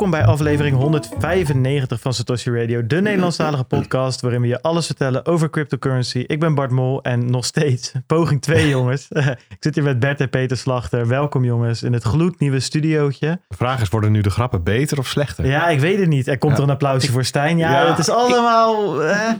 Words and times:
Welkom 0.00 0.20
bij 0.20 0.28
aflevering 0.30 0.76
195 0.76 2.00
van 2.00 2.14
Satoshi 2.14 2.50
Radio, 2.50 2.86
de 2.86 3.00
Nederlandstalige 3.00 3.64
podcast 3.64 4.20
waarin 4.20 4.40
we 4.40 4.46
je 4.46 4.62
alles 4.62 4.86
vertellen 4.86 5.26
over 5.26 5.50
cryptocurrency. 5.50 6.24
Ik 6.26 6.40
ben 6.40 6.54
Bart 6.54 6.70
Mol 6.70 7.02
en 7.02 7.30
nog 7.30 7.44
steeds 7.44 7.92
poging 8.06 8.42
2 8.42 8.68
jongens. 8.68 9.08
Ik 9.48 9.56
zit 9.58 9.74
hier 9.74 9.84
met 9.84 9.98
Bert 9.98 10.20
en 10.20 10.30
Peter 10.30 10.56
Slachter. 10.56 11.08
Welkom 11.08 11.44
jongens 11.44 11.82
in 11.82 11.92
het 11.92 12.02
gloednieuwe 12.02 12.60
studiootje. 12.60 13.40
De 13.48 13.56
vraag 13.56 13.80
is, 13.80 13.88
worden 13.88 14.12
nu 14.12 14.20
de 14.20 14.30
grappen 14.30 14.62
beter 14.62 14.98
of 14.98 15.06
slechter? 15.06 15.46
Ja, 15.46 15.68
ik 15.68 15.80
weet 15.80 15.98
het 15.98 16.08
niet. 16.08 16.26
Er 16.28 16.38
komt 16.38 16.56
er 16.56 16.62
een 16.62 16.70
applausje 16.70 17.12
voor 17.12 17.24
Stijn. 17.24 17.58
Ja, 17.58 17.70
Ja, 17.70 17.88
het 17.88 17.98
is 17.98 18.10
allemaal... 18.10 19.02
eh. 19.04 19.30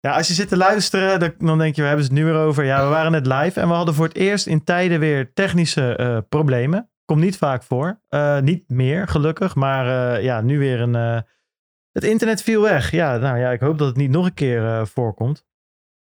Ja, 0.00 0.16
als 0.16 0.28
je 0.28 0.34
zit 0.34 0.48
te 0.48 0.56
luisteren, 0.56 1.34
dan- 1.38 1.58
denk 1.58 1.74
je, 1.74 1.80
we 1.82 1.86
hebben 1.88 2.06
het 2.06 2.14
nu 2.14 2.24
weer 2.24 2.36
over. 2.36 2.64
Ja, 2.64 2.84
we 2.84 2.88
waren 2.90 3.12
net 3.12 3.26
live 3.26 3.60
en 3.60 3.68
we 3.68 3.74
hadden 3.74 3.94
voor 3.94 4.06
het 4.06 4.16
eerst 4.16 4.46
in 4.46 4.64
tijden 4.64 5.00
weer 5.00 5.32
technische 5.32 5.96
eh, 5.96 6.18
problemen. 6.28 6.90
Komt 7.12 7.24
niet 7.24 7.36
vaak 7.38 7.62
voor. 7.62 8.00
Eh, 8.08 8.40
niet 8.40 8.68
meer, 8.68 9.08
gelukkig. 9.08 9.54
Maar 9.54 10.14
eh, 10.14 10.22
ja, 10.22 10.40
nu 10.40 10.58
weer 10.58 10.80
een... 10.80 10.94
eh, 10.94 11.20
het 11.92 12.04
internet 12.04 12.42
viel 12.42 12.62
weg. 12.62 12.90
Ja, 12.90 13.16
nou 13.16 13.38
ja, 13.38 13.50
ik 13.50 13.60
hoop 13.60 13.78
dat 13.78 13.88
het 13.88 13.96
niet 13.96 14.10
nog 14.10 14.26
een 14.26 14.34
keer 14.34 14.86
voorkomt. 14.86 15.46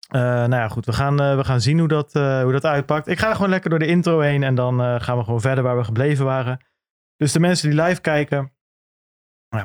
Nou 0.09 0.51
ja, 0.51 0.67
goed. 0.67 0.85
We 0.85 0.93
gaan, 0.93 1.15
we 1.15 1.43
gaan 1.43 1.61
zien 1.61 1.79
hoe 1.79 1.87
dat, 1.87 2.13
hoe 2.13 2.51
dat 2.51 2.65
uitpakt. 2.65 3.07
Ik 3.07 3.19
ga 3.19 3.33
gewoon 3.33 3.49
lekker 3.49 3.69
door 3.69 3.79
de 3.79 3.87
intro 3.87 4.19
heen 4.19 4.43
en 4.43 4.55
dan 4.55 5.01
gaan 5.01 5.17
we 5.17 5.23
gewoon 5.23 5.41
verder 5.41 5.63
waar 5.63 5.77
we 5.77 5.83
gebleven 5.83 6.25
waren. 6.25 6.65
Dus 7.15 7.31
de 7.31 7.39
mensen 7.39 7.69
die 7.69 7.81
live 7.81 8.01
kijken, 8.01 8.53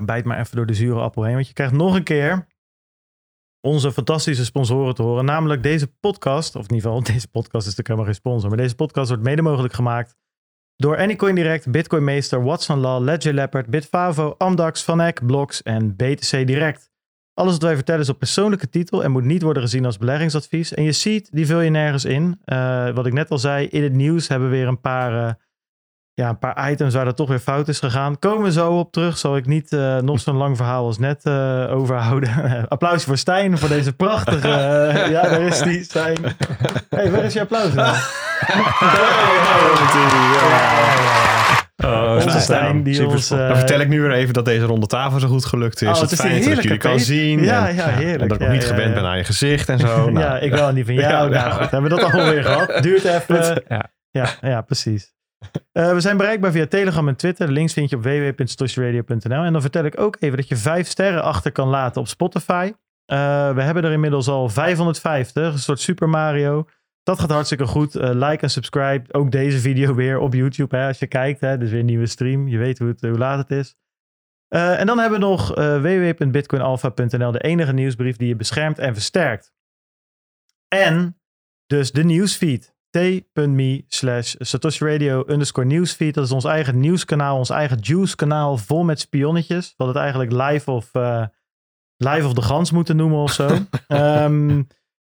bijt 0.05 0.25
maar 0.25 0.39
even 0.39 0.57
door 0.57 0.67
de 0.67 0.75
zure 0.75 1.01
appel 1.01 1.23
heen. 1.23 1.35
Want 1.35 1.47
je 1.47 1.53
krijgt 1.53 1.75
nog 1.75 1.95
een 1.95 2.05
keer 2.05 2.47
onze 3.61 3.93
fantastische 3.93 4.45
sponsoren 4.45 4.95
te 4.95 5.03
horen. 5.03 5.25
Namelijk 5.25 5.63
deze 5.63 5.87
podcast, 5.87 6.57
of 6.57 6.69
in 6.69 6.75
ieder 6.75 6.91
geval 6.91 7.05
deze 7.15 7.29
podcast 7.29 7.67
is 7.67 7.77
natuurlijk 7.77 7.89
helemaal 7.89 8.07
geen 8.07 8.15
sponsor. 8.15 8.49
Maar 8.49 8.59
deze 8.59 8.75
podcast 8.75 9.09
wordt 9.09 9.25
mede 9.25 9.43
mogelijk 9.43 9.75
gemaakt 9.75 10.21
door 10.83 10.99
Anycoin 10.99 11.35
Direct, 11.35 11.71
Bitcoin 11.71 12.05
Meester, 12.05 12.43
Watson 12.43 12.79
Law, 12.79 13.03
Ledger 13.03 13.35
Leopard, 13.35 13.67
Bitfavo, 13.67 14.35
Amdax, 14.39 14.83
Vanek, 14.83 15.27
Blocks 15.27 15.63
en 15.63 15.97
BTC 15.97 16.47
Direct. 16.47 16.91
Alles 17.35 17.53
wat 17.53 17.63
wij 17.63 17.75
vertellen 17.75 18.01
is 18.01 18.09
op 18.09 18.19
persoonlijke 18.19 18.69
titel 18.69 19.05
en 19.05 19.11
moet 19.11 19.25
niet 19.25 19.43
worden 19.43 19.63
gezien 19.63 19.85
als 19.85 19.99
beleggingsadvies. 19.99 20.75
En 20.75 20.83
je 20.83 20.93
ziet, 20.93 21.29
die 21.33 21.47
vul 21.47 21.61
je 21.61 21.71
nergens 21.71 22.05
in. 22.05 22.41
Eh, 22.45 22.91
wat 22.91 23.07
ik 23.07 23.13
net 23.13 23.31
al 23.31 23.39
zei, 23.39 23.67
in 23.67 23.83
het 23.83 23.93
nieuws 23.93 24.29
hebben 24.29 24.51
we 24.51 24.57
weer 24.57 24.67
een 24.67 24.81
paar, 24.81 25.27
eh, 25.27 25.35
ja, 26.15 26.29
een 26.29 26.39
paar 26.39 26.71
items 26.71 26.95
waar 26.95 27.07
er 27.07 27.15
toch 27.15 27.29
weer 27.29 27.39
fout 27.39 27.69
is 27.69 27.79
gegaan. 27.79 28.19
Komen 28.19 28.45
we 28.45 28.53
zo 28.53 28.79
op 28.79 28.93
terug. 28.93 29.19
Zal 29.19 29.37
ik 29.37 29.47
niet 29.47 29.73
eh, 29.73 29.97
nog 29.99 30.21
zo'n 30.21 30.37
lang 30.37 30.57
verhaal 30.57 30.85
als 30.85 30.99
net 30.99 31.25
eh, 31.25 31.67
overhouden. 31.71 32.31
applaus 32.69 33.05
voor 33.05 33.17
Stijn 33.17 33.59
voor 33.59 33.69
deze 33.69 33.93
prachtige... 33.93 34.49
eh, 34.49 35.11
ja, 35.11 35.23
daar 35.23 35.41
is 35.41 35.59
die, 35.59 35.85
Stijn. 35.85 36.19
hey, 36.91 37.11
waar 37.11 37.25
is 37.25 37.33
je 37.33 37.41
applaus 37.41 37.73
dan? 37.73 37.95
Oh, 41.85 42.13
Onze 42.15 42.27
nou, 42.27 42.41
Stijn 42.41 42.83
die 42.83 43.07
ons... 43.07 43.29
dan 43.29 43.57
vertel 43.57 43.81
ik 43.81 43.89
nu 43.89 44.01
weer 44.01 44.13
even 44.13 44.35
dat 44.35 44.45
deze 44.45 44.65
ronde 44.65 44.87
tafel 44.87 45.21
zo 45.21 45.29
goed 45.29 45.45
gelukt 45.45 45.83
is. 45.83 45.89
Oh, 45.89 45.93
het 45.95 46.03
het 46.03 46.13
is 46.13 46.19
die 46.19 46.29
fijn 46.31 46.55
dat 46.55 46.63
jullie 46.63 46.79
kan 46.79 47.01
zien. 47.01 47.43
Ja, 47.43 47.69
en, 47.69 47.75
ja, 47.75 47.87
heerlijk. 47.87 48.21
En 48.23 48.29
dat 48.29 48.37
ik 48.37 48.43
Ja, 48.43 48.49
nog 48.49 48.55
niet 48.55 48.63
ja, 48.63 48.69
gewend 48.75 48.95
ja. 48.95 49.01
ben 49.01 49.11
aan 49.11 49.17
je 49.17 49.25
gezicht 49.25 49.69
en 49.69 49.79
zo. 49.79 49.87
Nou, 50.11 50.19
ja, 50.19 50.39
ik 50.39 50.53
wel 50.53 50.73
niet 50.73 50.85
van 50.87 50.95
jou. 51.01 51.11
Ja, 51.11 51.19
nou, 51.19 51.33
ja. 51.33 51.51
goed, 51.51 51.71
hebben 51.71 51.91
we 51.91 51.97
dat 52.01 52.13
alweer 52.13 52.43
gehad? 52.45 52.83
Duurt 52.83 53.05
even. 53.05 53.63
Ja. 53.69 53.91
Ja, 54.11 54.29
ja 54.41 54.61
precies. 54.61 55.13
Eh, 55.73 55.93
we 55.93 56.01
zijn 56.01 56.17
bereikbaar 56.17 56.53
via 56.53 56.67
Telegram 56.67 57.09
en 57.09 57.17
Twitter. 57.17 57.47
De 57.47 57.53
links 57.53 57.73
vind 57.73 57.91
je 57.91 57.97
op 57.97 58.03
www.stoshiradio.nl. 58.03 59.43
En 59.43 59.53
dan 59.53 59.61
vertel 59.61 59.85
ik 59.85 60.01
ook 60.01 60.17
even 60.21 60.37
dat 60.37 60.49
je 60.49 60.57
vijf 60.57 60.89
sterren 60.89 61.23
achter 61.23 61.53
kan 61.53 61.69
laten 61.69 62.01
op 62.01 62.09
Spotify. 62.09 62.73
Eh, 63.05 63.55
we 63.55 63.63
hebben 63.63 63.85
er 63.85 63.93
inmiddels 63.93 64.29
al 64.29 64.49
550, 64.49 65.53
een 65.53 65.59
soort 65.59 65.81
Super 65.81 66.09
Mario. 66.09 66.69
Dat 67.03 67.21
gaat 67.21 67.31
hartstikke 67.31 67.67
goed. 67.67 67.95
Eh, 67.95 68.11
like 68.13 68.43
en 68.43 68.51
subscribe. 68.51 69.13
Ook 69.13 69.31
deze 69.31 69.59
video 69.59 69.95
weer 69.95 70.19
op 70.19 70.35
YouTube 70.35 70.77
hè, 70.77 70.87
als 70.87 70.99
je 70.99 71.07
kijkt. 71.07 71.41
Hè. 71.41 71.59
Dus 71.59 71.71
weer 71.71 71.81
een 71.81 71.87
nieuwe 71.87 72.07
stream. 72.07 72.49
Je 72.49 72.59
weet 72.59 72.79
hoe, 72.79 72.89
het, 72.89 73.01
hoe 73.01 73.19
laat 73.19 73.39
het 73.39 73.59
is. 73.59 73.77
En 74.49 74.87
dan 74.87 74.99
hebben 74.99 75.21
we 75.21 75.27
nog 75.27 75.55
www.bitcoinalpha.nl, 75.55 77.33
de 77.33 77.41
enige 77.41 77.73
nieuwsbrief 77.73 78.17
die 78.17 78.29
je 78.29 78.37
beschermt 78.37 78.79
en 78.79 78.95
versterkt. 78.95 79.53
En 80.69 81.21
dus 81.67 81.93
de 81.93 82.05
nieuwsfeed. 82.05 82.75
t.me 82.93 83.85
slash 83.89 84.35
Satoshi 84.39 84.85
Radio 84.85 85.25
underscore 85.27 85.67
nieuwsfeed. 85.67 86.15
Dat 86.15 86.25
is 86.25 86.33
ons 86.33 86.45
eigen 86.45 86.81
nieuwskanaal, 86.81 87.37
ons 87.39 87.51
eigen 87.51 87.79
juice 87.81 88.17
kanaal 88.17 88.57
vol 88.57 88.85
met 88.85 89.01
spionnetjes. 89.01 89.75
Wat 89.77 89.87
het 89.89 89.97
eigenlijk 89.97 90.33
live 90.33 90.71
of, 90.71 90.89
eh, 90.93 91.25
live 91.97 92.27
of 92.27 92.33
de 92.33 92.43
gans 92.43 92.71
moeten 92.71 92.97
noemen 92.97 93.19
of 93.19 93.33
zo. 93.33 93.49
Ehm, 93.89 94.63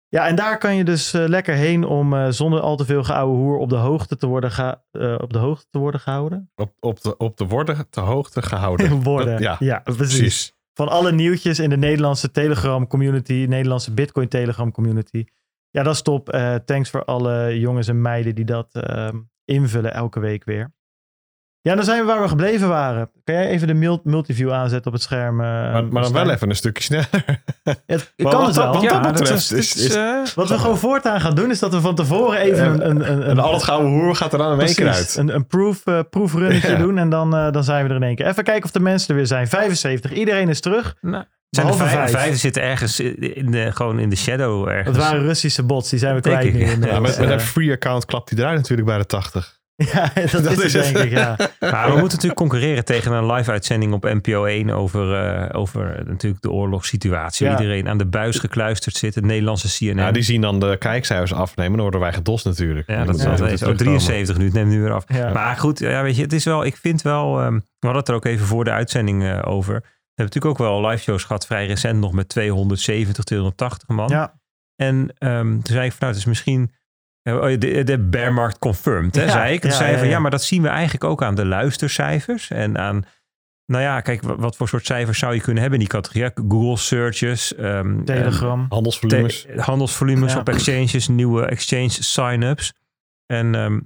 ja, 0.09 0.27
en 0.27 0.35
daar 0.37 0.59
kan 0.59 0.75
je 0.75 0.85
dus 0.85 1.13
eh, 1.15 1.25
lekker 1.29 1.55
heen 1.55 1.85
om 1.85 2.15
eh, 2.15 2.27
zonder 2.31 2.61
al 2.61 2.77
te 2.77 2.85
veel 2.85 3.05
geouwe 3.05 3.37
hoer 3.37 3.57
op 3.59 3.69
de 3.69 3.77
hoogte 3.77 4.17
te 4.17 4.27
worden, 4.27 4.51
eh, 4.91 5.15
op 5.19 5.33
de 5.33 5.39
hoogte 5.39 5.67
te 5.71 5.79
worden 5.79 6.01
gehouden. 6.01 6.51
op, 6.55 6.73
op, 6.81 7.01
de, 7.03 7.17
op 7.17 7.37
de 7.37 7.47
worden 7.47 7.87
te 7.91 8.01
hoogte 8.01 8.43
gehouden. 8.43 9.03
worden. 9.03 9.33
Dat- 9.33 9.41
ja, 9.41 9.57
ja, 9.59 9.79
precies. 9.79 10.19
precies. 10.19 10.55
Van 10.75 10.89
alle 10.89 11.13
nieuwtjes 11.13 11.59
in 11.59 11.71
de 11.71 11.77
Nederlandse 11.77 12.31
Telegram 12.31 12.87
community, 12.87 13.47
Nederlandse 13.49 13.93
Bitcoin 13.93 14.29
Telegram 14.29 14.73
community. 14.73 15.25
Ja, 15.77 15.83
dat 15.83 15.95
is 15.95 16.03
top. 16.03 16.29
Eh, 16.29 16.55
thanks 16.55 16.91
voor 16.91 17.05
alle 17.05 17.59
jongens 17.61 17.89
en 17.89 18.01
meiden 18.01 18.35
die 18.35 18.45
dat 18.45 18.69
ehm, 18.73 19.17
invullen 19.45 19.93
elke 19.95 20.21
week 20.21 20.45
weer. 20.45 20.75
Ja, 21.61 21.75
dan 21.75 21.85
zijn 21.85 22.01
we 22.01 22.07
waar 22.07 22.23
we 22.23 22.29
gebleven 22.29 22.69
waren. 22.69 23.11
Kan 23.25 23.35
jij 23.35 23.47
even 23.49 23.67
de 23.67 23.75
mul- 23.75 24.01
multiview 24.05 24.53
aanzetten 24.53 24.87
op 24.87 24.93
het 24.93 25.03
scherm? 25.03 25.41
eh, 25.41 25.47
Maar, 25.47 25.85
maar 25.87 26.03
dan 26.03 26.13
wel 26.13 26.31
even 26.31 26.49
een 26.51 26.57
stukje 26.57 26.83
sneller. 26.83 27.09
Het, 27.87 28.13
ik 28.17 28.25
kan 28.25 28.39
wat 28.39 28.47
het 28.47 28.57
wel. 28.57 28.73
wat 28.73 28.83
Ja, 28.83 29.01
dat 29.01 29.13
betreft 29.13 29.33
is, 29.33 29.53
is- 29.53 29.73
dit 29.73 29.83
is, 29.85 29.87
is- 29.89 29.95
eh, 29.95 30.25
wat 30.35 30.49
we 30.49 30.59
gewoon 30.59 30.79
voortaan 30.79 31.21
gaan 31.21 31.35
doen, 31.35 31.51
is 31.51 31.59
dat 31.59 31.73
we 31.73 31.81
van 31.81 31.95
tevoren 31.95 32.39
even 32.39 32.67
een, 32.73 32.91
een, 32.91 33.13
een, 33.13 33.23
En 33.23 33.39
al 33.39 33.53
het 33.53 33.63
gouden 33.63 33.91
hoer 33.91 34.15
gaat 34.17 34.33
er 34.33 34.39
dan 34.39 34.53
in 34.53 34.61
één 34.67 34.75
keer 34.75 34.85
Precies, 34.85 35.17
uit. 35.19 35.29
Een, 35.29 35.35
een 35.35 35.47
proof, 35.47 35.87
eh 35.87 36.01
proefrunnetje 36.11 36.71
Ja. 36.71 36.79
doen 36.79 36.99
en 36.99 37.09
dan, 37.11 37.37
eh, 37.37 37.51
dan 37.53 37.65
zijn 37.65 37.83
we 37.85 37.91
er 37.91 37.97
in 37.97 38.03
één 38.03 38.15
keer. 38.15 38.27
Even 38.27 38.45
kijken 38.45 38.65
of 38.65 38.71
de 38.71 38.81
mensen 38.81 39.09
er 39.09 39.15
weer 39.17 39.27
zijn. 39.27 39.47
75, 39.49 40.13
iedereen 40.13 40.49
is 40.49 40.61
terug. 40.61 40.95
nou, 41.01 41.25
zijn 41.57 41.67
er 41.67 41.75
vijf, 41.75 41.91
vijf. 41.91 42.11
vijf 42.11 42.39
zitten 42.39 42.63
ergens 42.63 43.01
in 43.01 43.51
de, 43.51 43.73
gewoon 43.73 43.99
in 43.99 44.09
de 44.09 44.17
shadow 44.17 44.69
ergens. 44.69 44.97
Het 44.97 45.07
waren 45.07 45.23
Russische 45.23 45.63
bots, 45.63 45.91
die 45.91 45.99
zijn 45.99 46.15
we 46.15 46.21
kwijt 46.21 46.45
ik, 46.45 46.53
nu. 46.53 46.87
Ja, 46.87 47.01
met, 47.01 47.19
met 47.19 47.31
een 47.31 47.41
free 47.41 47.73
account 47.73 48.05
klapt 48.05 48.31
hij 48.31 48.39
eruit 48.39 48.57
natuurlijk 48.57 48.89
bij 48.89 48.99
de 48.99 49.07
80. 49.07 49.55
Ja, 49.93 50.11
dat, 50.15 50.45
Dat 50.45 50.53
is 50.53 50.65
is 50.65 50.73
het 50.73 50.85
het. 50.85 50.95
denk 50.95 51.05
ik, 51.07 51.11
ja. 51.11 51.37
Maar 51.73 51.85
we 51.85 51.91
moeten 51.91 52.09
natuurlijk 52.09 52.35
concurreren 52.35 52.85
tegen 52.85 53.13
een 53.13 53.33
live 53.33 53.51
uitzending 53.51 53.93
op 53.93 54.05
NPO 54.05 54.45
1 54.45 54.71
over, 54.71 55.15
eh, 55.15 55.59
over 55.59 56.03
natuurlijk 56.07 56.43
de 56.43 56.51
oorlogssituatie. 56.51 57.47
Ja. 57.47 57.53
Iedereen 57.59 57.89
aan 57.89 57.99
de 57.99 58.07
buis 58.07 58.39
gekluisterd 58.39 58.97
zit. 58.97 59.15
Het 59.15 59.25
Nederlandse 59.25 59.69
CNN. 59.69 59.97
Ja, 59.97 60.11
die 60.11 60.23
zien 60.23 60.41
dan 60.41 60.61
de 60.61 60.77
kijkcijfers 60.79 61.33
afnemen. 61.33 61.73
Dan 61.73 61.81
worden 61.81 62.01
wij 62.01 62.13
gedost 62.13 62.45
natuurlijk. 62.45 62.91
Ja, 62.91 63.05
dat 63.05 63.15
is 63.15 63.25
altijd 63.27 63.29
moet 63.29 63.39
zo. 63.39 63.45
het 63.45 63.59
terugkomen. 63.79 63.99
73 63.99 64.39
nu, 64.39 64.45
het 64.45 64.55
neemt 64.55 64.71
nu 64.71 64.81
weer 64.81 64.93
af. 64.93 65.05
Ja. 65.09 65.33
Maar 65.33 65.57
goed, 65.57 65.79
ja, 65.79 66.03
weet 66.03 66.17
je, 66.17 66.23
het 66.23 66.33
is 66.33 66.45
wel, 66.45 66.65
ik 66.65 66.77
vind 66.77 67.03
wel, 67.03 67.41
ehm, 67.41 67.55
we 67.55 67.61
hadden 67.87 67.99
het 67.99 68.09
er 68.09 68.15
ook 68.15 68.25
even 68.25 68.47
voor 68.47 68.65
de 68.65 68.71
uitzending 68.71 69.25
eh, 69.25 69.39
over. 69.45 69.83
We 70.17 70.23
hebben 70.23 70.35
natuurlijk 70.37 70.63
ook 70.63 70.83
wel 70.83 70.91
live 70.91 71.03
shows 71.03 71.25
gehad, 71.25 71.47
vrij 71.47 71.67
recent 71.67 72.01
nog 72.01 72.13
met 72.13 72.29
270, 72.29 73.25
280 73.25 73.89
man. 73.89 74.09
ja. 74.09 74.39
En 74.77 75.15
ehm, 75.19 75.47
toen 75.53 75.63
zei 75.75 75.85
ik 75.85 75.91
van, 75.91 75.99
nou, 76.01 76.11
het 76.13 76.21
is 76.21 76.25
misschien 76.25 76.73
eh, 77.23 77.59
de, 77.59 77.83
de 77.85 77.99
bearmarkt 77.99 78.59
confirmed, 78.59 79.15
hè, 79.15 79.23
Ja, 79.23 79.31
zei 79.31 79.53
ik. 79.55 79.61
Toen 79.61 79.71
ja, 79.71 79.77
zei 79.77 79.91
ja, 79.93 79.97
van, 79.99 80.07
ja. 80.07 80.13
ja, 80.13 80.19
maar 80.19 80.31
dat 80.31 80.43
zien 80.43 80.63
we 80.63 80.69
eigenlijk 80.69 81.05
ook 81.05 81.23
aan 81.23 81.35
de 81.35 81.45
luistercijfers 81.47 82.51
en 82.51 82.79
aan... 82.79 83.05
Nou 83.73 83.83
ja, 83.83 84.01
kijk, 84.01 84.23
wa- 84.23 84.37
wat 84.37 84.57
voor 84.57 84.69
soort 84.69 84.87
cijfers 84.87 85.19
zou 85.19 85.35
je 85.35 85.41
kunnen 85.41 85.63
hebben 85.63 85.81
in 85.81 85.87
die 85.89 85.95
categorie? 86.01 86.31
Google 86.49 86.77
searches, 86.77 87.55
ehm, 87.55 88.05
Telegram. 88.05 88.67
Handelsvolumes. 88.69 89.43
te- 89.43 89.61
handelsvolumes 89.61 90.33
Ja. 90.33 90.39
op 90.39 90.49
exchanges, 90.49 91.09
nieuwe 91.09 91.47
exchange 91.47 91.89
sign-ups. 91.91 92.73
En 93.27 93.55
ehm, 93.55 93.81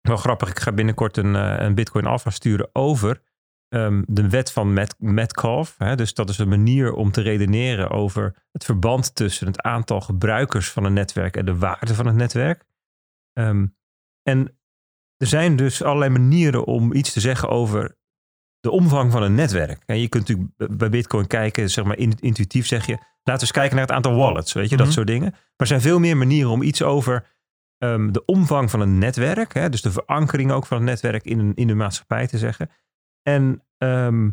wel 0.00 0.16
grappig, 0.16 0.48
ik 0.48 0.58
ga 0.58 0.72
binnenkort 0.72 1.16
een, 1.16 1.36
eh, 1.36 1.54
een 1.58 1.74
Bitcoin 1.74 2.06
Alpha 2.06 2.30
sturen 2.30 2.68
over 2.72 3.20
ehm, 3.74 4.02
de 4.06 4.28
wet 4.28 4.52
van 4.52 4.72
Met 4.72 4.94
Metcalfe. 4.98 5.84
Hè? 5.84 5.96
Dus 5.96 6.14
dat 6.14 6.28
is 6.28 6.38
een 6.38 6.48
manier 6.48 6.92
om 6.92 7.10
te 7.10 7.20
redeneren 7.20 7.90
over 7.90 8.44
het 8.52 8.64
verband 8.64 9.14
tussen 9.14 9.46
het 9.46 9.62
aantal 9.62 10.00
gebruikers 10.00 10.70
van 10.70 10.84
een 10.84 10.92
netwerk 10.92 11.36
en 11.36 11.44
de 11.44 11.56
waarde 11.58 11.94
van 11.94 12.06
het 12.06 12.14
netwerk. 12.16 12.64
Ehm, 13.32 13.66
en 14.22 14.58
er 15.16 15.26
zijn 15.26 15.56
dus 15.56 15.82
allerlei 15.82 16.10
manieren 16.10 16.64
om 16.64 16.92
iets 16.92 17.12
te 17.12 17.20
zeggen 17.20 17.48
over 17.48 17.96
de 18.60 18.70
omvang 18.70 19.12
van 19.12 19.22
een 19.22 19.34
netwerk. 19.34 19.82
En 19.86 20.00
je 20.00 20.08
kunt 20.08 20.28
natuurlijk 20.28 20.78
bij 20.78 20.88
Bitcoin 20.90 21.26
kijken, 21.26 21.70
zeg 21.70 21.84
maar 21.84 21.96
in- 21.98 22.18
intuïtief 22.20 22.66
zeg 22.66 22.86
je, 22.86 22.92
laten 22.92 23.08
we 23.24 23.40
eens 23.40 23.50
kijken 23.50 23.76
naar 23.76 23.86
het 23.86 23.94
aantal 23.94 24.14
wallets, 24.16 24.52
weet 24.52 24.70
je, 24.70 24.76
dat 24.76 24.86
Mhm. 24.86 24.94
soort 24.94 25.06
dingen. 25.06 25.30
Maar 25.30 25.40
er 25.56 25.66
zijn 25.66 25.80
veel 25.80 25.98
meer 25.98 26.16
manieren 26.16 26.50
om 26.50 26.62
iets 26.62 26.82
over 26.82 27.32
ehm, 27.78 28.12
de 28.12 28.24
omvang 28.24 28.70
van 28.70 28.80
een 28.80 28.98
netwerk, 28.98 29.54
hè, 29.54 29.68
dus 29.68 29.82
de 29.82 29.90
verankering 29.90 30.52
ook 30.52 30.66
van 30.66 30.76
het 30.76 30.86
netwerk 30.86 31.24
in, 31.24 31.54
in 31.54 31.66
de 31.66 31.74
maatschappij 31.74 32.26
te 32.26 32.38
zeggen. 32.38 32.70
En 33.22 33.63
ehm, 33.78 34.30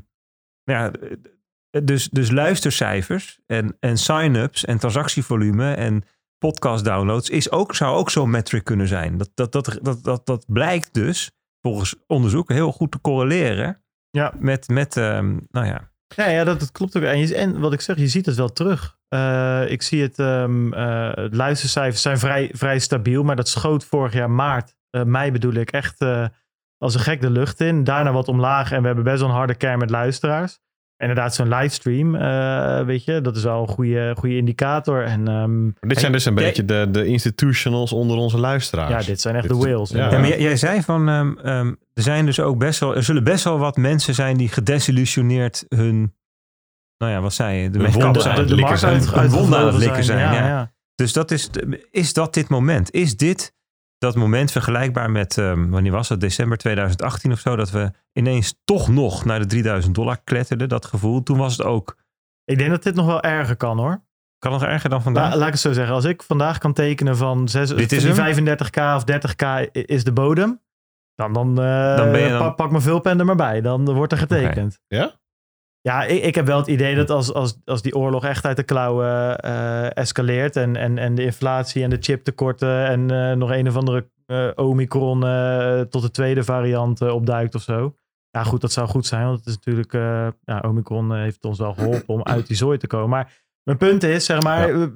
ja, 0.63 0.91
eh, 0.91 1.81
dus, 1.83 2.09
dus 2.09 2.31
luistercijfers 2.31 3.39
en, 3.45 3.77
en 3.79 3.97
sign-ups 3.97 4.65
en 4.65 4.77
transactievolume 4.77 5.73
en 5.73 6.03
podcast 6.37 6.85
downloads 6.85 7.29
is 7.29 7.51
ook, 7.51 7.75
zou 7.75 7.97
ook 7.97 8.09
zo'n 8.09 8.29
metric 8.29 8.63
kunnen 8.63 8.87
zijn. 8.87 9.17
Dat, 9.17 9.29
dat, 9.33 9.51
dat, 9.51 9.79
dat, 9.81 10.03
dat, 10.03 10.25
dat 10.25 10.45
blijkt 10.47 10.93
dus 10.93 11.31
volgens 11.61 11.95
onderzoek 12.07 12.49
heel 12.49 12.71
goed 12.71 12.91
te 12.91 13.01
correleren 13.01 13.83
Ja. 14.09 14.33
met, 14.39 14.67
met 14.67 14.97
ehm, 14.97 15.37
nou 15.49 15.65
ja, 15.65 15.91
Ja, 16.15 16.29
ja 16.29 16.43
dat, 16.43 16.59
dat 16.59 16.71
klopt 16.71 16.97
ook. 16.97 17.03
En, 17.03 17.19
je, 17.19 17.35
en 17.35 17.59
wat 17.59 17.73
ik 17.73 17.81
zeg, 17.81 17.97
je 17.97 18.07
ziet 18.07 18.25
het 18.25 18.35
wel 18.35 18.53
terug. 18.53 18.99
Eh, 19.07 19.63
ik 19.67 19.81
zie 19.81 20.01
het, 20.01 20.19
ehm 20.19 20.73
eh, 20.73 21.11
het 21.13 21.35
luistercijfers 21.35 22.01
zijn 22.01 22.19
vrij, 22.19 22.49
vrij 22.53 22.79
stabiel, 22.79 23.23
maar 23.23 23.35
dat 23.35 23.47
schoot 23.47 23.85
vorig 23.85 24.13
jaar 24.13 24.31
maart, 24.31 24.75
eh, 24.89 25.03
mei 25.03 25.31
bedoel 25.31 25.53
ik, 25.53 25.71
echt, 25.71 26.05
als 26.81 26.93
een 26.93 26.99
gek 26.99 27.21
de 27.21 27.29
lucht 27.29 27.59
in. 27.59 27.83
Daarna 27.83 28.11
wat 28.11 28.27
omlaag 28.27 28.71
en 28.71 28.79
we 28.79 28.85
hebben 28.85 29.03
best 29.03 29.19
wel 29.19 29.29
een 29.29 29.35
harde 29.35 29.55
kern 29.55 29.79
met 29.79 29.89
luisteraars. 29.89 30.59
Inderdaad, 30.97 31.35
zo'n 31.35 31.47
livestream, 31.55 32.15
eh, 32.15 32.85
weet 32.85 33.03
je, 33.03 33.21
dat 33.21 33.35
is 33.35 33.43
wel 33.43 33.61
een 33.61 33.67
goede, 33.67 34.13
goede 34.17 34.35
indicator. 34.37 35.03
En 35.03 35.27
ehm, 35.27 35.69
dit 35.79 35.99
zijn 35.99 36.11
dus 36.11 36.25
een 36.25 36.33
Jij- 36.35 36.43
beetje 36.45 36.65
de, 36.65 36.87
de 36.91 37.05
institutionals 37.05 37.91
onder 37.93 38.17
onze 38.17 38.37
luisteraars. 38.37 38.91
ja, 39.05 39.11
dit 39.11 39.21
zijn 39.21 39.35
echt 39.35 39.47
Dit- 39.47 39.61
de 39.61 39.67
whales. 39.67 39.89
ja. 39.89 39.97
Ja, 39.97 40.03
inderdaad. 40.03 40.29
maar 40.29 40.37
jij, 40.37 40.47
jij 40.47 40.57
zei 40.57 40.81
van, 40.81 41.09
ehm, 41.09 41.37
ehm, 41.37 41.67
er 41.93 42.03
zijn 42.03 42.25
dus 42.25 42.39
ook 42.39 42.57
best 42.57 42.79
wel, 42.79 42.95
er 42.95 43.03
zullen 43.03 43.23
best 43.23 43.43
wel 43.43 43.57
wat 43.57 43.77
mensen 43.77 44.13
zijn 44.13 44.37
die 44.37 44.47
gedesillusioneerd 44.47 45.65
hun, 45.67 46.15
nou 46.97 47.11
ja, 47.11 47.21
wat 47.21 47.33
zei 47.33 47.57
je, 47.61 47.69
de 47.69 47.79
wonden 47.91 48.21
zijn. 48.21 48.33
aan 48.33 48.39
het 48.39 48.49
de 48.49 48.55
likken 48.55 48.59
markt 48.63 48.79
zijn. 48.79 48.93
uit, 48.93 50.05
zijn, 50.05 50.19
ja. 50.19 50.47
ja. 50.47 50.71
Dus 50.95 51.13
dat 51.13 51.31
is, 51.31 51.49
is 51.91 52.13
dat 52.13 52.33
dit 52.33 52.49
moment? 52.49 52.91
Is 52.91 53.17
dit 53.17 53.53
dat 54.01 54.15
moment 54.15 54.51
vergelijkbaar 54.51 55.11
met, 55.11 55.37
ehm, 55.37 55.69
wanneer 55.69 55.91
was 55.91 56.07
dat, 56.07 56.19
december 56.19 56.57
2018 56.57 57.31
of 57.31 57.39
zo, 57.39 57.55
dat 57.55 57.71
we 57.71 57.91
ineens 58.13 58.55
toch 58.63 58.87
nog 58.87 59.25
naar 59.25 59.39
de 59.39 59.45
3000 59.45 59.95
dollar 59.95 60.21
kletterden, 60.23 60.69
dat 60.69 60.85
gevoel. 60.85 61.23
Toen 61.23 61.37
was 61.37 61.57
het 61.57 61.65
ook, 61.65 61.97
Ik 62.45 62.57
denk 62.57 62.69
dat 62.69 62.83
dit 62.83 62.95
nog 62.95 63.05
wel 63.05 63.21
erger 63.21 63.55
kan 63.55 63.77
hoor. 63.77 64.01
kan 64.39 64.51
nog 64.51 64.63
erger 64.63 64.89
dan 64.89 65.01
vandaag? 65.01 65.29
La- 65.31 65.37
laat 65.37 65.45
ik 65.47 65.53
het 65.53 65.61
zo 65.61 65.73
zeggen. 65.73 65.93
Als 65.95 66.05
ik 66.05 66.23
vandaag 66.23 66.57
kan 66.57 66.73
tekenen 66.73 67.17
van, 67.17 67.47
zes, 67.49 67.69
Dit 67.69 67.91
is 67.91 68.05
van 68.05 68.15
hem? 68.25 68.25
die 68.25 68.55
35k 68.55 68.95
of 68.95 69.03
30k 69.03 69.41
i- 69.75 69.83
is 69.85 70.03
de 70.03 70.11
bodem. 70.13 70.61
Dan, 71.15 71.33
dan, 71.33 71.47
eh, 71.61 71.95
Dan 71.95 72.11
ben 72.11 72.21
je 72.21 72.29
dan- 72.29 72.39
Pak, 72.39 72.55
pak 72.55 72.69
mijn 72.71 72.83
vulpen 72.83 73.19
er 73.19 73.25
maar 73.25 73.35
bij. 73.35 73.61
Dan 73.61 73.93
wordt 73.93 74.11
er 74.11 74.17
getekend. 74.17 74.79
Ja? 74.87 75.19
Ja, 75.81 76.03
ik, 76.03 76.23
ik 76.23 76.35
heb 76.35 76.45
wel 76.45 76.57
het 76.57 76.67
idee 76.67 76.95
dat 76.95 77.09
als, 77.09 77.33
als, 77.33 77.57
als 77.65 77.81
die 77.81 77.95
oorlog 77.95 78.25
echt 78.25 78.45
uit 78.45 78.57
de 78.57 78.63
klauwen 78.63 79.37
eh, 79.37 79.97
escaleert 79.97 80.55
en, 80.55 80.75
en, 80.75 80.97
en 80.97 81.15
de 81.15 81.23
inflatie 81.23 81.83
en 81.83 81.89
de 81.89 81.97
chiptekorten 81.99 82.85
en 82.85 83.11
eh, 83.11 83.35
nog 83.35 83.51
een 83.51 83.67
of 83.67 83.75
andere 83.75 84.09
eh, 84.25 84.49
Omicron 84.55 85.19
tot 85.89 86.01
de 86.01 86.11
tweede 86.11 86.43
variant 86.43 87.01
opduikt 87.01 87.55
of 87.55 87.61
zo. 87.61 87.95
Ja, 88.29 88.43
goed, 88.43 88.61
dat 88.61 88.71
zou 88.71 88.87
goed 88.87 89.05
zijn, 89.05 89.25
want 89.25 89.37
het 89.37 89.47
is 89.47 89.55
natuurlijk, 89.55 89.91
ja, 90.43 90.59
Omicron 90.61 91.15
heeft 91.15 91.45
ons 91.45 91.59
wel 91.59 91.73
geholpen 91.73 92.07
om 92.07 92.23
uit 92.23 92.47
die 92.47 92.57
zooi 92.57 92.77
te 92.77 92.87
komen. 92.87 93.09
Maar 93.09 93.33
mijn 93.63 93.77
punt 93.77 94.03
is, 94.03 94.25
zeg 94.25 94.41
maar, 94.41 94.77
Ja. 94.77 94.89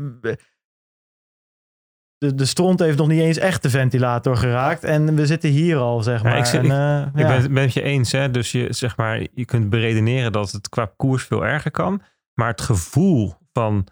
Eh, 2.18 2.30
de, 2.30 2.36
de 2.36 2.46
stront 2.46 2.80
heeft 2.80 2.98
nog 2.98 3.08
niet 3.08 3.22
eens 3.22 3.38
echt 3.38 3.62
de 3.62 3.70
ventilator 3.70 4.38
geraakt 4.38 4.84
en 4.84 5.16
we 5.16 5.26
zitten 5.26 5.50
hier 5.50 5.78
al, 5.78 6.02
zeg 6.04 6.22
Ja, 6.24 6.30
maar. 6.30 6.38
ik 6.38 6.46
En, 6.46 6.72
eh, 6.72 7.08
Ik 7.14 7.20
ja. 7.30 7.38
ben, 7.42 7.54
ben 7.54 7.64
het 7.64 7.74
je 7.74 7.82
eens, 7.82 8.12
hè? 8.12 8.32
dus 8.32 8.52
je, 8.52 8.74
zeg 8.74 8.98
maar, 8.98 9.28
je 9.34 9.46
kunt 9.46 9.70
beredeneren 9.70 10.32
dat 10.32 10.52
het 10.52 10.70
qua 10.70 10.92
koers 10.98 11.24
veel 11.24 11.46
erger 11.46 11.72
kan. 11.72 12.02
Maar 12.34 12.48
het 12.48 12.62
gevoel 12.62 13.34
van 13.54 13.88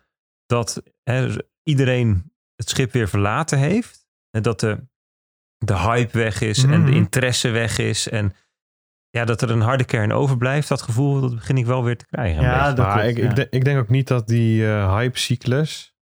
dat 0.46 0.84
hè, 1.04 1.26
dus 1.26 1.38
iedereen 1.64 2.32
het 2.56 2.70
schip 2.70 2.92
weer 2.92 3.08
verlaten 3.10 3.58
heeft. 3.60 4.08
En 4.30 4.42
dat 4.42 4.60
de, 4.60 4.88
de 5.58 5.78
hype 5.80 6.18
weg 6.18 6.42
is 6.42 6.64
en 6.64 6.70
de 6.70 6.78
Mhm. 6.78 6.94
interesse 6.94 7.50
weg 7.50 7.78
is. 7.78 8.10
En 8.10 8.34
ja, 9.10 9.26
dat 9.26 9.42
er 9.42 9.52
een 9.52 9.62
harde 9.62 9.84
kern 9.86 10.12
overblijft. 10.12 10.68
Dat 10.68 10.82
gevoel 10.82 11.22
dat 11.22 11.36
begin 11.36 11.58
ik 11.58 11.66
wel 11.66 11.84
weer 11.84 11.98
te 11.98 12.06
krijgen. 12.06 12.42
Ja, 12.44 12.60
beetje. 12.60 12.76
dat 12.76 12.86
Maar 12.86 13.02
klopt, 13.02 13.18
ik, 13.18 13.24
ja. 13.24 13.30
ik, 13.30 13.36
denk, 13.36 13.48
ik 13.52 13.64
denk 13.66 13.80
ook 13.80 13.90
niet 13.90 14.08
dat 14.08 14.28
die 14.28 14.68
eh, 14.68 14.96
hypecyclus 14.98 15.96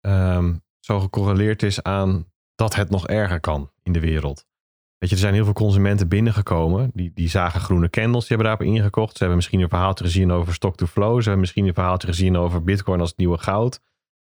ehm, 0.00 0.54
zo 0.90 1.00
gecorreleerd 1.00 1.62
is 1.62 1.82
aan 1.82 2.26
dat 2.54 2.74
het 2.74 2.90
nog 2.90 3.06
erger 3.06 3.40
kan 3.40 3.70
in 3.82 3.92
de 3.92 4.00
wereld. 4.00 4.44
Weet 4.98 5.08
je, 5.10 5.14
er 5.16 5.20
zijn 5.22 5.34
heel 5.34 5.44
veel 5.44 5.52
consumenten 5.52 6.08
binnengekomen. 6.08 6.90
Die, 6.94 7.10
die 7.14 7.28
zagen 7.28 7.60
groene 7.60 7.90
candles, 7.90 8.26
die 8.26 8.36
hebben 8.36 8.46
daarop 8.56 8.74
ingekocht. 8.76 9.10
Ze 9.12 9.18
hebben 9.18 9.36
misschien 9.36 9.60
een 9.60 9.68
verhaaltje 9.68 10.04
gezien 10.04 10.32
over 10.32 10.54
stock 10.54 10.76
to 10.76 10.86
flow. 10.86 11.14
Ze 11.16 11.22
hebben 11.22 11.40
misschien 11.40 11.66
een 11.66 11.74
verhaaltje 11.74 12.08
gezien 12.08 12.36
over 12.36 12.64
bitcoin 12.64 13.00
als 13.00 13.08
het 13.08 13.18
nieuwe 13.18 13.38
goud. 13.38 13.74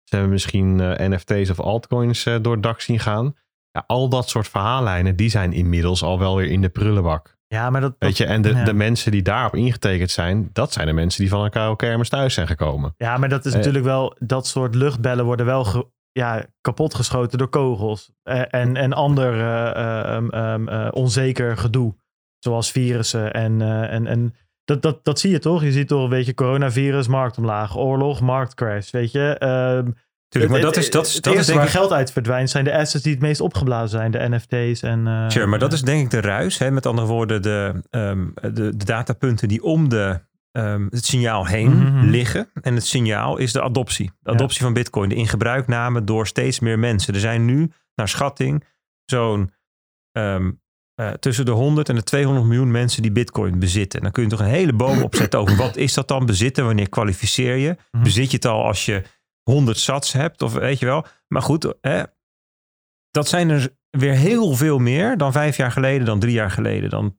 Ze 0.05 0.15
hebben 0.15 0.31
misschien 0.33 0.81
eh, 0.81 1.09
NFT's 1.09 1.51
of 1.51 1.61
altcoins 1.61 2.27
eh, 2.27 2.37
door 2.43 2.53
het 2.53 2.63
dak 2.63 2.81
zien 2.81 2.99
gaan. 2.99 3.35
Ja, 3.71 3.85
al 3.87 4.09
dat 4.09 4.29
soort 4.29 4.49
verhaallijnen, 4.49 5.17
die 5.17 5.29
zijn 5.31 5.53
inmiddels 5.53 6.03
al 6.03 6.19
wel 6.19 6.37
weer 6.37 6.47
in 6.51 6.61
de 6.61 6.69
prullenbak. 6.69 7.37
ja, 7.47 7.71
maar 7.71 7.81
dat, 7.81 7.95
Weet 7.99 8.17
je, 8.17 8.25
en 8.25 8.43
de, 8.43 8.49
ja. 8.49 8.65
de 8.65 8.73
mensen 8.73 9.11
die 9.13 9.23
daarop 9.23 9.55
ingetekend 9.55 10.11
zijn, 10.11 10.51
dat 10.53 10.73
zijn 10.73 10.87
de 10.87 10.93
mensen 10.93 11.21
die 11.21 11.31
van 11.31 11.43
elkaar 11.43 11.77
kermis 11.77 12.09
thuis 12.09 12.35
zijn 12.35 12.47
gekomen. 12.47 12.95
Ja, 12.97 13.17
maar 13.17 13.29
dat 13.29 13.45
is 13.45 13.53
Eh. 13.53 13.57
natuurlijk 13.59 13.85
wel, 13.85 14.17
dat 14.19 14.47
soort 14.47 14.75
luchtbellen 14.75 15.25
worden 15.25 15.47
wel 15.47 15.65
ge- 15.65 15.87
ja, 16.13 16.47
kapotgeschoten 16.61 17.39
door 17.39 17.49
kogels. 17.49 18.13
Eh, 18.23 18.43
en, 18.51 18.77
en 18.77 18.93
ander 18.93 19.33
eh, 19.33 20.07
eh, 20.07 20.17
um, 20.17 20.35
um, 20.35 20.69
eh, 20.69 20.89
onzeker 20.91 21.57
gedoe. 21.57 21.95
Zoals 22.39 22.71
virussen. 22.71 23.33
En, 23.33 23.63
en, 23.89 24.07
en 24.07 24.35
dat, 24.65 24.83
dat, 24.83 25.05
dat 25.05 25.19
zie 25.19 25.31
je 25.31 25.39
toch? 25.39 25.63
Je 25.63 25.73
ziet 25.73 25.89
toch, 25.89 26.09
weet 26.09 26.27
je, 26.27 26.35
coronavirus, 26.35 27.07
markt 27.09 27.39
omlaag. 27.39 27.77
Oorlog, 27.77 28.21
marktcrash, 28.21 28.91
weet 28.91 29.13
je. 29.13 29.37
Ehm, 29.39 29.91
Tuurlijk, 30.29 30.53
maar 30.53 30.63
dat 30.63 30.77
is, 30.77 30.91
dat 30.91 31.07
is, 31.07 31.21
dat 31.21 31.35
is 31.35 31.47
denk 31.47 31.59
waar 31.59 31.69
geld 31.69 31.93
uit 31.93 32.13
verdwijnt 32.13 32.51
zijn 32.51 32.65
de 32.65 32.77
assets 32.77 33.05
die 33.05 33.13
het 33.13 33.23
meest 33.23 33.41
opgeblazen 33.41 33.89
zijn. 33.89 34.11
De 34.11 34.29
NFT's 34.29 34.83
en... 34.83 35.25
Sure, 35.29 35.47
maar 35.47 35.59
dat 35.59 35.73
is 35.73 35.83
denk 35.83 36.05
ik 36.05 36.11
de 36.11 36.21
ruis. 36.21 36.59
Hè? 36.59 36.71
Met 36.71 36.87
andere 36.87 37.07
woorden, 37.07 37.43
de, 37.43 37.83
ehm, 37.91 38.27
de, 38.35 38.77
de 38.77 38.85
datapunten 38.85 39.49
die 39.49 39.63
om 39.63 39.89
de, 39.89 40.21
ehm, 40.53 40.87
het 40.91 41.05
signaal 41.05 41.47
heen 41.47 41.77
Mhm. 41.79 42.07
liggen. 42.09 42.49
En 42.63 42.75
het 42.75 42.87
signaal 42.87 43.37
is 43.37 43.53
de 43.53 43.63
adoptie. 43.63 44.07
De 44.21 44.31
Ja. 44.31 44.33
adoptie 44.37 44.63
van 44.63 44.73
bitcoin. 44.73 45.09
De 45.09 45.15
ingebruikname 45.15 46.05
door 46.05 46.27
steeds 46.27 46.61
meer 46.61 46.79
mensen. 46.79 47.15
Er 47.15 47.21
zijn 47.21 47.45
nu, 47.45 47.71
naar 47.95 48.09
schatting, 48.09 48.65
zo'n 49.05 49.53
ehm, 50.13 50.51
eh, 50.95 51.11
tussen 51.11 51.45
de 51.45 51.51
100 51.51 51.89
en 51.89 51.95
de 51.95 52.03
200 52.03 52.47
miljoen 52.47 52.71
mensen 52.71 53.03
die 53.03 53.13
bitcoin 53.13 53.59
bezitten. 53.59 54.01
Dan 54.03 54.11
kun 54.13 54.23
je 54.23 54.29
toch 54.29 54.41
een 54.41 54.47
hele 54.47 54.73
boom 54.73 55.03
opzetten 55.09 55.41
over 55.41 55.57
wat 55.57 55.77
is 55.77 55.95
dat 55.95 56.09
dan 56.09 56.27
bezitten? 56.27 56.65
Wanneer 56.65 56.89
kwalificeer 56.89 57.57
je? 57.57 57.77
Mhm. 57.91 58.03
Bezit 58.03 58.31
je 58.31 58.37
het 58.37 58.47
al 58.47 58.65
als 58.65 58.85
je 58.87 59.03
100 59.43 59.79
sats 59.79 60.13
hebt? 60.13 60.43
Of 60.43 60.53
weet 60.53 60.79
je 60.79 60.87
wel. 60.87 61.07
Maar 61.29 61.43
goed, 61.43 61.75
hè, 61.81 62.03
dat 63.11 63.29
zijn 63.29 63.51
er 63.51 63.69
weer 63.91 64.13
heel 64.15 64.53
veel 64.55 64.79
meer 64.79 65.17
dan 65.17 65.33
vijf 65.33 65.57
jaar 65.57 65.73
geleden, 65.73 66.07
dan 66.07 66.19
drie 66.21 66.33
jaar 66.35 66.51
geleden, 66.51 66.91
dan 66.91 67.19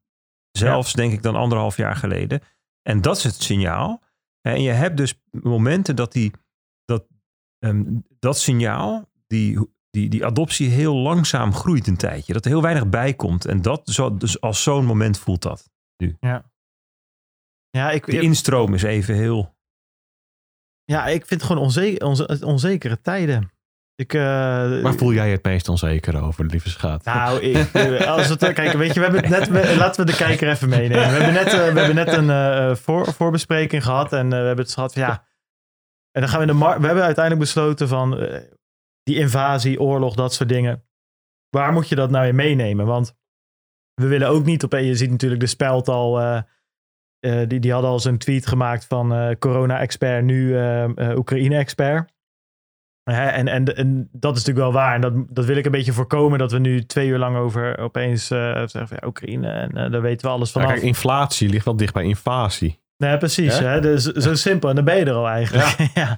zelfs 0.52 0.94
denk 0.94 1.14
ik 1.14 1.24
dan 1.24 1.36
anderhalf 1.36 1.78
jaar 1.78 1.96
geleden. 1.96 2.42
En 2.84 3.02
dat 3.02 3.18
is 3.18 3.24
het 3.24 3.42
signaal. 3.42 4.02
En 4.42 4.62
je 4.62 4.72
hebt 4.72 4.98
dus 4.98 5.22
momenten 5.32 5.96
dat 5.96 6.12
die, 6.12 6.32
dat, 6.86 7.08
ehm, 7.60 7.84
dat 8.20 8.38
signaal, 8.38 9.10
die, 9.28 9.60
die, 9.90 10.10
die 10.10 10.26
adoptie 10.26 10.70
heel 10.70 10.96
langzaam 10.96 11.54
groeit 11.54 11.88
een 11.88 11.98
tijdje. 11.98 12.34
Dat 12.34 12.46
er 12.46 12.52
heel 12.52 12.62
weinig 12.62 12.90
bij 12.90 13.14
komt. 13.14 13.46
En 13.46 13.62
dat 13.62 13.90
zo, 13.90 14.18
dus 14.18 14.42
als 14.42 14.64
zo'n 14.64 14.86
moment 14.86 15.18
voelt 15.18 15.42
dat. 15.42 15.72
Ja, 17.70 17.92
ik, 17.92 18.06
De 18.06 18.22
instroom 18.22 18.74
is 18.74 18.84
even 18.84 19.16
heel... 19.16 19.56
ja, 20.84 21.08
ik 21.08 21.26
vind 21.26 21.42
het 21.42 21.50
gewoon 21.50 21.64
onzeker, 21.64 22.08
onze, 22.08 22.42
onzekere 22.46 23.02
tijden. 23.02 23.52
Ik, 23.96 24.14
eh, 24.14 24.22
Waar 24.82 24.94
voel 24.96 25.14
jij 25.14 25.28
je 25.28 25.36
het 25.36 25.44
meest 25.46 25.70
onzeker 25.70 26.22
over, 26.22 26.46
lieve 26.46 26.70
schat? 26.70 27.04
Nou, 27.06 27.40
ik, 27.52 27.74
eh, 27.74 28.08
als 28.08 28.30
het, 28.30 28.54
kijk, 28.54 28.74
weet 28.74 28.94
je, 28.94 29.00
we 29.00 29.06
hebben 29.06 29.30
net, 29.32 29.48
we- 29.50 29.76
laten 29.78 30.06
we 30.06 30.12
de 30.12 30.18
kijker 30.18 30.50
even 30.50 30.70
meenemen. 30.70 31.08
We 31.10 31.16
hebben 31.24 31.34
net, 31.34 31.46
eh, 31.54 31.74
we 31.74 31.80
hebben 31.80 31.96
net 31.96 32.14
een 32.14 32.30
eh, 32.30 32.76
voor, 32.76 33.14
voorbespreking 33.14 33.84
gehad 33.84 34.14
en 34.14 34.26
eh, 34.26 34.40
we 34.40 34.46
hebben 34.46 34.66
het 34.66 34.74
gehad 34.74 34.94
van 34.94 35.02
ja. 35.02 35.26
En 36.12 36.22
dan 36.22 36.30
gaan 36.30 36.40
we 36.40 36.46
de 36.46 36.58
We 36.58 36.86
hebben 36.86 37.04
uiteindelijk 37.04 37.40
besloten 37.46 37.88
van 37.88 38.18
eh, 38.20 38.42
die 39.04 39.18
invasie, 39.20 39.80
oorlog, 39.82 40.16
dat 40.16 40.34
soort 40.34 40.50
dingen. 40.50 40.84
Waar 41.50 41.74
moet 41.74 41.90
je 41.90 41.96
dat 41.96 42.10
nou 42.10 42.28
in 42.28 42.36
meenemen? 42.36 42.86
Want 42.86 43.16
we 43.94 44.08
willen 44.08 44.28
ook 44.28 44.46
niet 44.46 44.64
op. 44.64 44.72
Je 44.72 44.96
ziet 44.96 45.12
natuurlijk 45.12 45.42
de 45.42 45.48
speld 45.48 45.88
al. 45.88 46.20
eh, 46.20 46.42
eh, 47.20 47.48
die, 47.50 47.60
die 47.60 47.72
hadden 47.72 47.90
al 47.92 48.00
zo'n 48.00 48.18
tweet 48.18 48.48
gemaakt 48.48 48.86
van 48.86 49.14
eh, 49.14 49.36
corona-expert, 49.40 50.24
nu 50.24 50.56
eh, 50.58 50.84
eh, 50.84 51.18
Oekraïne-expert. 51.18 52.13
En, 53.04 53.48
en, 53.48 53.66
en 53.76 54.10
dat 54.12 54.38
is 54.38 54.44
natuurlijk 54.46 54.66
wel 54.74 54.82
waar. 54.84 54.96
En 54.96 55.02
dat, 55.02 55.14
dat 55.30 55.46
wil 55.46 55.56
ik 55.58 55.66
een 55.66 55.72
beetje 55.72 55.94
voorkomen. 55.94 56.40
Dat 56.40 56.52
we 56.52 56.60
nu 56.60 56.86
twee 56.86 57.08
uur 57.08 57.18
lang 57.18 57.38
over 57.38 57.78
opeens 57.78 58.32
eh, 58.32 58.40
zeggen 58.54 58.88
van 58.88 58.98
ja, 59.02 59.08
Oekraïne. 59.08 59.48
En 59.50 59.78
eh, 59.78 59.92
daar 59.92 60.02
weten 60.02 60.28
we 60.28 60.34
alles 60.34 60.48
Ja, 60.48 60.54
vanaf. 60.54 60.70
kijk, 60.76 60.82
inflatie 60.86 61.50
ligt 61.50 61.66
wel 61.66 61.76
dicht 61.76 61.94
bij 61.94 62.04
invasie. 62.04 62.82
Nee, 62.98 63.18
precies. 63.18 63.60
Hè? 63.60 63.82
Dus 63.82 64.04
zo 64.04 64.36
simpel. 64.36 64.70
En 64.70 64.76
dan 64.76 64.86
ben 64.86 64.98
je 64.98 65.06
er 65.06 65.14
al 65.14 65.28
eigenlijk. 65.28 65.76
Ja. 65.94 66.18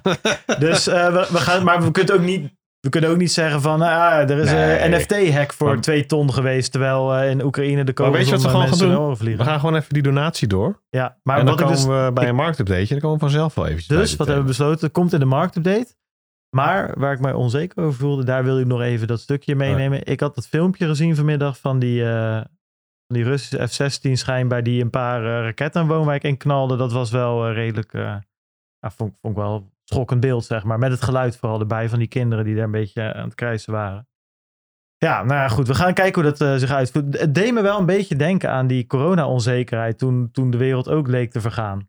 Dus 0.58 0.86
eh, 0.86 1.06
we, 1.12 1.28
we 1.30 1.38
gaan, 1.38 1.64
maar 1.64 1.82
we 1.82 1.90
kunnen 1.90 2.14
ook 2.14 2.20
niet. 2.20 2.54
We 2.80 2.92
kunnen 2.92 3.10
ook 3.10 3.16
niet 3.16 3.32
zeggen 3.32 3.60
van, 3.62 3.82
ah, 3.82 4.30
er 4.30 4.38
is 4.38 4.50
Nee. 4.50 4.78
een 4.80 4.90
NFT-hack 4.90 5.52
voor 5.52 5.68
Maar- 5.68 5.80
twee 5.80 6.06
ton 6.06 6.32
geweest, 6.32 6.70
terwijl 6.72 7.22
in 7.22 7.44
Oekraïne 7.44 7.84
de 7.84 7.92
Maar 7.96 8.10
weet 8.12 8.24
je 8.24 8.30
wat 8.30 8.42
we 8.42 8.48
gewoon 8.48 8.68
gaan 8.68 8.78
doen? 8.78 9.36
We 9.36 9.44
gaan 9.44 9.60
gewoon 9.60 9.76
even 9.76 9.92
die 9.94 10.02
donatie 10.02 10.48
door. 10.48 10.82
Ja, 10.90 11.18
maar 11.22 11.38
en 11.38 11.44
dan 11.46 11.54
wat 11.56 11.60
ik 11.60 11.66
komen 11.66 11.86
dus, 11.86 12.04
we 12.06 12.10
bij 12.14 12.22
ik- 12.24 12.30
een 12.30 12.36
marktupdate. 12.36 12.80
En 12.80 12.86
dan 12.88 12.98
komen 12.98 13.14
we 13.14 13.22
vanzelf 13.22 13.54
wel 13.54 13.66
eventjes 13.66 13.98
Dus 13.98 14.16
wat 14.16 14.26
hebben 14.26 14.44
we 14.44 14.50
besloten? 14.50 14.90
Komt 14.90 15.12
in 15.12 15.18
de 15.18 15.24
marktupdate. 15.24 15.94
Maar 16.50 16.98
waar 16.98 17.12
ik 17.12 17.20
mij 17.20 17.32
onzeker 17.32 17.82
over 17.82 17.98
voelde, 17.98 18.24
daar 18.24 18.44
wil 18.44 18.58
ik 18.58 18.66
nog 18.66 18.80
even 18.80 19.06
dat 19.06 19.20
stukje 19.20 19.56
meenemen. 19.56 20.04
Ik 20.04 20.20
had 20.20 20.34
dat 20.34 20.48
filmpje 20.48 20.86
gezien 20.86 21.16
vanmiddag 21.16 21.58
van 21.58 21.78
die, 21.78 22.04
van 23.06 23.16
die 23.16 23.24
Russische 23.24 23.66
F-16 23.68 24.12
schijnbaar 24.12 24.62
die 24.62 24.82
een 24.82 24.90
paar 24.90 25.24
eh, 25.24 25.44
raketten 25.44 25.80
een 25.80 25.88
woonwijk 25.88 26.22
in 26.22 26.36
knalde. 26.36 26.76
Dat 26.76 26.92
was 26.92 27.10
wel 27.10 27.46
eh, 27.46 27.54
redelijk, 27.54 27.92
vond, 28.80 29.16
vond 29.20 29.36
ik 29.36 29.42
wel 29.42 29.54
een 29.54 29.70
schokkend 29.84 30.20
beeld, 30.20 30.44
zeg 30.44 30.64
maar. 30.64 30.78
Met 30.78 30.90
het 30.90 31.02
geluid 31.02 31.36
vooral 31.36 31.60
erbij 31.60 31.88
van 31.88 31.98
die 31.98 32.08
kinderen 32.08 32.44
die 32.44 32.54
daar 32.54 32.64
een 32.64 32.70
beetje 32.70 33.14
aan 33.14 33.24
het 33.24 33.34
krijsen 33.34 33.72
waren. 33.72 34.08
Ja, 34.96 35.22
nou 35.22 35.40
ja, 35.40 35.48
goed. 35.48 35.66
We 35.66 35.74
gaan 35.74 35.94
kijken 35.94 36.22
hoe 36.22 36.32
dat 36.32 36.60
zich 36.60 36.70
uitvoert. 36.70 37.18
Het 37.18 37.34
deed 37.34 37.52
me 37.52 37.62
wel 37.62 37.78
een 37.78 37.86
beetje 37.86 38.16
denken 38.16 38.50
aan 38.50 38.66
die 38.66 38.86
corona-onzekerheid 38.86 39.98
toen, 39.98 40.30
toen 40.32 40.50
de 40.50 40.56
wereld 40.56 40.88
ook 40.88 41.08
leek 41.08 41.30
te 41.30 41.40
vergaan. 41.40 41.88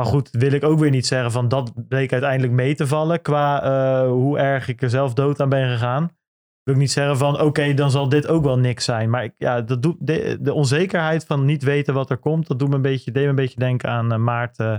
Maar 0.00 0.08
goed, 0.08 0.30
wil 0.30 0.52
ik 0.52 0.64
ook 0.64 0.78
weer 0.78 0.90
niet 0.90 1.06
zeggen 1.06 1.30
van 1.30 1.48
dat 1.48 1.88
bleek 1.88 2.12
uiteindelijk 2.12 2.52
mee 2.52 2.74
te 2.74 2.86
vallen 2.86 3.22
qua 3.22 3.62
eh, 3.62 4.08
hoe 4.08 4.38
erg 4.38 4.68
ik 4.68 4.82
er 4.82 4.90
zelf 4.90 5.14
dood 5.14 5.40
aan 5.40 5.48
ben 5.48 5.70
gegaan. 5.70 6.16
wil 6.62 6.74
ik 6.74 6.80
niet 6.80 6.90
zeggen 6.90 7.16
van 7.16 7.40
oké, 7.40 7.74
dan 7.74 7.90
zal 7.90 8.08
dit 8.08 8.26
ook 8.26 8.44
wel 8.44 8.58
niks 8.58 8.84
zijn. 8.84 9.10
Maar 9.10 9.24
ik, 9.24 9.34
ja, 9.36 9.60
dat 9.60 9.82
doet 9.82 9.96
de, 10.00 10.38
de 10.40 10.52
onzekerheid 10.52 11.26
van 11.26 11.44
niet 11.44 11.62
weten 11.62 11.94
wat 11.94 12.10
er 12.10 12.18
komt, 12.18 12.46
dat 12.46 12.58
doet 12.58 12.68
me 12.68 12.74
een 12.74 12.82
beetje, 12.82 13.10
deed 13.10 13.22
me 13.22 13.28
een 13.28 13.34
beetje 13.34 13.58
denken 13.58 13.88
aan 13.88 14.12
eh, 14.12 14.18
maart 14.18 14.58
eh, 14.58 14.78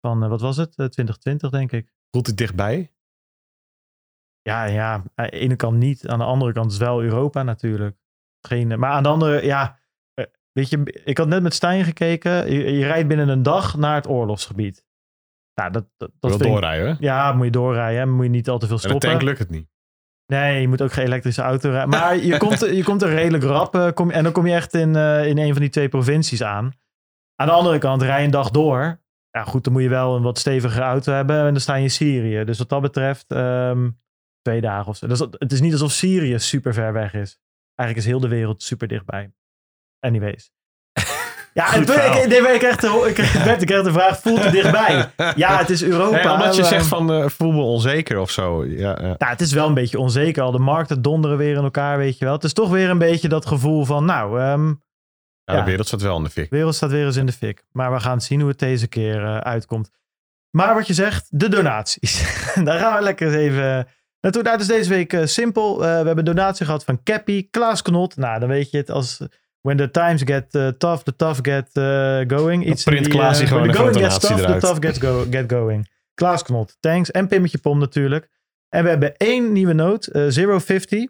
van, 0.00 0.28
wat 0.28 0.40
was 0.40 0.56
het? 0.56 0.68
Eh, 0.68 0.86
2020 0.86 1.50
denk 1.50 1.72
ik. 1.72 1.92
Voelt 2.10 2.26
het 2.26 2.36
dichtbij? 2.36 2.92
Ja, 4.42 4.64
ja, 4.64 4.92
aan 5.14 5.26
de 5.26 5.30
ene 5.30 5.56
kant 5.56 5.76
niet. 5.76 6.08
Aan 6.08 6.18
de 6.18 6.24
andere 6.24 6.52
kant 6.52 6.72
is 6.72 6.78
wel 6.78 7.02
Europa 7.02 7.42
natuurlijk. 7.42 7.96
Geen, 8.46 8.78
maar 8.78 8.90
aan 8.90 9.02
de 9.02 9.08
andere, 9.08 9.44
ja, 9.44 9.78
weet 10.52 10.70
je, 10.70 11.00
ik 11.04 11.18
had 11.18 11.28
net 11.28 11.42
met 11.42 11.54
Stijn 11.54 11.84
gekeken. 11.84 12.52
Je, 12.52 12.72
je 12.72 12.84
rijdt 12.86 13.08
binnen 13.08 13.28
een 13.28 13.42
dag 13.42 13.76
naar 13.76 13.94
het 13.94 14.08
oorlogsgebied. 14.08 14.84
Nou, 15.54 15.70
dat, 15.72 15.84
dat, 15.96 16.10
dat 16.20 16.30
Wil 16.30 16.30
vind 16.30 16.42
ik- 16.44 16.48
doorrijden, 16.50 16.86
hè? 16.88 16.94
Ja, 16.98 17.32
moet 17.32 17.44
je 17.44 17.50
doorrijden. 17.50 18.00
hè. 18.00 18.06
Moet 18.06 18.24
je 18.24 18.30
niet 18.30 18.48
al 18.48 18.58
te 18.58 18.66
veel 18.66 18.76
En 18.76 18.82
de 18.82 18.88
stoppen. 18.88 19.08
tank 19.08 19.22
lukt 19.22 19.38
het 19.38 19.50
niet. 19.50 19.70
Nee, 20.26 20.60
je 20.60 20.68
moet 20.68 20.82
ook 20.82 20.92
geen 20.92 21.04
elektrische 21.04 21.42
auto 21.42 21.70
rijden. 21.70 21.88
Maar 21.88 22.16
je 22.16 22.36
komt, 22.36 22.60
je 22.78 22.84
komt 22.84 23.02
er 23.02 23.08
redelijk 23.14 23.44
rap. 23.44 23.74
eh, 23.74 23.90
kom, 23.94 24.10
en 24.10 24.22
dan 24.22 24.32
kom 24.32 24.46
je 24.46 24.54
echt 24.54 24.74
in, 24.74 24.96
eh, 24.96 25.26
in 25.26 25.38
een 25.38 25.52
van 25.52 25.60
die 25.60 25.70
twee 25.70 25.88
provincies 25.88 26.42
aan. 26.42 26.72
Aan 27.34 27.46
de 27.46 27.52
andere 27.52 27.78
kant, 27.78 28.02
rij 28.02 28.24
een 28.24 28.30
dag 28.30 28.50
door. 28.50 29.00
Ja, 29.30 29.44
goed, 29.44 29.64
dan 29.64 29.72
moet 29.72 29.82
je 29.82 29.88
wel 29.88 30.16
een 30.16 30.22
wat 30.22 30.38
stevigere 30.38 30.84
auto 30.84 31.12
hebben. 31.12 31.36
En 31.38 31.44
dan 31.52 31.60
sta 31.60 31.74
je 31.74 31.82
in 31.82 31.90
Syrië. 31.90 32.44
Dus 32.44 32.58
wat 32.58 32.68
dat 32.68 32.80
betreft, 32.82 33.24
ehm, 33.28 33.90
twee 34.42 34.60
dagen 34.60 34.86
of 34.88 34.96
zo. 34.96 35.06
Dus 35.06 35.18
dat- 35.18 35.36
het 35.38 35.52
is 35.52 35.60
niet 35.60 35.72
alsof 35.72 35.90
Syrië 35.92 36.38
super 36.38 36.74
ver 36.74 36.92
weg 36.92 37.14
is. 37.14 37.40
Eigenlijk 37.74 37.98
is 38.08 38.12
heel 38.12 38.20
de 38.20 38.28
wereld 38.36 38.62
super 38.62 38.88
dichtbij. 38.88 39.32
Anyways. 40.02 40.50
Ja, 41.54 41.74
ik, 41.74 41.86
nee, 42.28 42.40
maar 42.42 42.52
ik 42.52 42.58
krijg 42.58 42.76
de, 42.76 43.04
ik, 43.08 43.44
Bert, 43.44 43.60
ik 43.60 43.66
krijg 43.66 43.82
de 43.84 43.92
vraag, 43.92 44.20
voelt 44.20 44.44
het 44.44 44.52
dichtbij? 44.52 45.10
Ja, 45.36 45.58
het 45.58 45.70
is 45.70 45.82
Europa. 45.82 46.16
Nee, 46.24 46.30
omdat 46.32 46.56
je 46.56 46.62
Eh, 46.62 46.68
zegt 46.68 46.86
van 46.86 47.12
eh, 47.12 47.28
voel 47.28 47.52
me 47.52 47.60
onzeker 47.62 48.18
of 48.18 48.30
zo. 48.30 48.64
Ja, 48.64 48.88
ja. 49.00 49.00
nou, 49.00 49.16
het 49.18 49.40
is 49.40 49.52
wel 49.52 49.66
een 49.66 49.74
beetje 49.74 49.98
onzeker. 49.98 50.42
Al 50.42 50.50
de 50.50 50.58
markten 50.58 51.02
donderen 51.02 51.36
weer 51.36 51.56
in 51.56 51.62
elkaar, 51.62 51.98
weet 51.98 52.18
je 52.18 52.24
wel. 52.24 52.34
Het 52.34 52.44
is 52.44 52.52
toch 52.52 52.70
weer 52.70 52.90
een 52.90 52.98
beetje 52.98 53.28
dat 53.28 53.46
gevoel 53.46 53.84
van, 53.84 54.04
nou, 54.04 54.40
ehm, 54.40 54.66
Ja, 55.44 55.54
Ja. 55.54 55.58
de 55.60 55.64
wereld 55.70 55.86
staat 55.86 56.02
wel 56.02 56.16
in 56.16 56.24
de 56.24 56.30
fik. 56.30 56.50
de 56.50 56.56
wereld 56.56 56.74
staat 56.74 56.90
weer 56.90 57.06
eens 57.06 57.16
in 57.16 57.26
de 57.26 57.32
fik. 57.32 57.62
Maar 57.72 57.92
we 57.92 58.00
gaan 58.00 58.20
zien 58.20 58.40
hoe 58.40 58.48
het 58.48 58.58
deze 58.58 58.86
keer 58.86 59.24
eh, 59.24 59.36
uitkomt. 59.36 59.90
Maar 60.50 60.74
wat 60.74 60.86
je 60.86 60.94
zegt, 60.94 61.26
de 61.30 61.48
donaties. 61.48 62.22
Daar 62.64 62.78
gaan 62.78 62.96
we 62.96 63.02
lekker 63.02 63.26
eens 63.26 63.36
even 63.36 63.88
naartoe. 64.20 64.42
Nou, 64.42 64.54
het 64.56 64.60
is 64.70 64.74
deze 64.76 64.88
week 64.88 65.12
eh, 65.12 65.24
simpel. 65.26 65.74
Eh, 65.74 65.80
we 65.80 66.06
hebben 66.06 66.18
een 66.18 66.24
donatie 66.34 66.64
gehad 66.66 66.84
van 66.84 67.02
Cappy, 67.02 67.48
Klaas 67.50 67.82
Knot. 67.82 68.16
Nou, 68.16 68.40
dan 68.40 68.48
weet 68.48 68.70
je 68.70 68.76
het 68.76 68.90
als... 68.90 69.20
When 69.62 69.76
the 69.76 69.90
times 69.90 70.22
get 70.22 70.54
eh, 70.54 70.68
tough, 70.68 71.02
the 71.02 71.16
tough 71.16 71.38
get 71.42 71.70
eh, 71.72 72.38
going. 72.38 72.66
Iets 72.66 72.84
in 72.84 72.92
print 72.92 73.04
die, 73.04 73.14
Klaasie 73.14 73.46
gewoon 73.46 73.62
when 73.62 73.72
the 73.72 73.78
going 73.78 73.96
een 73.96 74.02
gets 74.02 74.18
donatie 74.18 74.46
tough, 74.46 74.60
the 74.60 74.66
tough 74.66 74.84
gets 74.84 74.98
go, 74.98 75.26
get 75.30 75.52
going. 75.52 75.88
Klaas 76.14 76.42
Knot, 76.42 76.76
thanks. 76.80 77.10
En 77.10 77.28
Pimmetje 77.28 77.58
Pom 77.58 77.78
natuurlijk. 77.78 78.28
En 78.68 78.82
we 78.82 78.88
hebben 78.88 79.16
één 79.16 79.52
nieuwe 79.52 79.72
noot, 79.72 80.06
eh 80.06 80.58
050. 80.58 81.06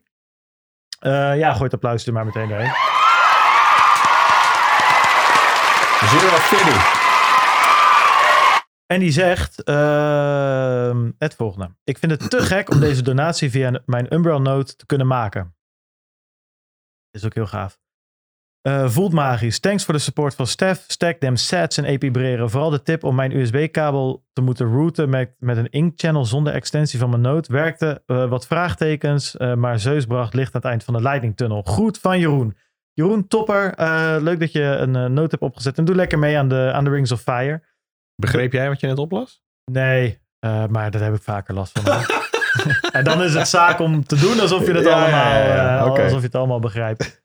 Eh, 0.99 1.38
ja, 1.38 1.50
gooi 1.52 1.64
het 1.64 1.75
applaus 1.75 2.06
er 2.06 2.12
maar 2.12 2.25
meteen 2.25 2.49
doorheen. 2.49 2.73
Zero. 6.02 7.00
En 8.87 9.00
die 9.00 9.11
zegt 9.11 9.62
ehm, 9.62 11.11
het 11.18 11.35
volgende. 11.35 11.75
Ik 11.85 11.99
vind 11.99 12.12
het 12.12 12.30
te 12.30 12.40
gek 12.40 12.71
om 12.71 12.80
deze 12.80 13.02
donatie 13.02 13.50
via 13.50 13.80
mijn 13.87 14.14
Umbrella 14.14 14.38
Note 14.38 14.76
te 14.76 14.87
kunnen 14.87 15.06
maken. 15.06 15.54
Is 17.11 17.25
ook 17.25 17.35
heel 17.35 17.47
gaaf. 17.47 17.78
Eh, 18.62 18.88
voelt 18.88 19.12
magisch. 19.12 19.59
Thanks 19.59 19.85
voor 19.85 19.95
de 19.95 20.00
support 20.00 20.35
van 20.35 20.47
Stef. 20.47 20.85
Stack 20.87 21.16
them 21.16 21.37
sets 21.37 21.76
en 21.76 21.85
epibreren. 21.85 22.50
Vooral 22.50 22.71
de 22.71 22.83
tip 22.83 23.04
om 23.04 23.14
mijn 23.14 23.37
USB-kabel 23.37 24.25
te 24.33 24.40
moeten 24.40 24.73
routen 24.73 25.09
met, 25.09 25.35
met 25.38 25.57
een 25.57 25.71
ink 25.71 25.92
channel 25.97 26.25
zonder 26.25 26.52
extensie 26.52 26.99
van 26.99 27.11
mijn 27.11 27.23
Note. 27.23 27.52
Werkte 27.52 28.02
eh, 28.07 28.28
wat 28.28 28.47
vraagtekens, 28.47 29.37
eh, 29.37 29.54
maar 29.54 29.78
Zeus 29.78 30.07
bracht 30.07 30.35
licht 30.35 30.54
aan 30.54 30.61
het 30.61 30.71
eind 30.71 30.85
van 30.85 30.95
de 30.95 31.00
Lightning 31.00 31.37
Tunnel. 31.37 31.62
Goed 31.62 31.99
van 31.99 32.19
Jeroen. 32.19 32.57
Jeroen, 32.92 33.28
topper. 33.28 33.75
Leuk 34.23 34.40
dat 34.40 34.52
je 34.52 34.62
een 34.62 35.12
note 35.12 35.31
hebt 35.31 35.42
opgezet. 35.42 35.78
En 35.78 35.85
doe 35.85 35.95
lekker 35.95 36.19
mee 36.19 36.38
aan 36.38 36.49
de, 36.49 36.71
aan 36.75 36.85
de 36.85 36.90
Rings 36.90 37.12
of 37.12 37.21
Fire. 37.21 37.62
Begreep 38.16 38.52
jij 38.52 38.69
wat 38.69 38.81
je 38.81 38.87
net 38.87 38.99
oplas? 38.99 39.42
Nee, 39.64 40.19
maar 40.40 40.90
daar 40.90 41.02
heb 41.02 41.14
ik 41.14 41.23
vaker 41.23 41.54
last 41.54 41.78
van. 41.78 42.04
en 42.99 43.04
dan 43.04 43.23
is 43.23 43.35
het 43.35 43.49
zaak 43.49 43.78
om 43.78 44.04
te 44.04 44.16
doen 44.16 44.40
alsof 44.40 44.66
je 44.66 44.73
het 44.73 44.85
Ja, 44.85 45.02
allemaal, 45.02 45.45
ja, 45.45 45.78
alsof 45.78 46.19
je 46.19 46.26
het 46.26 46.35
allemaal 46.35 46.61
begrijpt. 46.61 47.22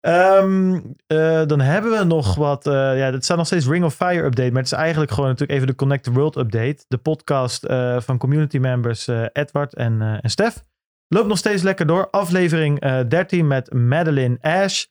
Ehm, 0.00 0.80
eh, 1.06 1.46
dan 1.46 1.60
hebben 1.60 1.90
we 1.90 2.04
nog 2.04 2.34
wat. 2.34 2.66
eh, 2.66 2.72
ja, 2.72 3.12
het 3.12 3.24
staat 3.24 3.36
nog 3.36 3.46
steeds 3.46 3.66
Ring 3.66 3.84
of 3.84 3.94
Fire 3.94 4.24
update, 4.24 4.50
maar 4.50 4.62
het 4.62 4.72
is 4.72 4.78
eigenlijk 4.78 5.10
gewoon 5.10 5.28
natuurlijk 5.28 5.58
even 5.58 5.66
de 5.66 5.74
Connect 5.74 6.04
the 6.04 6.12
World 6.12 6.36
update. 6.36 6.84
De 6.88 6.98
podcast 6.98 7.64
eh, 7.64 8.00
van 8.00 8.18
community 8.18 8.58
members 8.58 9.08
Edward 9.32 9.74
en, 9.74 10.18
en 10.20 10.30
Stef. 10.30 10.62
Loopt 11.08 11.28
nog 11.28 11.38
steeds 11.38 11.62
lekker 11.62 11.86
door. 11.86 12.10
Aflevering 12.10 12.80
eh 12.80 12.98
13 13.08 13.46
met 13.46 13.72
Madeline 13.72 14.38
Ash. 14.40 14.84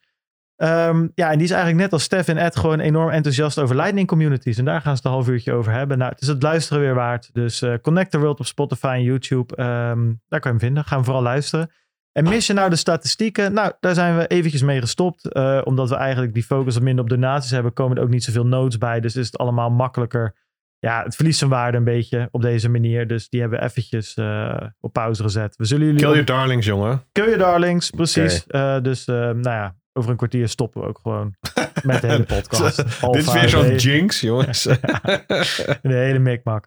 Ehm, 0.56 1.08
ja, 1.14 1.30
en 1.30 1.36
die 1.36 1.46
is 1.46 1.50
eigenlijk 1.50 1.82
net 1.82 1.92
als 1.92 2.02
Stef 2.02 2.28
en 2.28 2.36
Ed 2.36 2.56
gewoon 2.56 2.80
enorm 2.80 3.10
enthousiast 3.10 3.58
over 3.58 3.76
Lightning 3.76 4.06
communities. 4.08 4.58
En 4.58 4.64
daar 4.64 4.80
gaan 4.80 4.96
ze 4.96 5.02
het 5.02 5.04
een 5.04 5.10
half 5.10 5.28
uurtje 5.28 5.52
over 5.52 5.72
hebben. 5.72 5.98
Nou, 5.98 6.10
het 6.10 6.20
is 6.20 6.28
het 6.28 6.42
luisteren 6.42 6.82
weer 6.82 6.94
waard. 6.94 7.30
Dus 7.32 7.64
Connect 7.82 8.10
the 8.10 8.18
World 8.18 8.40
op 8.40 8.46
Spotify 8.46 8.86
en 8.86 9.02
YouTube. 9.02 9.56
Ehm, 9.56 10.12
daar 10.28 10.40
kan 10.40 10.52
je 10.52 10.58
hem 10.58 10.58
vinden. 10.58 10.84
Gaan 10.84 10.98
we 10.98 11.04
vooral 11.04 11.22
luisteren. 11.22 11.70
En 12.20 12.28
mis 12.28 12.46
je 12.46 12.52
nou 12.52 12.70
de 12.70 12.76
statistieken? 12.76 13.52
Nou, 13.52 13.72
daar 13.80 13.94
zijn 13.94 14.16
we 14.16 14.26
eventjes 14.26 14.62
mee 14.62 14.80
gestopt. 14.80 15.32
eh, 15.32 15.60
omdat 15.64 15.88
we 15.88 15.94
eigenlijk 15.94 16.34
die 16.34 16.42
focus 16.42 16.74
wat 16.74 16.82
minder 16.82 17.04
op 17.04 17.10
donaties 17.10 17.50
hebben, 17.50 17.72
komen 17.72 17.96
er 17.96 18.02
ook 18.02 18.08
niet 18.08 18.24
zoveel 18.24 18.46
notes 18.46 18.78
bij. 18.78 19.00
Dus 19.00 19.16
is 19.16 19.26
het 19.26 19.38
allemaal 19.38 19.70
makkelijker. 19.70 20.34
Ja, 20.78 21.02
het 21.02 21.14
verliest 21.14 21.38
zijn 21.38 21.50
waarde 21.50 21.76
een 21.76 21.84
beetje 21.84 22.28
op 22.30 22.42
deze 22.42 22.68
manier. 22.68 23.06
Dus 23.06 23.28
die 23.28 23.40
hebben 23.40 23.58
we 23.58 23.64
eventjes 23.64 24.14
eh, 24.14 24.56
op 24.80 24.92
pauze 24.92 25.22
gezet. 25.22 25.56
We 25.56 25.64
zullen 25.64 25.86
jullie... 25.86 26.00
Kill 26.00 26.10
your 26.10 26.24
darlings, 26.24 26.66
jongen. 26.66 27.02
Kill 27.12 27.24
your 27.24 27.38
darlings, 27.38 27.90
precies. 27.90 28.46
Eh, 28.46 28.80
dus 28.80 29.04
nou 29.04 29.42
ja, 29.42 29.76
over 29.92 30.10
een 30.10 30.16
kwartier 30.16 30.48
stoppen 30.48 30.80
we 30.80 30.88
ook 30.88 30.98
gewoon 31.02 31.34
met 31.82 32.00
de 32.00 32.06
hele 32.06 32.24
podcast. 32.36 32.76
Dit 33.12 33.16
is 33.26 33.32
weer 33.32 33.48
zo'n 33.48 33.76
jinx, 33.76 34.20
jongens. 34.20 34.62
De 35.82 35.94
hele 35.94 36.18
mikmak. 36.18 36.66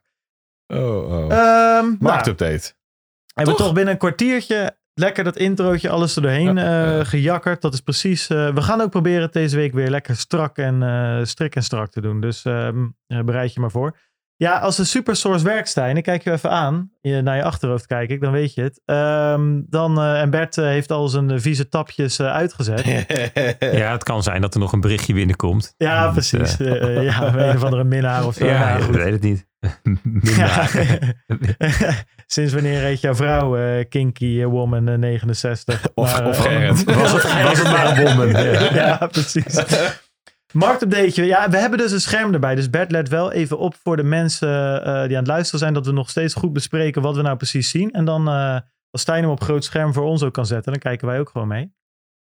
oh, 0.68 0.80
oh. 0.80 1.22
Ehm 1.22 1.30
nou, 1.32 1.98
Marktupdate. 2.00 2.74
hebben 3.34 3.54
we 3.56 3.60
toch 3.60 3.74
binnen 3.74 3.94
een 3.94 4.00
kwartiertje 4.00 4.82
lekker 4.94 5.24
dat 5.24 5.38
introotje, 5.38 5.90
alles 5.90 6.16
er 6.16 6.22
doorheen 6.22 6.56
Ja. 6.56 7.00
eh, 7.00 7.06
gejakkerd. 7.06 7.62
Dat 7.62 7.74
is 7.74 7.82
precies... 7.82 8.28
eh, 8.30 8.54
we 8.54 8.62
gaan 8.62 8.82
ook 8.82 8.90
proberen 8.90 9.22
het 9.22 9.34
deze 9.34 9.56
week 9.56 9.74
weer 9.74 9.90
lekker 9.90 10.16
strak 10.16 10.58
en 10.58 10.84
eh, 10.84 11.20
strik 11.24 11.56
en 11.56 11.64
strak 11.64 11.92
te 11.92 12.02
doen. 12.02 12.22
Dus 12.22 12.46
ehm, 12.46 12.88
eh, 13.08 13.20
bereid 13.22 13.54
je 13.54 13.60
maar 13.60 13.72
voor. 13.72 13.98
Ja, 14.36 14.60
als 14.60 14.76
de 14.76 14.84
supersource 14.84 15.44
werkt, 15.46 15.70
Stijn, 15.70 15.98
ik 15.98 16.04
kijk 16.04 16.24
je 16.24 16.32
even 16.32 16.50
aan. 16.52 16.92
Je, 17.02 17.22
naar 17.22 17.36
je 17.36 17.44
achterhoofd 17.44 17.86
kijk 17.86 18.10
ik, 18.10 18.22
dan 18.22 18.32
weet 18.32 18.54
je 18.54 18.62
het. 18.62 18.82
Ehm, 18.86 19.62
dan, 19.70 20.00
eh, 20.02 20.22
en 20.22 20.30
Bert 20.30 20.58
eh, 20.58 20.66
heeft 20.66 20.92
al 20.92 21.08
zijn 21.08 21.32
eh, 21.32 21.40
vieze 21.40 21.70
tapjes 21.70 22.20
eh, 22.20 22.28
uitgezet. 22.34 22.84
Ja, 23.60 23.92
het 23.92 24.04
kan 24.04 24.24
zijn 24.24 24.42
dat 24.42 24.54
er 24.54 24.60
nog 24.60 24.72
een 24.72 24.82
berichtje 24.82 25.14
binnenkomt. 25.14 25.74
Ja, 25.78 26.12
precies. 26.12 26.56
ja, 26.58 27.34
een 27.36 27.56
of 27.56 27.64
andere 27.64 27.84
minnaar 27.84 28.26
of 28.26 28.36
zo. 28.36 28.46
ja, 28.46 28.76
ik 28.78 28.84
weet 28.92 29.12
het 29.14 29.22
niet. 29.22 29.46
Ja. 30.38 30.68
Sinds 32.26 32.54
wanneer 32.54 32.80
heet 32.82 33.02
jouw 33.02 33.16
vrouw 33.16 33.58
eh, 33.58 33.86
Kinky 33.90 34.44
Woman 34.44 34.88
eh, 34.88 34.98
69? 34.98 35.82
Of- 35.94 36.12
Maar, 36.20 36.28
of 36.28 36.38
Gerrit. 36.38 36.84
Was 36.84 37.12
het, 37.12 37.44
was 37.44 37.58
het 37.60 37.68
maar 37.72 37.98
een 37.98 38.04
woman, 38.18 38.44
ja. 38.74 39.08
precies. 39.12 39.64
Marktupdateje. 40.54 41.26
Ja, 41.28 41.50
we 41.50 41.58
hebben 41.58 41.80
dus 41.80 41.92
een 41.92 42.02
scherm 42.02 42.34
erbij. 42.34 42.56
Dus 42.56 42.70
Bert 42.70 42.92
let 42.92 43.10
wel 43.10 43.32
even 43.32 43.58
op 43.58 43.76
voor 43.84 43.96
de 43.98 44.04
mensen 44.04 44.84
eh, 44.84 44.94
die 45.02 45.12
aan 45.12 45.24
het 45.24 45.28
luisteren 45.28 45.60
zijn. 45.60 45.74
Dat 45.74 45.86
we 45.86 45.92
nog 45.92 46.10
steeds 46.10 46.34
goed 46.34 46.54
bespreken 46.54 47.02
wat 47.02 47.16
we 47.16 47.22
nou 47.22 47.38
precies 47.38 47.70
zien. 47.70 47.92
En 47.92 48.06
dan, 48.06 48.28
eh 48.28 48.58
als 48.90 49.02
Stijn 49.02 49.24
hem 49.24 49.32
op 49.32 49.42
groot 49.44 49.64
scherm 49.64 49.94
voor 49.94 50.04
ons 50.04 50.24
ook 50.24 50.34
kan 50.34 50.46
zetten, 50.46 50.72
dan 50.72 50.82
kijken 50.82 51.08
wij 51.08 51.20
ook 51.20 51.30
gewoon 51.30 51.48
mee. 51.48 51.74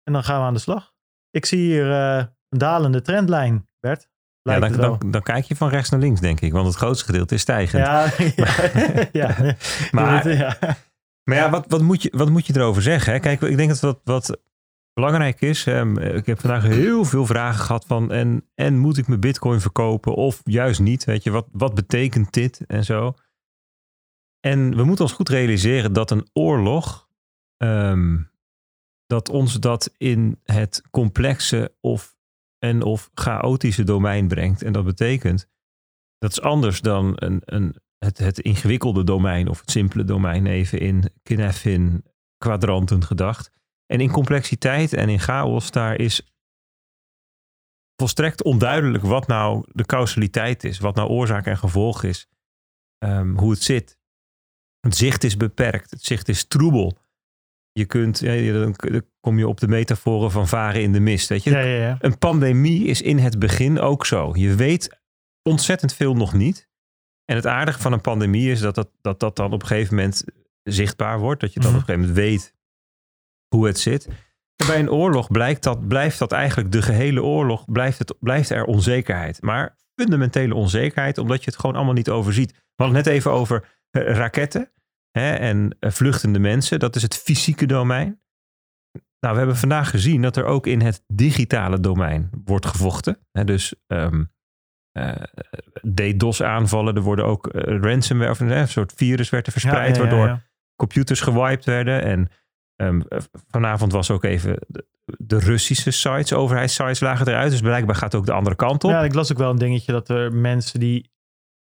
En 0.03 0.13
dan 0.13 0.23
gaan 0.23 0.39
we 0.39 0.45
aan 0.45 0.53
de 0.53 0.59
slag. 0.59 0.93
Ik 1.29 1.45
zie 1.45 1.59
hier 1.59 1.91
eh, 1.91 2.17
een 2.49 2.57
dalende 2.59 3.01
trendlijn, 3.01 3.67
Bert. 3.79 4.07
Ja, 4.41 4.59
dan, 4.59 4.71
dan, 4.71 5.11
dan 5.11 5.21
kijk 5.21 5.45
je 5.45 5.55
van 5.55 5.69
rechts 5.69 5.89
naar 5.89 5.99
links, 5.99 6.19
denk 6.19 6.41
ik. 6.41 6.51
Want 6.51 6.67
het 6.67 6.75
grootste 6.75 7.05
gedeelte 7.05 7.33
is 7.35 7.41
stijgend. 7.41 7.85
Ja, 7.85 8.05
ja, 8.35 8.47
ja. 9.11 9.55
Maar- 9.91 10.29
ja. 10.29 10.57
Maar 11.23 11.37
ja, 11.37 11.49
wat, 11.49 11.65
wat, 11.67 11.81
moet 11.81 12.01
je, 12.01 12.13
wat 12.15 12.29
moet 12.29 12.47
je 12.47 12.55
erover 12.55 12.81
zeggen? 12.81 13.13
Hè? 13.13 13.19
Kijk, 13.19 13.41
ik 13.41 13.57
denk 13.57 13.69
dat 13.69 13.79
wat, 13.79 13.99
wat 14.03 14.37
belangrijk 14.95 15.41
is. 15.41 15.63
Hè? 15.63 16.01
Ik 16.15 16.25
heb 16.25 16.39
vandaag 16.39 16.63
heel 16.63 17.05
veel 17.05 17.25
vragen 17.25 17.65
gehad 17.65 17.85
van... 17.85 18.11
En, 18.11 18.49
en 18.53 18.77
moet 18.77 18.97
ik 18.97 19.07
mijn 19.07 19.19
bitcoin 19.19 19.59
verkopen 19.59 20.15
of 20.15 20.41
juist 20.43 20.79
niet? 20.79 21.03
Weet 21.03 21.23
je, 21.23 21.31
wat, 21.31 21.47
wat 21.51 21.73
betekent 21.73 22.33
dit 22.33 22.65
en 22.67 22.83
zo? 22.83 23.13
En 24.39 24.75
we 24.75 24.83
moeten 24.83 25.05
ons 25.05 25.13
goed 25.13 25.29
realiseren 25.29 25.93
dat 25.93 26.11
een 26.11 26.27
oorlog... 26.33 27.09
ehm, 27.57 28.17
dat 29.05 29.29
ons 29.29 29.59
dat 29.59 29.93
in 29.97 30.39
het 30.43 30.81
complexe 30.91 31.75
of, 31.81 32.17
en 32.59 32.83
of 32.83 33.09
chaotische 33.13 33.83
domein 33.83 34.27
brengt. 34.27 34.61
En 34.61 34.73
dat 34.73 34.85
betekent... 34.85 35.49
Dat 36.17 36.31
is 36.31 36.41
anders 36.41 36.81
dan 36.81 37.11
een, 37.15 37.41
een, 37.45 37.75
het, 37.97 38.17
het 38.17 38.39
ingewikkelde 38.39 39.03
domein 39.03 39.47
of 39.47 39.59
het 39.59 39.71
simpele 39.71 40.03
domein 40.03 40.45
even 40.45 40.79
in 40.79 41.03
Kneffin 41.23 42.03
kwadranten 42.37 43.03
gedacht. 43.03 43.51
En 43.85 43.99
in 43.99 44.11
complexiteit 44.11 44.93
en 44.93 45.09
in 45.09 45.19
chaos, 45.19 45.71
daar 45.71 45.95
is 45.99 46.21
volstrekt 47.95 48.43
onduidelijk 48.43 49.03
wat 49.03 49.27
nou 49.27 49.65
de 49.71 49.85
causaliteit 49.85 50.63
is, 50.63 50.79
wat 50.79 50.95
nou 50.95 51.09
oorzaak 51.09 51.45
en 51.45 51.57
gevolg 51.57 52.03
is, 52.03 52.27
ehm, 52.97 53.35
hoe 53.37 53.51
het 53.51 53.63
zit. 53.63 53.97
Het 54.79 54.95
zicht 54.95 55.23
is 55.23 55.37
beperkt, 55.37 55.91
het 55.91 56.03
zicht 56.03 56.27
is 56.29 56.43
troebel. 56.47 56.97
Je 57.71 57.85
kunt, 57.85 58.19
ja, 58.19 58.53
dan 58.53 58.75
kom 59.19 59.37
je 59.37 59.47
op 59.47 59.59
de 59.59 59.67
metaforen 59.67 60.31
van 60.31 60.47
varen 60.47 60.81
in 60.81 60.91
de 60.91 60.99
mist. 60.99 61.29
Weet 61.29 61.43
je? 61.43 61.49
Ja, 61.49 61.59
ja, 61.59 61.77
ja. 61.87 61.97
Een 61.99 62.17
pandemie 62.17 62.85
is 62.85 63.01
in 63.01 63.17
het 63.17 63.39
begin 63.39 63.79
ook 63.79 64.05
zo. 64.05 64.31
Je 64.35 64.55
weet 64.55 64.99
ontzettend 65.49 65.93
veel 65.93 66.13
nog 66.13 66.33
niet. 66.33 66.67
En 67.25 67.35
het 67.35 67.45
aardige 67.47 67.79
van 67.79 67.93
een 67.93 68.01
pandemie 68.01 68.51
is 68.51 68.59
dat 68.59 68.75
dat, 68.75 68.89
dat, 69.01 69.19
dat 69.19 69.35
dan 69.35 69.53
op 69.53 69.61
een 69.61 69.67
gegeven 69.67 69.95
moment 69.95 70.23
zichtbaar 70.63 71.19
wordt. 71.19 71.41
Dat 71.41 71.53
je 71.53 71.59
dan 71.59 71.71
Mhm. 71.71 71.79
op 71.81 71.87
een 71.89 71.95
gegeven 71.95 72.13
moment 72.15 72.27
weet 72.29 72.53
hoe 73.55 73.67
het 73.67 73.79
zit. 73.79 74.07
En 74.55 74.67
bij 74.67 74.79
een 74.79 74.91
oorlog 74.91 75.27
blijkt 75.27 75.63
dat, 75.63 75.87
blijft 75.87 76.19
dat 76.19 76.31
eigenlijk 76.31 76.71
de 76.71 76.81
gehele 76.81 77.23
oorlog, 77.23 77.65
blijft, 77.65 77.99
het, 77.99 78.15
blijft 78.19 78.49
er 78.49 78.65
onzekerheid. 78.65 79.41
Maar 79.41 79.77
fundamentele 79.95 80.55
onzekerheid, 80.55 81.17
omdat 81.17 81.43
je 81.43 81.49
het 81.49 81.59
gewoon 81.59 81.75
allemaal 81.75 81.93
niet 81.93 82.09
overziet. 82.09 82.51
We 82.51 82.83
hadden 82.83 82.95
het 82.95 83.05
net 83.05 83.15
even 83.15 83.31
over 83.31 83.79
eh, 83.89 84.01
raketten 84.01 84.71
hè, 85.11 85.33
en 85.33 85.77
eh, 85.79 85.91
vluchtende 85.91 86.39
mensen. 86.39 86.79
Dat 86.79 86.95
is 86.95 87.01
het 87.01 87.15
fysieke 87.15 87.65
domein. 87.65 88.23
Nou, 89.19 89.33
we 89.33 89.37
hebben 89.37 89.57
vandaag 89.57 89.89
gezien 89.89 90.21
dat 90.21 90.37
er 90.37 90.45
ook 90.45 90.67
in 90.67 90.81
het 90.81 91.03
digitale 91.07 91.79
domein 91.79 92.29
wordt 92.43 92.65
gevochten. 92.65 93.17
Hè, 93.31 93.43
dus 93.43 93.75
ehm 93.87 94.23
eh, 94.91 95.15
DDoS-aanvallen, 95.93 96.95
er 96.95 97.01
worden 97.01 97.25
ook 97.25 97.49
ransomware, 97.53 98.31
of 98.31 98.39
een, 98.39 98.67
soort 98.67 98.93
virus 98.95 99.29
werd 99.29 99.45
er 99.45 99.51
verspreid, 99.51 99.95
Ja, 99.95 100.03
ja, 100.03 100.09
ja, 100.09 100.15
waardoor 100.15 100.43
computers 100.75 101.21
gewiped 101.21 101.65
werden. 101.65 102.01
En 102.01 102.29
ehm, 102.75 103.01
eh, 103.01 103.19
vanavond 103.47 103.91
was 103.91 104.11
ook 104.11 104.23
even 104.23 104.59
de, 104.67 104.85
de 105.17 105.39
Russische 105.39 105.91
sites, 105.91 106.33
overheidssites 106.33 106.99
lagen 106.99 107.27
eruit. 107.27 107.51
Dus 107.51 107.61
blijkbaar 107.61 107.95
gaat 107.95 108.11
het 108.11 108.21
ook 108.21 108.27
de 108.27 108.33
andere 108.33 108.55
kant 108.55 108.83
op. 108.83 108.89
Ja, 108.89 109.03
ik 109.03 109.13
las 109.13 109.31
ook 109.31 109.37
wel 109.37 109.49
een 109.49 109.57
dingetje 109.57 109.91
dat 109.91 110.09
er 110.09 110.33
mensen 110.33 110.79
die 110.79 111.11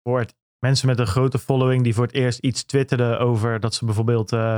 voor 0.03 0.19
het, 0.19 0.35
mensen 0.59 0.87
met 0.87 0.99
een 0.99 1.07
grote 1.07 1.39
following 1.39 1.83
die 1.83 1.93
voor 1.93 2.05
het 2.05 2.15
eerst 2.15 2.39
iets 2.39 2.63
twitterden 2.63 3.19
over 3.19 3.59
dat 3.59 3.73
ze 3.73 3.85
bijvoorbeeld 3.85 4.31
eh, 4.31 4.57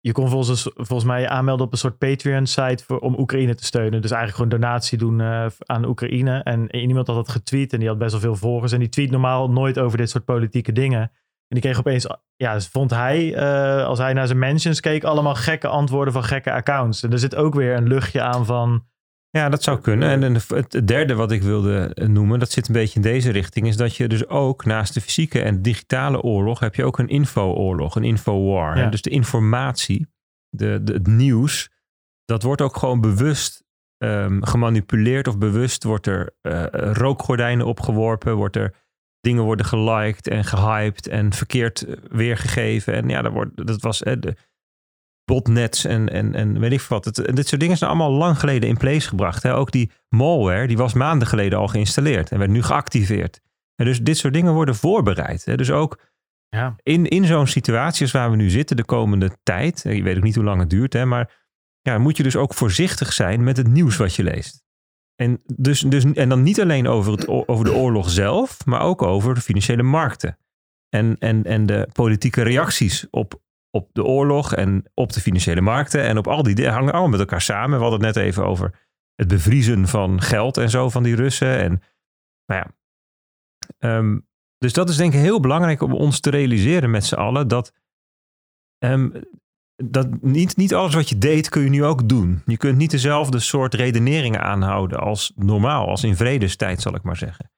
je 0.00 0.12
kon 0.12 0.28
volgens, 0.28 0.70
volgens 0.74 1.04
mij 1.04 1.20
je 1.20 1.28
aanmelden 1.28 1.66
op 1.66 1.72
een 1.72 1.78
soort 1.78 1.98
Patreon 1.98 2.46
site 2.46 2.84
voor, 2.84 2.98
om 2.98 3.18
Oekraïne 3.18 3.54
te 3.54 3.64
steunen. 3.64 4.02
Dus 4.02 4.10
eigenlijk 4.10 4.34
gewoon 4.34 4.60
donatie 4.60 4.98
doen 4.98 5.20
eh, 5.20 5.46
aan 5.66 5.84
Oekraïne. 5.84 6.42
En 6.42 6.76
iemand 6.76 7.06
had 7.06 7.16
dat 7.16 7.28
getweet 7.28 7.72
en 7.72 7.78
die 7.78 7.88
had 7.88 7.98
best 7.98 8.10
wel 8.10 8.20
veel 8.20 8.36
volgers. 8.36 8.72
En 8.72 8.78
die 8.78 8.88
tweet 8.88 9.10
normaal 9.10 9.50
nooit 9.50 9.78
over 9.78 9.98
dit 9.98 10.10
soort 10.10 10.24
politieke 10.24 10.72
dingen. 10.72 11.10
En 11.48 11.60
die 11.60 11.60
kreeg 11.60 11.78
opeens, 11.78 12.06
ja, 12.36 12.54
dus 12.54 12.68
vond 12.68 12.90
hij, 12.90 13.34
eh, 13.34 13.84
als 13.84 13.98
hij 13.98 14.12
naar 14.12 14.26
zijn 14.26 14.38
mentions 14.38 14.80
keek, 14.80 15.04
allemaal 15.04 15.34
gekke 15.34 15.68
antwoorden 15.68 16.12
van 16.12 16.24
gekke 16.24 16.52
accounts. 16.52 17.02
En 17.02 17.12
er 17.12 17.18
zit 17.18 17.34
ook 17.34 17.54
weer 17.54 17.76
een 17.76 17.88
luchtje 17.88 18.22
aan 18.22 18.46
van, 18.46 18.86
Ja, 19.30 19.48
dat 19.48 19.62
zou 19.62 19.80
kunnen. 19.80 20.22
En 20.22 20.34
het 20.34 20.86
derde 20.86 21.14
wat 21.14 21.32
ik 21.32 21.42
wilde 21.42 21.94
eh, 21.94 22.08
noemen, 22.08 22.38
dat 22.38 22.50
zit 22.50 22.68
een 22.68 22.74
beetje 22.74 22.94
in 22.94 23.02
deze 23.02 23.30
richting, 23.30 23.66
is 23.66 23.76
dat 23.76 23.96
je 23.96 24.08
dus 24.08 24.28
ook 24.28 24.64
naast 24.64 24.94
de 24.94 25.00
fysieke 25.00 25.42
en 25.42 25.62
digitale 25.62 26.20
oorlog, 26.20 26.60
heb 26.60 26.74
je 26.74 26.84
ook 26.84 26.98
een 26.98 27.08
info-oorlog, 27.08 27.96
een 27.96 28.04
infowar. 28.04 28.78
Ja. 28.78 28.88
Dus 28.88 29.02
de 29.02 29.10
informatie, 29.10 30.06
de, 30.48 30.80
de, 30.82 30.92
het 30.92 31.06
nieuws, 31.06 31.70
dat 32.24 32.42
wordt 32.42 32.60
ook 32.60 32.76
gewoon 32.76 33.00
bewust 33.00 33.64
ehm, 33.98 34.42
gemanipuleerd 34.42 35.28
of 35.28 35.38
bewust 35.38 35.84
wordt 35.84 36.06
er 36.06 36.34
eh, 36.40 36.64
rookgordijnen 36.72 37.66
opgeworpen, 37.66 38.34
wordt 38.34 38.56
er 38.56 38.74
dingen 39.20 39.42
worden 39.42 39.66
geliked 39.66 40.28
en 40.28 40.44
gehyped 40.44 41.06
en 41.06 41.32
verkeerd 41.32 41.82
eh, 41.82 41.96
weergegeven. 42.10 42.94
En 42.94 43.08
ja, 43.08 43.22
dat, 43.22 43.32
wordt, 43.32 43.66
dat 43.66 43.82
was 43.82 44.02
eh, 44.02 44.14
de 44.18 44.36
botnets 45.24 45.84
en, 45.84 46.08
en, 46.08 46.34
en 46.34 46.60
weet 46.60 46.72
ik 46.72 46.80
veel 46.80 46.96
wat. 46.96 47.04
Het, 47.04 47.18
en 47.18 47.34
dit 47.34 47.48
soort 47.48 47.60
dingen 47.60 47.76
zijn 47.76 47.90
allemaal 47.90 48.12
lang 48.12 48.38
geleden 48.40 48.68
in 48.68 48.76
place 48.76 49.08
gebracht. 49.08 49.42
Hè? 49.42 49.54
Ook 49.54 49.70
die 49.70 49.90
malware, 50.08 50.66
die 50.66 50.76
was 50.76 50.92
maanden 50.92 51.28
geleden 51.28 51.58
al 51.58 51.68
geïnstalleerd 51.68 52.30
en 52.30 52.38
werd 52.38 52.50
nu 52.50 52.62
geactiveerd. 52.62 53.40
En 53.74 53.84
dus 53.84 54.02
dit 54.02 54.18
soort 54.18 54.34
dingen 54.34 54.52
worden 54.52 54.74
voorbereid. 54.74 55.44
Hè? 55.44 55.56
Dus 55.56 55.70
ook 55.70 56.00
ja, 56.48 56.76
in, 56.82 57.06
in 57.06 57.24
zo'n 57.24 57.46
situatie 57.46 58.02
als 58.02 58.12
waar 58.12 58.30
we 58.30 58.36
nu 58.36 58.50
zitten 58.50 58.76
de 58.76 58.84
komende 58.84 59.30
tijd. 59.42 59.80
Je 59.82 60.02
weet 60.02 60.16
ook 60.16 60.22
niet 60.22 60.34
hoe 60.34 60.44
lang 60.44 60.60
het 60.60 60.70
duurt, 60.70 60.92
hè, 60.92 61.04
maar 61.04 61.46
ja, 61.80 61.98
moet 61.98 62.16
je 62.16 62.22
dus 62.22 62.36
ook 62.36 62.54
voorzichtig 62.54 63.12
zijn 63.12 63.44
met 63.44 63.56
het 63.56 63.68
nieuws 63.68 63.96
wat 63.96 64.14
je 64.14 64.22
leest. 64.22 64.66
En, 65.20 65.42
dus, 65.56 65.80
dus, 65.80 66.04
en 66.04 66.28
dan 66.28 66.42
niet 66.42 66.60
alleen 66.60 66.88
over, 66.88 67.12
het, 67.12 67.28
over 67.28 67.64
de 67.64 67.74
oorlog 67.74 68.10
zelf, 68.10 68.66
maar 68.66 68.80
ook 68.80 69.02
over 69.02 69.34
de 69.34 69.40
financiële 69.40 69.82
markten. 69.82 70.38
En, 70.88 71.16
en, 71.18 71.44
en 71.44 71.66
de 71.66 71.88
politieke 71.92 72.42
reacties 72.42 73.06
op, 73.10 73.40
op 73.70 73.88
de 73.92 74.04
oorlog 74.04 74.54
en 74.54 74.84
op 74.94 75.12
de 75.12 75.20
financiële 75.20 75.60
markten. 75.60 76.02
En 76.02 76.18
op 76.18 76.26
al 76.26 76.42
die 76.42 76.54
dingen 76.54 76.72
hangen 76.72 76.92
allemaal 76.92 77.10
met 77.10 77.20
elkaar 77.20 77.40
samen. 77.40 77.76
We 77.76 77.84
hadden 77.84 78.04
het 78.04 78.14
net 78.14 78.24
even 78.24 78.44
over 78.44 78.86
het 79.14 79.28
bevriezen 79.28 79.88
van 79.88 80.22
geld 80.22 80.56
en 80.56 80.70
zo 80.70 80.88
van 80.88 81.02
die 81.02 81.14
Russen. 81.14 81.58
En 81.58 81.82
nou 82.46 82.64
ja, 82.64 82.70
ehm, 83.78 84.18
dus 84.58 84.72
dat 84.72 84.88
is 84.88 84.96
denk 84.96 85.12
ik 85.12 85.20
heel 85.20 85.40
belangrijk 85.40 85.80
om 85.82 85.92
ons 85.92 86.20
te 86.20 86.30
realiseren 86.30 86.90
met 86.90 87.04
z'n 87.04 87.14
allen. 87.14 87.48
Dat, 87.48 87.72
ehm, 88.78 89.10
dat 89.84 90.22
niet, 90.22 90.56
niet 90.56 90.74
alles 90.74 90.94
wat 90.94 91.08
je 91.08 91.18
deed 91.18 91.48
kun 91.48 91.62
je 91.62 91.68
nu 91.68 91.84
ook 91.84 92.08
doen. 92.08 92.42
Je 92.46 92.56
kunt 92.56 92.76
niet 92.76 92.90
dezelfde 92.90 93.38
soort 93.38 93.74
redeneringen 93.74 94.42
aanhouden 94.42 94.98
als 94.98 95.32
normaal, 95.36 95.88
als 95.88 96.04
in 96.04 96.16
vredestijd 96.16 96.80
zal 96.80 96.94
ik 96.94 97.02
maar 97.02 97.16
zeggen. 97.16 97.50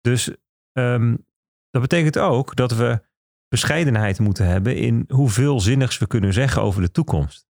Dus 0.00 0.30
ehm, 0.72 1.16
dat 1.70 1.82
betekent 1.82 2.18
ook 2.18 2.56
dat 2.56 2.72
we 2.72 3.04
bescheidenheid 3.48 4.18
moeten 4.18 4.46
hebben 4.46 4.76
in 4.76 5.04
hoeveel 5.08 5.60
zinnigs 5.60 5.98
we 5.98 6.06
kunnen 6.06 6.32
zeggen 6.32 6.62
over 6.62 6.82
de 6.82 6.90
toekomst. 6.90 7.46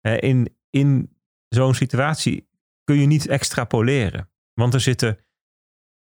In, 0.00 0.56
in 0.70 1.16
zo'n 1.48 1.74
situatie 1.74 2.48
kun 2.84 2.96
je 2.96 3.06
niet 3.06 3.26
extrapoleren. 3.26 4.30
Want 4.52 4.74
er 4.74 4.80
zitten 4.80 5.18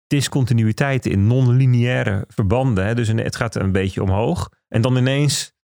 discontinuïteiten 0.08 1.12
in 1.12 1.28
non-lineaire 1.28 2.26
verbanden. 2.28 2.96
Dus 2.96 3.08
het 3.08 3.36
gaat 3.36 3.56
een 3.56 3.72
beetje 3.72 4.04
omhoog. 4.04 4.50
En 4.68 4.82
dan 4.82 4.98
ineens 4.98 5.59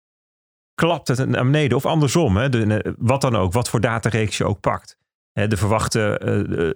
klapt 0.73 1.07
het 1.07 1.29
naar 1.29 1.43
beneden. 1.43 1.77
Of 1.77 1.85
andersom. 1.85 2.37
Hè? 2.37 2.49
De, 2.49 2.95
wat 2.97 3.21
dan 3.21 3.35
ook. 3.35 3.53
Wat 3.53 3.69
voor 3.69 3.81
datareeks 3.81 4.37
je 4.37 4.45
ook 4.45 4.59
pakt. 4.59 4.97
Hè, 5.31 5.47
de 5.47 5.57
verwachte 5.57 6.17
eh, 6.17 6.27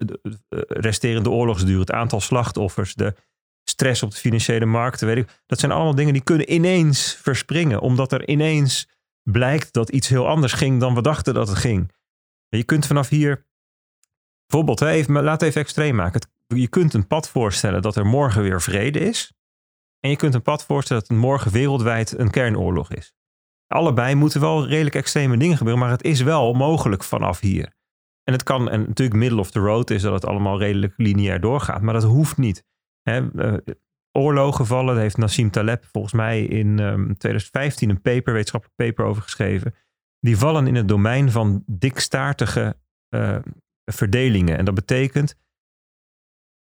de 0.08 0.66
resterende 0.68 1.30
oorlogsduur. 1.30 1.80
Het 1.80 1.92
aantal 1.92 2.22
slachtoffers. 2.22 2.94
De 2.94 3.16
stress 3.64 4.04
op 4.04 4.12
de 4.12 4.18
financiële 4.18 4.66
markten. 4.66 5.08
Weet 5.08 5.18
ik. 5.18 5.42
Dat 5.46 5.60
zijn 5.60 5.72
allemaal 5.72 5.96
dingen 5.96 6.14
die 6.14 6.24
kunnen 6.24 6.54
ineens 6.54 7.20
verspringen. 7.22 7.80
Omdat 7.80 8.12
er 8.12 8.28
ineens 8.28 8.90
blijkt 9.24 9.74
dat 9.74 9.90
iets 9.90 10.08
heel 10.08 10.28
anders 10.28 10.54
ging 10.54 10.80
dan 10.80 10.96
we 10.96 11.02
dachten 11.02 11.34
dat 11.34 11.48
het 11.48 11.58
ging. 11.58 11.92
Je 12.50 12.64
kunt 12.64 12.86
vanaf 12.86 13.10
hier... 13.10 13.46
Bijvoorbeeld, 14.46 14.80
hè, 14.80 14.90
even, 14.90 15.24
laat 15.24 15.42
even 15.42 15.62
extreem 15.62 15.96
maken. 15.96 16.22
Je 16.48 16.68
kunt 16.68 16.94
een 16.94 17.08
pad 17.08 17.30
voorstellen 17.30 17.82
dat 17.82 17.96
er 17.96 18.06
morgen 18.06 18.42
weer 18.42 18.62
vrede 18.62 19.00
is. 19.00 19.34
En 20.00 20.10
je 20.10 20.16
kunt 20.16 20.34
een 20.34 20.42
pad 20.42 20.66
voorstellen 20.66 21.04
dat 21.08 21.18
morgen 21.18 21.52
wereldwijd 21.52 22.18
een 22.18 22.32
kernoorlog 22.32 22.92
is. 22.92 23.17
Allebei 23.68 24.16
moeten 24.16 24.42
wel 24.42 24.68
redelijk 24.68 24.96
extreme 24.96 25.38
dingen 25.38 25.58
gebeuren, 25.58 25.82
maar 25.82 25.92
het 25.92 26.04
is 26.04 26.22
wel 26.22 26.54
mogelijk 26.54 27.04
vanaf 27.04 27.40
hier. 27.40 27.76
En 28.24 28.34
het 28.34 28.44
kan, 28.44 28.70
en 28.70 28.80
natuurlijk 28.80 29.20
middle 29.20 29.40
of 29.40 29.52
the 29.52 29.60
road 29.60 29.90
is 29.90 30.02
dat 30.02 30.14
het 30.14 30.26
allemaal 30.26 30.60
redelijk 30.60 30.94
lineair 30.98 31.40
doorgaat, 31.40 31.82
maar 31.82 31.94
dat 31.94 32.04
hoeft 32.04 32.38
niet. 32.38 32.64
Hè, 33.02 33.32
eh, 33.32 33.54
oorlogen 34.12 34.66
vallen, 34.66 34.94
daar 34.94 35.04
heeft 35.04 35.18
Nassim 35.18 35.52
Taleb 35.52 35.86
volgens 35.92 36.14
mij 36.14 36.44
in 36.44 36.80
ehm, 36.80 37.14
2015 37.14 37.90
een 37.90 38.02
paper, 38.02 38.34
wetenschappelijk 38.34 38.78
paper 38.78 39.06
over 39.06 39.22
geschreven. 39.22 39.76
Die 40.20 40.38
vallen 40.38 40.68
in 40.68 40.76
het 40.76 40.88
domein 40.88 41.32
van 41.32 41.64
dikstaartige 41.66 42.78
eh, 43.10 43.38
verdelingen. 43.92 44.58
En 44.58 44.66
dat 44.66 44.76
betekent 44.76 45.36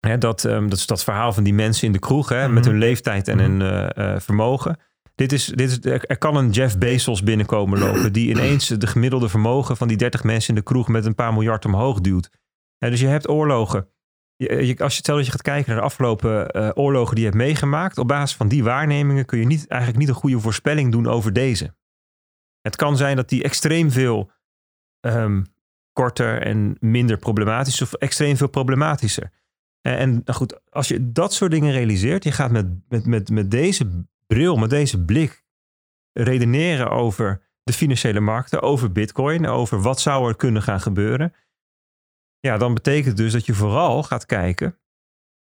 Hè, 0.07 0.19
dat, 0.19 0.45
ehm, 0.45 0.69
dat 0.69 0.79
is 0.79 0.87
dat 0.87 1.05
verhaal 1.05 1.33
van 1.33 1.45
die 1.45 1.55
mensen 1.55 1.87
in 1.87 1.93
de 1.93 1.99
kroeg 1.99 2.29
hè, 2.29 2.49
met 2.49 2.63
Mhm. 2.63 2.71
hun 2.71 2.79
leeftijd 2.81 3.29
en 3.29 3.39
hun 3.39 3.63
eh, 3.63 4.15
eh, 4.15 4.21
vermogen. 4.21 4.77
Dit 5.23 5.33
is, 5.33 5.47
dit 5.47 5.71
is, 5.71 5.79
er 6.07 6.19
kan 6.19 6.37
een 6.37 6.51
Jeff 6.51 6.79
Bezos 6.79 7.23
binnenkomen 7.23 7.79
lopen 7.79 8.13
die 8.13 8.29
ineens 8.35 8.69
de 8.69 8.87
gemiddelde 8.87 9.29
vermogen 9.29 9.77
van 9.77 9.89
die 9.89 9.97
30 9.97 10.25
mensen 10.25 10.49
in 10.49 10.55
de 10.55 10.63
kroeg 10.63 10.89
met 10.89 11.05
een 11.05 11.15
paar 11.15 11.33
miljard 11.33 11.65
omhoog 11.65 12.01
duwt. 12.01 12.31
Hè, 12.79 12.91
dus 12.91 13.01
je 13.01 13.07
hebt 13.07 13.29
oorlogen. 13.29 13.89
Je, 14.37 14.67
je- 14.67 14.79
als 14.79 14.95
je 14.95 14.99
stel 14.99 15.17
dat 15.17 15.25
je 15.25 15.31
gaat 15.31 15.43
kijken 15.43 15.71
naar 15.71 15.79
de 15.81 15.87
afgelopen 15.87 16.51
eh, 16.51 16.71
oorlogen 16.75 17.15
die 17.15 17.25
je 17.25 17.31
hebt 17.31 17.43
meegemaakt, 17.43 17.99
op 17.99 18.09
basis 18.09 18.37
van 18.37 18.49
die 18.49 18.65
waarnemingen 18.65 19.25
kun 19.25 19.39
je 19.39 19.47
niet, 19.47 19.69
eigenlijk 19.69 20.01
niet 20.01 20.09
een 20.09 20.21
goede 20.21 20.41
voorspelling 20.41 20.93
doen 20.93 21.07
over 21.07 21.33
deze. 21.33 21.75
Het 22.61 22.77
kan 22.77 22.97
zijn 22.97 23.17
dat 23.17 23.29
die 23.29 23.43
extreem 23.43 23.91
veel 23.91 24.31
ehm, 25.01 25.43
korter 25.93 26.43
en 26.43 26.77
minder 26.81 27.17
problematisch 27.17 27.75
is 27.75 27.83
of 27.83 27.93
extreem 27.93 28.37
veel 28.37 28.49
problematischer. 28.49 29.31
En, 29.81 29.97
en 29.97 30.11
nou 30.11 30.39
goed, 30.39 30.61
als 30.71 30.89
je 30.89 31.13
dat 31.13 31.35
soort 31.35 31.51
dingen 31.51 31.73
realiseert, 31.73 32.25
je 32.25 32.33
gaat 32.33 32.51
met, 32.51 32.67
met, 32.89 33.07
met, 33.07 33.31
met 33.31 33.51
deze 33.51 34.07
bril, 34.35 34.57
met 34.57 34.71
deze 34.71 35.05
blik 35.05 35.45
redeneren 36.13 36.91
over 36.91 37.43
de 37.63 37.73
financiële 37.73 38.21
markten, 38.21 38.63
over 38.63 38.93
bitcoin, 38.93 39.47
over 39.47 39.83
wat 39.83 40.01
zou 40.01 40.29
er 40.29 40.37
kunnen 40.37 40.63
gaan 40.63 40.81
gebeuren. 40.81 41.35
Ja, 42.41 42.59
dan 42.59 42.75
betekent 42.75 43.17
dus 43.17 43.33
dat 43.33 43.47
je 43.47 43.55
vooral 43.55 44.03
gaat 44.03 44.27
kijken 44.27 44.79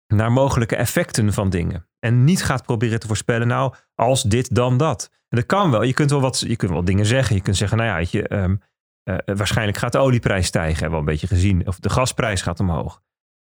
naar 0.08 0.32
mogelijke 0.32 0.76
effecten 0.76 1.34
van 1.34 1.50
dingen. 1.50 1.88
En 2.00 2.24
niet 2.24 2.44
gaat 2.44 2.64
proberen 2.64 3.00
te 3.00 3.08
voorspellen, 3.08 3.48
nou, 3.48 3.74
als 3.96 4.24
dit, 4.24 4.56
dan 4.56 4.78
dat. 4.78 5.10
En 5.30 5.38
dat 5.38 5.46
kan 5.46 5.72
wel. 5.72 5.84
Je 5.84 5.94
kunt 5.94 6.10
wel, 6.10 6.22
wat, 6.22 6.40
je 6.40 6.56
kunt 6.56 6.72
wel 6.72 6.86
dingen 6.86 7.06
zeggen. 7.06 7.36
Je 7.36 7.42
kunt 7.42 7.58
zeggen, 7.58 7.78
nou 7.78 7.90
ja, 7.90 7.96
weet 7.96 8.12
je, 8.12 8.28
ehm, 8.28 8.56
eh, 9.04 9.36
waarschijnlijk 9.36 9.78
gaat 9.78 9.92
de 9.92 9.98
olieprijs 9.98 10.48
stijgen. 10.48 10.80
Hebben 10.80 10.90
we 10.90 10.96
al 10.96 11.08
een 11.08 11.20
beetje 11.20 11.36
gezien. 11.36 11.68
Of 11.68 11.80
de 11.80 11.90
gasprijs 11.90 12.42
gaat 12.42 12.60
omhoog. 12.60 13.02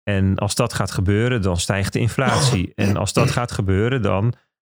En 0.03 0.37
als 0.37 0.55
dat 0.55 0.73
gaat 0.73 0.91
gebeuren, 0.91 1.41
dan 1.41 1.57
stijgt 1.57 1.93
de 1.93 1.99
inflatie. 1.99 2.71
En 2.85 2.97
als 2.97 3.13
dat 3.13 3.31
gaat 3.31 3.51
gebeuren, 3.51 4.01
dan, 4.01 4.33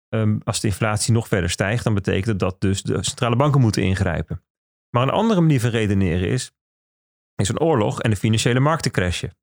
ehm, 0.08 0.38
als 0.44 0.60
de 0.60 0.66
inflatie 0.66 1.12
nog 1.12 1.28
verder 1.28 1.50
stijgt, 1.50 1.84
dan 1.84 1.94
betekent 1.94 2.26
het 2.26 2.38
dat 2.38 2.60
dus 2.60 2.82
de 2.82 3.04
centrale 3.04 3.36
banken 3.36 3.60
moeten 3.60 3.82
ingrijpen. 3.82 4.42
Maar 4.90 5.02
een 5.02 5.10
andere 5.10 5.40
manier 5.40 5.60
van 5.60 5.70
redeneren 5.70 6.28
is, 6.28 6.52
is 7.36 7.48
een 7.48 7.60
oorlog 7.60 8.00
en 8.00 8.10
de 8.10 8.16
financiële 8.16 8.60
markten 8.60 8.90
crashen. 8.90 9.36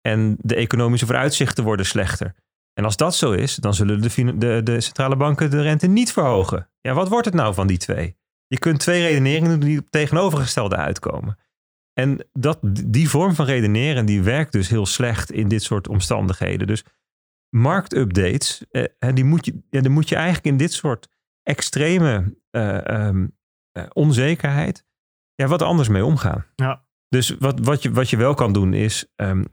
En 0.00 0.36
de 0.40 0.54
economische 0.54 1.06
vooruitzichten 1.06 1.64
worden 1.64 1.86
slechter. 1.86 2.34
En 2.74 2.84
als 2.84 2.96
dat 2.96 3.14
zo 3.14 3.32
is, 3.32 3.54
dan 3.54 3.74
zullen 3.74 4.00
de, 4.00 4.36
de, 4.38 4.60
de 4.62 4.80
centrale 4.80 5.16
banken 5.16 5.50
de 5.50 5.62
rente 5.62 5.86
niet 5.86 6.12
verhogen. 6.12 6.70
Ja, 6.80 6.94
wat 6.94 7.08
wordt 7.08 7.24
het 7.24 7.34
nou 7.34 7.54
van 7.54 7.66
die 7.66 7.78
twee? 7.78 8.16
Je 8.46 8.58
kunt 8.58 8.78
twee 8.78 9.02
redeneringen 9.02 9.50
doen 9.50 9.68
die 9.68 9.78
op 9.78 9.90
tegenovergestelde 9.90 10.76
uitkomen. 10.76 11.38
En 11.92 12.28
dat, 12.32 12.58
die 12.86 13.08
vorm 13.08 13.34
van 13.34 13.46
redeneren 13.46 14.06
die 14.06 14.22
werkt 14.22 14.52
dus 14.52 14.68
heel 14.68 14.86
slecht 14.86 15.32
in 15.32 15.48
dit 15.48 15.62
soort 15.62 15.88
omstandigheden. 15.88 16.66
Dus 16.66 16.84
marktupdates, 17.54 18.64
eh, 18.70 19.14
die 19.14 19.24
moet 19.24 19.46
je, 19.46 19.62
ja, 19.70 19.80
daar 19.80 19.92
moet 19.92 20.08
je 20.08 20.14
eigenlijk 20.14 20.46
in 20.46 20.56
dit 20.56 20.72
soort 20.72 21.08
extreme 21.42 22.38
eh, 22.50 22.86
ehm, 22.86 23.26
eh, 23.72 23.84
onzekerheid 23.92 24.86
ja, 25.34 25.46
wat 25.46 25.62
anders 25.62 25.88
mee 25.88 26.04
omgaan. 26.04 26.46
Ja. 26.56 26.84
Dus 27.08 27.36
wat, 27.38 27.60
wat, 27.60 27.82
je, 27.82 27.90
wat 27.90 28.10
je 28.10 28.16
wel 28.16 28.34
kan 28.34 28.52
doen 28.52 28.74
is, 28.74 29.06
ehm, 29.16 29.44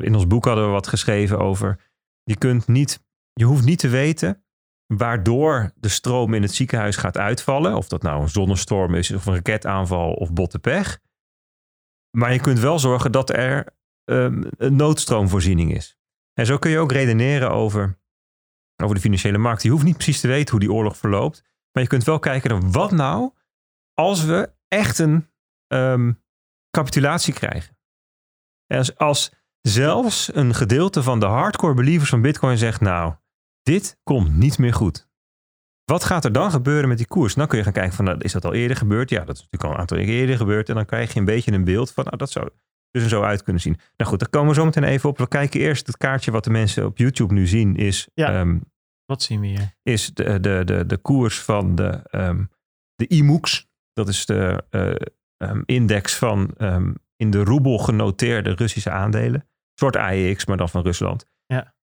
in 0.00 0.14
ons 0.14 0.26
boek 0.26 0.44
hadden 0.44 0.64
we 0.64 0.70
wat 0.70 0.86
geschreven 0.86 1.38
over, 1.38 1.90
je 2.22 2.36
kunt 2.36 2.66
niet, 2.66 3.04
je 3.32 3.44
hoeft 3.44 3.64
niet 3.64 3.78
te 3.78 3.88
weten 3.88 4.44
waardoor 4.86 5.72
de 5.74 5.88
stroom 5.88 6.34
in 6.34 6.42
het 6.42 6.54
ziekenhuis 6.54 6.96
gaat 6.96 7.18
uitvallen. 7.18 7.76
Of 7.76 7.88
dat 7.88 8.02
nou 8.02 8.22
een 8.22 8.28
zonnestorm 8.28 8.94
is, 8.94 9.10
of 9.10 9.26
een 9.26 9.34
raketaanval 9.34 10.12
of 10.12 10.32
botte 10.32 10.58
pech. 10.58 10.98
Maar 12.16 12.32
je 12.32 12.40
kunt 12.40 12.58
wel 12.58 12.78
zorgen 12.78 13.12
dat 13.12 13.30
er 13.30 13.76
ehm, 14.04 14.42
een 14.56 14.76
noodstroomvoorziening 14.76 15.74
is. 15.74 15.97
En 16.38 16.46
zo 16.46 16.58
kun 16.58 16.70
je 16.70 16.78
ook 16.78 16.92
redeneren 16.92 17.50
over, 17.50 17.98
over 18.82 18.94
de 18.94 19.00
financiële 19.00 19.38
markt. 19.38 19.62
Je 19.62 19.70
hoeft 19.70 19.84
niet 19.84 19.94
precies 19.94 20.20
te 20.20 20.28
weten 20.28 20.50
hoe 20.50 20.60
die 20.60 20.72
oorlog 20.72 20.96
verloopt. 20.96 21.44
Maar 21.72 21.82
je 21.82 21.88
kunt 21.88 22.04
wel 22.04 22.18
kijken 22.18 22.50
naar 22.50 22.70
wat 22.70 22.90
nou 22.90 23.32
als 23.94 24.24
we 24.24 24.52
echt 24.68 24.98
een 24.98 25.30
ehm, 25.66 26.12
capitulatie 26.70 27.34
krijgen. 27.34 27.78
En 28.66 28.78
als, 28.78 28.96
als 28.96 29.32
zelfs 29.60 30.34
een 30.34 30.54
gedeelte 30.54 31.02
van 31.02 31.20
de 31.20 31.26
hardcore 31.26 31.74
believers 31.74 32.10
van 32.10 32.22
Bitcoin 32.22 32.58
zegt, 32.58 32.80
nou, 32.80 33.14
dit 33.62 33.98
komt 34.02 34.36
niet 34.36 34.58
meer 34.58 34.74
goed. 34.74 35.08
Wat 35.84 36.04
gaat 36.04 36.24
er 36.24 36.32
dan 36.32 36.50
gebeuren 36.50 36.88
met 36.88 36.98
die 36.98 37.06
koers? 37.06 37.34
Dan 37.34 37.46
kun 37.46 37.58
je 37.58 37.64
gaan 37.64 37.72
kijken 37.72 37.94
van, 37.94 38.04
nou, 38.04 38.18
is 38.18 38.32
dat 38.32 38.44
al 38.44 38.54
eerder 38.54 38.76
gebeurd? 38.76 39.10
Ja, 39.10 39.24
dat 39.24 39.36
is 39.36 39.42
natuurlijk 39.42 39.64
al 39.64 39.70
een 39.70 39.80
aantal 39.80 39.96
keer 39.96 40.06
eerder 40.08 40.36
gebeurd. 40.36 40.68
En 40.68 40.74
dan 40.74 40.86
krijg 40.86 41.12
je 41.12 41.18
een 41.18 41.24
beetje 41.24 41.52
een 41.52 41.64
beeld 41.64 41.92
van, 41.92 42.04
nou, 42.04 42.16
dat 42.16 42.30
zou 42.30 42.48
dus 43.02 43.12
er 43.12 43.18
zo 43.18 43.22
uit 43.22 43.42
kunnen 43.42 43.62
zien. 43.62 43.76
Nou 43.96 44.10
goed, 44.10 44.18
daar 44.20 44.28
komen 44.28 44.48
we 44.48 44.54
zo 44.54 44.64
meteen 44.64 44.84
even 44.84 45.08
op. 45.08 45.18
We 45.18 45.28
kijken 45.28 45.60
eerst 45.60 45.86
het 45.86 45.96
kaartje 45.96 46.30
wat 46.30 46.44
de 46.44 46.50
mensen 46.50 46.84
op 46.86 46.98
YouTube 46.98 47.34
nu 47.34 47.46
zien 47.46 47.76
is, 47.76 48.08
Ja. 48.14 48.32
ehm, 48.40 48.58
Wat 49.06 49.22
zien 49.22 49.40
we 49.40 49.46
hier? 49.46 49.74
is 49.82 50.14
de, 50.14 50.40
de, 50.40 50.62
de, 50.64 50.86
de 50.86 50.96
koers 50.96 51.40
van 51.40 51.74
de, 51.74 52.00
ehm 52.10 52.44
de 52.94 53.06
IMUX. 53.06 53.66
Dat 53.92 54.08
is 54.08 54.26
de 54.26 54.64
eh, 54.70 54.90
ehm, 55.36 55.62
index 55.64 56.14
van 56.16 56.54
in 57.16 57.30
de 57.30 57.44
roebel 57.44 57.78
genoteerde 57.78 58.50
Russische 58.54 58.90
aandelen. 58.90 59.40
Een 59.40 59.74
soort 59.74 59.96
AEX, 59.96 60.46
maar 60.46 60.56
dan 60.56 60.68
van 60.68 60.82
Rusland. 60.82 61.26
Ja. 61.46 61.74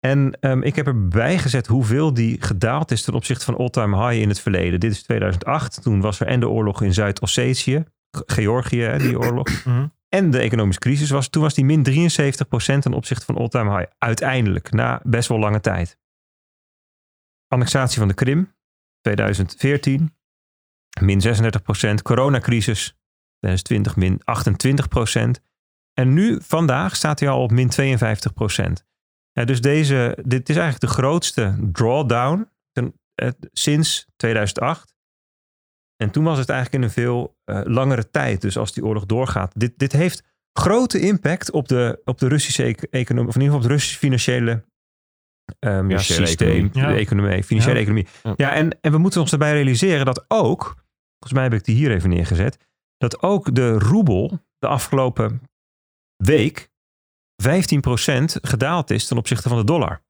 En 0.00 0.32
ik 0.62 0.76
heb 0.76 0.86
erbij 0.86 1.38
gezet 1.38 1.66
hoeveel 1.66 2.14
die 2.14 2.42
gedaald 2.42 2.90
is 2.90 3.02
ten 3.02 3.14
opzichte 3.14 3.44
van 3.44 3.56
all-time 3.56 3.96
high 4.08 4.22
in 4.22 4.28
het 4.28 4.40
verleden. 4.40 4.80
Dit 4.80 4.90
is 4.92 5.02
2008. 5.02 5.82
Toen 5.82 6.00
was 6.00 6.20
er 6.20 6.26
en 6.26 6.40
de 6.40 6.48
oorlog 6.48 6.82
in 6.82 6.94
Zuid-Ossetië, 6.94 7.84
Ge- 8.10 8.22
Georgië, 8.26 8.80
hè, 8.82 8.98
die 8.98 9.18
oorlog. 9.18 9.64
Mhm. 9.64 9.86
En 10.14 10.30
de 10.30 10.38
economische 10.38 10.80
crisis 10.80 11.10
was. 11.10 11.28
Toen 11.28 11.42
was 11.42 11.54
die 11.54 11.64
min 11.64 11.84
73% 11.84 12.78
ten 12.78 12.92
opzichte 12.92 13.24
van 13.24 13.36
all-time 13.36 13.76
high. 13.76 13.92
Uiteindelijk, 13.98 14.72
na 14.72 15.00
best 15.02 15.28
wel 15.28 15.38
lange 15.38 15.60
tijd. 15.60 15.98
Annexatie 17.48 17.98
van 17.98 18.08
de 18.08 18.14
Krim, 18.14 18.54
2014, 19.00 20.16
min 21.00 21.22
36%. 21.22 22.02
Coronacrisis, 22.02 22.96
2020, 23.38 23.96
min 23.96 24.20
28%. 25.38 25.42
En 25.92 26.12
nu, 26.12 26.38
vandaag, 26.42 26.96
staat 26.96 27.20
hij 27.20 27.28
al 27.28 27.42
op 27.42 27.50
min 27.50 27.70
52%. 27.70 28.72
Ja, 29.32 29.44
dus 29.44 29.60
deze, 29.60 30.18
dit 30.24 30.48
is 30.48 30.56
eigenlijk 30.56 30.92
de 30.92 31.00
grootste 31.00 31.58
drawdown 31.72 32.50
eh, 32.72 33.28
sinds 33.52 34.06
2008. 34.16 34.93
En 35.96 36.10
toen 36.10 36.24
was 36.24 36.38
het 36.38 36.48
eigenlijk 36.48 36.82
in 36.82 36.88
een 36.88 36.94
veel 36.94 37.36
eh, 37.44 37.60
langere 37.64 38.10
tijd. 38.10 38.40
Dus 38.40 38.56
als 38.58 38.72
die 38.72 38.84
oorlog 38.84 39.06
doorgaat. 39.06 39.52
Dit, 39.60 39.72
dit 39.78 39.92
heeft 39.92 40.22
grote 40.58 41.00
impact 41.00 41.50
op 41.50 41.68
de, 41.68 42.00
op 42.04 42.18
de 42.18 42.28
Russische 42.28 42.62
ec- 42.64 42.82
economie. 42.82 43.28
Of 43.28 43.34
in 43.34 43.40
ieder 43.40 43.54
geval 43.54 43.56
op 43.56 43.62
het 43.62 43.70
Russische 43.70 43.98
financiële, 43.98 44.64
ehm, 45.58 45.90
ja, 45.90 45.98
systeem. 45.98 46.48
economie. 46.48 46.70
Ja. 46.82 46.88
De 46.88 46.98
economie, 47.00 47.44
financiële 47.44 47.74
Ja. 47.74 47.80
economie. 47.80 48.06
Ja. 48.22 48.34
Ja, 48.36 48.52
en, 48.52 48.80
en 48.80 48.92
we 48.92 48.98
moeten 48.98 49.20
ons 49.20 49.30
daarbij 49.30 49.52
realiseren 49.52 50.04
dat 50.04 50.24
ook, 50.28 50.62
volgens 51.18 51.32
mij 51.32 51.42
heb 51.42 51.52
ik 51.52 51.64
die 51.64 51.74
hier 51.76 51.90
even 51.90 52.10
neergezet, 52.10 52.58
dat 52.96 53.22
ook 53.22 53.54
de 53.54 53.78
roebel 53.78 54.38
de 54.58 54.66
afgelopen 54.68 55.40
week 56.16 56.70
15% 57.42 58.40
gedaald 58.42 58.90
is 58.90 59.06
ten 59.06 59.16
opzichte 59.16 59.48
van 59.48 59.58
de 59.58 59.64
dollar. 59.64 60.02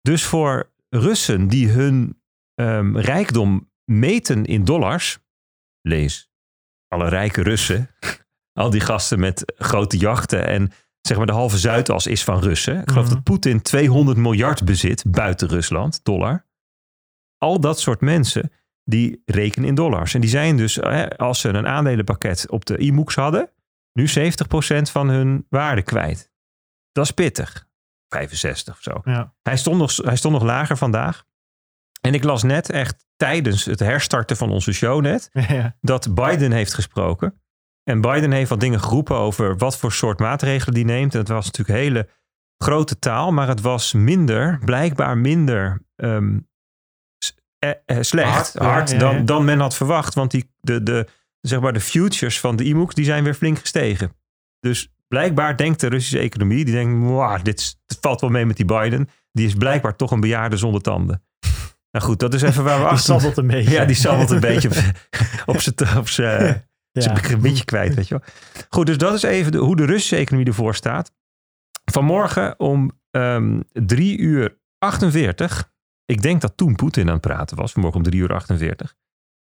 Dus 0.00 0.24
voor 0.24 0.70
Russen 0.88 1.48
die 1.48 1.68
hun 1.68 2.20
ehm, 2.54 2.96
rijkdom 2.96 3.70
meten 3.84 4.44
in 4.44 4.64
dollars, 4.64 5.18
lees 5.82 6.30
alle 6.88 7.08
rijke 7.08 7.42
Russen, 7.42 7.90
al 8.60 8.70
die 8.70 8.80
gasten 8.80 9.20
met 9.20 9.52
grote 9.56 9.96
jachten 9.96 10.46
en 10.46 10.72
zeg 11.00 11.16
maar 11.16 11.26
de 11.26 11.32
halve 11.32 11.58
Zuidas 11.58 12.06
is 12.06 12.24
van 12.24 12.40
Russen. 12.40 12.80
Ik 12.80 12.88
geloof 12.90 13.04
Mhm. 13.04 13.14
dat 13.14 13.22
Poetin 13.22 13.62
200 13.62 14.16
miljard 14.18 14.64
bezit 14.64 15.04
buiten 15.06 15.48
Rusland, 15.48 16.04
dollar. 16.04 16.46
Al 17.38 17.60
dat 17.60 17.80
soort 17.80 18.00
mensen 18.00 18.52
die 18.84 19.22
rekenen 19.24 19.68
in 19.68 19.74
dollars. 19.74 20.14
En 20.14 20.20
die 20.20 20.30
zijn 20.30 20.56
dus, 20.56 20.80
als 21.16 21.40
ze 21.40 21.48
een 21.48 21.66
aandelenpakket 21.66 22.50
op 22.50 22.64
de 22.64 22.82
e-mooks 22.84 23.14
hadden, 23.14 23.50
nu 23.92 24.08
70% 24.08 24.90
van 24.90 25.08
hun 25.08 25.46
waarde 25.48 25.82
kwijt. 25.82 26.30
Dat 26.92 27.04
is 27.04 27.10
pittig. 27.10 27.68
65 28.08 28.74
of 28.74 28.82
zo. 28.82 29.00
Ja. 29.04 29.34
Hij 29.42 29.56
stond, 29.56 29.78
nog, 29.78 29.96
hij 29.96 30.16
stond 30.16 30.34
nog 30.34 30.42
lager 30.42 30.76
vandaag. 30.76 31.24
En 32.00 32.14
ik 32.14 32.24
las 32.24 32.42
net 32.42 32.70
echt 32.70 33.06
tijdens 33.22 33.64
het 33.64 33.80
herstarten 33.80 34.36
van 34.36 34.50
onze 34.50 34.72
show 34.72 35.00
net 35.00 35.30
ja. 35.48 35.76
dat 35.80 36.14
Biden 36.14 36.52
heeft 36.52 36.74
gesproken. 36.74 37.40
En 37.84 38.00
Biden 38.00 38.32
heeft 38.32 38.50
wat 38.50 38.60
dingen 38.60 38.80
geroepen 38.80 39.16
over 39.16 39.56
wat 39.56 39.78
voor 39.78 39.92
soort 39.92 40.18
maatregelen 40.18 40.74
die 40.74 40.84
neemt. 40.84 41.12
En 41.12 41.18
het 41.18 41.28
was 41.28 41.44
natuurlijk 41.44 41.78
hele 41.78 42.08
grote 42.58 42.98
taal, 42.98 43.32
maar 43.32 43.48
het 43.48 43.60
was 43.60 43.92
minder, 43.92 44.58
blijkbaar 44.64 45.18
minder 45.18 45.82
ehm, 45.96 46.38
eh, 47.58 47.70
eh, 47.86 47.96
slecht, 48.00 48.28
Hard, 48.30 48.54
hard, 48.54 48.90
ja, 48.90 48.96
ja, 48.96 49.02
ja. 49.02 49.12
Dan, 49.12 49.24
dan 49.24 49.44
men 49.44 49.60
had 49.60 49.74
verwacht. 49.76 50.14
Want 50.14 50.30
die, 50.30 50.50
de, 50.60 50.82
de, 50.82 51.06
zeg 51.40 51.60
maar 51.60 51.72
de 51.72 51.80
futures 51.80 52.40
van 52.40 52.56
de 52.56 52.64
e-mooks 52.64 52.94
die 52.94 53.04
zijn 53.04 53.24
weer 53.24 53.34
flink 53.34 53.58
gestegen. 53.58 54.12
Dus 54.60 54.92
blijkbaar 55.08 55.56
denkt 55.56 55.80
de 55.80 55.86
Russische 55.88 56.18
economie, 56.18 56.64
die 56.64 56.74
denkt, 56.74 56.94
"Mwah, 56.94 57.42
dit, 57.42 57.60
is- 57.60 57.80
dit 57.86 57.98
valt 58.00 58.20
wel 58.20 58.30
mee 58.30 58.46
met 58.46 58.56
die 58.56 58.66
Biden. 58.66 59.08
Die 59.32 59.46
is 59.46 59.54
blijkbaar 59.54 59.96
toch 59.96 60.10
een 60.10 60.20
bejaarde 60.20 60.56
zonder 60.56 60.80
tanden. 60.80 61.22
Nou 61.92 62.04
goed, 62.04 62.18
dat 62.18 62.34
is 62.34 62.42
even 62.42 62.64
waar 62.64 62.74
we 62.74 62.80
Die 62.82 62.90
achter... 62.92 63.04
sabbelt 63.14 63.36
een 63.36 63.46
beetje. 63.46 63.70
Ja, 63.70 63.84
die 63.84 63.96
sabbelt 63.96 64.30
een 64.30 64.40
beetje 64.50 64.68
op, 65.46 65.60
zijn 65.60 65.96
op 65.98 66.08
zijn 66.08 66.66
Ja. 66.92 67.30
een 67.30 67.40
beetje 67.40 67.64
kwijt, 67.64 67.94
weet 67.94 68.08
je 68.08 68.14
wel. 68.18 68.28
Goed, 68.68 68.86
dus 68.86 68.98
dat 68.98 69.14
is 69.14 69.22
even 69.22 69.52
de, 69.52 69.58
hoe 69.58 69.76
de 69.76 69.84
Russische 69.84 70.16
economie 70.16 70.46
ervoor 70.46 70.74
staat. 70.74 71.12
Vanmorgen 71.92 72.60
om 72.60 72.98
ehm 73.10 73.60
3 73.72 74.18
uur 74.18 74.58
48. 74.78 75.70
Ik 76.04 76.22
denk 76.22 76.40
dat 76.40 76.56
toen 76.56 76.74
Poetin 76.74 77.06
aan 77.06 77.12
het 77.12 77.20
praten 77.20 77.56
was. 77.56 77.72
Vanmorgen 77.72 78.00
om 78.00 78.06
3 78.06 78.20
uur 78.20 78.32
48. 78.34 78.94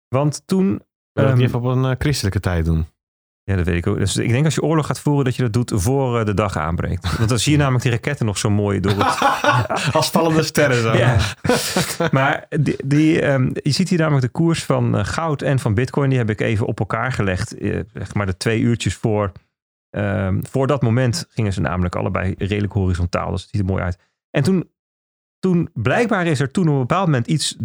Want 0.08 0.42
toen... 0.46 0.66
Wil 0.68 0.78
je 1.12 1.22
dat 1.22 1.24
ehm, 1.24 1.36
niet 1.36 1.46
even 1.46 1.58
op 1.58 1.64
een 1.64 1.84
eh, 1.84 1.96
christelijke 1.98 2.40
tijd 2.40 2.64
doen? 2.64 2.86
Ja, 3.48 3.56
dat 3.56 3.66
weet 3.66 3.76
ik 3.76 3.86
ook. 3.86 3.98
Dus 3.98 4.16
ik 4.16 4.28
denk 4.30 4.44
als 4.44 4.54
je 4.54 4.62
oorlog 4.62 4.86
gaat 4.86 5.00
voeren, 5.00 5.24
dat 5.24 5.36
je 5.36 5.42
dat 5.42 5.52
doet 5.52 5.72
voor 5.74 6.18
eh, 6.18 6.24
de 6.26 6.34
dag 6.34 6.56
aanbreekt. 6.56 7.16
Want 7.16 7.28
dan 7.28 7.38
zie 7.38 7.52
je 7.52 7.58
namelijk 7.58 7.82
die 7.82 7.92
raketten 7.92 8.26
nog 8.26 8.38
zo 8.38 8.50
mooi 8.50 8.80
door 8.80 8.92
het, 8.98 9.18
Als 9.94 10.10
vallende 10.10 10.42
sterren 10.42 10.82
zo. 10.82 10.96
Ja. 10.96 11.16
maar 12.12 12.46
die, 12.48 12.76
die, 12.84 13.20
ehm, 13.20 13.50
je 13.62 13.70
ziet 13.70 13.88
hier 13.88 13.98
namelijk 13.98 14.24
de 14.24 14.32
koers 14.32 14.64
van 14.64 14.96
eh, 14.98 15.04
goud 15.04 15.42
en 15.42 15.58
van 15.58 15.74
bitcoin. 15.74 16.08
Die 16.08 16.18
heb 16.18 16.30
ik 16.30 16.40
even 16.40 16.66
op 16.66 16.78
elkaar 16.78 17.12
gelegd. 17.12 17.56
eh, 17.58 17.80
zeg 17.94 18.14
maar 18.14 18.26
de 18.26 18.36
twee 18.36 18.60
uurtjes 18.60 18.94
voor. 18.94 19.32
ehm, 19.90 20.40
voor 20.42 20.66
dat 20.66 20.82
moment 20.82 21.26
gingen 21.28 21.52
ze 21.52 21.60
namelijk 21.60 21.96
allebei 21.96 22.34
redelijk 22.38 22.72
horizontaal. 22.72 23.30
Dus 23.30 23.40
het 23.40 23.50
ziet 23.50 23.60
er 23.60 23.66
mooi 23.66 23.82
uit. 23.82 23.98
En 24.30 24.42
toen, 24.42 24.70
toen 25.38 25.70
blijkbaar 25.74 26.26
is 26.26 26.40
er 26.40 26.50
toen 26.50 26.68
op 26.68 26.72
een 26.72 26.78
bepaald 26.80 27.06
moment 27.06 27.26
iets 27.26 27.56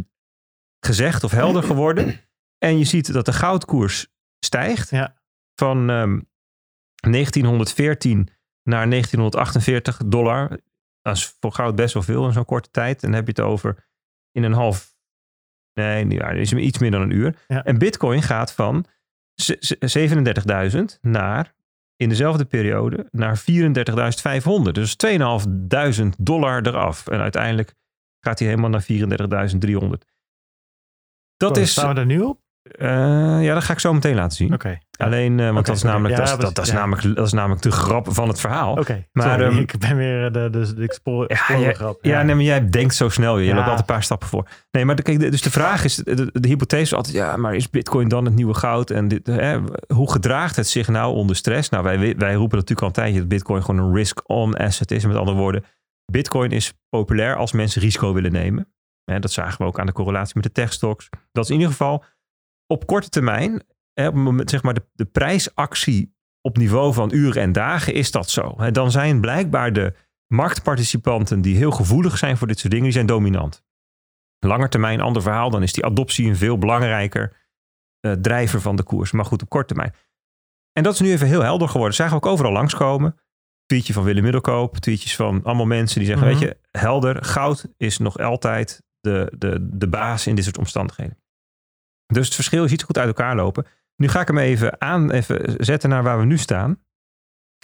gezegd 0.86 1.24
of 1.24 1.32
helder 1.32 1.64
geworden. 1.64 2.16
En 2.58 2.78
je 2.78 2.84
ziet 2.86 3.14
dat 3.14 3.26
de 3.26 3.34
goudkoers 3.34 4.08
stijgt. 4.40 4.90
Ja. 4.90 5.22
Van 5.56 5.90
ehm, 5.90 6.20
1914 7.10 8.30
naar 8.64 8.90
1948 8.90 9.98
dollar. 10.06 10.50
Dat 11.02 11.16
is 11.16 11.36
voor 11.40 11.52
goud 11.52 11.76
best 11.76 11.94
wel 11.94 12.04
veel 12.04 12.26
in 12.26 12.34
zo'n 12.34 12.46
korte 12.46 12.70
tijd. 12.72 13.04
En 13.04 13.08
dan 13.08 13.18
heb 13.18 13.26
je 13.26 13.42
het 13.42 13.52
over 13.52 13.88
in 14.32 14.44
een 14.44 14.54
half... 14.54 14.96
Nee, 15.74 16.06
niet 16.06 16.22
waar. 16.22 16.38
is 16.38 16.54
iets 16.54 16.80
meer 16.80 16.92
dan 16.92 17.02
een 17.02 17.12
uur. 17.12 17.44
Ja. 17.48 17.64
En 17.64 17.78
bitcoin 17.78 18.22
gaat 18.22 18.54
van 18.54 18.86
z- 19.34 19.56
z- 19.60 19.98
37.000 20.76 21.00
naar 21.02 21.56
in 21.96 22.10
dezelfde 22.10 22.46
periode 22.46 23.08
naar 23.12 23.40
34.500. 23.40 24.72
Dus 24.72 24.96
2.500 25.08 26.10
dollar 26.18 26.68
eraf. 26.68 27.08
En 27.08 27.20
uiteindelijk 27.20 27.76
gaat 28.20 28.40
hij 28.40 28.48
helemaal 28.48 28.70
naar 28.70 28.84
34.300. 28.84 29.90
Dat 31.38 31.58
is... 31.58 31.72
Staan 31.72 31.90
we 31.90 31.96
daar 31.96 32.06
nu 32.06 32.22
op? 32.22 32.43
Eh, 32.64 33.44
ja, 33.44 33.54
dat 33.54 33.64
ga 33.64 33.74
ik 33.74 33.80
zo 33.80 33.94
meteen 33.94 34.16
laten 34.16 34.38
zien. 34.38 34.54
Oké. 34.54 34.80
Alleen, 34.98 35.40
eh, 35.40 35.52
want 35.52 35.66
dat, 35.66 35.76
is 35.76 35.82
namelijk, 35.84 36.14
Ja, 36.18 36.36
dat, 36.36 36.48
is, 36.48 36.54
dat, 36.54 36.72
namelijk, 36.74 37.16
dat 37.16 37.26
is 37.26 37.34
namelijk 37.34 37.62
de 37.62 37.72
grap 37.72 38.14
van 38.14 38.28
het 38.28 38.40
verhaal. 38.40 38.72
Oké, 38.76 39.06
Maar, 39.12 39.30
sorry, 39.30 39.44
ehm, 39.46 39.58
ik 39.58 39.76
ben 39.80 39.98
weer 39.98 40.32
de, 40.32 40.50
de, 40.50 40.74
de 40.74 40.84
expo- 40.84 41.22
Ja, 41.22 41.28
explorergrap. 41.28 41.98
Ja, 42.02 42.22
nee, 42.22 42.36
maar 42.36 42.44
jij 42.44 42.70
denkt 42.70 42.96
zo 42.96 43.10
snel. 43.10 43.38
Je 43.38 43.48
loopt 43.48 43.60
altijd 43.60 43.80
een 43.80 43.86
paar 43.86 44.04
stappen 44.04 44.28
voor. 44.28 44.48
Nee, 44.72 44.86
maar 44.86 44.96
de, 44.96 45.02
kijk, 45.02 45.20
dus 45.20 45.42
de 45.42 45.52
vraag 45.52 45.84
is, 45.84 45.96
de, 45.96 46.32
hypothese 46.48 46.82
is 46.82 46.94
altijd, 46.94 47.16
ja, 47.16 47.38
maar 47.38 47.56
is 47.56 47.70
bitcoin 47.70 48.08
dan 48.08 48.26
het 48.26 48.36
nieuwe 48.36 48.54
goud? 48.54 48.90
En 48.90 49.08
dit, 49.08 49.28
hè, 49.28 49.60
hoe 49.94 50.12
gedraagt 50.12 50.56
het 50.56 50.68
zich 50.68 50.88
nou 50.88 51.14
onder 51.16 51.36
stress? 51.36 51.70
Nou, 51.70 51.84
wij, 51.84 51.98
wij 52.18 52.34
roepen 52.34 52.58
natuurlijk 52.58 52.82
al 52.82 52.88
een 52.88 52.94
tijdje 52.94 53.20
dat 53.20 53.28
bitcoin 53.28 53.64
gewoon 53.64 53.86
een 53.86 53.96
risk-on 53.96 54.54
asset 54.58 54.92
is. 54.92 55.06
Met 55.06 55.16
andere 55.16 55.38
woorden, 55.38 55.64
bitcoin 56.12 56.52
is 56.52 56.74
populair 56.90 57.36
als 57.36 57.52
mensen 57.52 57.82
risico 57.82 58.14
willen 58.14 58.32
nemen. 58.32 58.68
Hè, 59.12 59.20
dat 59.20 59.32
zagen 59.32 59.58
we 59.58 59.64
ook 59.68 59.80
aan 59.80 59.86
de 59.86 59.92
correlatie 59.92 60.32
met 60.36 60.44
de 60.44 60.52
techstocks. 60.52 61.10
Dat 61.32 61.44
is 61.44 61.50
in 61.50 61.56
ieder 61.56 61.72
geval 61.72 62.04
op 62.68 62.88
korte 62.88 63.10
termijn, 63.10 63.52
hè, 63.94 64.08
op 64.08 64.14
het 64.14 64.24
moment, 64.24 64.50
zeg 64.50 64.64
maar 64.64 64.74
de, 64.74 64.86
de 64.94 65.06
prijsactie 65.06 66.16
op 66.42 66.58
niveau 66.58 66.94
van 66.94 67.14
uren 67.14 67.42
en 67.42 67.52
dagen 67.52 67.94
is 67.94 68.12
dat 68.12 68.30
zo. 68.30 68.54
Hè, 68.58 68.72
dan 68.72 68.92
zijn 68.92 69.22
blijkbaar 69.22 69.74
de 69.74 69.94
marktparticipanten 70.28 71.42
die 71.42 71.56
heel 71.56 71.72
gevoelig 71.72 72.18
zijn 72.18 72.38
voor 72.38 72.48
dit 72.48 72.58
soort 72.60 72.70
dingen, 72.70 72.86
die 72.86 72.94
zijn 72.96 73.06
dominant. 73.06 73.64
Langer 74.40 74.70
termijn, 74.70 75.02
ander 75.02 75.22
verhaal, 75.22 75.50
dan 75.50 75.64
is 75.64 75.74
die 75.74 75.86
adoptie 75.86 76.28
een 76.28 76.36
veel 76.36 76.58
belangrijker 76.58 77.36
eh, 78.00 78.12
drijver 78.12 78.62
van 78.62 78.76
de 78.76 78.84
koers. 78.84 79.12
Maar 79.12 79.26
goed, 79.26 79.42
op 79.42 79.50
korte 79.50 79.68
termijn. 79.68 79.94
En 80.72 80.84
dat 80.84 80.94
is 80.94 81.00
nu 81.00 81.12
even 81.12 81.28
heel 81.28 81.42
helder 81.42 81.70
geworden. 81.70 81.96
Zagen 81.96 82.18
we 82.20 82.26
ook 82.26 82.32
overal 82.32 82.52
langskomen. 82.52 83.18
Tweetje 83.66 83.94
van 83.94 84.04
Willem 84.04 84.24
Middelkoop, 84.24 84.78
tweetjes 84.78 85.16
van 85.16 85.44
allemaal 85.44 85.66
mensen 85.66 86.00
die 86.00 86.08
zeggen, 86.08 86.28
Mhm. 86.28 86.40
weet 86.40 86.48
je, 86.50 86.58
helder, 86.80 87.24
goud 87.24 87.68
is 87.78 87.98
nog 87.98 88.18
altijd 88.18 88.84
de, 89.00 89.34
de, 89.38 89.70
de 89.72 89.88
baas 89.88 90.28
in 90.28 90.36
dit 90.36 90.44
soort 90.44 90.58
omstandigheden. 90.58 91.18
Dus 92.14 92.26
het 92.26 92.36
verschil 92.36 92.64
is 92.64 92.72
niet 92.72 92.84
goed 92.84 92.98
uit 92.98 93.08
elkaar 93.08 93.36
lopen. 93.36 93.66
Nu 93.96 94.08
ga 94.08 94.22
ik 94.22 94.28
hem 94.28 94.38
even 94.38 94.82
aan, 94.82 95.12
even 95.12 95.56
zetten 95.58 95.90
naar 95.90 96.04
waar 96.04 96.20
we 96.20 96.26
nu 96.26 96.38
staan. 96.38 96.80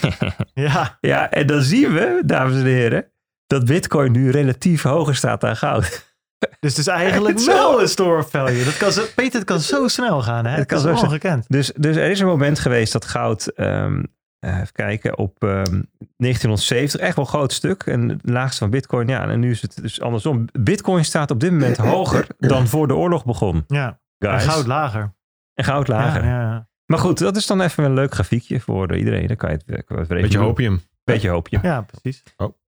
Ja, 0.54 0.98
Ja, 1.02 1.32
en 1.32 1.48
dan 1.48 1.62
zien 1.62 1.94
we, 1.94 2.22
dames 2.26 2.54
en 2.54 2.66
heren, 2.66 3.12
dat 3.48 3.66
Bitcoin 3.66 4.12
nu 4.12 4.30
relatief 4.30 4.82
hoger 4.84 5.16
staat 5.16 5.42
dan 5.42 5.56
goud. 5.56 5.84
dus 6.60 6.70
het 6.70 6.78
is 6.78 6.88
eigenlijk 6.88 7.40
wel 7.40 7.82
een 7.82 7.88
store 7.88 8.20
of 8.20 8.30
value. 8.30 8.64
Dat 8.64 8.78
kan 8.78 8.92
zo, 8.92 9.04
Peter, 9.16 9.40
het 9.40 9.48
kan 9.48 9.60
zo 9.60 9.88
snel 9.88 10.22
gaan. 10.22 10.46
Hè? 10.46 10.50
Het 10.50 10.60
Het 10.60 10.68
kan 10.68 10.78
is 10.94 11.00
zo 11.00 11.06
ongekend. 11.06 11.46
Dus, 11.48 11.72
dus 11.76 11.96
er 11.96 12.10
is 12.10 12.20
een 12.20 12.28
moment 12.28 12.60
geweest 12.60 12.94
dat 12.94 13.06
goud, 13.06 13.48
ehm, 13.48 14.04
eh, 14.40 14.56
even 14.56 14.72
kijken, 14.72 15.18
op 15.18 15.44
ehm, 15.44 15.82
1970, 16.18 17.00
echt 17.00 17.16
wel 17.16 17.26
een 17.26 17.32
groot 17.32 17.54
stuk. 17.54 17.84
En 17.84 18.10
het 18.10 18.20
laagste 18.24 18.60
van 18.60 18.70
Bitcoin, 18.70 19.08
ja, 19.08 19.28
en 19.28 19.40
nu 19.40 19.52
is 19.52 19.62
het 19.62 19.82
dus 19.82 20.02
andersom. 20.02 20.46
Bitcoin 20.60 21.06
staat 21.06 21.32
op 21.32 21.40
dit 21.40 21.52
moment 21.52 21.78
hoger 21.78 22.28
dan 22.54 22.68
voor 22.68 22.88
de 22.88 22.96
oorlog 22.96 23.26
begon, 23.26 23.64
Ja, 23.68 24.00
en 24.20 24.30
guys. 24.30 24.44
goud 24.44 24.68
lager. 24.68 25.14
En 25.54 25.64
goud 25.66 25.88
lager. 25.88 26.24
Ja, 26.26 26.42
ja. 26.42 26.68
Maar 26.86 27.00
goed, 27.00 27.18
dat 27.18 27.36
is 27.36 27.48
dan 27.48 27.62
even 27.62 27.84
een 27.84 27.94
leuk 27.94 28.14
grafiekje 28.14 28.60
voor 28.60 28.96
iedereen. 28.96 29.28
Dan 29.28 29.36
kan 29.38 29.50
je 29.50 29.56
het, 29.56 29.66
kan 29.66 29.76
je 29.96 29.96
het 29.96 30.08
weer 30.08 30.18
even 30.18 30.22
Beetje 30.22 30.38
doen. 30.38 30.48
opium. 30.48 30.82
Beetje 31.04 31.30
hoopje. 31.30 31.60
ja 31.62 31.82
precies. 31.82 32.24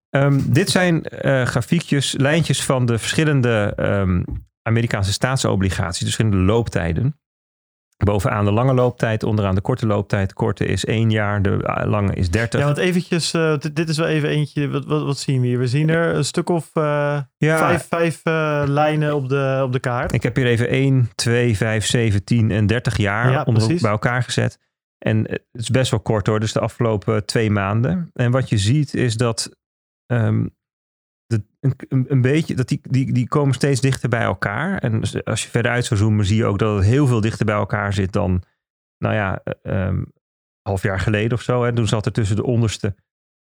Ehm, 0.10 0.40
dit 0.46 0.70
zijn 0.70 1.04
eh, 1.04 1.46
grafiekjes, 1.46 2.12
lijntjes 2.18 2.64
van 2.66 2.86
de 2.86 2.98
verschillende 3.00 3.74
ehm, 3.76 4.24
Amerikaanse 4.62 5.12
staatsobligaties, 5.12 5.98
de 6.00 6.04
verschillende 6.06 6.38
looptijden. 6.38 7.20
Bovenaan 8.04 8.46
de 8.46 8.52
lange 8.52 8.74
looptijd, 8.74 9.24
onderaan 9.24 9.56
de 9.56 9.62
korte 9.62 9.86
looptijd. 9.86 10.30
De 10.30 10.36
korte 10.36 10.66
is 10.66 10.86
één 10.86 11.10
jaar, 11.10 11.42
de 11.42 11.64
eh, 11.64 11.90
lange 11.90 12.14
is 12.14 12.30
30. 12.30 12.60
Ja, 12.60 12.66
want 12.66 12.78
eventjes, 12.78 13.34
eh, 13.34 13.58
dit, 13.74 13.90
is 13.90 13.98
wel 13.98 14.08
even 14.08 14.30
eentje. 14.30 14.70
Wat, 14.70 14.86
wat, 14.86 15.04
wat 15.04 15.18
zien 15.18 15.42
we 15.42 15.48
hier? 15.48 15.60
We 15.60 15.68
zien 15.68 15.90
er 15.90 16.16
een 16.16 16.26
stuk 16.26 16.50
of 16.50 16.70
eh, 16.74 17.20
Ja, 17.38 17.58
vijf, 17.58 17.88
vijf 17.88 18.22
lijnen 18.70 19.16
op 19.16 19.30
de, 19.30 19.62
op 19.64 19.72
de 19.72 19.80
kaart. 19.80 20.14
ik 20.14 20.24
heb 20.24 20.36
hier 20.36 20.46
even 20.46 20.68
1, 20.68 21.10
2, 21.16 21.58
5, 21.58 21.86
7, 21.86 22.24
10 22.24 22.52
en 22.52 22.68
30 22.68 22.98
jaar 22.98 23.32
Ja, 23.32 23.44
onder, 23.44 23.68
bij 23.82 23.92
elkaar 23.92 24.24
gezet. 24.24 24.60
En 24.98 25.18
het 25.32 25.42
is 25.52 25.70
best 25.70 25.92
wel 25.92 26.00
kort 26.00 26.28
hoor, 26.28 26.40
dus 26.40 26.54
de 26.54 26.60
afgelopen 26.60 27.26
twee 27.26 27.52
maanden. 27.52 28.10
En 28.14 28.32
wat 28.32 28.50
je 28.50 28.58
ziet 28.58 28.94
is 28.94 29.18
dat 29.18 29.56
ehm, 30.06 30.46
een, 31.62 31.74
een- 31.88 32.06
een 32.10 32.21
beetje, 32.21 32.56
dat 32.56 32.67
die, 32.67 32.80
die, 32.89 33.13
die 33.13 33.28
komen 33.28 33.54
steeds 33.54 33.82
dichter 33.82 34.10
bij 34.10 34.21
elkaar. 34.21 34.78
En 34.78 35.00
dus 35.00 35.24
als 35.26 35.43
je 35.43 35.50
verder 35.50 35.71
uit 35.71 35.86
zou 35.86 36.00
zoomen, 36.00 36.26
zie 36.26 36.38
je 36.38 36.45
ook 36.45 36.60
dat 36.60 36.76
het 36.76 36.86
heel 36.86 37.08
veel 37.08 37.21
dichter 37.21 37.45
bij 37.45 37.56
elkaar 37.56 37.93
zit 37.93 38.12
dan, 38.12 38.43
nou 38.97 39.15
ja, 39.15 39.41
eh, 39.43 39.86
ehm, 39.88 40.04
half 40.62 40.82
jaar 40.84 41.00
geleden 41.00 41.38
of 41.38 41.41
zo. 41.41 41.63
Hè. 41.63 41.74
Toen 41.74 41.88
zat 41.88 42.06
er 42.06 42.12
tussen 42.12 42.36
de 42.36 42.43
onderste 42.43 42.95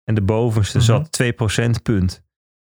en 0.04 0.14
de 0.14 0.22
bovenste 0.22 0.76
Mhm. 0.78 0.86
zat 0.86 1.12
2 1.12 1.32
procentpunt. 1.32 2.22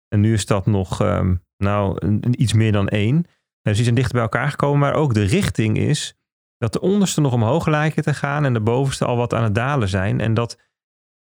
En 0.08 0.20
nu 0.20 0.32
is 0.32 0.46
dat 0.46 0.66
nog, 0.66 1.00
ehm, 1.00 1.34
nou, 1.56 1.96
een, 1.98 2.42
iets 2.42 2.52
meer 2.52 2.72
dan 2.72 2.88
één. 2.88 3.16
En 3.16 3.24
dus 3.62 3.74
die 3.74 3.82
zijn 3.84 3.94
dichter 3.94 4.14
bij 4.14 4.22
elkaar 4.22 4.50
gekomen, 4.50 4.78
maar 4.78 4.94
ook 4.94 5.14
de 5.14 5.22
richting 5.24 5.78
is 5.78 6.14
dat 6.58 6.72
de 6.72 6.80
onderste 6.80 7.20
nog 7.20 7.32
omhoog 7.32 7.66
lijken 7.66 8.02
te 8.02 8.14
gaan 8.14 8.44
en 8.44 8.52
de 8.52 8.60
bovenste 8.60 9.04
al 9.04 9.16
wat 9.16 9.34
aan 9.34 9.42
het 9.42 9.54
dalen 9.54 9.88
zijn. 9.88 10.20
En 10.20 10.34
dat, 10.34 10.58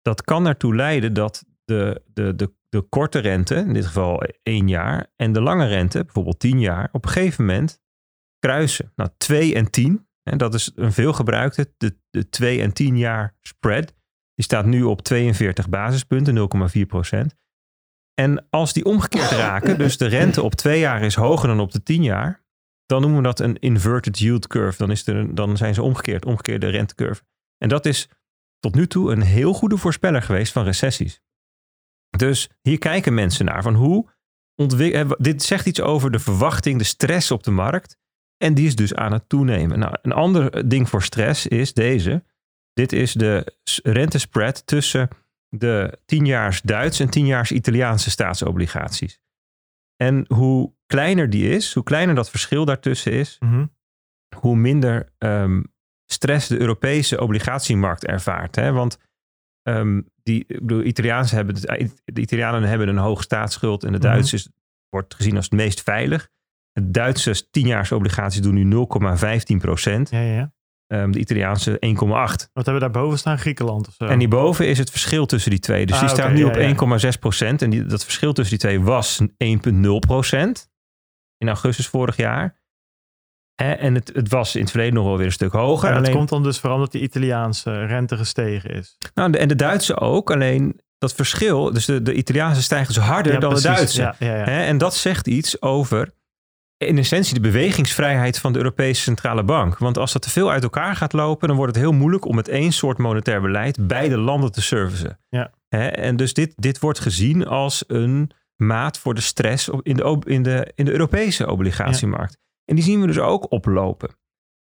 dat 0.02 0.22
kan 0.22 0.46
ertoe 0.46 0.74
leiden 0.74 1.12
dat 1.14 1.44
de, 1.64 2.02
de, 2.06 2.34
de, 2.36 2.52
de 2.72 2.82
korte 2.88 3.18
rente, 3.18 3.54
in 3.54 3.72
dit 3.72 3.86
geval 3.86 4.22
één 4.42 4.68
jaar, 4.68 5.12
en 5.16 5.32
de 5.32 5.40
lange 5.40 5.66
rente, 5.66 6.04
bijvoorbeeld 6.04 6.38
tien 6.38 6.60
jaar, 6.60 6.88
op 6.92 7.04
een 7.04 7.10
gegeven 7.10 7.44
moment 7.44 7.80
kruisen. 8.38 8.92
Nou, 8.96 9.10
2 9.16 9.54
en 9.54 9.70
10, 9.70 10.08
en 10.22 10.38
dat 10.38 10.54
is 10.54 10.72
een 10.74 10.92
veelgebruikte, 10.92 11.74
de, 11.76 11.98
de 12.10 12.28
2 12.28 12.60
en 12.60 12.72
10 12.72 12.98
jaar 12.98 13.36
spread, 13.40 13.94
die 14.34 14.44
staat 14.44 14.64
nu 14.64 14.82
op 14.82 15.02
42 15.02 15.68
basispunten, 15.68 16.70
0,4 16.76 16.86
procent. 16.86 17.36
En 18.14 18.46
als 18.50 18.72
die 18.72 18.84
omgekeerd 18.84 19.30
raken, 19.48 19.78
dus 19.78 19.96
de 19.96 20.06
rente 20.06 20.42
op 20.42 20.54
twee 20.54 20.80
jaar 20.80 21.02
is 21.02 21.14
hoger 21.14 21.48
dan 21.48 21.60
op 21.60 21.72
de 21.72 21.82
10 21.82 22.02
jaar, 22.02 22.44
dan 22.86 23.00
noemen 23.00 23.18
we 23.18 23.24
dat 23.24 23.40
een 23.40 23.58
inverted 23.58 24.18
yield 24.18 24.46
curve. 24.46 24.78
Dan, 24.78 24.90
is 24.90 25.06
er 25.06 25.34
dan 25.34 25.56
zijn 25.56 25.74
ze 25.74 25.82
omgekeerd, 25.82 26.24
omgekeerde 26.24 26.68
rentecurve. 26.68 27.22
En 27.58 27.68
dat 27.68 27.86
is 27.86 28.08
tot 28.58 28.74
nu 28.74 28.86
toe 28.86 29.12
een 29.12 29.22
heel 29.22 29.52
goede 29.52 29.76
voorspeller 29.76 30.22
geweest 30.22 30.52
van 30.52 30.64
recessies. 30.64 31.20
Dus 32.16 32.48
hier 32.62 32.78
kijken 32.78 33.14
mensen 33.14 33.44
naar 33.44 33.62
van 33.62 33.74
hoe 33.74 34.10
eh, 34.56 35.10
dit 35.18 35.42
zegt 35.42 35.66
iets 35.66 35.80
over 35.80 36.10
de 36.10 36.18
verwachting, 36.18 36.78
de 36.78 36.84
stress 36.84 37.30
op 37.30 37.42
de 37.42 37.50
markt. 37.50 37.96
En 38.36 38.54
die 38.54 38.66
is 38.66 38.76
dus 38.76 38.94
aan 38.94 39.12
het 39.12 39.28
toenemen. 39.28 39.78
Nou, 39.78 39.96
een 40.02 40.12
ander 40.12 40.68
ding 40.68 40.88
voor 40.88 41.02
stress 41.02 41.46
is 41.46 41.72
deze. 41.74 42.24
Dit 42.72 42.92
is 42.92 43.12
de 43.12 43.56
rentespread 43.82 44.66
tussen 44.66 45.08
de 45.48 45.98
10-jaars 46.14 46.62
Duits 46.62 47.00
en 47.00 47.08
10-jaars 47.08 47.52
Italiaanse 47.52 48.10
staatsobligaties. 48.10 49.20
En 49.96 50.24
hoe 50.34 50.74
kleiner 50.86 51.30
die 51.30 51.48
is, 51.48 51.74
hoe 51.74 51.82
kleiner 51.82 52.14
dat 52.14 52.30
verschil 52.30 52.64
daartussen 52.64 53.12
is, 53.12 53.36
Mhm. 53.40 53.66
hoe 54.36 54.56
minder 54.56 55.12
ehm, 55.18 55.62
stress 56.06 56.48
de 56.48 56.60
Europese 56.60 57.20
obligatiemarkt 57.20 58.04
ervaart. 58.06 58.56
Hè? 58.56 58.72
Want 58.72 58.98
ehm, 59.62 60.00
die, 60.22 60.44
ik 60.46 60.60
bedoel, 60.60 60.82
Italiaanse 60.82 61.34
hebben, 61.34 61.54
de 62.04 62.20
Italianen 62.20 62.62
hebben 62.62 62.88
een 62.88 62.96
hoge 62.96 63.22
staatsschuld 63.22 63.84
en 63.84 63.92
de 63.92 63.98
Mhm. 63.98 64.06
Duitsers 64.06 64.48
wordt 64.88 65.14
gezien 65.14 65.36
als 65.36 65.44
het 65.44 65.54
meest 65.54 65.82
veilig. 65.82 66.28
De 66.72 66.90
Duitse 66.90 67.44
10-jaars 67.50 67.92
obligaties 67.92 68.40
doen 68.40 68.54
nu 68.54 68.64
0,15 68.64 69.56
procent. 69.58 70.10
Ja, 70.10 70.20
ja. 70.20 70.52
Ehm, 70.86 71.10
de 71.10 71.18
Italiaanse 71.18 71.76
1,8. 71.80 72.48
Wat 72.52 72.64
hebben 72.66 72.74
we 72.74 72.92
daarboven 72.92 73.18
staan? 73.18 73.38
Griekenland 73.38 73.88
of 73.88 73.94
zo? 73.94 74.04
En 74.04 74.18
hierboven 74.18 74.68
is 74.68 74.78
het 74.78 74.90
verschil 74.90 75.26
tussen 75.26 75.50
die 75.50 75.60
twee. 75.60 75.86
Dus 75.86 75.94
Ah, 75.96 76.00
die 76.00 76.08
staat 76.10 76.32
nu 76.32 76.38
ja, 76.38 76.46
op 76.46 76.54
ja. 76.54 76.60
1,6 76.60 77.18
procent. 77.18 77.62
En 77.62 77.70
die, 77.70 77.84
dat 77.86 78.04
verschil 78.04 78.32
tussen 78.32 78.58
die 78.58 78.66
twee 78.68 78.80
was 78.80 79.20
1,0 79.38 79.98
procent 79.98 80.70
in 81.38 81.48
augustus 81.48 81.86
vorig 81.86 82.16
jaar. 82.16 82.60
Hè, 83.62 83.72
En 83.72 83.94
het, 83.94 84.10
het 84.14 84.28
was 84.28 84.54
in 84.54 84.60
het 84.60 84.70
verleden 84.70 84.94
nog 84.94 85.04
wel 85.04 85.16
weer 85.16 85.26
een 85.26 85.32
stuk 85.32 85.52
hoger. 85.52 85.88
En 85.88 85.94
dat 85.94 86.02
alleen, 86.04 86.16
komt 86.16 86.28
dan 86.28 86.42
dus 86.42 86.58
vooral 86.58 86.76
omdat 86.76 86.92
de 86.92 87.00
Italiaanse 87.00 87.86
rente 87.86 88.16
gestegen 88.16 88.70
is. 88.70 88.96
nou, 89.14 89.30
de- 89.32 89.38
en 89.38 89.48
de 89.48 89.56
Duitse 89.56 89.98
ook. 90.00 90.30
Alleen 90.30 90.80
dat 90.98 91.14
verschil, 91.14 91.72
dus 91.72 91.84
de, 91.84 92.02
de 92.02 92.14
Italiaanse 92.14 92.62
stijgen 92.62 92.94
dus 92.94 93.02
harder 93.02 93.32
Ja, 93.32 93.38
dan 93.38 93.54
de. 93.54 93.60
Duitse. 93.60 94.00
Ja, 94.02 94.14
ja, 94.18 94.36
ja. 94.36 94.44
Hè, 94.44 94.62
en 94.64 94.78
dat 94.78 94.94
zegt 94.94 95.26
iets 95.26 95.62
over 95.62 96.10
in 96.76 96.98
essentie 96.98 97.34
de 97.34 97.40
bewegingsvrijheid 97.40 98.38
van 98.38 98.52
de 98.52 98.58
Europese 98.58 99.02
Centrale 99.02 99.42
Bank. 99.42 99.78
Want 99.78 99.98
als 99.98 100.12
dat 100.12 100.22
te 100.22 100.30
veel 100.30 100.50
uit 100.50 100.62
elkaar 100.62 100.96
gaat 100.96 101.12
lopen, 101.12 101.48
dan 101.48 101.56
wordt 101.56 101.74
het 101.74 101.84
heel 101.84 101.92
moeilijk 101.92 102.24
om 102.24 102.34
met 102.34 102.48
één 102.48 102.72
soort 102.72 102.98
monetair 102.98 103.40
beleid 103.40 103.86
beide 103.86 104.18
landen 104.18 104.52
te 104.52 104.62
servicen. 104.62 105.18
Ja. 105.28 105.50
Hè, 105.68 105.86
en 105.86 106.16
dus 106.16 106.34
dit, 106.34 106.52
dit 106.56 106.78
wordt 106.80 106.98
gezien 106.98 107.46
als 107.46 107.84
een 107.86 108.30
maat 108.56 108.98
voor 108.98 109.14
de 109.14 109.20
stress 109.20 109.68
op- 109.68 109.86
in 109.86 109.96
de, 109.96 110.20
in 110.24 110.42
de, 110.42 110.72
in 110.74 110.84
de 110.84 110.92
Europese 110.92 111.50
obligatiemarkt. 111.50 112.38
En 112.64 112.74
die 112.74 112.84
zien 112.84 113.00
we 113.00 113.06
dus 113.06 113.18
ook 113.18 113.50
oplopen. 113.52 114.10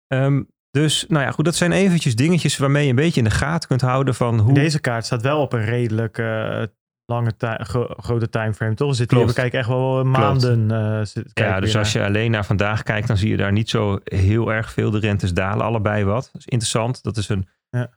Ehm, 0.08 0.44
dus, 0.72 1.06
nou 1.08 1.24
ja, 1.24 1.32
goed, 1.32 1.46
dat 1.46 1.56
zijn 1.56 1.72
eventjes 1.72 2.16
dingetjes 2.16 2.58
waarmee 2.58 2.84
je 2.84 2.90
een 2.90 2.96
beetje 2.96 3.22
in 3.22 3.28
de 3.28 3.34
gaten 3.36 3.68
kunt 3.70 3.82
houden 3.82 4.16
van 4.16 4.40
hoe... 4.40 4.54
Deze 4.54 4.80
kaart 4.80 5.06
staat 5.06 5.22
wel 5.22 5.42
op 5.42 5.54
een 5.54 5.66
redelijk 5.66 6.18
eh, 6.18 6.64
lange 7.06 7.32
gro- 7.38 7.94
grote 7.98 8.30
timeframe, 8.30 8.74
toch? 8.76 8.90
We, 8.90 8.96
zitten 8.96 9.18
hier, 9.18 9.28
we 9.28 9.34
kijken 9.34 9.60
echt 9.60 9.68
wel 9.68 10.04
maanden. 10.04 10.72
eh, 10.72 11.06
zit- 11.06 11.32
Ja, 11.34 11.60
dus 11.60 11.76
als 11.76 11.94
naar. 11.94 12.04
je 12.04 12.10
alleen 12.10 12.32
naar 12.32 12.46
vandaag 12.46 12.84
kijkt, 12.84 13.08
dan 13.08 13.18
zie 13.18 13.30
je 13.30 13.38
daar 13.38 13.52
niet 13.52 13.70
zo 13.70 14.00
heel 14.04 14.52
erg 14.54 14.72
veel. 14.72 14.92
De 14.92 15.00
rentes 15.00 15.34
dalen 15.34 15.66
allebei 15.66 16.04
wat. 16.04 16.24
Dat 16.34 16.42
is 16.42 16.46
interessant. 16.48 17.04
Dat 17.04 17.18
is 17.18 17.30
een, 17.30 17.48
Ja. 17.70 17.90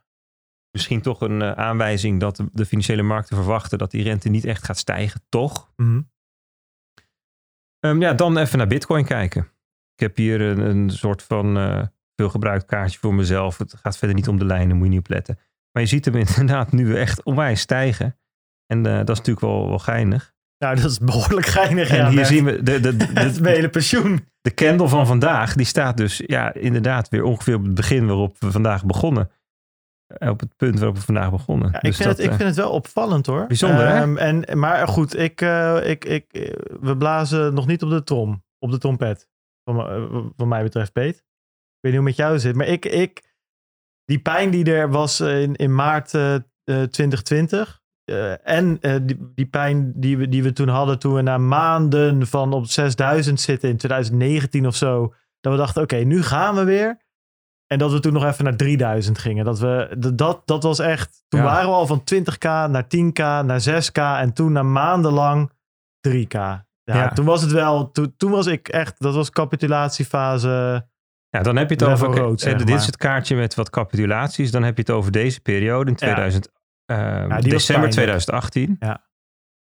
misschien 0.70 1.00
toch 1.02 1.20
een 1.20 1.42
eh, 1.42 1.52
aanwijzing 1.52 2.20
dat 2.20 2.36
de, 2.36 2.48
de 2.52 2.66
financiële 2.66 3.02
markten 3.02 3.36
verwachten 3.36 3.78
dat 3.78 3.90
die 3.90 4.02
rente 4.02 4.28
niet 4.28 4.44
echt 4.44 4.64
gaat 4.64 4.78
stijgen, 4.78 5.20
toch? 5.28 5.72
Mhm. 5.76 6.00
Ehm, 7.80 8.00
ja, 8.00 8.12
dan 8.12 8.36
even 8.38 8.58
naar 8.58 8.66
Bitcoin 8.66 9.04
kijken. 9.04 9.51
Ik 10.02 10.08
heb 10.08 10.16
hier 10.16 10.40
een, 10.40 10.58
een 10.58 10.90
soort 10.90 11.22
van 11.22 11.56
eh, 11.56 11.82
veel 12.16 12.28
gebruikt 12.28 12.64
kaartje 12.64 12.98
voor 12.98 13.14
mezelf. 13.14 13.58
Het 13.58 13.74
gaat 13.82 13.98
verder 13.98 14.16
niet 14.16 14.28
om 14.28 14.38
de 14.38 14.44
lijnen, 14.44 14.76
moet 14.76 14.84
je 14.84 14.90
niet 14.90 15.00
opletten. 15.00 15.38
Maar 15.72 15.82
je 15.82 15.88
ziet 15.88 16.04
hem 16.04 16.14
inderdaad 16.26 16.72
nu 16.72 16.96
echt 16.96 17.22
onwijs 17.22 17.60
stijgen. 17.60 18.18
En 18.66 18.86
eh, 18.86 18.96
dat 18.96 19.08
is 19.10 19.16
natuurlijk 19.16 19.46
wel, 19.46 19.68
wel 19.68 19.78
geinig. 19.78 20.32
Nou, 20.58 20.76
dat 20.76 20.90
is 20.90 20.98
behoorlijk 20.98 21.46
geinig. 21.46 21.90
En 21.90 21.96
ja, 21.96 22.08
hier 22.08 22.26
zien 22.26 22.44
we 22.44 22.62
de, 22.62 22.80
de, 22.80 22.96
de, 22.96 23.06
het 23.20 23.46
hele 23.46 23.68
pensioen. 23.68 24.28
de 24.40 24.54
candle 24.54 24.88
van 24.88 25.06
vandaag. 25.06 25.54
Die 25.54 25.66
staat 25.66 25.96
dus 25.96 26.22
ja, 26.26 26.54
inderdaad 26.54 27.08
weer 27.08 27.22
ongeveer 27.22 27.54
op 27.54 27.64
het 27.64 27.74
begin 27.74 28.06
waarop 28.06 28.36
we 28.38 28.50
vandaag 28.50 28.84
begonnen. 28.84 29.30
Eh, 30.06 30.28
Op 30.28 30.40
het 30.40 30.56
punt 30.56 30.78
waarop 30.78 30.96
we 30.96 31.02
vandaag 31.02 31.30
begonnen. 31.30 31.68
Ja, 31.72 31.76
ik, 31.76 31.82
Dus 31.82 31.96
vind 31.96 32.08
dat, 32.08 32.16
het, 32.16 32.26
ik 32.26 32.32
eh, 32.32 32.36
vind 32.36 32.48
het 32.48 32.58
wel 32.58 32.70
opvallend 32.70 33.26
hoor. 33.26 33.46
Bijzonder, 33.46 33.88
hè? 33.88 34.00
Ehm, 34.00 34.16
en, 34.16 34.58
maar 34.58 34.88
goed, 34.88 35.18
ik, 35.18 35.40
eh, 35.40 35.88
ik, 35.90 36.04
ik, 36.04 36.32
eh, 36.32 36.52
we 36.80 36.96
blazen 36.96 37.54
nog 37.54 37.66
niet 37.66 37.82
op 37.82 37.90
de 37.90 38.04
trom. 38.04 38.44
Op 38.58 38.70
de 38.70 38.78
trompet. 38.78 39.30
Van, 39.64 39.78
eh, 39.88 40.24
wat 40.36 40.46
mij 40.46 40.62
betreft, 40.62 40.92
Peet. 40.92 41.16
Ik 41.16 41.22
weet 41.80 41.92
niet 41.92 42.00
hoe 42.00 42.08
het 42.10 42.16
met 42.18 42.26
jou 42.26 42.38
zit. 42.38 42.54
Maar 42.56 42.66
ik, 42.66 42.84
ik 42.84 43.30
die 44.04 44.18
pijn 44.18 44.50
die 44.50 44.64
er 44.74 44.90
was 44.90 45.20
eh, 45.20 45.42
in, 45.42 45.54
in 45.56 45.74
maart 45.74 46.14
eh, 46.14 46.34
2020. 46.64 47.80
eh, 48.04 48.48
en 48.48 48.80
eh, 48.80 48.96
die, 49.02 49.32
die 49.34 49.46
pijn 49.46 49.92
die 49.96 50.16
we, 50.18 50.28
die 50.28 50.42
we 50.42 50.52
toen 50.52 50.68
hadden 50.68 50.98
toen 50.98 51.14
we 51.14 51.22
na 51.22 51.38
maanden 51.38 52.26
van 52.26 52.52
op 52.52 52.66
6000 52.66 53.40
zitten 53.40 53.68
in 53.68 53.76
2019 53.76 54.66
of 54.66 54.76
zo. 54.76 55.14
Dat 55.40 55.52
we 55.52 55.58
dachten, 55.58 55.82
oké, 55.82 55.96
nu 55.96 56.22
gaan 56.22 56.54
we 56.54 56.64
weer. 56.64 57.00
En 57.66 57.78
dat 57.78 57.92
we 57.92 58.00
toen 58.00 58.12
nog 58.12 58.24
even 58.24 58.44
naar 58.44 58.56
3000 58.56 59.18
gingen. 59.18 59.44
Dat, 59.44 59.58
we, 59.58 59.96
dat, 60.14 60.42
dat 60.46 60.62
was 60.62 60.78
echt. 60.78 61.24
Toen 61.28 61.40
Ja. 61.40 61.46
waren 61.46 61.68
we 61.68 61.74
al 61.74 61.86
van 61.86 62.00
20k 62.14 62.38
naar 62.70 62.84
10k 62.84 63.18
naar 63.46 63.60
6k. 63.68 64.20
En 64.20 64.32
toen 64.32 64.52
na 64.52 64.62
maandenlang 64.62 65.52
3k. 66.08 66.36
Ja, 66.84 66.94
Ja. 66.96 67.08
toen 67.08 67.24
was 67.24 67.42
het 67.42 67.52
wel. 67.52 67.90
Toen, 67.90 68.14
toen 68.16 68.30
was 68.30 68.46
ik 68.46 68.68
echt. 68.68 68.94
Dat 68.98 69.14
was 69.14 69.30
capitulatiefase. 69.30 70.86
Ja, 71.28 71.42
dan 71.42 71.56
heb 71.56 71.68
je 71.68 71.74
het 71.74 71.84
over. 71.84 72.06
rood, 72.16 72.42
eh, 72.42 72.48
zeg 72.50 72.58
dit 72.58 72.68
is 72.76 72.86
het 72.86 72.96
kaartje 72.96 73.36
met 73.36 73.54
wat 73.54 73.70
capitulaties. 73.70 74.50
Dan 74.50 74.62
heb 74.62 74.74
je 74.76 74.80
het 74.82 74.90
over 74.90 75.12
deze 75.12 75.40
periode 75.40 75.90
in 75.90 75.96
2000, 75.96 76.48
eh, 76.84 76.96
december 77.38 77.66
pijnlijk. 77.66 77.92
2018. 77.92 78.76
Ja. 78.80 79.06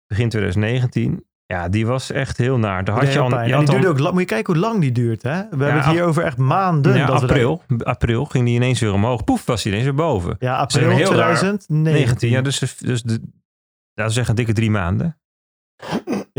Begin 0.08 0.30
2019. 0.30 1.26
Ja, 1.46 1.70
die 1.70 1.86
was 1.88 2.12
echt 2.12 2.38
heel 2.38 2.58
naar. 2.58 2.84
Daar 2.84 2.96
had 2.96 3.14
je 3.14 3.20
al, 3.20 3.30
je 3.30 3.54
had 3.54 3.68
die 3.68 3.78
al- 3.78 3.86
ook 3.86 4.00
lang. 4.00 4.12
Moet 4.12 4.22
je 4.22 4.28
kijken 4.28 4.54
hoe 4.54 4.62
lang 4.64 4.82
die 4.82 4.92
duurt. 4.92 5.24
Hè? 5.24 5.32
We 5.50 5.64
hebben 5.64 5.74
het 5.74 5.86
hier 5.86 6.04
over 6.04 6.24
echt 6.24 6.38
maanden. 6.38 6.96
ja, 6.96 7.06
dat 7.06 7.22
we 7.22 7.28
april, 7.28 7.64
april 7.84 8.26
ging 8.26 8.46
die 8.46 8.56
ineens 8.56 8.80
weer 8.80 8.94
omhoog. 8.94 9.24
Poef, 9.24 9.46
was 9.46 9.64
hij 9.64 9.72
ineens 9.72 9.88
weer 9.88 9.96
boven. 9.98 10.36
ja, 10.40 10.56
april 10.58 10.86
maar 10.88 10.96
heel 10.96 11.14
raar. 11.14 11.36
2019. 11.36 11.82
19, 11.82 12.30
ja, 12.30 12.42
dus, 12.42 12.60
dus 12.78 13.04
de, 13.04 13.12
laten 13.14 14.06
we 14.06 14.10
zeggen 14.12 14.36
dikke 14.36 14.54
drie 14.54 14.72
maanden. 14.72 15.18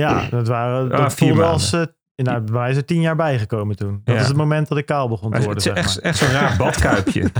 Ja, 0.00 0.26
dat 0.30 0.48
waren. 0.48 0.88
Dat 0.88 0.98
Ah, 1.00 1.06
vier 1.08 1.16
voelde 1.16 1.34
maanden. 1.34 1.50
als. 1.52 1.72
eh, 1.72 1.82
nou, 2.16 2.40
bij 2.40 2.52
mij 2.60 2.70
is 2.70 2.76
er 2.76 2.84
tien 2.84 3.00
jaar 3.00 3.16
bijgekomen 3.16 3.76
toen. 3.76 4.00
Dat 4.04 4.14
Ja. 4.14 4.20
is 4.20 4.28
het 4.28 4.36
moment 4.36 4.68
dat 4.68 4.78
ik 4.78 4.86
kaal 4.86 5.08
begon 5.08 5.30
te 5.30 5.36
worden. 5.42 5.56
het 5.56 5.56
is 5.58 5.62
Zeg 5.72 5.76
echt, 5.84 5.94
maar. 5.94 6.04
echt 6.04 6.18
zo'n 6.18 6.30
raar 6.30 6.56
badkuipje. 6.66 7.30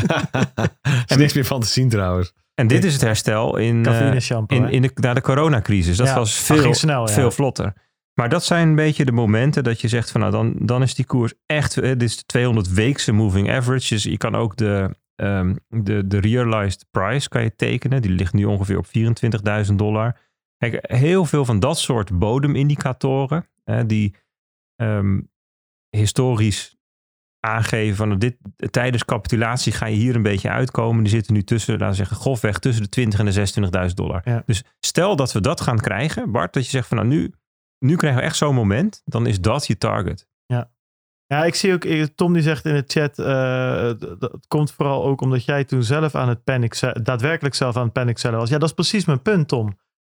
is 1.06 1.16
niks 1.16 1.32
meer 1.32 1.44
van 1.44 1.60
te 1.60 1.66
zien 1.66 1.88
trouwens. 1.88 2.32
En 2.54 2.66
dit 2.66 2.84
is 2.84 2.92
het 2.92 3.02
herstel 3.02 3.56
in, 3.56 3.86
eh, 3.86 4.18
shampoo. 4.20 4.64
in, 4.66 4.82
de, 4.82 4.90
na 4.94 5.14
de 5.14 5.20
coronacrisis. 5.20 5.96
Dat 5.96 6.06
Ja, 6.06 6.14
was 6.14 6.34
dat 6.36 6.44
veel, 6.44 6.62
ging 6.62 6.76
snel, 6.76 7.06
ja. 7.08 7.12
veel 7.12 7.30
vlotter. 7.30 7.72
Maar 8.14 8.28
dat 8.28 8.44
zijn 8.44 8.68
een 8.68 8.74
beetje 8.74 9.04
de 9.04 9.12
momenten 9.12 9.64
dat 9.64 9.80
je 9.80 9.88
zegt 9.88 10.10
van 10.10 10.20
nou 10.20 10.32
dan, 10.32 10.54
dan 10.58 10.82
is 10.82 10.94
die 10.94 11.04
koers 11.04 11.32
echt, 11.46 11.76
eh, 11.76 11.82
dit 11.88 12.02
is 12.02 12.16
de 12.16 12.22
200 12.26 12.72
weekse 12.72 13.12
moving 13.12 13.50
average. 13.52 13.94
Dus 13.94 14.02
je 14.02 14.16
kan 14.16 14.34
ook 14.34 14.56
de, 14.56 14.94
ehm, 15.14 15.54
de, 15.68 16.06
de 16.06 16.20
realized 16.20 16.84
price 16.90 17.28
kan 17.28 17.42
je 17.42 17.54
tekenen. 17.56 18.02
Die 18.02 18.10
ligt 18.10 18.32
nu 18.32 18.44
ongeveer 18.44 18.78
op 18.78 18.86
24.000 18.86 19.78
dollar. 19.78 20.16
Kijk, 20.58 20.78
heel 20.92 21.24
veel 21.24 21.44
van 21.44 21.60
dat 21.60 21.78
soort 21.78 22.18
bodemindicatoren 22.18 23.46
eh, 23.64 23.80
die 23.86 24.14
ehm, 24.76 25.20
historisch 25.96 26.76
aangeven 27.40 27.96
van 27.96 28.08
nou, 28.08 28.20
dit, 28.20 28.36
tijdens 28.70 29.04
capitulatie 29.04 29.72
ga 29.72 29.86
je 29.86 29.96
hier 29.96 30.14
een 30.16 30.22
beetje 30.22 30.48
uitkomen. 30.50 31.02
Die 31.02 31.12
zitten 31.12 31.34
nu 31.34 31.42
tussen, 31.42 31.72
laten 31.72 31.88
we 31.88 31.94
zeggen, 31.94 32.16
grofweg 32.16 32.58
tussen 32.58 32.82
de 32.82 32.88
20 32.88 33.18
en 33.18 33.24
de 33.24 33.88
26.000 33.88 33.94
dollar. 33.94 34.20
Ja. 34.24 34.42
Dus 34.46 34.64
stel 34.80 35.16
dat 35.16 35.32
we 35.32 35.40
dat 35.40 35.60
gaan 35.60 35.78
krijgen, 35.78 36.30
Bart, 36.32 36.52
dat 36.52 36.64
je 36.64 36.70
zegt 36.70 36.88
van 36.88 36.96
nou 36.96 37.08
nu, 37.08 37.32
nu 37.78 37.96
krijgen 37.96 38.20
we 38.20 38.26
echt 38.26 38.36
zo'n 38.36 38.54
moment, 38.54 39.02
dan 39.04 39.26
is 39.26 39.40
dat 39.40 39.66
je 39.66 39.78
target. 39.78 40.26
Ja, 41.34 41.44
ik 41.44 41.54
zie 41.54 41.72
ook, 41.72 41.84
eh, 41.84 42.02
Tom 42.02 42.32
die 42.32 42.42
zegt 42.42 42.64
in 42.64 42.74
de 42.74 42.84
chat, 42.86 43.18
eh, 43.18 43.90
d- 43.90 44.20
dat 44.20 44.32
het 44.32 44.46
komt 44.46 44.72
vooral 44.72 45.04
ook 45.04 45.20
omdat 45.20 45.44
jij 45.44 45.64
toen 45.64 45.82
zelf 45.82 46.14
aan 46.14 46.28
het 46.28 46.44
panic, 46.44 46.80
daadwerkelijk 47.02 47.54
zelf 47.54 47.76
aan 47.76 47.84
het 47.84 47.92
panic 47.92 48.18
cellen 48.18 48.38
was. 48.38 48.48
Ja, 48.48 48.58
dat 48.58 48.68
is 48.68 48.74
precies 48.74 49.04
mijn 49.04 49.22
punt, 49.22 49.48
Tom. 49.48 49.78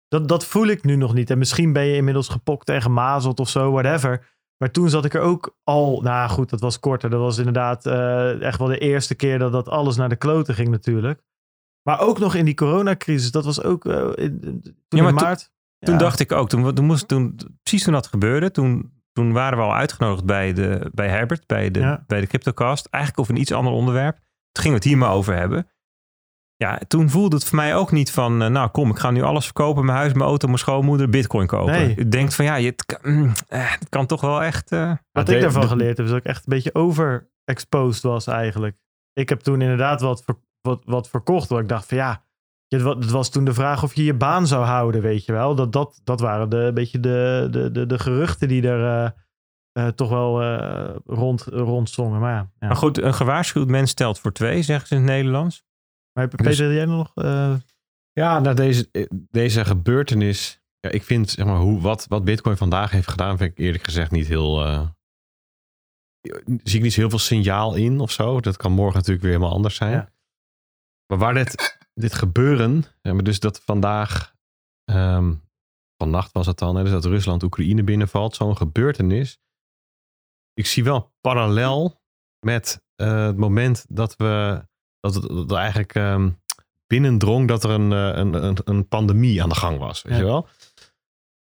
Dat, 0.08 0.28
dat 0.28 0.44
voel 0.44 0.66
ik 0.66 0.84
nu 0.84 0.96
nog 0.96 1.14
niet. 1.14 1.30
En 1.30 1.38
misschien 1.38 1.72
ben 1.72 1.84
je 1.84 1.94
inmiddels 1.96 2.28
gepokt 2.28 2.68
en 2.68 2.82
gemazeld 2.82 3.40
of 3.40 3.48
zo, 3.48 3.70
whatever. 3.70 4.26
Maar 4.58 4.70
toen 4.70 4.88
zat 4.88 5.04
ik 5.04 5.14
er 5.14 5.20
ook 5.20 5.56
al, 5.64 6.00
nou 6.02 6.28
goed, 6.30 6.50
dat 6.50 6.60
was 6.60 6.80
korter. 6.80 7.10
Dat 7.10 7.20
was 7.20 7.38
inderdaad 7.38 7.86
eh, 7.86 8.40
echt 8.42 8.58
wel 8.58 8.68
de 8.68 8.78
eerste 8.78 9.14
keer 9.14 9.38
dat 9.38 9.52
dat 9.52 9.68
alles 9.68 9.96
naar 9.96 10.08
de 10.08 10.16
kloten 10.16 10.54
ging 10.54 10.68
natuurlijk. 10.68 11.22
Maar 11.82 12.00
ook 12.00 12.18
nog 12.18 12.34
in 12.34 12.44
die 12.44 12.54
coronacrisis, 12.54 13.30
dat 13.30 13.44
was 13.44 13.62
ook 13.62 13.84
eh, 13.86 14.08
in, 14.14 14.40
toen 14.40 14.74
Ja, 14.88 15.02
maar 15.02 15.08
in 15.12 15.16
toen- 15.16 15.26
maart. 15.26 15.50
Toen 15.78 15.94
Ja. 15.94 16.00
dacht 16.00 16.20
ik 16.20 16.32
ook, 16.32 16.48
toen, 16.48 16.74
toen, 16.74 16.84
moest, 16.84 17.08
toen, 17.08 17.36
precies 17.62 17.82
toen 17.84 17.92
dat 17.92 18.06
gebeurde, 18.06 18.50
toen, 18.50 18.92
toen 19.12 19.32
waren 19.32 19.58
we 19.58 19.64
al 19.64 19.74
uitgenodigd 19.74 20.24
bij, 20.24 20.52
de, 20.52 20.90
bij 20.94 21.08
Herbert, 21.08 21.46
bij 21.46 21.70
de, 21.70 21.80
Ja. 21.80 22.04
bij 22.06 22.20
de 22.20 22.26
CryptoCast. 22.26 22.86
Eigenlijk 22.86 23.22
over 23.22 23.34
een 23.34 23.40
iets 23.40 23.52
ander 23.52 23.72
onderwerp. 23.72 24.14
Toen 24.52 24.62
gingen 24.64 24.70
we 24.70 24.74
het 24.84 24.84
hier 24.84 24.98
maar 24.98 25.12
over 25.12 25.34
hebben. 25.34 25.68
Ja, 26.64 26.80
toen 26.88 27.10
voelde 27.10 27.36
het 27.36 27.44
voor 27.44 27.56
mij 27.56 27.76
ook 27.76 27.92
niet 27.92 28.10
van, 28.10 28.42
eh, 28.42 28.48
nou 28.48 28.68
kom, 28.68 28.90
ik 28.90 28.98
ga 28.98 29.10
nu 29.10 29.22
alles 29.22 29.44
verkopen. 29.44 29.84
Mijn 29.84 29.98
huis, 29.98 30.12
mijn 30.12 30.24
auto, 30.28 30.46
mijn 30.46 30.58
schoonmoeder, 30.58 31.08
bitcoin 31.08 31.46
kopen. 31.46 31.72
Nee. 31.72 31.94
Ik 31.96 32.10
denk 32.10 32.32
van, 32.32 32.44
ja, 32.44 32.54
je, 32.56 32.66
het, 32.66 32.84
kan, 32.86 32.98
mm, 33.14 33.32
eh, 33.48 33.70
het 33.72 33.88
kan 33.88 34.06
toch 34.06 34.20
wel 34.20 34.42
echt... 34.42 34.72
eh, 34.72 34.78
Wat 35.12 35.28
ik 35.28 35.40
daarvan 35.40 35.62
geleerd 35.68 35.96
heb, 35.96 36.06
is 36.06 36.12
dat 36.12 36.20
ik 36.20 36.26
echt 36.26 36.38
een 36.38 36.52
beetje 36.54 36.74
overexposed 36.74 38.02
was 38.02 38.26
eigenlijk. 38.26 38.76
Ik 39.12 39.28
heb 39.28 39.40
toen 39.40 39.60
inderdaad 39.60 40.00
wat, 40.00 40.22
ver- 40.24 40.38
wat, 40.60 40.82
wat 40.84 41.08
verkocht, 41.08 41.48
waar 41.48 41.62
ik 41.62 41.68
dacht 41.68 41.86
van 41.88 41.96
ja, 41.96 42.22
het 42.68 42.82
wa- 42.82 42.98
het 42.98 43.10
was 43.10 43.30
toen 43.30 43.44
de 43.44 43.54
vraag 43.54 43.82
of 43.82 43.94
je 43.94 44.04
je 44.04 44.14
baan 44.14 44.46
zou 44.46 44.64
houden, 44.64 45.00
weet 45.02 45.24
je 45.24 45.32
wel. 45.32 45.54
Dat, 45.54 45.72
dat, 45.72 46.00
dat 46.04 46.20
waren 46.20 46.48
de, 46.48 46.56
een 46.56 46.74
beetje 46.74 47.00
de, 47.00 47.48
de, 47.50 47.70
de, 47.70 47.86
de 47.86 47.98
geruchten 47.98 48.48
die 48.48 48.68
er 48.68 49.04
eh, 49.04 49.10
eh, 49.86 49.92
toch 49.92 50.08
wel 50.08 50.42
eh, 50.42 50.94
rond, 51.06 51.42
rondzongen. 51.42 52.20
Maar 52.20 52.32
ja, 52.34 52.50
ja. 52.58 52.66
Maar 52.66 52.76
goed, 52.76 52.98
een 53.02 53.14
gewaarschuwd 53.14 53.68
mens 53.68 53.90
stelt 53.90 54.18
voor 54.20 54.32
twee, 54.32 54.62
zeggen 54.62 54.88
ze 54.88 54.94
in 54.94 55.00
het 55.00 55.10
Nederlands. 55.10 55.66
Maar 56.18 56.28
Peter, 56.28 56.44
Dus- 56.44 56.58
jij 56.58 56.84
nog? 56.84 57.12
eh, 57.14 57.54
Ja, 58.12 58.38
na 58.38 58.54
deze, 58.54 59.08
deze 59.30 59.64
gebeurtenis. 59.64 60.60
Ja, 60.80 60.90
ik 60.90 61.02
vind 61.02 61.30
zeg 61.30 61.46
maar, 61.46 61.56
hoe, 61.58 61.80
wat, 61.80 62.06
wat 62.06 62.24
Bitcoin 62.24 62.56
vandaag 62.56 62.90
heeft 62.90 63.08
gedaan, 63.10 63.36
vind 63.38 63.50
ik 63.52 63.58
eerlijk 63.58 63.84
gezegd 63.84 64.10
niet 64.10 64.26
heel. 64.26 64.64
eh, 64.64 64.88
zie 66.62 66.76
ik 66.76 66.82
niet 66.82 66.92
zo 66.92 67.00
heel 67.00 67.10
veel 67.10 67.18
signaal 67.18 67.74
in 67.74 68.00
of 68.00 68.10
zo. 68.10 68.40
Dat 68.40 68.56
kan 68.56 68.72
morgen 68.72 68.94
natuurlijk 68.96 69.22
weer 69.22 69.32
helemaal 69.32 69.54
anders 69.54 69.74
zijn. 69.76 69.92
Ja. 69.92 70.12
Maar 71.06 71.18
waar 71.18 71.34
dit, 71.34 71.78
dit 71.94 72.14
gebeuren, 72.14 72.84
ja, 73.02 73.12
maar 73.12 73.24
dus 73.24 73.40
dat 73.40 73.60
vandaag, 73.60 74.34
ehm, 74.84 75.34
vannacht 75.96 76.32
was 76.32 76.46
het 76.46 76.58
dan, 76.58 76.76
hè, 76.76 76.82
dus 76.82 76.92
dat 76.92 77.04
Rusland 77.04 77.42
Oekraïne 77.42 77.82
binnenvalt, 77.84 78.34
zo'n 78.36 78.56
gebeurtenis. 78.56 79.38
Ik 80.52 80.66
zie 80.66 80.84
wel 80.84 80.96
een 80.96 81.10
parallel 81.20 82.00
met 82.46 82.82
eh, 82.94 83.26
het 83.26 83.36
moment 83.36 83.86
dat 83.88 84.16
we, 84.16 84.66
dat 85.00 85.14
het 85.14 85.22
dat 85.28 85.52
eigenlijk 85.52 85.94
ehm, 85.94 86.30
binnendrong 86.86 87.48
dat 87.48 87.64
er 87.64 87.70
een, 87.70 87.92
eh, 87.92 88.18
een, 88.18 88.44
een, 88.44 88.56
een 88.64 88.88
pandemie 88.88 89.42
aan 89.42 89.48
de 89.48 89.54
gang 89.54 89.78
was. 89.78 90.02
Weet 90.02 90.12
Ja. 90.12 90.18
je 90.18 90.24
wel? 90.24 90.48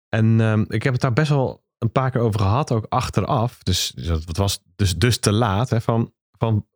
En 0.10 0.42
ehm, 0.42 0.66
ik 0.68 0.84
heb 0.84 0.94
het 0.94 1.02
daar 1.02 1.14
best 1.14 1.30
wel 1.30 1.64
een 1.78 1.92
paar 1.92 2.12
keer 2.12 2.22
over 2.22 2.40
gehad, 2.40 2.72
ook 2.72 2.86
achteraf. 2.90 3.64
Dus 3.64 3.92
dat 3.96 4.38
was 4.38 4.60
dus, 4.76 4.98
dus 4.98 5.20
te 5.20 5.32
laat. 5.32 5.70
Hè, 5.70 5.82
van, 5.82 6.14
van, 6.38 6.68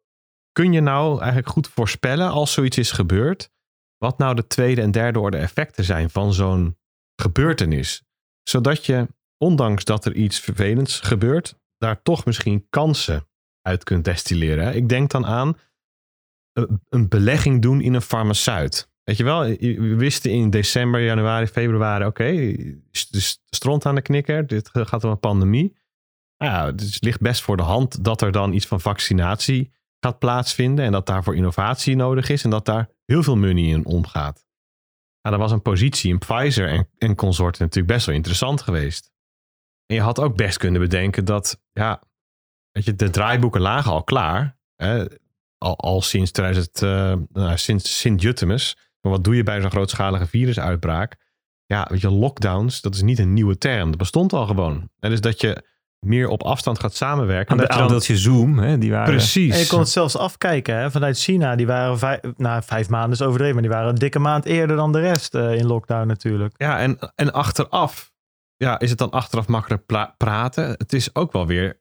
kun 0.52 0.72
je 0.74 0.82
nou 0.82 1.18
eigenlijk 1.20 1.50
goed 1.50 1.68
voorspellen 1.68 2.30
als 2.30 2.54
zoiets 2.54 2.78
is 2.78 2.92
gebeurd, 2.92 3.50
wat 3.98 4.18
nou 4.18 4.36
de 4.36 4.48
tweede 4.48 4.82
en 4.82 4.92
derde 4.92 5.20
orde 5.20 5.38
effecten 5.38 5.84
zijn 5.84 6.10
van 6.10 6.34
zo'n 6.34 6.78
gebeurtenis? 7.16 8.04
Zodat 8.44 8.86
je, 8.86 9.08
ondanks 9.38 9.84
dat 9.84 10.06
er 10.06 10.16
iets 10.16 10.40
vervelends 10.40 11.00
gebeurt, 11.00 11.60
daar 11.78 12.02
toch 12.02 12.26
misschien 12.26 12.68
kansen 12.70 13.28
uit 13.62 13.84
kunt 13.84 14.06
destilleren. 14.06 14.66
hè. 14.66 14.72
Ik 14.72 14.90
denk 14.90 15.10
dan 15.12 15.26
aan 15.26 15.58
een- 16.90 17.08
belegging 17.08 17.62
doen 17.62 17.82
in 17.82 17.94
een 17.94 18.02
farmaceut. 18.02 18.90
Weet 19.04 19.18
je 19.18 19.24
wel, 19.24 19.42
we 19.60 19.96
wisten 19.96 20.32
in 20.32 20.50
december, 20.50 21.04
januari, 21.04 21.48
februari, 21.48 22.06
oké, 22.06 22.56
dus 23.10 23.44
stront 23.50 23.86
aan 23.86 23.96
de 23.96 24.02
knikker, 24.02 24.48
dit 24.48 24.70
gaat 24.74 25.04
om 25.04 25.12
een 25.12 25.20
pandemie. 25.20 25.78
Nou 26.38 26.52
ja, 26.52 26.66
het 26.66 26.98
ligt 27.00 27.22
best 27.22 27.42
voor 27.42 27.58
de 27.58 27.64
hand 27.64 28.04
dat 28.04 28.22
er 28.22 28.32
dan 28.32 28.54
iets 28.54 28.68
van 28.68 28.82
vaccinatie 28.82 29.72
gaat 30.00 30.20
plaatsvinden 30.20 30.86
en 30.86 30.92
dat 30.92 31.06
daarvoor 31.06 31.36
innovatie 31.36 31.96
nodig 31.96 32.30
is 32.30 32.44
en 32.44 32.50
dat 32.50 32.66
daar 32.66 32.90
heel 33.06 33.24
veel 33.24 33.36
money 33.36 33.64
in 33.64 33.86
omgaat. 33.86 34.46
Nou, 35.22 35.36
dan 35.36 35.40
was 35.40 35.52
een 35.52 35.62
positie 35.62 36.12
in 36.12 36.18
Pfizer 36.18 36.68
en, 36.68 36.90
en 36.98 37.16
consorten 37.16 37.62
natuurlijk 37.62 37.94
best 37.94 38.06
wel 38.06 38.16
interessant 38.16 38.62
geweest. 38.62 39.12
En 39.86 39.96
je 39.96 40.02
had 40.02 40.20
ook 40.20 40.36
best 40.36 40.58
kunnen 40.58 40.82
bedenken 40.82 41.26
dat, 41.26 41.62
ja, 41.72 42.02
weet 42.72 42.86
je, 42.86 42.96
de 42.96 43.10
draaiboeken 43.10 43.62
lagen 43.62 43.92
al 43.92 44.04
klaar. 44.04 44.58
Hè, 44.76 45.06
al, 45.60 45.78
al 45.78 46.02
sinds 46.02 46.32
2000, 46.32 46.82
eh, 46.82 47.14
nou, 47.34 47.58
sinds 47.58 48.00
Sint-Jutemus. 48.00 48.78
Maar 49.02 49.12
wat 49.12 49.24
doe 49.24 49.36
je 49.36 49.44
bij 49.44 49.62
zo'n 49.62 49.72
grootschalige 49.72 50.26
virusuitbraak? 50.28 51.16
Ja, 51.66 51.88
weet 51.90 52.02
je, 52.02 52.10
lockdowns, 52.10 52.82
dat 52.82 52.96
is 52.96 53.02
niet 53.02 53.20
een 53.20 53.34
nieuwe 53.34 53.58
term. 53.58 53.90
Dat 53.90 53.98
bestond 53.98 54.34
al 54.34 54.46
gewoon. 54.46 54.90
En 55.00 55.10
dus 55.10 55.22
dat 55.22 55.42
je 55.42 55.64
meer 56.00 56.28
op 56.28 56.44
afstand 56.44 56.80
gaat 56.80 56.96
samenwerken. 56.96 57.52
Aan 57.52 57.58
de 57.58 57.88
dat 57.94 58.06
je 58.06 58.14
dan- 58.14 58.22
Zoom, 58.22 58.60
hè, 58.60 58.78
die 58.78 58.92
waren... 58.92 59.14
Precies. 59.14 59.54
En 59.54 59.60
je 59.60 59.68
kon 59.68 59.80
het 59.80 59.90
zelfs 59.90 60.18
afkijken 60.18 60.76
hè, 60.76 60.92
vanuit 60.92 61.20
China. 61.20 61.56
Die 61.56 61.68
waren 61.68 62.00
vijf, 62.00 62.20
nou, 62.38 62.64
vijf 62.66 62.90
maanden 62.90 63.12
is 63.12 63.22
overdreven, 63.22 63.54
maar 63.54 63.64
die 63.64 63.72
waren 63.72 63.90
een 63.90 63.96
dikke 63.96 64.20
maand 64.20 64.46
eerder 64.46 64.76
dan 64.76 64.92
de 64.92 65.00
rest 65.00 65.36
eh, 65.36 65.56
in 65.56 65.66
lockdown 65.66 66.08
natuurlijk. 66.08 66.54
Ja, 66.58 66.80
en, 66.80 66.98
en 67.16 67.34
achteraf, 67.34 68.12
ja, 68.56 68.80
is 68.80 68.90
het 68.90 69.00
dan 69.00 69.10
achteraf 69.10 69.48
makkelijk 69.48 69.86
praten? 70.18 70.70
Het 70.70 70.94
is 70.94 71.16
ook 71.16 71.32
wel 71.32 71.48
weer, 71.48 71.80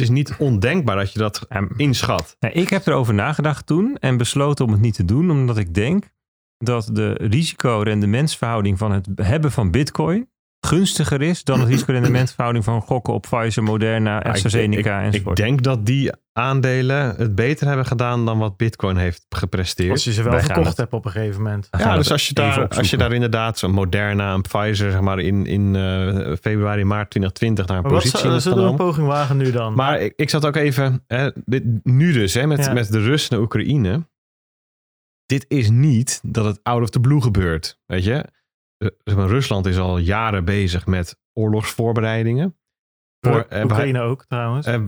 het 0.00 0.08
is 0.08 0.14
niet 0.14 0.34
ondenkbaar 0.38 0.96
dat 0.96 1.12
je 1.12 1.18
dat 1.18 1.46
Ja, 1.48 1.68
inschat. 1.76 2.36
Nou, 2.40 2.54
ik 2.54 2.68
heb 2.68 2.86
erover 2.86 3.14
nagedacht 3.14 3.66
toen 3.66 3.96
en 3.96 4.16
besloten 4.16 4.64
om 4.64 4.72
het 4.72 4.80
niet 4.80 4.94
te 4.94 5.04
doen, 5.04 5.30
omdat 5.30 5.58
ik 5.58 5.74
denk 5.74 6.10
dat 6.58 6.90
de 6.92 7.12
risico-rendementsverhouding 7.12 8.78
van 8.78 8.92
het 8.92 9.08
hebben 9.14 9.52
van 9.52 9.70
Bitcoin 9.70 10.28
gunstiger 10.66 11.22
is 11.22 11.44
dan 11.44 11.60
het 11.60 11.68
risico-rendementsverhouding 11.72 12.64
van 12.64 12.80
gokken 12.80 13.14
op 13.14 13.22
Pfizer, 13.30 13.62
Moderna, 13.62 14.18
ik- 14.24 14.26
AstraZeneca 14.32 14.98
ik, 15.00 15.06
ik 15.06 15.12
enzovoort. 15.12 15.36
denk 15.36 15.62
dat 15.62 15.86
die 15.86 16.10
aandelen 16.32 17.14
het 17.16 17.34
beter 17.34 17.66
hebben 17.66 17.86
gedaan 17.86 18.24
dan 18.24 18.38
wat 18.38 18.56
Bitcoin 18.56 18.96
heeft 18.96 19.26
gepresteerd. 19.28 19.90
Als 19.90 20.04
je 20.04 20.12
ze 20.12 20.22
wel 20.22 20.30
Wij 20.32 20.38
gaan 20.40 20.46
verkocht 20.48 20.68
het- 20.68 20.76
hebt 20.78 20.92
op 20.92 21.04
een 21.04 21.10
gegeven 21.10 21.42
moment. 21.42 21.68
Ja, 21.78 21.96
dus 21.96 22.10
als 22.12 22.28
je, 22.28 22.34
daar, 22.34 22.68
als 22.68 22.90
je 22.90 22.96
daar 22.96 23.12
inderdaad 23.12 23.58
zo'n 23.58 23.70
Moderna 23.70 24.34
en 24.34 24.40
Pfizer 24.42 24.90
zeg 24.90 25.00
maar, 25.00 25.18
in, 25.18 25.46
in 25.46 25.76
eh, 25.76 26.36
februari, 26.40 26.84
maart 26.84 27.10
2020 27.10 27.66
naar 27.66 27.76
een 27.76 27.82
Maar 27.82 27.92
wat 27.92 28.00
positie 28.02 28.20
zou- 28.20 28.34
in 28.34 28.40
zullen 28.40 28.56
we 28.58 28.62
een 28.64 28.68
genomen. 28.70 28.92
poging 28.92 29.06
wagen 29.06 29.36
nu 29.36 29.50
dan? 29.50 29.74
Maar 29.74 30.00
ik, 30.00 30.12
ik 30.16 30.30
zat 30.30 30.46
ook 30.46 30.56
even, 30.56 31.04
hè, 31.06 31.30
dit, 31.44 31.64
nu 31.82 32.12
dus, 32.12 32.34
hè, 32.34 32.46
met, 32.46 32.64
Ja. 32.64 32.72
met 32.72 32.92
de 32.92 33.00
Russen 33.00 33.36
en 33.36 33.42
Oekraïne. 33.42 34.08
Dit 35.26 35.44
is 35.48 35.70
niet 35.70 36.20
dat 36.22 36.44
het 36.44 36.60
out 36.62 36.82
of 36.82 36.90
the 36.90 37.00
blue 37.00 37.20
gebeurt. 37.22 37.78
Weet 37.86 38.04
je, 38.04 38.24
Rusland 39.04 39.66
is 39.66 39.78
al 39.78 39.98
jaren 39.98 40.44
bezig 40.44 40.86
met 40.86 41.16
oorlogsvoorbereidingen. 41.32 42.56
Voor, 43.20 43.40
eh, 43.48 43.62
Oekraïne 43.64 44.00
ook 44.00 44.24
trouwens. 44.26 44.66
eh, 44.66 44.82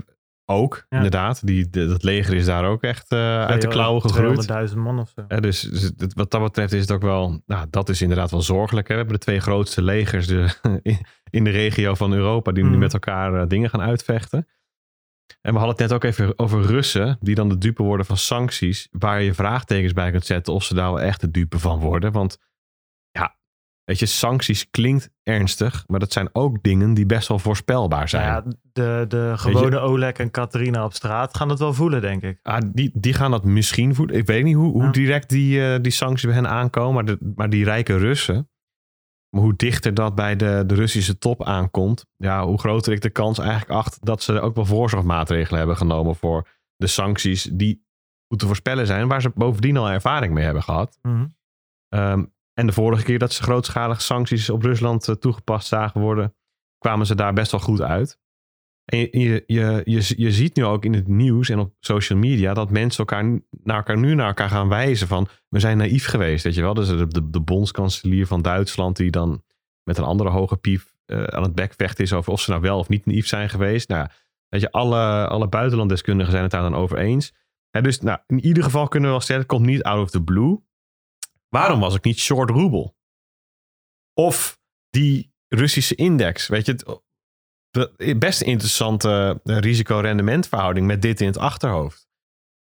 ook, 0.45 0.87
Ja. 0.89 0.97
inderdaad. 0.97 1.47
Die, 1.47 1.71
de- 1.71 1.87
dat 1.87 2.03
leger 2.03 2.35
is 2.35 2.45
daar 2.45 2.65
ook 2.65 2.83
echt 2.83 3.11
eh, 3.13 3.45
uit 3.45 3.63
de 3.63 3.69
klauwen 3.69 4.03
gegroeid. 4.03 4.49
200.000 4.73 4.79
man 4.79 4.99
of 4.99 5.13
zo. 5.17 5.41
Dus, 5.41 5.61
dus 5.61 5.93
wat 6.15 6.31
dat 6.31 6.43
betreft 6.43 6.73
is 6.73 6.81
het 6.81 6.91
ook 6.91 7.03
wel, 7.03 7.43
nou, 7.47 7.67
dat 7.71 7.89
is 7.89 8.03
inderdaad 8.03 8.31
wel 8.31 8.43
zorgelijk. 8.43 8.89
Hè. 8.89 8.95
We 8.95 9.01
hebben 9.01 9.19
de 9.19 9.25
twee 9.25 9.41
grootste 9.41 9.83
legers 9.83 10.27
de, 10.27 10.49
in, 11.31 11.45
de 11.45 11.51
regio 11.51 11.95
van 11.95 12.13
Europa 12.13 12.53
die 12.53 12.65
nu 12.65 12.71
Mhm. 12.71 12.79
met 12.79 12.93
elkaar 12.93 13.35
eh, 13.35 13.47
dingen 13.49 13.71
gaan 13.71 13.81
uitvechten. 13.83 14.49
En 15.41 15.53
we 15.53 15.59
hadden 15.59 15.69
het 15.77 15.79
net 15.79 15.93
ook 15.93 16.05
even 16.05 16.39
over 16.39 16.63
Russen, 16.63 17.19
die 17.21 17.35
dan 17.35 17.49
de 17.49 17.59
dupe 17.59 17.83
worden 17.83 18.07
van 18.07 18.17
sancties, 18.17 18.89
waar 18.91 19.23
je 19.23 19.35
vraagtekens 19.35 19.93
bij 19.93 20.11
kunt 20.11 20.27
zetten 20.27 20.53
of 20.55 20.65
ze 20.65 20.75
daar 20.75 20.93
wel 20.93 21.01
echt 21.01 21.21
de 21.21 21.31
dupe 21.31 21.59
van 21.59 21.79
worden. 21.81 22.13
Want 22.13 22.39
weet 23.85 23.99
je, 23.99 24.07
sancties 24.07 24.71
klinkt 24.71 25.11
ernstig, 25.23 25.85
maar 25.87 26.01
dat 26.01 26.13
zijn 26.13 26.29
ook 26.33 26.63
dingen 26.63 26.95
die 26.95 27.07
best 27.07 27.29
wel 27.29 27.39
voorspelbaar 27.39 28.09
zijn. 28.09 28.27
Nou 28.29 28.43
ja, 28.45 28.53
de, 28.73 29.05
de 29.09 29.33
gewone 29.37 29.79
Oleg 29.79 30.13
en 30.13 30.31
Katerina 30.31 30.85
op 30.85 30.93
straat 30.93 31.37
gaan 31.37 31.49
het 31.49 31.59
wel 31.59 31.75
voelen, 31.75 32.01
denk 32.01 32.23
ik. 32.23 32.39
Ah, 32.43 32.59
die, 32.73 32.91
die 32.95 33.13
gaan 33.13 33.31
dat 33.31 33.45
misschien 33.45 33.95
voeden. 33.95 34.17
Ik 34.17 34.27
weet 34.27 34.45
niet 34.45 34.55
hoe, 34.55 34.73
hoe 34.73 34.83
Ja. 34.85 34.91
direct 34.91 35.29
die, 35.29 35.67
eh, 35.73 35.81
die 35.83 35.93
sancties 35.93 36.25
bij 36.27 36.35
hen 36.35 36.49
aankomen. 36.49 36.95
Maar, 36.95 37.05
de, 37.05 37.33
maar 37.35 37.51
die 37.51 37.65
rijke 37.65 37.97
Russen. 37.97 38.51
Maar 39.29 39.43
hoe 39.43 39.57
dichter 39.57 39.95
dat 39.95 40.15
bij 40.15 40.37
de, 40.37 40.63
de 40.67 40.75
Russische 40.75 41.19
top 41.19 41.45
aankomt. 41.45 42.07
Ja, 42.17 42.45
hoe 42.47 42.59
groter 42.59 42.93
ik 42.93 43.01
de 43.01 43.11
kans 43.11 43.39
eigenlijk 43.39 43.71
acht 43.71 43.99
dat 44.01 44.23
ze 44.23 44.41
ook 44.41 44.55
wel 44.55 44.67
voorzorgmaatregelen 44.67 45.59
hebben 45.59 45.77
genomen 45.77 46.17
voor 46.17 46.49
de 46.77 46.87
sancties 46.87 47.43
die 47.43 47.85
goed 48.29 48.39
te 48.39 48.47
voorspellen 48.47 48.87
zijn. 48.87 49.09
Waar 49.09 49.21
ze 49.23 49.31
bovendien 49.35 49.77
al 49.77 49.91
ervaring 49.91 50.35
mee 50.35 50.45
hebben 50.45 50.63
gehad. 50.63 50.99
Ehm, 51.89 52.25
en 52.55 52.67
de 52.67 52.73
vorige 52.73 53.05
keer 53.05 53.19
dat 53.19 53.33
ze 53.33 53.43
grootschalige 53.43 54.01
sancties 54.01 54.51
op 54.51 54.63
Rusland 54.63 55.09
eh, 55.09 55.15
toegepast 55.15 55.69
zagen 55.69 56.01
worden, 56.01 56.35
kwamen 56.79 57.07
ze 57.07 57.15
daar 57.15 57.33
best 57.33 57.51
wel 57.51 57.61
goed 57.61 57.81
uit. 57.81 58.21
En 58.85 58.99
je, 58.99 59.45
je, 59.47 59.83
je, 59.85 60.15
je, 60.17 60.33
ziet 60.33 60.57
nu 60.57 60.65
ook 60.65 60.85
in 60.85 60.95
het 60.95 61.09
nieuws 61.09 61.49
en 61.49 61.59
op 61.59 61.75
social 61.81 62.19
media 62.19 62.55
dat 62.55 62.71
mensen 62.71 62.99
elkaar, 62.99 63.25
naar 63.51 63.77
elkaar 63.77 63.99
nu 63.99 64.15
naar 64.15 64.27
elkaar 64.27 64.49
gaan 64.49 64.69
wijzen 64.69 65.09
van 65.09 65.29
we 65.49 65.61
zijn 65.61 65.77
naïef 65.77 66.07
geweest, 66.07 66.45
weet 66.45 66.55
je 66.55 66.61
wel. 66.61 66.75
Dus 66.75 66.89
de, 66.89 67.09
de, 67.09 67.31
de 67.31 67.41
bondskanselier 67.41 68.27
van 68.27 68.43
Duitsland 68.43 68.97
die 68.97 69.11
dan 69.11 69.43
met 69.83 69.99
een 69.99 70.05
andere 70.05 70.31
hoge 70.31 70.57
pief 70.57 70.95
eh, 71.05 71.23
aan 71.23 71.43
het 71.43 71.55
bekvechten 71.55 72.05
is 72.05 72.13
over 72.13 72.33
of 72.33 72.41
ze 72.41 72.51
nou 72.51 72.63
wel 72.63 72.79
of 72.79 72.89
niet 72.89 73.07
naïef 73.07 73.27
zijn 73.27 73.49
geweest. 73.49 73.89
Nou, 73.89 74.09
weet 74.49 74.61
je, 74.61 74.71
alle, 74.71 75.29
alle 75.29 75.49
buitenlanddeskundigen 75.49 76.31
zijn 76.31 76.43
het 76.43 76.53
daar 76.53 76.63
dan 76.63 76.75
over 76.75 76.99
eens. 76.99 77.35
Dus 77.71 78.01
nou, 78.01 78.19
in 78.27 78.45
ieder 78.45 78.63
geval 78.63 78.89
kunnen 78.89 79.09
we 79.09 79.15
wel 79.15 79.25
stellen, 79.25 79.43
het 79.43 79.51
komt 79.51 79.67
niet 79.67 79.83
out 79.83 80.03
of 80.03 80.11
the 80.11 80.23
blue. 80.23 80.59
Waarom 81.57 81.81
was 81.81 81.95
ik 81.95 82.05
niet 82.05 82.19
short 82.19 82.51
roebel? 82.51 82.97
Of 84.15 84.59
die 84.91 85.33
Russische 85.49 85.95
index, 85.95 86.47
weet 86.49 86.67
je, 86.67 86.73
het, 86.73 87.01
de- 87.71 88.17
best 88.19 88.41
een 88.41 88.47
interessante 88.47 89.41
eh, 89.45 89.59
risico-rendementverhouding 89.59 90.87
met 90.87 91.03
dit 91.03 91.21
in 91.21 91.27
het 91.27 91.39
achterhoofd. 91.39 92.09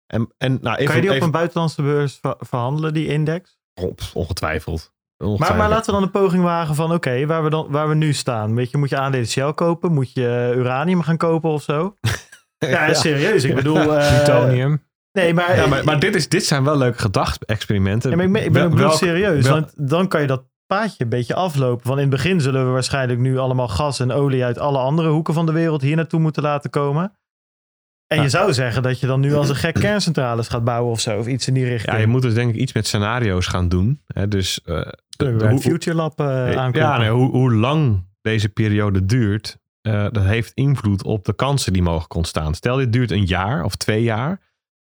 En, 0.06 0.34
en 0.38 0.60
nou, 0.62 0.76
even, 0.76 0.86
kan 0.86 0.96
je 0.96 1.02
die 1.02 1.10
op 1.10 1.16
even- 1.16 1.26
een 1.28 1.32
buitenlandse 1.34 1.82
beurs 1.82 2.18
ver- 2.22 2.36
verhandelen, 2.40 2.94
die 2.94 3.08
index? 3.08 3.58
op, 3.74 4.02
ongetwijfeld. 4.14 4.94
Maar, 5.18 5.28
Ongetwijfeld. 5.28 5.60
maar 5.60 5.70
laten 5.70 5.86
we 5.94 6.00
dan 6.00 6.04
een 6.04 6.22
poging 6.22 6.44
wagen 6.44 6.76
van, 6.76 6.94
oké, 6.94 7.26
waar, 7.26 7.44
we 7.44 7.50
dan 7.50 7.72
waar 7.72 7.90
we 7.90 7.96
nu 7.96 8.14
staan. 8.14 8.56
Weet 8.56 8.72
je, 8.72 8.78
moet 8.78 8.90
je 8.90 8.98
aandelen 8.98 9.28
Shell 9.28 9.54
kopen? 9.54 9.92
Moet 9.94 10.14
je 10.14 10.28
eh, 10.52 10.58
uranium 10.58 11.02
gaan 11.02 11.18
kopen 11.18 11.50
of 11.50 11.64
zo? 11.64 11.96
Ja, 12.58 12.94
serieus. 12.94 13.44
Ik 13.44 13.56
bedoel... 13.56 13.78
eh, 13.98 14.16
Plutonium. 14.16 14.84
Nee, 15.12 15.34
maar... 15.34 15.56
Ja, 15.56 15.68
maar, 15.68 15.84
maar 15.84 16.00
dit, 16.00 16.16
is, 16.16 16.30
dit 16.30 16.46
zijn 16.46 16.64
wel 16.64 16.78
leuke 16.78 17.00
gedachte-experimenten. 17.00 18.10
Ja, 18.10 18.16
maar 18.16 18.26
ik 18.26 18.32
ben, 18.32 18.44
ik 18.46 18.52
ben 18.52 18.62
Wel- 18.62 18.72
ook 18.72 18.78
welk- 18.78 18.94
serieus. 18.94 19.44
wel- 19.44 19.54
want 19.54 19.90
dan 19.90 20.08
kan 20.08 20.22
je 20.22 20.28
dat 20.28 20.44
paadje 20.68 21.04
een 21.04 21.10
beetje 21.10 21.34
aflopen. 21.36 21.88
Want 21.88 22.00
in 22.00 22.06
het 22.08 22.16
begin 22.16 22.42
zullen 22.42 22.66
we 22.66 22.72
waarschijnlijk 22.72 23.20
nu 23.20 23.38
allemaal 23.38 23.68
gas 23.68 24.00
en 24.00 24.12
olie 24.12 24.44
uit 24.44 24.60
alle 24.60 24.78
andere 24.78 25.10
hoeken 25.10 25.34
van 25.34 25.46
de 25.46 25.52
wereld 25.52 25.82
hier 25.82 25.96
naartoe 25.96 26.20
moeten 26.20 26.44
laten 26.44 26.70
komen. 26.70 27.12
En 28.08 28.18
Ja. 28.18 28.24
je 28.24 28.30
zou 28.30 28.54
zeggen 28.54 28.84
dat 28.84 29.00
je 29.00 29.08
dan 29.08 29.20
nu 29.20 29.34
als 29.34 29.50
een 29.50 29.56
gek 29.56 29.74
kerncentrales 29.90 30.48
gaat 30.48 30.64
bouwen 30.64 30.92
of 30.92 31.00
zo. 31.00 31.18
Of 31.20 31.28
iets 31.28 31.48
in 31.48 31.54
die 31.54 31.66
richting. 31.66 31.96
Ja, 31.96 32.02
je 32.02 32.08
moet 32.08 32.22
dus 32.22 32.34
denk 32.34 32.50
ik 32.54 32.56
iets 32.60 32.74
met 32.74 32.88
scenario's 32.88 33.48
gaan 33.48 33.70
doen. 33.70 34.02
Hè? 34.06 34.28
Dus 34.28 34.62
eh, 34.66 34.82
Kunnen 35.18 35.38
we 35.40 35.50
hoe- 35.50 35.60
Future 35.60 35.96
Lab 35.96 36.22
aankloppen. 36.22 36.82
ja, 36.82 36.98
nee, 36.98 37.10
hoe, 37.10 37.30
hoe 37.30 37.54
lang 37.54 38.08
deze 38.22 38.50
periode 38.50 39.06
duurt, 39.06 39.58
eh, 39.82 40.06
dat 40.12 40.24
heeft 40.24 40.52
invloed 40.54 41.04
op 41.04 41.26
de 41.26 41.34
kansen 41.36 41.74
die 41.74 41.82
mogelijk 41.82 42.14
ontstaan. 42.14 42.54
Stel 42.56 42.76
dit 42.78 42.94
duurt 42.94 43.12
een 43.12 43.26
jaar 43.26 43.64
of 43.64 43.76
twee 43.76 44.04
jaar. 44.04 44.48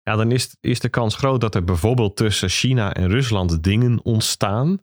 Ja, 0.09 0.17
dan 0.17 0.33
is, 0.33 0.57
is 0.61 0.81
de 0.81 0.89
kans 0.89 1.17
groot 1.17 1.41
dat 1.41 1.55
er 1.55 1.65
bijvoorbeeld 1.65 2.17
tussen 2.17 2.49
China 2.49 2.95
en 2.95 3.09
Rusland 3.09 3.63
dingen 3.63 4.05
ontstaan. 4.05 4.79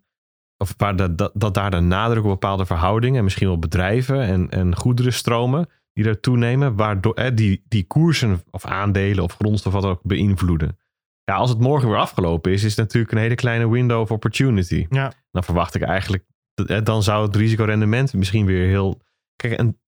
Of 0.57 0.73
waar 0.77 0.95
de, 0.95 1.15
dat, 1.15 1.31
dat 1.33 1.53
daar 1.53 1.71
de 1.71 1.79
nadruk 1.79 2.23
op 2.23 2.29
bepaalde 2.29 2.65
verhoudingen, 2.65 3.17
en 3.17 3.23
misschien 3.23 3.47
wel 3.47 3.59
bedrijven 3.59 4.21
en, 4.21 4.49
en 4.49 4.75
goederenstromen, 4.75 5.69
die 5.93 6.05
er 6.05 6.19
toenemen, 6.19 6.75
waardoor 6.75 7.13
eh, 7.13 7.35
die, 7.35 7.63
die 7.67 7.87
koersen 7.87 8.43
of 8.51 8.65
aandelen 8.65 9.23
of 9.23 9.33
grondstof 9.33 9.73
wat 9.73 9.85
ook 9.85 9.99
beïnvloeden. 10.03 10.77
Ja, 11.23 11.35
als 11.35 11.49
het 11.49 11.59
morgen 11.59 11.89
weer 11.89 11.97
afgelopen 11.97 12.51
is, 12.51 12.63
is 12.63 12.69
het 12.69 12.85
natuurlijk 12.85 13.11
een 13.11 13.19
hele 13.19 13.35
kleine 13.35 13.69
window 13.69 14.01
of 14.01 14.11
opportunity. 14.11 14.85
Ja. 14.89 15.13
Dan 15.31 15.43
verwacht 15.43 15.75
ik 15.75 15.81
eigenlijk, 15.81 16.25
eh, 16.65 16.83
dan 16.83 17.03
zou 17.03 17.25
het 17.25 17.35
risicorendement 17.35 18.13
misschien 18.13 18.45
weer 18.45 18.67
heel... 18.67 19.01
Kijk, 19.35 19.53
en 19.53 19.79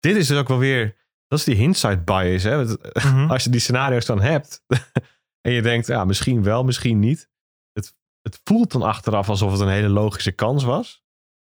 dit 0.00 0.16
is 0.16 0.26
dus 0.26 0.38
ook 0.38 0.48
wel 0.48 0.58
weer, 0.58 0.96
dat 1.30 1.38
is 1.38 1.44
die 1.44 1.54
hindsight 1.54 2.04
bias. 2.04 2.42
Hè? 2.42 2.56
Want, 2.56 2.78
Mhm. 3.04 3.30
Als 3.32 3.44
je 3.44 3.50
die 3.50 3.60
scenario's 3.60 4.06
dan 4.06 4.20
hebt 4.20 4.64
en 5.46 5.52
je 5.52 5.62
denkt, 5.62 5.86
ja, 5.86 6.04
misschien 6.04 6.42
wel, 6.42 6.64
misschien 6.64 6.98
niet. 6.98 7.28
Het, 7.72 7.94
het 8.22 8.40
voelt 8.44 8.72
dan 8.72 8.82
achteraf 8.82 9.28
alsof 9.28 9.52
het 9.52 9.60
een 9.60 9.68
hele 9.68 9.88
logische 9.88 10.32
kans 10.32 10.64
was. 10.64 11.04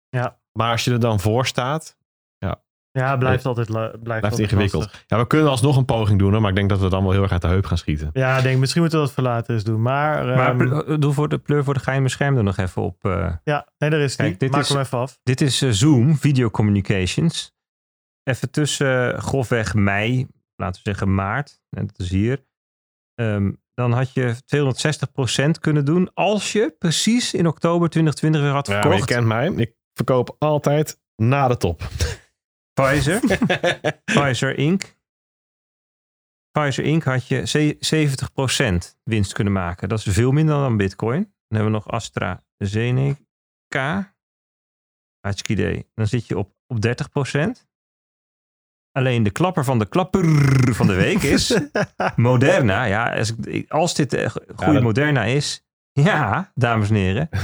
Ja. 0.09 0.41
Maar 0.53 0.71
als 0.71 0.85
je 0.85 0.91
er 0.93 1.01
dan 1.01 1.21
voor 1.21 1.47
staat, 1.47 2.01
Ja, 2.99 3.17
blijft 3.17 3.47
altijd, 3.47 3.67
blijft 3.67 4.03
blijft 4.03 4.25
altijd 4.25 4.43
ingewikkeld. 4.43 4.83
lastig. 4.83 5.05
Ja, 5.07 5.19
we 5.19 5.27
kunnen 5.27 5.49
alsnog 5.51 5.77
een 5.77 5.85
poging 5.85 6.19
doen, 6.19 6.41
maar 6.41 6.51
ik 6.51 6.57
denk 6.57 6.69
dat 6.69 6.81
we 6.81 6.89
dan 6.89 7.03
wel 7.03 7.13
heel 7.13 7.23
erg 7.23 7.33
uit 7.33 7.41
de 7.43 7.49
heup 7.49 7.65
gaan 7.67 7.79
schieten. 7.79 8.11
Ja, 8.13 8.37
ik 8.37 8.43
denk 8.43 8.59
misschien 8.59 8.81
moeten 8.81 8.99
we 9.01 9.05
dat 9.05 9.15
voor 9.15 9.25
later 9.25 9.55
eens 9.55 9.65
doen. 9.65 9.83
Maar, 9.83 10.25
Maar 10.27 10.49
ehm, 10.61 10.85
pl- 10.85 10.99
doe 10.99 11.13
voor 11.13 11.29
de 11.29 11.39
pleur 11.39 11.65
voor 11.65 11.75
de 11.75 11.81
geheime 11.81 12.09
scherm 12.09 12.37
er 12.37 12.43
nog 12.43 12.57
even 12.57 12.83
op. 12.83 13.05
eh. 13.05 13.33
ja, 13.45 13.69
nee, 13.79 13.91
daar 13.91 14.01
is 14.01 14.17
Kijk, 14.17 14.29
die. 14.29 14.39
dit 14.39 14.51
Maak 14.51 14.61
is- 14.61 14.69
hem 14.69 14.79
even 14.79 14.99
af. 14.99 15.19
Dit 15.23 15.41
is 15.41 15.63
eh, 15.63 15.71
Zoom, 15.71 16.17
Video 16.17 16.51
Communications. 16.51 17.53
Even 18.23 18.51
tussen 18.51 19.15
eh, 19.15 19.19
grofweg 19.23 19.75
mei, 19.75 20.27
laten 20.57 20.83
we 20.83 20.89
zeggen 20.91 21.15
maart, 21.15 21.61
en 21.71 21.87
dat 21.87 21.99
is 21.99 22.11
hier. 22.11 22.45
Ehm, 23.15 23.53
dan 23.75 23.93
had 23.93 24.13
je 24.13 24.35
260% 24.47 25.59
kunnen 25.61 25.85
doen 25.85 26.15
als 26.15 26.53
je 26.53 26.75
precies 26.79 27.35
in 27.35 27.47
oktober 27.47 27.89
2020 27.89 28.41
weer 28.41 28.51
had 28.51 28.67
Ja, 28.67 28.73
maar 28.73 28.83
je 28.83 28.89
verkocht. 28.89 29.11
kent 29.11 29.27
mij. 29.27 29.53
Ik 29.53 29.75
verkoop 29.95 30.37
altijd 30.39 31.01
na 31.17 31.49
de 31.49 31.57
top. 31.57 31.89
Pfizer, 32.73 33.21
Pfizer 34.15 34.59
Inc. 34.59 34.97
Pfizer 36.51 36.85
Inc. 36.85 37.03
had 37.03 37.27
je 37.27 37.47
ze- 37.47 37.77
70% 37.81 38.97
winst 39.03 39.33
kunnen 39.33 39.53
maken. 39.53 39.89
Dat 39.89 40.07
is 40.07 40.15
veel 40.15 40.33
minder 40.33 40.55
dan 40.55 40.77
Bitcoin. 40.77 41.23
Dan 41.23 41.33
hebben 41.61 41.73
we 41.73 41.79
nog 41.79 41.89
AstraZeneca. 41.91 44.15
Hartstikke 45.21 45.53
idee. 45.63 45.91
Dan 45.95 46.07
zit 46.07 46.27
je 46.27 46.39
op, 46.39 46.55
op 46.67 46.81
30%. 46.81 47.67
Alleen 48.93 49.23
de 49.23 49.31
klapper 49.31 49.65
van 49.65 49.79
de 49.79 49.89
klapper 49.89 50.25
van 50.75 50.87
de 50.87 50.95
week 50.95 51.23
is 51.23 51.59
Moderna. 52.17 52.85
Ja, 52.85 53.17
als, 53.17 53.35
ik- 53.45 53.71
als 53.71 53.95
dit 53.95 54.13
eh, 54.15 54.31
goede 54.57 54.73
dat- 54.73 54.83
Moderna 54.83 55.25
is. 55.25 55.65
Ja, 55.93 56.51
dames 56.55 56.89
en 56.89 56.95
heren. 56.95 57.29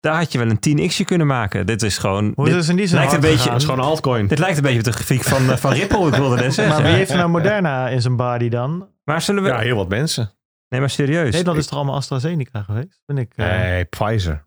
Daar 0.00 0.16
had 0.16 0.32
je 0.32 0.38
wel 0.38 0.50
een 0.50 0.90
10x'je 0.90 1.04
kunnen 1.04 1.26
maken. 1.26 1.66
Dit 1.66 1.82
is 1.82 1.98
gewoon... 1.98 2.32
Hoe 2.34 2.44
dit, 2.44 2.54
is 2.54 2.68
in 2.68 2.76
die 2.76 2.86
zin 2.86 2.98
lijkt 2.98 3.12
een 3.12 3.20
beetje- 3.20 3.48
Dat 3.50 3.58
is 3.58 3.64
gewoon 3.64 3.78
een 3.78 3.84
altcoin. 3.84 4.26
dit 4.26 4.38
lijkt 4.38 4.56
een 4.56 4.62
beetje 4.62 4.78
op 4.78 4.84
de 4.84 4.92
grafiek 4.92 5.22
van, 5.22 5.50
eh, 5.50 5.56
van 5.56 5.72
Ripple, 5.72 6.06
ik 6.08 6.14
wilde 6.14 6.36
net 6.36 6.54
zeggen. 6.54 6.74
Maar 6.74 6.84
wie 6.84 6.92
heeft 6.94 7.10
er 7.10 7.16
nou 7.16 7.28
Moderna 7.28 7.88
in 7.88 8.00
zijn 8.02 8.16
body 8.16 8.48
dan? 8.48 8.88
Maar 9.04 9.22
zullen 9.22 9.42
we... 9.42 9.48
Ja, 9.48 9.58
heel 9.58 9.76
wat 9.76 9.88
mensen. 9.88 10.32
Nee, 10.68 10.80
maar 10.80 10.90
serieus. 10.90 11.30
Nederland 11.32 11.58
is 11.58 11.66
toch 11.66 11.76
allemaal 11.78 11.94
AstraZeneca 11.96 12.62
geweest? 12.62 13.00
Ben 13.06 13.18
ik... 13.18 13.32
eh, 13.36 13.46
Nee, 13.46 13.84
Pfizer. 13.84 14.46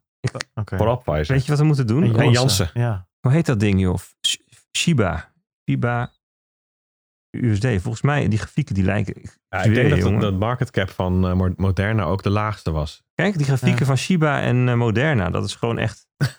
oké. 0.55 0.77
Vooral 0.77 0.97
Pfizer. 0.97 1.33
Weet 1.33 1.43
je 1.45 1.49
wat 1.51 1.59
we 1.59 1.65
moeten 1.65 1.87
doen? 1.87 2.03
En 2.03 2.15
En 2.19 2.31
Janssen. 2.31 2.69
Ja. 2.73 3.07
Hoe 3.19 3.31
heet 3.31 3.45
dat 3.45 3.59
ding, 3.59 3.79
joh? 3.79 3.97
Sh- 4.27 4.35
Shiba. 4.77 5.31
Shiba 5.69 6.11
USD. 7.45 7.65
Volgens 7.81 8.01
mij, 8.01 8.27
die 8.27 8.37
grafieken 8.39 8.75
die 8.75 8.83
lijken... 8.83 9.13
Ja, 9.49 9.63
ik 9.63 9.73
denk 9.73 9.89
dat 10.01 10.21
de 10.21 10.31
market 10.31 10.71
cap 10.71 10.89
van 10.89 11.27
eh, 11.27 11.33
Mo- 11.33 11.53
Moderna 11.55 12.03
ook 12.03 12.23
de 12.23 12.29
laagste 12.29 12.71
was. 12.71 13.03
Kijk, 13.13 13.37
die 13.37 13.45
grafieken 13.45 13.79
Ja. 13.79 13.85
van 13.85 13.97
Shiba 13.97 14.41
en 14.41 14.69
eh, 14.69 14.75
Moderna. 14.75 15.29
Dat 15.29 15.45
is 15.45 15.55
gewoon 15.55 15.77
echt... 15.77 16.05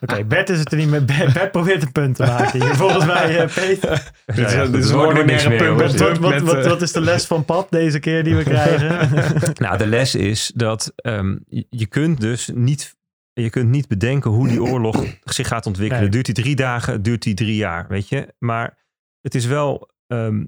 Oké, 0.00 0.24
Bert 0.24 0.48
is 0.50 0.58
het 0.58 0.72
er 0.72 0.78
niet 0.78 0.88
mee. 0.88 1.00
Bert, 1.00 1.32
Bert 1.32 1.50
probeert 1.50 1.82
een 1.82 1.92
punt 1.92 2.16
te 2.16 2.22
maken 2.22 2.60
hier. 2.62 2.74
Volgens 2.74 3.04
mij, 3.06 3.38
eh, 3.38 3.54
Peter. 3.54 4.12
Dit 4.26 4.36
is- 4.46 4.52
Ja, 4.52 4.62
dit 4.62 4.72
dat 4.72 4.82
is 4.84 4.90
een 4.90 4.96
ordinaire 4.96 5.48
meer, 5.48 5.58
punt 5.58 5.68
hoor. 5.70 5.76
met- 5.78 5.98
Wat, 6.00 6.18
wat, 6.18 6.30
met, 6.32 6.42
wat, 6.42 6.66
wat 6.66 6.82
is 6.82 6.92
de 6.92 7.00
les 7.00 7.26
van 7.26 7.44
pap 7.44 7.70
deze 7.70 7.98
keer 7.98 8.24
die 8.24 8.34
we 8.36 8.42
krijgen? 8.52 9.52
Nou, 9.54 9.78
de 9.78 9.86
les 9.86 10.14
is 10.14 10.52
dat 10.54 10.92
ehm, 10.96 11.36
je, 11.46 11.66
je 11.70 11.86
kunt 11.86 12.20
dus 12.20 12.50
niet, 12.54 12.96
je 13.32 13.50
kunt 13.50 13.68
niet 13.68 13.88
bedenken 13.88 14.30
hoe 14.30 14.48
die 14.48 14.62
oorlog 14.62 15.04
zich 15.24 15.48
gaat 15.48 15.66
ontwikkelen. 15.66 16.02
Nee. 16.02 16.10
Duurt 16.12 16.24
die 16.26 16.34
drie 16.34 16.56
dagen, 16.56 17.02
duurt 17.02 17.22
die 17.22 17.34
drie 17.34 17.56
jaar, 17.56 17.86
weet 17.88 18.08
je. 18.08 18.34
Maar 18.38 18.78
het 19.20 19.34
is 19.34 19.44
wel 19.46 19.90
ehm, 20.06 20.44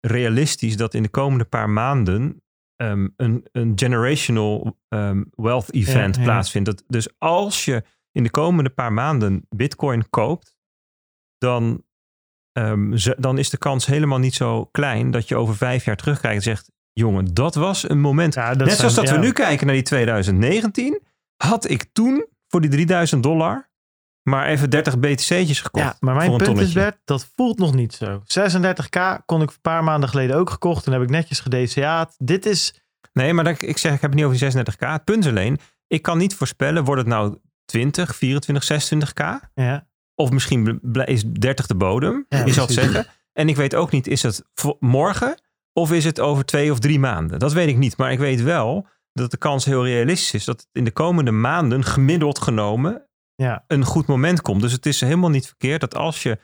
realistisch 0.00 0.76
dat 0.76 0.94
in 0.94 1.02
de 1.02 1.08
komende 1.08 1.44
paar 1.44 1.70
maanden 1.70 2.42
ehm, 2.76 3.08
een, 3.16 3.46
een 3.52 3.72
generational 3.76 4.78
ehm, 4.88 5.22
wealth 5.34 5.72
event 5.72 6.14
Ja, 6.14 6.20
ja. 6.22 6.26
plaatsvindt. 6.28 6.68
Dat, 6.70 6.84
dus 6.86 7.08
als 7.18 7.64
je 7.64 7.82
in 8.12 8.22
de 8.22 8.30
komende 8.30 8.70
paar 8.70 8.92
maanden 8.92 9.46
bitcoin 9.48 10.10
koopt, 10.10 10.56
dan, 11.38 11.82
ze- 12.94 13.16
dan 13.18 13.38
is 13.38 13.50
de 13.50 13.58
kans 13.58 13.86
helemaal 13.86 14.18
niet 14.18 14.34
zo 14.34 14.64
klein 14.64 15.10
dat 15.10 15.28
je 15.28 15.36
over 15.36 15.56
vijf 15.56 15.84
jaar 15.84 15.96
terugkijkt 15.96 16.36
en 16.36 16.42
zegt, 16.42 16.70
jongen, 16.92 17.34
dat 17.34 17.54
was 17.54 17.88
een 17.88 18.00
moment. 18.00 18.34
Ja, 18.34 18.48
Net 18.48 18.56
zijn- 18.66 18.76
zoals 18.76 18.94
dat 18.94 19.10
we 19.10 19.18
nu 19.18 19.32
kijken 19.32 19.66
naar 19.66 19.74
die 19.74 19.84
2019, 19.84 21.02
had 21.36 21.70
ik 21.70 21.84
toen 21.92 22.26
voor 22.48 22.60
die 22.60 22.70
3000 22.70 23.22
dollar 23.22 23.67
maar 24.28 24.46
even 24.46 24.70
30 24.70 24.98
BTC'tjes 24.98 25.60
gekocht. 25.60 25.84
Ja, 25.84 25.96
maar 26.00 26.14
mijn 26.14 26.30
voor 26.30 26.40
een 26.40 26.46
punt 26.46 26.60
is. 26.60 26.72
Bert, 26.72 26.96
dat 27.04 27.28
voelt 27.36 27.58
nog 27.58 27.74
niet 27.74 27.94
zo. 27.94 28.22
36k 28.22 29.24
kon 29.26 29.42
ik 29.42 29.48
een 29.48 29.60
paar 29.60 29.84
maanden 29.84 30.08
geleden 30.08 30.36
ook 30.36 30.50
gekocht. 30.50 30.84
Toen 30.84 30.92
heb 30.92 31.02
ik 31.02 31.10
netjes 31.10 31.40
gedCA'd. 31.40 32.14
Dit 32.18 32.46
is... 32.46 32.82
Nee, 33.12 33.32
maar 33.32 33.44
dat, 33.44 33.62
ik 33.62 33.78
zeg, 33.78 33.94
ik 33.94 34.00
heb 34.00 34.10
het 34.10 34.20
niet 34.20 34.28
over 34.28 34.38
die 34.38 34.64
36k. 34.64 34.88
Het 34.88 35.04
punt 35.04 35.26
alleen, 35.26 35.58
ik 35.86 36.02
kan 36.02 36.18
niet 36.18 36.34
voorspellen, 36.34 36.84
wordt 36.84 37.00
het 37.00 37.10
nou 37.10 37.38
20, 37.64 38.16
24, 38.16 38.88
26k? 38.92 39.50
Ja, 39.54 39.86
Of 40.14 40.30
misschien 40.30 40.80
is 41.04 41.24
30 41.24 41.66
de 41.66 41.74
bodem, 41.74 42.26
Ja, 42.28 42.44
je 42.44 42.52
zal 42.52 42.64
het 42.64 42.74
zeggen. 42.74 43.06
En 43.32 43.48
ik 43.48 43.56
weet 43.56 43.74
ook 43.74 43.90
niet, 43.90 44.06
is 44.06 44.22
het 44.22 44.44
morgen 44.80 45.40
of 45.72 45.92
is 45.92 46.04
het 46.04 46.20
over 46.20 46.44
twee 46.44 46.72
of 46.72 46.78
drie 46.78 46.98
maanden? 46.98 47.38
Dat 47.38 47.52
weet 47.52 47.68
ik 47.68 47.76
niet, 47.76 47.96
maar 47.96 48.12
ik 48.12 48.18
weet 48.18 48.42
wel 48.42 48.86
dat 49.12 49.30
de 49.30 49.36
kans 49.36 49.64
heel 49.64 49.84
realistisch 49.84 50.34
is 50.34 50.44
dat 50.44 50.60
het 50.60 50.68
in 50.72 50.84
de 50.84 50.90
komende 50.90 51.30
maanden 51.30 51.84
gemiddeld 51.84 52.38
genomen 52.38 53.07
ja. 53.42 53.64
een 53.66 53.84
goed 53.84 54.06
moment 54.06 54.40
komt. 54.40 54.60
Dus 54.60 54.72
het 54.72 54.86
is 54.86 55.00
helemaal 55.00 55.30
niet 55.30 55.46
verkeerd 55.46 55.80
dat 55.80 55.94
als 55.94 56.22
je 56.22 56.38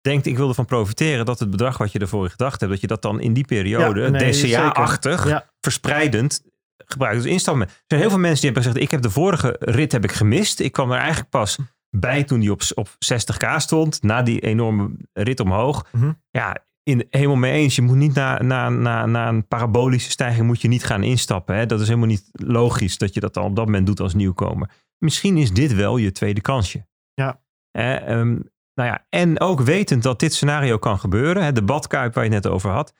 denkt 0.00 0.26
ik 0.26 0.36
wil 0.36 0.48
ervan 0.48 0.64
profiteren, 0.64 1.24
dat 1.26 1.38
het 1.38 1.50
bedrag 1.50 1.78
wat 1.78 1.92
je 1.92 1.98
ervoor 1.98 2.24
in 2.24 2.30
gedacht 2.30 2.60
hebt, 2.60 2.72
dat 2.72 2.80
je 2.80 2.86
dat 2.86 3.02
dan 3.02 3.20
in 3.20 3.32
die 3.32 3.44
periode 3.44 4.00
Ja, 4.00 4.08
nee, 4.08 4.32
DCA-achtig. 4.32 5.28
Ja. 5.28 5.50
verspreidend 5.60 6.42
gebruikt. 6.76 7.22
Dus 7.22 7.32
instappen. 7.32 7.66
Er 7.66 7.74
zijn 7.86 8.00
heel 8.00 8.10
veel 8.10 8.18
mensen 8.18 8.40
die 8.40 8.50
hebben 8.50 8.62
gezegd, 8.62 8.84
ik 8.84 8.90
heb 8.90 9.02
de 9.02 9.10
vorige 9.10 9.56
rit 9.58 9.92
heb 9.92 10.04
ik 10.04 10.12
gemist. 10.12 10.60
Ik 10.60 10.72
kwam 10.72 10.90
er 10.92 10.98
eigenlijk 10.98 11.30
pas 11.30 11.58
bij 11.90 12.24
toen 12.24 12.40
die 12.40 12.50
op, 12.50 12.62
op 12.74 12.88
60k 12.88 13.56
stond, 13.56 14.02
na 14.02 14.22
die 14.22 14.40
enorme 14.40 14.90
rit 15.12 15.40
omhoog. 15.40 15.86
Mhm. 15.92 16.12
Ja, 16.30 16.56
in, 16.86 17.06
helemaal 17.10 17.36
mee 17.36 17.52
eens. 17.52 17.74
Je 17.74 17.82
moet 17.82 17.96
niet 17.96 18.14
na, 18.14 18.42
na, 18.42 18.68
na, 18.68 19.06
na 19.06 19.28
een 19.28 19.46
parabolische 19.46 20.10
stijging 20.10 20.46
moet 20.46 20.60
je 20.60 20.68
niet 20.68 20.84
gaan 20.84 21.02
instappen. 21.02 21.56
Hè? 21.56 21.66
Dat 21.66 21.80
is 21.80 21.86
helemaal 21.86 22.08
niet 22.08 22.28
logisch 22.32 22.98
dat 22.98 23.14
je 23.14 23.20
dat 23.20 23.34
dan 23.34 23.44
op 23.44 23.56
dat 23.56 23.64
moment 23.64 23.86
doet 23.86 24.00
als 24.00 24.14
nieuwkomer. 24.14 24.70
Misschien 24.98 25.36
is 25.36 25.52
dit 25.52 25.74
wel 25.74 25.96
je 25.96 26.12
tweede 26.12 26.40
kansje. 26.40 26.86
Ja. 27.14 27.40
Eh, 27.70 28.08
ehm, 28.08 28.32
nou 28.74 28.88
ja, 28.88 29.06
en 29.08 29.40
ook 29.40 29.60
wetend 29.60 30.02
dat 30.02 30.20
dit 30.20 30.34
scenario 30.34 30.78
kan 30.78 30.98
gebeuren, 30.98 31.44
hè, 31.44 31.52
de 31.52 31.62
badkuip 31.62 32.14
waar 32.14 32.24
je 32.24 32.32
het 32.32 32.42
net 32.42 32.52
over 32.52 32.70
had. 32.70 32.88
Op 32.88 32.94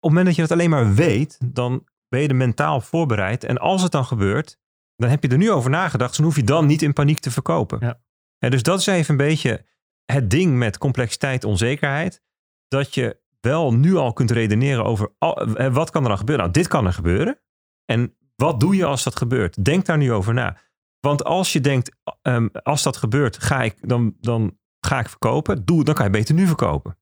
het 0.00 0.08
moment 0.10 0.26
dat 0.26 0.34
je 0.34 0.42
dat 0.42 0.50
alleen 0.50 0.70
maar 0.70 0.94
weet, 0.94 1.38
dan 1.44 1.84
ben 2.08 2.20
je 2.20 2.28
er 2.28 2.36
mentaal 2.36 2.80
voorbereid. 2.80 3.44
En 3.44 3.58
als 3.58 3.82
het 3.82 3.92
dan 3.92 4.04
gebeurt, 4.04 4.58
dan 4.96 5.10
heb 5.10 5.22
je 5.22 5.28
er 5.28 5.36
nu 5.36 5.50
over 5.50 5.70
nagedacht. 5.70 6.08
Dus 6.08 6.16
dan 6.16 6.26
hoef 6.26 6.36
je 6.36 6.44
dan 6.44 6.66
niet 6.66 6.82
in 6.82 6.92
paniek 6.92 7.18
te 7.18 7.30
verkopen. 7.30 7.78
Ja. 7.80 8.00
En 8.38 8.50
dus 8.50 8.62
dat 8.62 8.78
is 8.78 8.86
even 8.86 9.10
een 9.10 9.26
beetje 9.26 9.64
het 10.04 10.30
ding 10.30 10.56
met 10.56 10.78
complexiteit, 10.78 11.44
onzekerheid. 11.44 12.22
Dat 12.68 12.94
je 12.94 13.22
wel 13.44 13.74
nu 13.74 13.96
al 13.96 14.12
kunt 14.12 14.30
redeneren 14.30 14.84
over 14.84 15.12
eh, 15.18 15.74
wat 15.74 15.90
kan 15.90 16.02
er 16.02 16.08
dan 16.08 16.18
gebeuren. 16.18 16.44
Nou, 16.44 16.58
dit 16.58 16.68
kan 16.68 16.86
er 16.86 16.92
gebeuren. 16.92 17.40
En 17.84 18.16
wat 18.36 18.60
doe 18.60 18.76
je 18.76 18.84
als 18.84 19.04
dat 19.04 19.16
gebeurt? 19.16 19.64
Denk 19.64 19.84
daar 19.84 19.98
nu 19.98 20.12
over 20.12 20.34
na. 20.34 20.56
Want 21.00 21.24
als 21.24 21.52
je 21.52 21.60
denkt, 21.60 21.96
ehm, 22.22 22.48
als 22.62 22.82
dat 22.82 22.96
gebeurt, 22.96 23.42
ga 23.42 23.62
ik, 23.62 23.76
dan, 23.80 24.16
dan 24.20 24.58
ga 24.80 24.98
ik 24.98 25.08
verkopen. 25.08 25.64
Doe, 25.64 25.84
dan 25.84 25.94
kan 25.94 26.04
je 26.04 26.10
beter 26.10 26.34
nu 26.34 26.46
verkopen. 26.46 26.98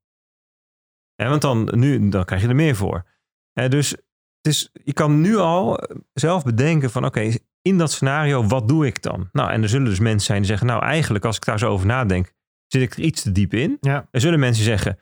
Want 1.15 1.43
dan, 1.43 1.69
nu, 1.73 2.09
dan 2.09 2.25
krijg 2.25 2.43
je 2.43 2.49
er 2.49 2.55
meer 2.55 2.77
voor. 2.77 3.05
Dus 3.53 3.91
het 4.43 4.53
is, 4.53 4.71
je 4.85 4.93
kan 4.93 5.21
nu 5.21 5.37
al 5.37 5.79
eh, 5.79 5.97
zelf 6.13 6.45
bedenken 6.45 6.91
van 6.91 7.05
oké, 7.05 7.33
in 7.63 7.79
dat 7.79 7.93
scenario, 7.93 8.47
wat 8.47 8.69
doe 8.69 8.87
ik 8.87 9.03
dan? 9.03 9.29
Nou, 9.33 9.51
en 9.51 9.63
er 9.63 9.69
zullen 9.69 9.89
dus 9.89 9.99
mensen 9.99 10.27
zijn 10.27 10.39
die 10.39 10.49
zeggen, 10.49 10.67
nou 10.67 10.83
eigenlijk 10.83 11.25
als 11.25 11.37
ik 11.37 11.45
daar 11.45 11.59
zo 11.59 11.71
over 11.71 11.87
nadenk, 11.87 12.33
zit 12.67 12.83
ik 12.83 12.93
er 12.93 13.03
iets 13.03 13.23
te 13.23 13.33
diep 13.33 13.55
in. 13.55 13.77
Ja. 13.81 14.09
Er 14.11 14.21
zullen 14.21 14.39
mensen 14.39 14.65
zeggen, 14.65 14.99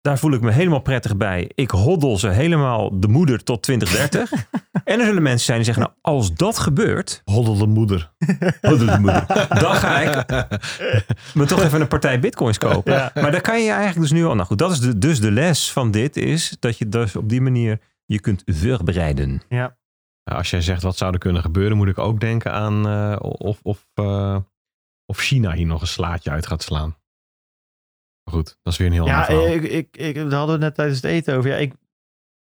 daar 0.00 0.18
voel 0.18 0.32
ik 0.32 0.40
me 0.40 0.50
helemaal 0.50 0.80
prettig 0.80 1.16
bij. 1.16 1.50
Ik 1.54 1.70
hoddel 1.70 2.18
ze 2.18 2.28
helemaal 2.28 3.00
de 3.00 3.08
moeder 3.08 3.44
tot 3.44 3.62
2030. 3.62 4.46
en 4.84 4.98
er 5.00 5.06
zullen 5.06 5.22
mensen 5.22 5.44
zijn 5.44 5.56
die 5.56 5.66
zeggen, 5.66 5.82
nou 5.82 5.94
als 6.00 6.34
dat 6.34 6.58
gebeurt, 6.58 7.22
Hoddelde 7.24 7.66
moeder. 7.66 8.12
hoddel 8.60 8.86
de 8.86 8.98
moeder, 9.00 9.26
dan 9.62 9.74
ga 9.74 10.00
ik 10.00 10.26
me 11.34 11.44
toch 11.46 11.62
even 11.62 11.80
een 11.80 11.88
partij 11.88 12.20
bitcoins 12.20 12.58
kopen. 12.58 12.92
Ja. 12.92 13.10
Maar 13.14 13.30
dan 13.30 13.40
kan 13.40 13.62
je 13.62 13.70
eigenlijk 13.70 14.00
dus 14.00 14.10
nu 14.10 14.24
al, 14.24 14.34
nou 14.34 14.46
goed, 14.46 14.58
dat 14.58 14.70
is 14.70 14.80
de, 14.80 14.98
dus 14.98 15.20
de 15.20 15.30
les 15.30 15.72
van 15.72 15.90
dit 15.90 16.16
is 16.16 16.56
dat 16.60 16.78
je 16.78 16.88
dus 16.88 17.16
op 17.16 17.28
die 17.28 17.40
manier 17.40 17.80
je 18.04 18.20
kunt 18.20 18.42
voorbereiden. 18.46 19.42
Ja. 19.48 19.76
Als 20.24 20.50
jij 20.50 20.60
zegt 20.60 20.82
wat 20.82 20.96
zou 20.96 21.12
er 21.12 21.18
kunnen 21.18 21.42
gebeuren, 21.42 21.76
moet 21.76 21.88
ik 21.88 21.98
ook 21.98 22.20
denken 22.20 22.52
aan 22.52 22.88
eh, 22.88 23.16
of, 23.20 23.60
of, 23.62 23.86
eh, 23.94 24.36
of 25.06 25.18
China 25.18 25.52
hier 25.52 25.66
nog 25.66 25.80
een 25.80 25.86
slaatje 25.86 26.30
uit 26.30 26.46
gaat 26.46 26.62
slaan. 26.62 26.96
Maar 28.28 28.36
goed, 28.36 28.58
dat 28.62 28.72
is 28.72 28.78
weer 28.78 28.86
een 28.86 28.92
heel 28.92 29.06
Ja, 29.06 29.24
ander 29.24 29.54
ik, 29.54 29.62
ik, 29.62 29.96
ik, 29.96 30.14
daar 30.14 30.22
hadden 30.24 30.46
we 30.46 30.52
het 30.52 30.60
net 30.60 30.74
tijdens 30.74 30.96
het 31.02 31.10
eten 31.10 31.36
over. 31.36 31.50
Ja, 31.50 31.56
ik, 31.56 31.72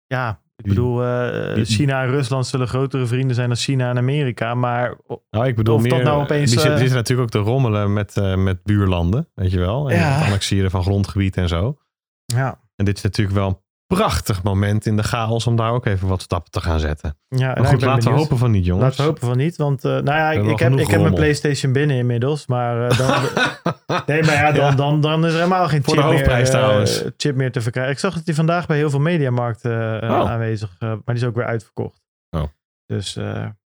ja, 0.07 0.41
ik 0.57 0.65
bedoel, 0.65 1.05
eh, 1.05 1.55
die- 1.55 1.65
China 1.65 2.03
en 2.03 2.11
Rusland 2.11 2.47
zullen 2.47 2.69
grotere 2.69 3.07
vrienden 3.07 3.35
zijn 3.35 3.49
dan 3.49 3.57
China 3.57 3.91
en 3.91 3.97
Amerika. 3.99 4.55
Maar 4.55 4.97
Nou, 5.31 5.47
ik 5.47 5.57
bedoel 5.57 5.75
Of 5.75 5.83
dat 5.83 5.93
meer, 5.93 6.03
nou 6.05 6.23
opeens, 6.23 6.51
die, 6.51 6.59
zit- 6.61 6.69
eh, 6.69 6.75
die 6.77 6.79
zitten 6.89 6.97
natuurlijk 6.97 7.35
ook 7.37 7.43
te 7.45 7.51
rommelen 7.51 7.93
met, 7.93 8.17
eh, 8.17 8.37
met 8.37 8.63
buurlanden, 8.63 9.29
weet 9.35 9.51
je 9.51 9.59
wel. 9.59 9.91
En 9.91 9.97
Ja. 9.97 10.13
het 10.15 10.25
annexeren 10.25 10.71
van 10.71 10.83
grondgebied 10.83 11.37
en 11.37 11.49
zo. 11.49 11.79
ja, 12.25 12.61
En 12.77 12.85
dit 12.85 12.97
is 12.97 13.03
natuurlijk 13.03 13.37
wel 13.37 13.65
prachtig 13.87 14.43
moment 14.43 14.87
in 14.87 14.97
de 14.97 15.03
chaos 15.03 15.47
om 15.47 15.57
daar 15.57 15.71
ook 15.73 15.87
even 15.87 16.09
wat 16.09 16.23
stappen 16.23 16.51
te 16.51 16.61
gaan 16.61 16.81
zetten. 16.81 17.19
ja 17.29 17.55
Maar 17.55 17.67
goed, 17.67 17.83
laten 17.83 18.13
we 18.13 18.19
hopen 18.19 18.39
van 18.39 18.51
niet, 18.51 18.65
jongens. 18.65 18.85
Laten 18.85 19.01
we 19.01 19.11
hopen 19.11 19.29
van 19.29 19.37
niet, 19.37 19.57
want 19.57 19.85
eh, 19.85 19.91
nou 19.91 20.05
ja, 20.05 20.31
ik, 20.31 20.59
heb, 20.59 20.73
ik 20.79 20.89
heb 20.89 21.01
mijn. 21.01 21.15
PlayStation 21.15 21.73
binnen 21.73 21.97
inmiddels, 21.97 22.47
maar 22.47 22.89
eh, 22.89 22.99
dan, 22.99 23.23
nee, 24.07 24.23
maar 24.23 24.35
ja, 24.35 24.53
dan, 24.53 24.65
Ja. 24.65 24.75
Dan, 24.75 25.01
dan 25.01 25.25
is 25.25 25.33
er 25.33 25.37
helemaal 25.39 25.69
geen 25.69 25.83
Voor 25.85 25.95
chip, 25.95 26.03
de 26.03 26.09
hoofdprijs 26.09 26.51
meer, 26.53 26.81
eh, 27.05 27.11
chip 27.17 27.37
meer 27.37 27.53
te 27.53 27.61
verkrijgen. 27.61 27.93
Ik 27.93 27.99
zag 27.99 28.15
dat 28.15 28.25
die 28.25 28.35
vandaag 28.35 28.67
bij 28.67 28.77
heel 28.77 28.91
veel 28.91 29.01
mediamarkten 29.01 30.03
Oh. 30.03 30.31
aanwezig, 30.31 30.77
maar 30.81 30.99
die 31.05 31.15
is 31.15 31.25
ook 31.25 31.35
weer 31.35 31.47
uitverkocht. 31.47 32.03
Oh. 32.31 32.43
Dus 32.87 33.15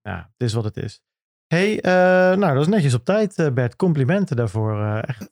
ja, 0.01 0.29
het 0.37 0.47
is 0.47 0.53
wat 0.53 0.63
het 0.63 0.77
is. 0.77 1.01
hey, 1.47 1.79
nou 2.35 2.53
dat 2.53 2.61
is 2.61 2.67
netjes 2.67 2.93
op 2.93 3.05
tijd 3.05 3.49
Bert, 3.53 3.75
complimenten 3.75 4.35
daarvoor. 4.35 5.01
echt 5.01 5.29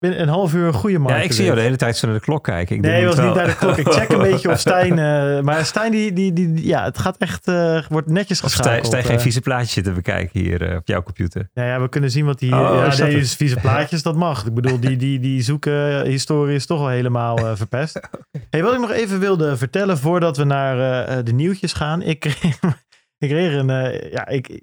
binnen 0.00 0.20
een 0.20 0.28
half 0.28 0.54
uur 0.54 0.66
een 0.66 0.72
goede 0.72 0.98
markt. 0.98 1.18
Ja, 1.18 1.24
ik 1.24 1.32
zie 1.32 1.44
jou 1.44 1.56
de 1.56 1.62
hele 1.62 1.76
tijd 1.76 1.96
zo 1.96 2.06
naar 2.06 2.16
de 2.16 2.22
klok 2.22 2.44
kijken. 2.44 2.76
Ik 2.76 2.82
Nee, 2.82 3.04
het 3.04 3.16
was 3.16 3.24
niet 3.24 3.34
naar 3.34 3.46
de 3.46 3.56
klok. 3.56 3.76
Ik 3.76 3.88
check 3.88 4.08
een 4.08 4.18
beetje 4.18 4.50
of 4.50 4.58
Stijn... 4.58 4.98
eh, 5.08 5.40
maar 5.40 5.64
Stijn, 5.64 5.92
die, 5.92 6.12
die, 6.12 6.32
die, 6.32 6.66
ja, 6.66 6.84
het 6.84 6.98
gaat 6.98 7.16
echt... 7.16 7.48
eh, 7.48 7.82
wordt 7.88 8.08
netjes 8.08 8.40
geschakeld. 8.40 8.66
Stijn, 8.66 8.84
Stijn 8.84 9.04
geen 9.04 9.16
eh. 9.16 9.22
vieze 9.22 9.40
plaatjes 9.40 9.72
zitten 9.72 9.94
bekijken 9.94 10.40
hier 10.40 10.76
op 10.76 10.86
jouw 10.86 11.02
computer. 11.02 11.50
Ja, 11.52 11.66
ja, 11.66 11.80
we 11.80 11.88
kunnen 11.88 12.10
zien 12.10 12.24
wat 12.24 12.38
die... 12.38 12.52
Oh, 12.52 12.92
ja, 12.96 13.04
nee, 13.04 13.14
dus 13.14 13.34
vieze 13.34 13.56
plaatjes, 13.66 14.02
dat 14.02 14.16
mag. 14.16 14.46
Ik 14.46 14.54
bedoel, 14.54 14.80
die, 14.80 14.96
die, 14.96 15.18
die 15.18 15.42
zoeken 15.42 16.04
historie 16.06 16.54
is 16.54 16.66
toch 16.66 16.78
wel 16.78 16.88
helemaal 16.88 17.56
verpest. 17.56 18.00
Hey, 18.50 18.62
wat 18.62 18.72
ik 18.72 18.80
nog 18.80 18.90
even 18.90 19.20
wilde 19.20 19.56
vertellen 19.56 19.98
voordat 19.98 20.36
we 20.36 20.44
naar 20.44 21.24
de 21.24 21.32
nieuwtjes 21.32 21.72
gaan. 21.72 22.02
Ik 22.02 22.20
kreeg, 22.20 22.58
ik 23.18 23.28
kreeg 23.28 23.52
een... 23.52 23.68
ja, 24.10 24.28
ik, 24.28 24.60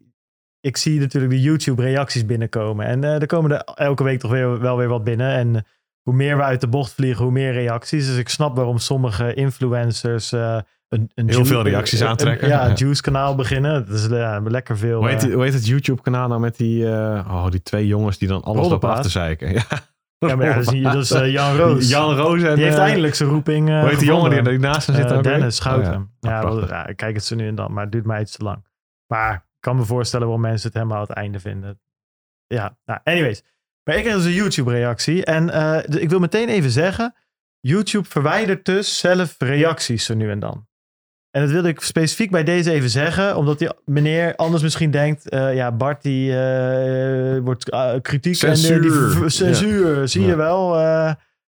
ik 0.62 0.78
zie 0.78 1.00
natuurlijk 1.00 1.34
de 1.34 1.42
YouTube 1.42 1.82
reacties 1.82 2.26
binnenkomen. 2.26 2.86
En 2.86 3.04
eh, 3.04 3.22
er 3.22 3.26
komen 3.26 3.52
er 3.52 3.62
elke 3.76 4.04
week 4.04 4.20
toch 4.20 4.32
weer, 4.32 4.60
wel 4.60 4.78
weer 4.78 4.88
wat 4.88 5.04
binnen. 5.04 5.32
En 5.34 5.66
hoe 6.02 6.14
meer 6.16 6.38
we 6.38 6.44
uit 6.44 6.62
de 6.62 6.68
bocht 6.68 6.94
vliegen, 6.94 7.24
hoe 7.24 7.34
meer 7.34 7.54
reacties. 7.54 8.08
Dus 8.08 8.18
ik 8.18 8.30
snap 8.30 8.56
waarom 8.56 8.78
sommige 8.78 9.34
influencers 9.34 10.32
eh, 10.32 10.58
een, 10.90 11.12
een 11.16 11.30
Heel 11.30 11.46
veel 11.46 11.64
reacties 11.64 12.00
een- 12.00 12.08
aantrekken. 12.08 12.44
een- 12.48 12.54
ja, 12.54 12.64
een 12.64 12.70
Ja. 12.76 12.76
Juice 12.76 13.02
kanaal 13.02 13.36
beginnen. 13.36 13.86
Dat 13.88 13.96
is 13.96 14.08
ja, 14.08 14.42
lekker 14.44 14.78
veel. 14.78 14.98
Hoe 15.00 15.08
heet, 15.10 15.18
eh, 15.18 15.24
het- 15.24 15.34
hoe 15.34 15.44
heet 15.44 15.54
het 15.54 15.68
YouTube-kanaal 15.68 16.28
nou 16.28 16.42
met 16.42 16.58
die, 16.58 16.86
eh, 16.86 17.28
oh, 17.32 17.50
die 17.50 17.62
twee 17.62 17.88
jongens 17.88 18.18
die 18.18 18.28
dan 18.28 18.44
alles 18.44 18.62
Roddelplaat. 18.62 18.98
af 18.98 19.04
te 19.04 19.10
zeiken? 19.10 19.54
Ja, 20.20 20.28
ja, 20.28 20.36
maar 20.36 20.46
ja, 20.46 20.54
dat 20.54 20.74
is, 20.74 20.82
dat 20.84 20.96
is 20.96 21.12
eh, 21.12 21.32
Jan 21.32 21.56
Roos. 21.62 21.90
Jan 21.90 22.16
Roos 22.16 22.42
en... 22.44 22.56
die 22.56 22.64
heeft 22.64 22.78
eh, 22.78 22.84
eindelijk 22.84 23.16
zijn 23.16 23.30
roeping. 23.30 23.70
eh, 23.70 23.80
Hoe 23.80 23.90
heet 23.90 24.00
die 24.00 24.08
jongen 24.08 24.44
die, 24.44 24.60
naast 24.60 24.88
hem 24.88 24.96
zit? 24.96 25.12
Eh? 25.12 25.22
Dennis 25.22 25.56
Schouten. 25.56 25.94
Oh, 25.96 26.08
ja, 26.20 26.40
Ah, 26.42 26.68
ja, 26.70 26.84
kijk 26.96 27.16
het 27.16 27.24
zo 27.26 27.36
nu 27.36 27.48
en 27.48 27.56
dan, 27.56 27.74
maar 27.74 27.84
het 27.84 27.92
duurt 27.92 28.06
mij 28.06 28.22
iets 28.22 28.38
te 28.38 28.44
lang. 28.44 28.66
Maar 29.14 29.47
kan 29.68 29.76
me 29.76 29.86
voorstellen 29.86 30.26
waarom 30.26 30.46
mensen 30.46 30.68
het 30.68 30.78
helemaal 30.78 31.02
het 31.02 31.10
einde 31.10 31.40
vinden. 31.40 31.80
Ja, 32.48 32.78
nou, 32.86 33.00
anyways. 33.04 33.44
Maar 33.84 33.96
ik 33.96 34.02
kreeg 34.02 34.16
dus 34.16 34.26
een 34.26 34.32
YouTube-reactie. 34.32 35.26
En 35.26 35.50
eh, 35.50 36.02
ik 36.02 36.10
wil 36.10 36.20
meteen 36.20 36.50
even 36.50 36.72
zeggen: 36.72 37.16
YouTube 37.60 38.08
verwijdert 38.08 38.66
dus 38.66 39.00
zelf 39.00 39.36
reacties 39.38 40.06
zo 40.06 40.14
nu 40.14 40.30
en 40.30 40.40
dan. 40.40 40.68
En 41.32 41.42
dat 41.42 41.52
wilde 41.52 41.68
ik 41.68 41.82
specifiek 41.82 42.32
bij 42.32 42.44
deze 42.44 42.72
even 42.72 42.90
zeggen, 42.90 43.38
omdat 43.38 43.60
die 43.60 43.70
meneer 43.86 44.36
anders 44.36 44.64
misschien 44.64 44.92
denkt: 44.92 45.30
eh, 45.30 45.56
ja, 45.56 45.72
Bart 45.72 46.02
die 46.02 46.40
eh, 46.40 47.40
wordt 47.40 47.64
kritiek 48.02 48.42
en 48.42 48.54
die 48.54 49.30
Censuur. 49.30 50.08
zie 50.08 50.26
je 50.26 50.36
wel. 50.36 50.76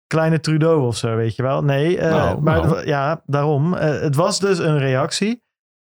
kleine 0.07 0.41
Trudeau 0.41 0.87
of 0.87 0.97
zo, 0.97 1.16
weet 1.16 1.37
je 1.37 1.43
wel. 1.43 1.64
Nee, 1.64 2.01
Nou, 2.01 2.43
maar 2.43 2.61
nou. 2.61 2.87
ja, 2.87 3.23
daarom. 3.27 3.73
Het 3.75 4.14
was 4.14 4.41
dus 4.41 4.59
een 4.59 4.79
reactie. 4.79 5.47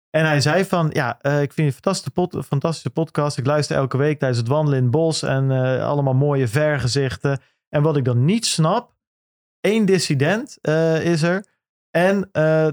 En 0.10 0.26
hij 0.26 0.42
zei 0.42 0.66
van, 0.66 0.90
ja, 0.94 1.20
eh, 1.22 1.42
ik 1.42 1.54
vind 1.54 1.68
een 1.68 1.74
fantastische, 1.74 2.12
pod- 2.12 2.46
fantastische 2.46 2.90
podcast. 2.90 3.38
Ik 3.38 3.46
luister 3.46 3.76
elke 3.76 3.98
week 3.98 4.20
tijdens 4.20 4.40
het 4.40 4.50
wandelen 4.50 4.78
in 4.78 4.84
het 4.84 4.94
bos 4.94 5.24
en 5.24 5.52
eh, 5.52 5.88
allemaal 5.88 6.14
mooie 6.14 6.48
vergezichten. 6.48 7.40
En 7.70 7.82
wat 7.82 7.98
ik 7.98 8.06
dan 8.06 8.26
niet 8.26 8.46
snap, 8.46 8.94
één 9.62 9.86
dissident 9.86 10.58
eh, 10.62 11.06
is 11.06 11.22
er. 11.22 11.46
En 11.90 12.30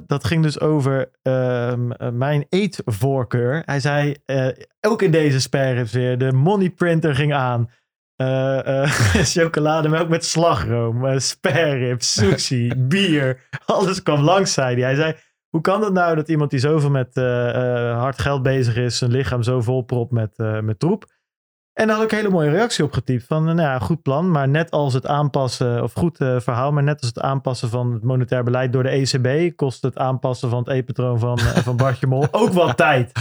dat 0.07 0.25
ging 0.25 0.43
dus 0.43 0.61
over 0.61 1.11
ehm, 1.23 1.91
eh, 1.91 2.11
mijn 2.11 2.47
eetvoorkeur. 2.49 3.63
Hij 3.65 3.81
zei, 3.81 4.17
ook 4.81 5.03
in 5.03 5.11
deze 5.11 5.41
sperrips 5.41 5.93
weer, 5.93 6.19
de 6.19 6.33
money 6.33 6.71
printer 6.71 7.15
ging 7.15 7.35
aan. 7.35 7.71
Chocolademelk 9.37 10.09
met 10.09 10.25
slagroom, 10.25 11.21
spareribs, 11.21 12.13
sushi, 12.13 12.73
bier. 12.89 13.49
Alles 13.65 14.03
kwam 14.03 14.21
langs, 14.21 14.53
zei 14.53 14.75
hij. 14.75 14.85
Hij 14.85 14.95
zei, 14.95 15.15
hoe 15.57 15.65
kan 15.65 15.83
het 15.83 15.93
nou 15.93 16.15
dat 16.17 16.29
iemand 16.29 16.51
die 16.51 16.61
zoveel 16.61 16.91
met 16.91 17.17
eh, 17.17 17.49
eh, 17.49 17.99
hard 17.99 18.19
geld 18.19 18.43
bezig 18.43 18.77
is, 18.77 18.99
zijn 18.99 19.11
lichaam 19.11 19.43
zo 19.43 19.61
volpropt 19.61 20.13
met, 20.13 20.31
eh, 20.37 20.61
met 20.61 20.79
troep? 20.79 21.15
En 21.73 21.87
daar 21.87 21.97
had 21.97 22.05
ik 22.05 22.11
een 22.11 22.17
hele 22.17 22.31
mooie 22.31 22.51
reactie 22.51 22.85
op 22.85 22.93
getypt. 22.93 23.25
Van, 23.25 23.45
nou 23.45 23.61
ja, 23.61 23.79
goed 23.79 24.03
plan, 24.03 24.31
maar 24.31 24.49
net 24.49 24.71
als 24.71 24.95
het 24.95 25.07
aanpassen, 25.07 25.83
of 25.83 25.93
goed 25.93 26.17
verhaal, 26.17 26.73
maar 26.73 26.83
net 26.83 27.01
als 27.01 27.09
het 27.09 27.21
aanpassen 27.21 27.69
van 27.69 27.93
het 27.93 28.03
monetair 28.03 28.45
beleid 28.45 28.73
door 28.73 28.83
de 28.83 28.89
ECB, 28.89 29.57
kost 29.57 29.83
het 29.83 29.99
aanpassen 29.99 30.51
van 30.51 30.59
het 30.59 30.69
eetpatroon 30.69 31.19
van, 31.19 31.39
van 31.39 31.77
Bartje 31.77 32.07
Mol 32.07 32.29
ook 32.31 32.53
wat 32.53 32.77
tijd. 32.77 33.13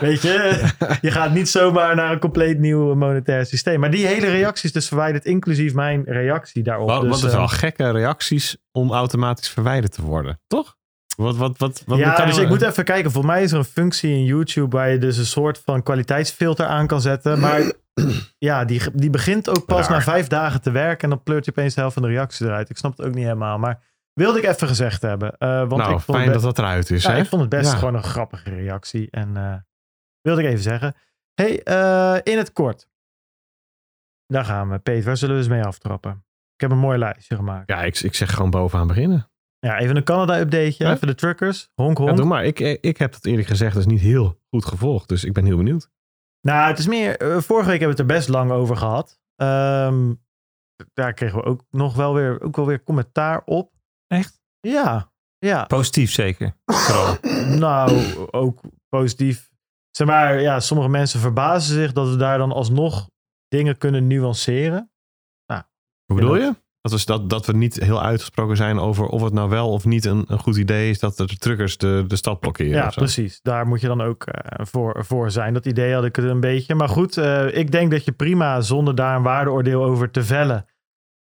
Weet 0.00 0.22
je, 0.22 0.68
je 1.00 1.10
gaat 1.10 1.32
niet 1.32 1.48
zomaar 1.48 1.94
naar 1.94 2.12
een 2.12 2.18
compleet 2.18 2.58
nieuw 2.58 2.94
monetair 2.94 3.46
systeem. 3.46 3.80
Maar 3.80 3.90
die 3.90 4.06
hele 4.06 4.30
reactie 4.30 4.64
is 4.64 4.72
dus 4.72 4.88
verwijderd, 4.88 5.24
inclusief 5.24 5.74
mijn 5.74 6.02
reactie 6.04 6.62
daarop. 6.62 6.88
Wat, 6.88 7.00
dus, 7.00 7.10
wat 7.10 7.22
is 7.22 7.30
eh, 7.30 7.38
wel 7.38 7.48
gekke 7.48 7.90
reacties 7.90 8.56
om 8.72 8.92
automatisch 8.92 9.48
verwijderd 9.48 9.92
te 9.92 10.02
worden, 10.02 10.40
toch? 10.46 10.76
Wat, 11.16 11.36
wat, 11.36 11.58
wat, 11.58 11.82
wat 11.86 11.98
ja, 11.98 12.12
kan 12.12 12.26
dus 12.26 12.38
ik 12.38 12.48
moet 12.48 12.62
even 12.62 12.84
kijken. 12.84 13.10
Voor 13.10 13.24
mij 13.26 13.42
is 13.42 13.52
er 13.52 13.58
een 13.58 13.64
functie 13.64 14.10
in 14.10 14.24
YouTube 14.24 14.76
waar 14.76 14.90
je 14.90 14.98
dus 14.98 15.16
een 15.16 15.26
soort 15.26 15.62
van 15.64 15.82
kwaliteitsfilter 15.82 16.66
aan 16.66 16.86
kan 16.86 17.00
zetten. 17.00 17.40
Maar 17.40 17.72
ja, 18.38 18.64
die, 18.64 18.80
die 18.92 19.10
begint 19.10 19.48
ook 19.48 19.64
pas 19.64 19.86
Raar. 19.88 19.96
na 19.96 20.02
vijf 20.02 20.26
dagen 20.26 20.60
te 20.62 20.70
werken. 20.70 21.02
En 21.02 21.08
dan 21.08 21.22
pleurt 21.22 21.44
je 21.44 21.50
opeens 21.50 21.74
de 21.74 21.80
helft 21.80 21.94
van 21.94 22.02
de 22.02 22.08
reacties 22.08 22.40
eruit. 22.46 22.70
Ik 22.70 22.76
snap 22.76 22.96
het 22.96 23.06
ook 23.06 23.14
niet 23.14 23.24
helemaal. 23.24 23.58
Maar 23.58 23.82
wilde 24.12 24.38
ik 24.38 24.44
even 24.44 24.68
gezegd 24.68 25.02
hebben. 25.02 25.36
Eh, 25.38 25.48
want 25.48 25.76
nou, 25.76 25.94
ik 25.94 26.00
vond 26.00 26.18
fijn 26.18 26.32
dat 26.32 26.42
dat 26.42 26.58
eruit 26.58 26.90
is, 26.90 27.02
ja, 27.02 27.10
hè? 27.12 27.18
ik 27.18 27.26
vond 27.26 27.40
het 27.40 27.50
best 27.50 27.72
Ja. 27.72 27.78
gewoon 27.78 27.94
een 27.94 28.02
grappige 28.02 28.50
reactie. 28.50 29.08
En 29.10 29.36
eh, 29.36 29.54
wilde 30.20 30.42
ik 30.42 30.48
even 30.48 30.62
zeggen. 30.62 30.94
hey, 31.34 31.62
eh, 31.62 32.18
in 32.22 32.38
het 32.38 32.52
kort. 32.52 32.88
Daar 34.26 34.44
gaan 34.44 34.70
we. 34.70 34.78
Peter, 34.78 35.04
waar 35.04 35.16
zullen 35.16 35.34
we 35.34 35.40
eens 35.40 35.50
mee 35.50 35.62
aftrappen? 35.64 36.24
Ik 36.54 36.60
heb 36.60 36.70
een 36.70 36.78
mooi 36.78 36.98
lijstje 36.98 37.34
gemaakt. 37.36 37.68
Ja, 37.70 37.82
ik, 37.82 38.00
ik 38.00 38.14
zeg 38.14 38.34
gewoon 38.34 38.50
bovenaan 38.50 38.86
beginnen. 38.86 39.28
Ja, 39.64 39.78
even 39.78 39.96
een 39.96 40.04
Canada-updateje. 40.04 40.90
Even 40.90 41.06
de 41.06 41.14
truckers. 41.14 41.70
Honk, 41.74 41.96
honk. 41.98 42.10
Ja, 42.10 42.16
doe 42.16 42.24
maar. 42.24 42.44
Ik, 42.44 42.60
ik 42.60 42.96
heb 42.98 43.12
dat 43.12 43.24
eerlijk 43.24 43.48
gezegd 43.48 43.74
dus 43.74 43.86
niet 43.86 44.00
heel 44.00 44.40
goed 44.50 44.64
gevolgd. 44.64 45.08
Dus 45.08 45.24
ik 45.24 45.32
ben 45.32 45.44
heel 45.44 45.56
benieuwd. 45.56 45.90
Nou, 46.40 46.68
het 46.68 46.78
is 46.78 46.86
meer. 46.86 47.16
eh, 47.16 47.38
vorige 47.40 47.68
week 47.70 47.80
hebben 47.80 47.96
we 47.96 48.02
het 48.02 48.10
er 48.10 48.16
best 48.16 48.28
lang 48.28 48.50
over 48.50 48.76
gehad. 48.76 49.20
Ehm, 49.36 50.14
daar 50.92 51.12
kregen 51.12 51.38
we 51.38 51.44
ook 51.44 51.64
nog 51.70 51.94
wel 51.94 52.14
weer, 52.14 52.40
ook 52.42 52.56
wel 52.56 52.66
weer 52.66 52.82
commentaar 52.82 53.42
op. 53.44 53.72
Echt? 54.06 54.40
Ja, 54.60 55.12
ja. 55.38 55.64
Positief 55.64 56.12
zeker. 56.12 56.56
Nou, 57.58 58.14
ook 58.30 58.60
positief. 58.88 59.50
Zeg 59.90 60.06
maar, 60.06 60.40
ja, 60.40 60.60
sommige 60.60 60.88
mensen 60.88 61.20
verbazen 61.20 61.74
zich 61.74 61.92
dat 61.92 62.08
we 62.08 62.16
daar 62.16 62.38
dan 62.38 62.52
alsnog 62.52 63.10
dingen 63.48 63.78
kunnen 63.78 64.06
nuanceren. 64.06 64.88
Hoe 66.06 66.16
bedoel 66.16 66.36
je? 66.36 66.54
Dat, 66.90 66.92
is 66.92 67.04
dat, 67.04 67.30
dat 67.30 67.46
we 67.46 67.52
niet 67.52 67.74
heel 67.74 68.02
uitgesproken 68.02 68.56
zijn 68.56 68.78
over 68.78 69.06
of 69.06 69.22
het 69.22 69.32
nou 69.32 69.48
wel 69.50 69.70
of 69.70 69.84
niet 69.84 70.04
een, 70.04 70.24
een 70.28 70.38
goed 70.38 70.56
idee 70.56 70.90
is 70.90 70.98
dat 70.98 71.16
de 71.16 71.26
truckers 71.26 71.76
de, 71.76 72.04
de 72.06 72.16
stad 72.16 72.40
blokkeren. 72.40 72.72
Ja, 72.72 72.86
of 72.86 72.92
zo. 72.92 73.00
precies. 73.00 73.40
Daar 73.42 73.66
moet 73.66 73.80
je 73.80 73.86
dan 73.86 74.00
ook 74.00 74.24
eh, 74.24 74.66
voor, 74.66 75.04
voor 75.04 75.30
zijn. 75.30 75.54
Dat 75.54 75.66
idee 75.66 75.94
had 75.94 76.04
ik 76.04 76.16
er 76.16 76.24
een 76.24 76.40
beetje. 76.40 76.74
Maar 76.74 76.88
goed, 76.88 77.16
eh, 77.16 77.56
ik 77.56 77.70
denk 77.72 77.90
dat 77.90 78.04
je 78.04 78.12
prima 78.12 78.60
zonder 78.60 78.94
daar 78.94 79.16
een 79.16 79.22
waardeoordeel 79.22 79.84
over 79.84 80.10
te 80.10 80.22
vellen. 80.24 80.66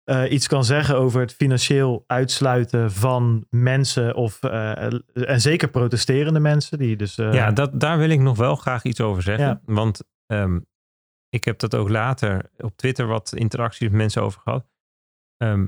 eh, 0.05 0.33
iets 0.33 0.47
kan 0.49 0.65
zeggen 0.65 0.97
over 0.97 1.21
het 1.21 1.33
financieel 1.35 2.05
uitsluiten 2.07 2.93
van 2.93 3.47
mensen. 3.51 4.15
Of, 4.15 4.43
eh, 4.43 4.83
en 5.13 5.41
zeker 5.41 5.69
protesterende 5.69 6.41
mensen. 6.41 6.79
Die 6.79 6.97
dus, 6.97 7.19
eh, 7.19 7.33
Ja, 7.33 7.51
dat, 7.51 7.81
daar 7.81 7.99
wil 7.99 8.11
ik 8.11 8.21
nog 8.21 8.37
wel 8.37 8.57
graag 8.57 8.83
iets 8.85 9.01
over 9.01 9.23
zeggen. 9.23 9.47
Ja. 9.47 9.61
Want 9.65 10.01
ehm, 10.27 10.59
ik 11.29 11.45
heb 11.45 11.59
dat 11.59 11.75
ook 11.75 11.89
later 11.89 12.51
op 12.59 12.77
Twitter 12.77 13.07
wat 13.07 13.33
interacties 13.35 13.89
met 13.89 13.93
mensen 13.97 14.23
over 14.23 14.41
gehad. 14.41 14.71
Ehm, 15.43 15.67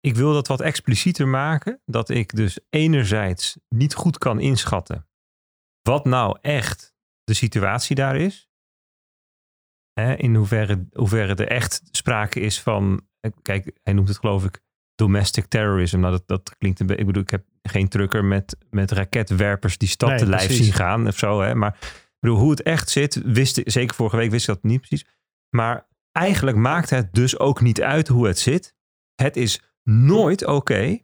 ik 0.00 0.14
wil 0.14 0.32
dat 0.32 0.46
wat 0.46 0.60
explicieter 0.60 1.28
maken. 1.28 1.80
Dat 1.84 2.08
ik 2.08 2.36
dus 2.36 2.58
enerzijds 2.70 3.58
niet 3.68 3.94
goed 3.94 4.18
kan 4.18 4.40
inschatten 4.40 5.08
wat 5.88 6.04
nou 6.04 6.38
echt 6.40 6.94
de 7.24 7.34
situatie 7.34 7.96
daar 7.96 8.16
is. 8.16 8.48
Hè, 9.92 10.14
in 10.14 10.34
hoeverre, 10.34 10.88
hoeverre 10.92 11.34
er 11.34 11.48
echt 11.48 11.82
sprake 11.90 12.40
is 12.40 12.60
van, 12.62 13.06
eh, 13.20 13.30
kijk, 13.42 13.78
hij 13.82 13.92
noemt 13.92 14.08
het 14.08 14.18
geloof 14.18 14.44
ik 14.44 14.60
domestic 14.94 15.46
terrorism. 15.46 15.98
Nou, 15.98 16.12
dat, 16.12 16.26
dat 16.26 16.56
klinkt 16.56 16.80
een 16.80 16.86
beetje, 16.86 17.00
ik 17.00 17.06
bedoel, 17.06 17.22
ik 17.22 17.30
heb 17.30 17.44
geen 17.62 17.88
trucker 17.88 18.24
met, 18.24 18.56
met 18.70 18.90
raketwerpers 18.90 19.78
die 19.78 19.88
stad 19.88 20.08
Nee, 20.08 20.18
te 20.18 20.26
lijf 20.26 20.46
precies. 20.46 20.64
zien 20.64 20.74
gaan 20.74 21.06
of 21.06 21.18
zo. 21.18 21.40
Hè. 21.40 21.54
Maar 21.54 21.76
ik 21.82 22.16
bedoel, 22.20 22.38
hoe 22.38 22.50
het 22.50 22.62
echt 22.62 22.90
zit, 22.90 23.14
wist 23.24 23.56
ik, 23.56 23.70
zeker 23.70 23.94
vorige 23.94 24.16
week 24.16 24.30
wist 24.30 24.48
ik 24.48 24.54
dat 24.54 24.62
niet 24.62 24.80
precies. 24.80 25.06
Maar 25.56 25.87
eigenlijk 26.18 26.56
maakt 26.56 26.90
het 26.90 27.14
dus 27.14 27.38
ook 27.38 27.60
niet 27.60 27.82
uit 27.82 28.08
hoe 28.08 28.26
het 28.26 28.38
zit. 28.38 28.74
Het 29.14 29.36
is 29.36 29.60
nooit 29.82 30.46
oké 30.46 30.98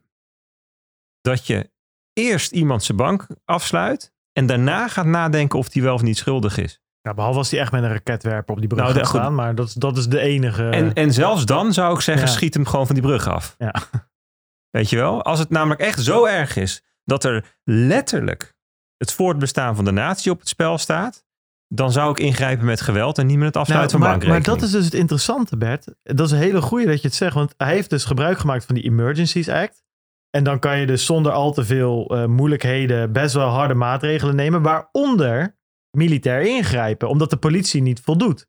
dat 1.21 1.47
je 1.47 1.71
eerst 2.13 2.51
iemand 2.51 2.83
zijn 2.83 2.97
bank 2.97 3.27
afsluit 3.45 4.13
en 4.31 4.45
daarna 4.45 4.87
gaat 4.87 5.05
nadenken 5.05 5.59
of 5.59 5.69
die 5.69 5.81
wel 5.81 5.93
of 5.93 6.01
niet 6.01 6.17
schuldig 6.17 6.57
is. 6.57 6.79
ja, 7.01 7.13
behalve 7.13 7.37
als 7.37 7.49
die 7.49 7.59
echt 7.59 7.71
met 7.71 7.83
een 7.83 7.89
raketwerper 7.91 8.53
op 8.53 8.59
die 8.59 8.67
brug 8.69 8.81
Nou, 8.83 8.93
gaat 8.95 9.07
goed. 9.07 9.19
staan. 9.19 9.35
Maar 9.35 9.55
dat, 9.55 9.67
is- 9.67 9.73
dat 9.73 9.97
is 9.97 10.07
de 10.07 10.19
enige. 10.19 10.69
En, 10.69 10.93
en 10.93 11.13
zelfs 11.13 11.45
dan 11.45 11.73
zou 11.73 11.95
ik 11.95 12.01
zeggen, 12.01 12.25
Ja. 12.27 12.31
schiet 12.31 12.53
hem 12.53 12.65
gewoon 12.65 12.85
van 12.85 12.95
die 12.95 13.03
brug 13.03 13.27
af. 13.27 13.55
Ja. 13.57 13.73
Weet 14.77 14.89
je 14.89 14.95
wel? 14.95 15.23
Als 15.23 15.39
het 15.39 15.49
namelijk 15.49 15.81
echt 15.81 15.99
zo 16.03 16.25
erg 16.25 16.55
is 16.55 16.83
dat 17.03 17.23
er 17.23 17.57
letterlijk 17.63 18.55
het 18.97 19.13
voortbestaan 19.13 19.75
van 19.75 19.85
de 19.85 19.91
natie 19.91 20.31
op 20.31 20.39
het 20.39 20.47
spel 20.47 20.77
staat, 20.77 21.24
dan 21.67 21.91
zou 21.91 22.11
ik 22.11 22.19
ingrijpen 22.19 22.65
met 22.65 22.81
geweld 22.81 23.17
en 23.17 23.25
niet 23.25 23.37
met 23.37 23.47
het 23.47 23.57
afsluiten 23.57 23.99
Nou, 23.99 24.11
van 24.11 24.19
maar, 24.19 24.27
maar 24.27 24.37
bankrekening. 24.37 24.59
dat 24.59 24.69
is 24.69 24.75
dus 24.75 24.85
het 24.85 25.01
interessante, 25.01 25.57
Bert. 25.57 25.93
Dat 26.03 26.25
is 26.25 26.31
een 26.31 26.37
hele 26.37 26.61
goeie 26.61 26.85
dat 26.85 27.01
je 27.01 27.07
het 27.07 27.15
zegt. 27.17 27.33
Want 27.33 27.53
hij 27.57 27.73
heeft 27.73 27.89
dus 27.89 28.05
gebruik 28.05 28.37
gemaakt 28.37 28.65
van 28.65 28.75
die 28.75 28.83
Emergencies 28.83 29.49
Act. 29.49 29.83
En 30.29 30.43
dan 30.43 30.59
kan 30.59 30.79
je 30.79 30.85
dus 30.85 31.05
zonder 31.05 31.31
al 31.31 31.53
te 31.53 31.65
veel 31.65 32.07
eh, 32.07 32.25
moeilijkheden 32.25 33.11
best 33.11 33.33
wel 33.33 33.47
harde 33.47 33.73
maatregelen 33.73 34.35
nemen. 34.35 34.61
Waaronder 34.61 35.57
militair 35.91 36.41
ingrijpen. 36.41 37.09
Omdat 37.09 37.29
de 37.29 37.37
politie 37.37 37.81
niet 37.81 37.99
voldoet. 37.99 38.47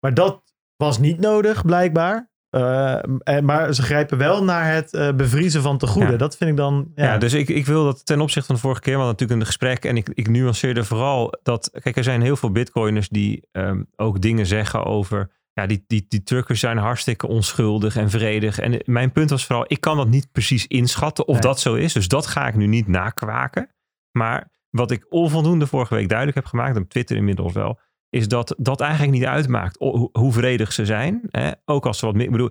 Maar 0.00 0.14
dat 0.14 0.42
was 0.76 0.98
niet 0.98 1.20
nodig, 1.20 1.64
blijkbaar. 1.64 2.30
Eh, 2.52 3.38
maar 3.40 3.74
ze 3.74 3.82
grijpen 3.82 4.18
wel 4.18 4.44
naar 4.44 4.74
het 4.74 4.94
eh, 4.94 5.12
bevriezen 5.12 5.62
van 5.62 5.78
tegoeden. 5.78 6.10
Ja. 6.10 6.16
Dat 6.16 6.36
vind 6.36 6.50
ik 6.50 6.56
dan... 6.56 6.92
Ja, 6.94 7.04
Ja, 7.04 7.18
dus 7.18 7.32
ik, 7.32 7.48
ik 7.48 7.66
wil 7.66 7.84
dat 7.84 8.06
ten 8.06 8.20
opzichte 8.20 8.46
van 8.46 8.54
de 8.54 8.60
vorige 8.60 8.80
keer, 8.80 8.96
want 8.96 9.08
natuurlijk 9.08 9.40
een 9.40 9.46
gesprek 9.46 9.84
en 9.84 9.96
ik, 9.96 10.08
ik 10.14 10.28
nuanceerde 10.28 10.84
vooral 10.84 11.34
dat, 11.42 11.70
kijk, 11.82 11.96
er 11.96 12.04
zijn 12.04 12.22
heel 12.22 12.36
veel 12.36 12.50
bitcoiners 12.50 13.08
die 13.08 13.48
ehm, 13.52 13.82
ook 13.96 14.20
dingen 14.20 14.46
zeggen 14.46 14.84
over, 14.84 15.30
ja, 15.52 15.66
die, 15.66 15.84
die, 15.86 16.04
die 16.08 16.22
truckers 16.22 16.60
zijn 16.60 16.76
hartstikke 16.76 17.26
onschuldig 17.26 17.96
en 17.96 18.10
vredig. 18.10 18.58
En 18.58 18.82
mijn 18.84 19.12
punt 19.12 19.30
was 19.30 19.46
vooral, 19.46 19.64
ik 19.68 19.80
kan 19.80 19.96
dat 19.96 20.08
niet 20.08 20.32
precies 20.32 20.66
inschatten 20.66 21.26
of 21.26 21.32
Nee. 21.32 21.42
dat 21.42 21.60
zo 21.60 21.74
is, 21.74 21.92
dus 21.92 22.08
dat 22.08 22.26
ga 22.26 22.46
ik 22.46 22.54
nu 22.54 22.66
niet 22.66 22.88
nakwaken. 22.88 23.68
Maar 24.10 24.50
wat 24.70 24.90
ik 24.90 25.06
onvoldoende 25.08 25.66
vorige 25.66 25.94
week 25.94 26.08
duidelijk 26.08 26.38
heb 26.38 26.46
gemaakt, 26.46 26.76
op 26.76 26.88
Twitter 26.88 27.16
inmiddels 27.16 27.52
wel, 27.52 27.78
is 28.16 28.28
dat 28.28 28.54
dat 28.58 28.80
eigenlijk 28.80 29.12
niet 29.12 29.24
uitmaakt 29.24 29.80
o- 29.80 29.96
hoe, 29.96 30.08
hoe 30.12 30.32
vredig 30.32 30.72
ze 30.72 30.86
zijn. 30.86 31.20
Hè? 31.30 31.50
Ook 31.64 31.86
als 31.86 31.98
ze 31.98 32.06
wat 32.06 32.14
meer, 32.14 32.24
ik 32.24 32.30
bedoel, 32.30 32.50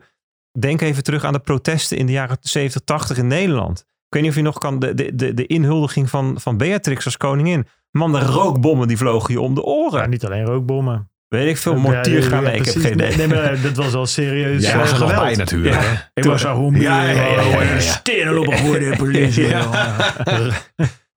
denk 0.60 0.82
even 0.82 1.04
terug 1.04 1.24
aan 1.24 1.34
de 1.34 1.40
protesten 1.40 1.98
in 1.98 2.06
de 2.06 2.12
jaren 2.12 2.38
70, 2.42 2.82
80 2.86 3.18
in 3.18 3.28
Nederland. 3.28 3.80
Ik 3.80 3.86
weet 4.10 4.22
niet 4.22 4.32
of 4.32 4.38
je 4.38 4.44
nog 4.44 4.58
kan, 4.58 4.80
de, 4.80 4.94
de, 4.94 5.16
de, 5.16 5.34
de 5.34 5.46
inhuldiging 5.48 6.10
van, 6.10 6.36
van 6.40 6.58
Beatrix 6.58 7.06
als 7.06 7.18
koningin. 7.18 7.68
Man, 7.92 8.12
de 8.12 8.20
rookbommen 8.20 8.88
die 8.88 8.98
vlogen 8.98 9.34
je 9.34 9.42
om 9.42 9.56
de 9.56 9.64
oren. 9.64 10.00
Ja, 10.02 10.06
niet 10.08 10.26
alleen 10.26 10.46
rookbommen. 10.46 11.10
Weet 11.28 11.48
ik 11.50 11.58
veel, 11.58 11.74
Ja, 11.74 11.80
mortier 11.80 12.30
ja, 12.30 12.42
ja, 12.42 12.50
ik 12.50 12.66
heb 12.66 12.76
geen 12.76 12.94
idee. 12.94 13.16
Nee, 13.16 13.28
nee, 13.28 13.38
maar 13.38 13.62
dat 13.62 13.76
was 13.76 13.92
wel 13.92 14.06
serieus 14.06 14.62
Jij 14.64 14.72
eh, 14.74 14.80
was 14.80 14.92
er 14.92 15.00
nog 15.00 15.10
geweld. 15.10 15.26
bij 15.26 15.36
natuurlijk. 15.36 15.76
Ja. 15.76 15.82
hè? 15.82 15.94
Ik 16.14 16.24
was 16.24 16.42
daar 16.42 16.54
gewoon 16.56 16.76
Ja, 16.76 17.04
ja, 17.04 17.10
ja, 17.12 17.42
ja, 17.42 17.42
ja, 17.42 17.62
ja. 17.74 17.80
stenen 17.80 18.38
op 18.40 18.46
de 18.46 18.94
politie. 18.98 19.48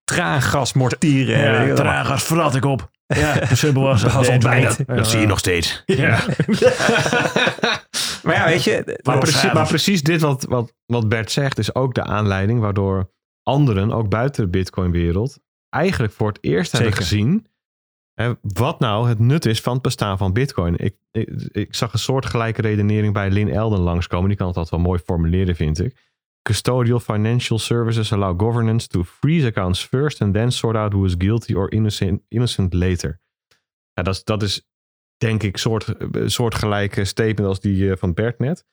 Traangas, 0.04 0.72
mortieren. 0.72 1.66
Ja, 1.66 1.74
tragas 1.74 2.22
vrat 2.22 2.54
ik 2.54 2.64
op. 2.64 2.90
Ja, 3.06 3.46
zo 3.46 3.54
simpel 3.54 3.82
was 3.82 4.28
ontbijt. 4.28 4.86
Dat 4.86 5.08
zie 5.08 5.20
je 5.20 5.26
nog 5.26 5.38
steeds. 5.38 5.82
Ja. 5.86 6.20
Maar 8.22 8.34
ja, 8.34 8.44
weet 8.44 8.64
je. 8.64 8.98
Maar 9.02 9.18
precies, 9.18 9.52
maar 9.52 9.66
precies 9.66 10.02
dit 10.02 10.20
wat, 10.20 10.44
wat, 10.44 10.74
wat 10.86 11.08
Bert 11.08 11.30
zegt, 11.30 11.58
is 11.58 11.74
ook 11.74 11.94
de 11.94 12.02
aanleiding 12.02 12.60
waardoor 12.60 13.10
anderen, 13.42 13.92
ook 13.92 14.08
buiten 14.08 14.44
de 14.44 14.50
Bitcoin-wereld, 14.50 15.38
eigenlijk 15.68 16.12
voor 16.12 16.28
het 16.28 16.38
eerst 16.40 16.72
hebben 16.72 16.92
gezien 16.92 17.46
hè, 18.14 18.32
wat 18.40 18.80
nou 18.80 19.08
het 19.08 19.18
nut 19.18 19.46
is 19.46 19.60
van 19.60 19.72
het 19.72 19.82
bestaan 19.82 20.18
van 20.18 20.32
Bitcoin. 20.32 20.76
Ik, 20.76 20.96
ik, 21.10 21.28
ik 21.52 21.74
zag 21.74 21.92
een 21.92 21.98
soortgelijke 21.98 22.60
redenering 22.60 23.12
bij 23.12 23.30
Lynn 23.30 23.50
Elden 23.50 23.80
langskomen. 23.80 24.28
Die 24.28 24.36
kan 24.36 24.46
het 24.46 24.56
altijd 24.56 24.74
wel 24.74 24.90
mooi 24.90 25.00
formuleren, 25.04 25.56
vind 25.56 25.80
ik. 25.80 26.12
Custodial 26.48 27.00
financial 27.00 27.58
services 27.58 28.12
allow 28.12 28.40
governance 28.40 28.88
to 28.88 29.04
freeze 29.04 29.46
accounts 29.46 29.84
first 29.84 30.22
and 30.22 30.34
then 30.34 30.52
sort 30.52 30.76
out 30.76 30.92
who 30.92 31.04
is 31.04 31.14
guilty 31.18 31.54
or 31.54 31.72
innocent, 31.72 32.22
innocent 32.28 32.74
later. 32.74 33.20
Ja, 33.92 34.02
dat, 34.02 34.14
is, 34.14 34.24
dat 34.24 34.42
is 34.42 34.68
denk 35.16 35.42
ik 35.42 35.56
soort, 35.56 35.94
soortgelijke 36.24 37.04
statement 37.04 37.48
als 37.48 37.60
die 37.60 37.90
eh, 37.90 37.96
van 37.96 38.14
Bert 38.14 38.38
net. 38.38 38.66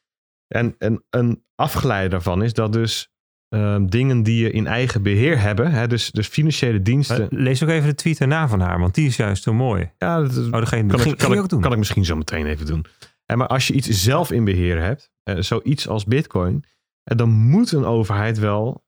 En, 0.47 0.75
en 0.77 1.03
een 1.09 1.43
afgeleide 1.55 2.09
daarvan 2.09 2.43
is 2.43 2.53
dat 2.53 2.73
dus 2.73 3.11
ehm, 3.49 3.85
dingen 3.85 4.23
die 4.23 4.43
je 4.43 4.51
in 4.51 4.67
eigen 4.67 5.03
beheer 5.03 5.39
hebben, 5.39 5.71
hè, 5.71 5.87
dus, 5.87 6.11
dus 6.11 6.27
financiële 6.27 6.81
diensten. 6.81 7.27
Lees 7.29 7.63
ook 7.63 7.69
even 7.69 7.89
de 7.89 7.95
tweet 7.95 8.19
erna 8.19 8.47
van 8.47 8.59
haar, 8.59 8.79
want 8.79 8.95
die 8.95 9.07
is 9.07 9.15
juist 9.15 9.43
zo 9.43 9.53
mooi. 9.53 9.91
ja, 9.97 10.21
dat, 10.21 10.37
Oh, 10.37 10.51
dat 10.51 10.69
kan, 10.69 10.79
ik, 10.79 10.87
kan, 10.87 10.99
ging 10.99 11.17
ik, 11.19 11.39
ook 11.39 11.49
doen. 11.49 11.61
kan 11.61 11.71
ik 11.71 11.77
misschien 11.77 12.05
zo 12.05 12.15
meteen 12.15 12.45
even 12.45 12.65
doen. 12.65 12.85
En 13.25 13.37
maar 13.37 13.47
als 13.47 13.67
je 13.67 13.73
iets 13.73 13.87
zelf 13.87 14.31
in 14.31 14.43
beheer 14.43 14.81
hebt, 14.81 15.11
eh, 15.23 15.35
zoiets 15.39 15.87
als 15.87 16.05
Bitcoin, 16.05 16.63
eh, 17.03 17.17
dan 17.17 17.29
moet 17.29 17.71
een 17.71 17.85
overheid 17.85 18.39
wel 18.39 18.83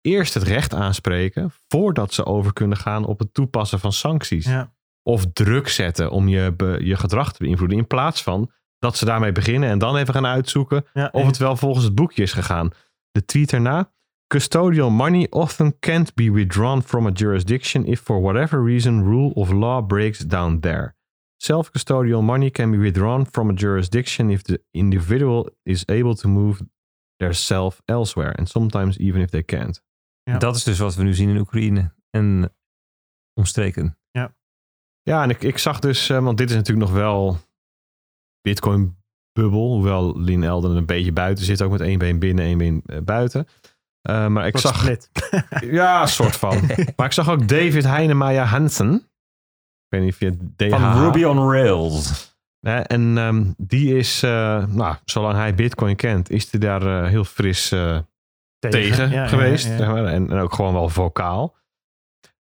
eerst 0.00 0.34
het 0.34 0.42
recht 0.42 0.74
aanspreken 0.74 1.50
voordat 1.68 2.12
ze 2.14 2.24
over 2.26 2.52
kunnen 2.52 2.76
gaan 2.76 3.04
op 3.04 3.18
het 3.18 3.34
toepassen 3.34 3.78
van 3.80 3.92
sancties. 3.92 4.46
Ja. 4.46 4.72
Of 5.02 5.26
druk 5.32 5.68
zetten 5.68 6.10
om 6.10 6.28
je, 6.28 6.52
be- 6.56 6.78
je 6.82 6.96
gedrag 6.96 7.32
te 7.32 7.44
beïnvloeden. 7.44 7.78
In 7.78 7.86
plaats 7.86 8.22
van 8.22 8.50
dat 8.78 8.96
ze 8.96 9.04
daarmee 9.04 9.32
beginnen 9.32 9.68
en 9.68 9.78
dan 9.78 9.96
even 9.96 10.14
gaan 10.14 10.26
uitzoeken 10.26 10.84
Ja, 10.92 11.08
of 11.12 11.26
het 11.26 11.36
wel 11.36 11.56
volgens 11.56 11.84
het 11.84 11.94
boekje 11.94 12.22
is 12.22 12.32
gegaan. 12.32 12.70
De 13.10 13.24
tweet 13.24 13.52
erna. 13.52 13.92
Custodial 14.26 14.90
money 14.90 15.26
often 15.30 15.78
can't 15.78 16.14
be 16.14 16.32
withdrawn 16.32 16.80
from 16.80 17.06
a 17.06 17.10
jurisdiction 17.10 17.84
if 17.84 18.00
for 18.00 18.20
whatever 18.20 18.64
reason 18.64 19.02
rule 19.02 19.34
of 19.34 19.50
law 19.50 19.86
breaks 19.86 20.18
down 20.18 20.58
there. 20.60 20.94
Self-custodial 21.36 22.22
money 22.22 22.50
can 22.50 22.70
be 22.70 22.76
withdrawn 22.78 23.26
from 23.30 23.50
a 23.50 23.52
jurisdiction 23.52 24.30
if 24.30 24.42
the 24.42 24.62
individual 24.70 25.50
is 25.62 25.86
able 25.88 26.14
to 26.14 26.28
move 26.28 26.60
their 27.22 27.34
self 27.34 27.82
elsewhere. 27.84 28.34
And 28.34 28.48
sometimes 28.48 28.98
even 28.98 29.20
if 29.20 29.30
they 29.30 29.42
can't. 29.42 29.82
Ja. 30.22 30.38
Dat 30.38 30.56
is 30.56 30.64
dus 30.64 30.78
wat 30.78 30.94
we 30.94 31.02
nu 31.02 31.14
zien 31.14 31.28
in 31.28 31.38
Oekraïne 31.38 31.92
en 32.10 32.54
omstreken. 33.34 33.96
Ja, 35.02 35.22
en 35.22 35.30
ik, 35.30 35.42
ik 35.42 35.58
zag 35.58 35.78
dus, 35.78 36.08
eh, 36.08 36.18
want 36.18 36.38
dit 36.38 36.50
is 36.50 36.56
natuurlijk 36.56 36.88
nog 36.88 36.96
wel 36.96 37.38
Bitcoin-bubbel. 38.40 39.72
Hoewel 39.72 40.20
Lin 40.20 40.44
Elden 40.44 40.76
een 40.76 40.86
beetje 40.86 41.12
buiten 41.12 41.44
zit, 41.44 41.62
ook 41.62 41.70
met 41.70 41.80
één 41.80 41.98
been 41.98 42.18
binnen, 42.18 42.44
één 42.44 42.58
been 42.58 42.82
eh, 42.86 42.98
buiten. 43.00 43.46
Eh, 44.02 44.26
maar 44.26 44.46
ik 44.46 44.58
zag, 44.58 44.78
split. 44.78 45.10
ja, 45.80 46.06
soort 46.06 46.36
van. 46.36 46.60
maar 46.96 47.06
ik 47.06 47.12
zag 47.12 47.30
ook 47.30 47.48
David 47.48 47.84
Heinemeier 47.84 48.44
Hansen. 48.44 48.94
Ik 48.94 49.88
weet 49.88 50.02
niet 50.02 50.12
of 50.12 50.20
je 50.20 50.52
DH... 50.56 50.70
Van 50.70 51.02
Ruby 51.02 51.24
on 51.24 51.50
Rails. 51.50 52.31
En 52.62 53.18
ehm, 53.18 53.44
die 53.56 53.96
is, 53.96 54.22
eh, 54.22 54.66
nou, 54.66 54.96
zolang 55.04 55.34
hij 55.34 55.54
Bitcoin 55.54 55.96
kent, 55.96 56.30
is 56.30 56.50
hij 56.50 56.60
daar 56.60 56.82
eh, 56.86 57.08
heel 57.08 57.24
fris 57.24 57.72
eh, 57.72 57.98
tegen, 58.58 59.10
ja, 59.10 59.26
geweest. 59.26 59.64
ja, 59.66 59.70
ja. 59.70 59.78
Zeg 59.78 59.86
maar, 59.88 60.04
en, 60.04 60.30
en 60.30 60.38
ook 60.38 60.54
gewoon 60.54 60.72
wel 60.72 60.88
vocaal. 60.88 61.60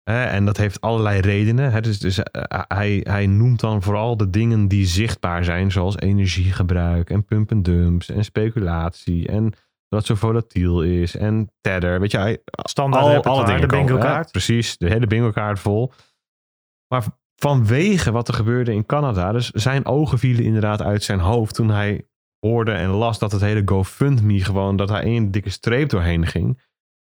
En 0.04 0.46
dat 0.46 0.58
heeft 0.58 0.82
allerlei 0.82 1.20
redenen. 1.20 1.72
Hè, 1.72 1.82
dus 1.82 2.00
dus 2.00 2.20
hij, 2.68 3.02
hij 3.04 3.28
noemt 3.28 3.60
dan 3.60 3.82
vooral 3.82 4.18
de 4.18 4.30
dingen 4.30 4.68
die 4.68 4.86
zichtbaar 4.86 5.44
zijn, 5.44 5.72
zoals 5.72 5.98
energiegebruik 5.98 7.10
en 7.10 7.26
pump 7.26 7.52
en 7.52 7.62
dumps 7.62 8.10
en 8.10 8.26
speculatie 8.26 9.28
en 9.28 9.54
dat 9.90 10.06
zo 10.06 10.16
volatiel 10.16 10.82
is 10.82 11.16
en 11.16 11.52
tether. 11.62 12.00
Weet 12.00 12.12
je, 12.12 12.18
hij, 12.18 12.42
Standaard 12.46 13.26
al, 13.26 13.34
alle 13.34 13.46
dingen 13.46 13.62
de 13.62 13.68
bingo 13.68 13.98
kaart. 13.98 14.32
precies, 14.32 14.78
de 14.78 14.90
hele 14.90 15.08
bingo 15.08 15.32
kaart 15.32 15.60
vol. 15.60 15.92
Maar 16.88 17.04
vanwege 17.36 18.12
wat 18.12 18.28
er 18.28 18.34
gebeurde 18.34 18.74
in 18.74 18.86
Canada, 18.86 19.32
dus 19.32 19.50
zijn 19.52 19.86
ogen 19.86 20.20
vielen 20.20 20.44
inderdaad 20.44 20.82
uit 20.82 21.04
zijn 21.04 21.20
hoofd 21.20 21.56
toen 21.56 21.70
hij 21.70 22.08
hoorde 22.40 22.72
en 22.72 22.90
las 22.90 23.20
dat 23.20 23.32
het 23.32 23.42
hele 23.42 23.62
GoFundMe 23.66 24.44
gewoon, 24.44 24.76
dat 24.76 24.90
hij 24.90 25.02
één 25.02 25.32
dikke 25.32 25.50
streep 25.50 25.90
doorheen 25.90 26.28
ging. 26.28 26.62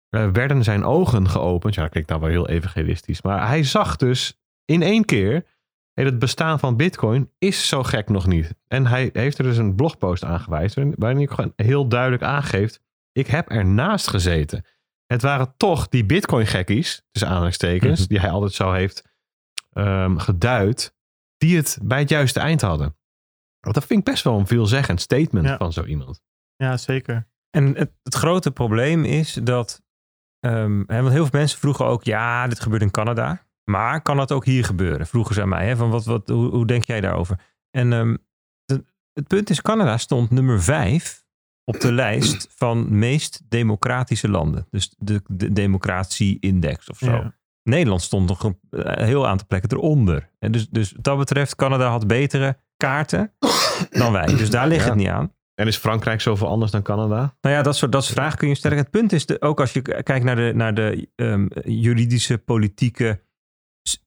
eh, 0.09 0.29
werden 0.31 0.63
zijn 0.63 0.83
ogen 0.83 1.29
geopend. 1.29 1.75
Ja, 1.75 1.81
dat 1.81 1.91
klinkt 1.91 2.09
nou 2.09 2.21
wel 2.21 2.29
heel 2.29 2.47
evangelistisch. 2.49 3.21
Maar 3.21 3.47
hij 3.47 3.63
zag 3.63 3.95
dus 3.95 4.39
in 4.65 4.81
één 4.81 5.05
keer. 5.05 5.45
het 5.93 6.19
bestaan 6.19 6.59
van 6.59 6.75
Bitcoin 6.77 7.29
is 7.37 7.67
zo 7.67 7.83
gek 7.83 8.09
nog 8.09 8.27
niet. 8.27 8.55
En 8.67 8.85
hij 8.87 9.09
heeft 9.13 9.37
er 9.37 9.43
dus 9.43 9.57
een 9.57 9.75
blogpost 9.75 10.23
aan 10.23 10.39
gewijs. 10.39 10.73
waarin- 10.73 10.95
hij 11.17 11.27
gewoon 11.27 11.53
heel 11.55 11.87
duidelijk 11.87 12.23
aangeeft. 12.23 12.81
Ik 13.11 13.27
heb 13.27 13.49
ernaast 13.49 14.07
gezeten. 14.07 14.65
Het 15.05 15.21
waren 15.21 15.53
toch 15.57 15.87
die 15.87 16.05
Bitcoin-gekkies, 16.05 17.03
tussen 17.11 17.29
aanhalingstekens, 17.29 17.99
Mhm. 17.99 18.07
die 18.09 18.19
hij 18.19 18.29
altijd 18.29 18.53
zo 18.53 18.71
heeft 18.71 19.10
ehm, 19.73 20.17
geduid, 20.17 20.95
die 21.37 21.57
het 21.57 21.77
bij 21.81 21.99
het 21.99 22.09
juiste 22.09 22.39
eind 22.39 22.61
hadden. 22.61 22.95
Want 23.59 23.75
dat 23.75 23.85
vind 23.85 23.99
ik 23.99 24.05
best 24.05 24.23
wel 24.23 24.39
een 24.39 24.47
veelzeggend 24.47 25.01
statement 25.01 25.45
Ja. 25.47 25.57
van 25.57 25.73
zo 25.73 25.83
iemand. 25.83 26.21
Ja, 26.55 26.77
zeker. 26.77 27.27
En 27.49 27.75
het, 27.75 27.91
het 28.03 28.15
grote 28.15 28.51
probleem 28.51 29.05
is 29.05 29.33
dat. 29.33 29.81
ehm, 30.39 30.83
hè, 30.87 31.01
want 31.01 31.13
heel 31.13 31.25
veel 31.25 31.39
mensen 31.39 31.59
vroegen 31.59 31.85
ook: 31.85 32.03
ja, 32.03 32.47
dit 32.47 32.59
gebeurt 32.59 32.81
in 32.81 32.91
Canada. 32.91 33.45
Maar 33.63 34.01
kan 34.01 34.17
dat 34.17 34.31
ook 34.31 34.45
hier 34.45 34.65
gebeuren? 34.65 35.07
Vroegen 35.07 35.35
ze 35.35 35.41
aan 35.41 35.49
mij. 35.49 35.67
Hè, 35.67 35.75
van 35.75 35.89
wat, 35.89 36.05
wat, 36.05 36.27
hoe, 36.29 36.49
hoe 36.49 36.65
denk 36.67 36.83
jij 36.83 37.01
daarover? 37.01 37.39
En 37.69 37.93
ehm, 37.93 38.15
de- 38.65 38.85
het 39.13 39.27
punt 39.27 39.49
is: 39.49 39.61
Canada 39.61 39.97
stond 39.97 40.29
nummer 40.31 40.61
vijf 40.61 41.25
op 41.63 41.79
de 41.79 41.91
lijst 41.93 42.47
van 42.49 42.97
meest 42.99 43.41
democratische 43.49 44.29
landen. 44.29 44.67
Dus 44.69 44.93
de, 44.97 45.21
de 45.27 45.51
democratie-index 45.53 46.89
of 46.89 46.97
zo. 46.97 47.11
Ja. 47.11 47.39
Nederland 47.63 48.01
stond 48.01 48.27
nog 48.27 48.43
een 48.43 48.59
een 48.69 49.05
heel 49.05 49.27
aantal 49.27 49.47
plekken 49.47 49.77
eronder. 49.77 50.29
En 50.39 50.51
dus, 50.51 50.69
dus 50.69 50.91
wat 50.91 51.03
dat 51.03 51.17
betreft, 51.17 51.55
Canada 51.55 51.89
had 51.89 52.07
betere 52.07 52.57
kaarten 52.77 53.33
dan 53.89 54.11
wij. 54.11 54.25
Dus 54.25 54.49
daar 54.49 54.67
ligt 54.67 54.83
Ja. 54.83 54.89
het 54.89 54.97
niet 54.97 55.07
aan. 55.07 55.33
En 55.55 55.67
is 55.67 55.77
Frankrijk 55.77 56.21
zoveel 56.21 56.47
anders 56.47 56.71
dan 56.71 56.81
Canada? 56.81 57.35
Nou 57.41 57.55
ja, 57.55 57.61
dat 57.61 57.75
soort, 57.75 57.91
dat 57.91 58.03
soort 58.03 58.17
vragen 58.17 58.37
kun 58.37 58.47
je 58.47 58.55
stellen. 58.55 58.77
Het 58.77 58.89
punt 58.89 59.11
is, 59.11 59.25
de, 59.25 59.41
ook 59.41 59.59
als 59.59 59.73
je 59.73 59.81
kijkt 59.81 60.23
naar 60.23 60.35
de, 60.35 60.51
naar 60.55 60.73
de 60.73 61.09
ehm, 61.15 61.47
juridische, 61.63 62.37
politieke, 62.37 63.23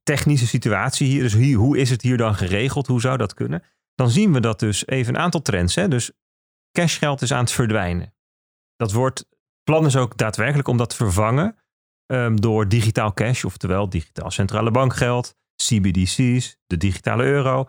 technische 0.02 0.46
situatie 0.46 1.06
hier. 1.06 1.22
Dus 1.22 1.32
hier, 1.32 1.56
hoe 1.56 1.78
is 1.78 1.90
het 1.90 2.02
hier 2.02 2.16
dan 2.16 2.34
geregeld? 2.34 2.86
Hoe 2.86 3.00
zou 3.00 3.16
dat 3.16 3.34
kunnen? 3.34 3.62
Dan 3.94 4.10
zien 4.10 4.32
we 4.32 4.40
dat 4.40 4.60
dus 4.60 4.86
even 4.86 5.14
een 5.14 5.20
aantal 5.20 5.42
trends. 5.42 5.74
Hè? 5.74 5.88
Dus 5.88 6.12
cashgeld 6.72 7.22
is 7.22 7.32
aan 7.32 7.40
het 7.44 7.52
verdwijnen. 7.52 8.14
Dat 8.76 8.92
wordt, 8.92 9.28
plan 9.62 9.86
is 9.86 9.96
ook 9.96 10.16
daadwerkelijk 10.16 10.68
om 10.68 10.76
dat 10.76 10.90
te 10.90 10.96
vervangen 10.96 11.56
ehm, 12.06 12.36
door 12.36 12.68
digitaal 12.68 13.12
cash. 13.12 13.44
Oftewel 13.44 13.88
digitaal 13.88 14.30
centrale 14.30 14.70
bankgeld, 14.70 15.36
CBDC's, 15.62 16.58
de 16.66 16.76
digitale 16.76 17.24
euro. 17.24 17.68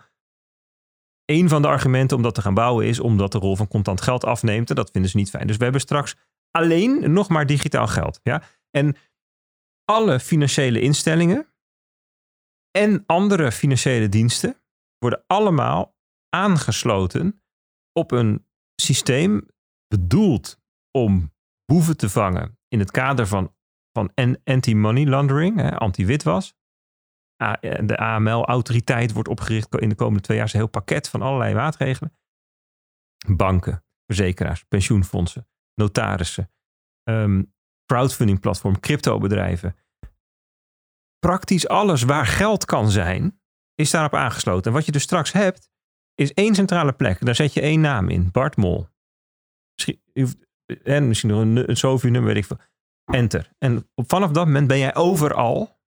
Een 1.26 1.50
van 1.50 1.62
de 1.62 1.68
argumenten 1.68 2.18
om 2.18 2.24
dat 2.24 2.36
te 2.36 2.42
gaan 2.42 2.54
bouwen 2.54 2.86
is 2.86 3.00
omdat 3.00 3.32
de 3.32 3.38
rol 3.38 3.56
van 3.56 3.68
contant 3.68 4.02
geld 4.02 4.24
afneemt. 4.24 4.70
En 4.70 4.76
dat 4.76 4.92
vinden 4.92 5.12
ze 5.12 5.18
niet 5.18 5.30
fijn. 5.30 5.48
Dus 5.48 5.58
we 5.58 5.64
hebben 5.64 5.82
straks 5.82 6.16
alleen 6.52 7.12
nog 7.14 7.30
maar 7.30 7.46
digitaal 7.46 7.88
geld. 7.88 8.20
Ja? 8.24 8.44
En 8.72 8.96
alle 9.86 10.20
financiële 10.20 10.80
instellingen 10.80 11.48
en 12.72 13.04
andere 13.06 13.52
financiële 13.52 14.10
diensten 14.10 14.62
worden 14.98 15.24
allemaal 15.28 15.96
aangesloten 16.30 17.44
op 17.92 18.12
een 18.12 18.48
systeem 18.82 19.48
bedoeld 19.88 20.62
om 20.92 21.34
boeven 21.66 21.98
te 21.98 22.10
vangen 22.10 22.60
in 22.68 22.80
het 22.80 22.92
kader 22.92 23.28
van, 23.28 23.56
van 23.96 24.12
an- 24.16 24.38
anti-money 24.44 25.06
laundering, 25.06 25.72
anti-witwas. 25.78 26.54
Eh, 27.36 27.54
De 27.84 27.98
AML-autoriteit 27.98 29.14
wordt 29.14 29.30
opgericht 29.30 29.76
in 29.76 29.90
de 29.90 29.96
komende 29.96 30.22
twee 30.22 30.38
jaar. 30.38 30.46
is 30.46 30.54
een 30.54 30.60
heel 30.60 30.68
pakket 30.70 31.10
van 31.10 31.22
allerlei 31.22 31.54
maatregelen. 31.54 32.14
Banken, 33.28 33.84
verzekeraars, 34.06 34.64
pensioenfondsen, 34.64 35.48
notarissen, 35.82 36.52
ehm 37.04 37.44
crowdfunding 37.86 38.40
platform, 38.40 38.80
cryptobedrijven. 38.80 39.76
Praktisch 41.20 41.68
alles 41.68 42.04
waar 42.04 42.26
geld 42.26 42.66
kan 42.66 42.92
zijn, 42.92 43.40
is 43.76 43.92
daarop 43.92 44.14
aangesloten. 44.14 44.66
En 44.72 44.78
wat 44.78 44.86
je 44.86 44.92
dus 44.92 45.04
straks 45.04 45.32
hebt, 45.32 45.70
is 46.16 46.34
één 46.34 46.56
centrale 46.56 46.94
plek. 46.94 47.26
Daar 47.26 47.36
zet 47.36 47.54
je 47.54 47.62
één 47.62 47.82
naam 47.82 48.10
in, 48.10 48.32
Bart 48.32 48.56
Mol. 48.56 48.88
Misschien, 49.76 50.02
hoeft- 50.14 50.48
en 50.84 51.08
misschien 51.08 51.30
nog 51.30 51.42
een, 51.42 51.70
een 51.70 51.78
zoveel 51.78 52.12
nummer, 52.12 52.34
weet 52.34 52.44
ik 52.44 52.46
veel. 52.50 52.60
Enter. 53.06 53.50
En 53.58 53.88
op, 53.96 54.04
vanaf 54.08 54.32
dat 54.32 54.46
moment 54.46 54.68
ben 54.68 54.78
jij 54.80 54.96
overal 54.96 55.80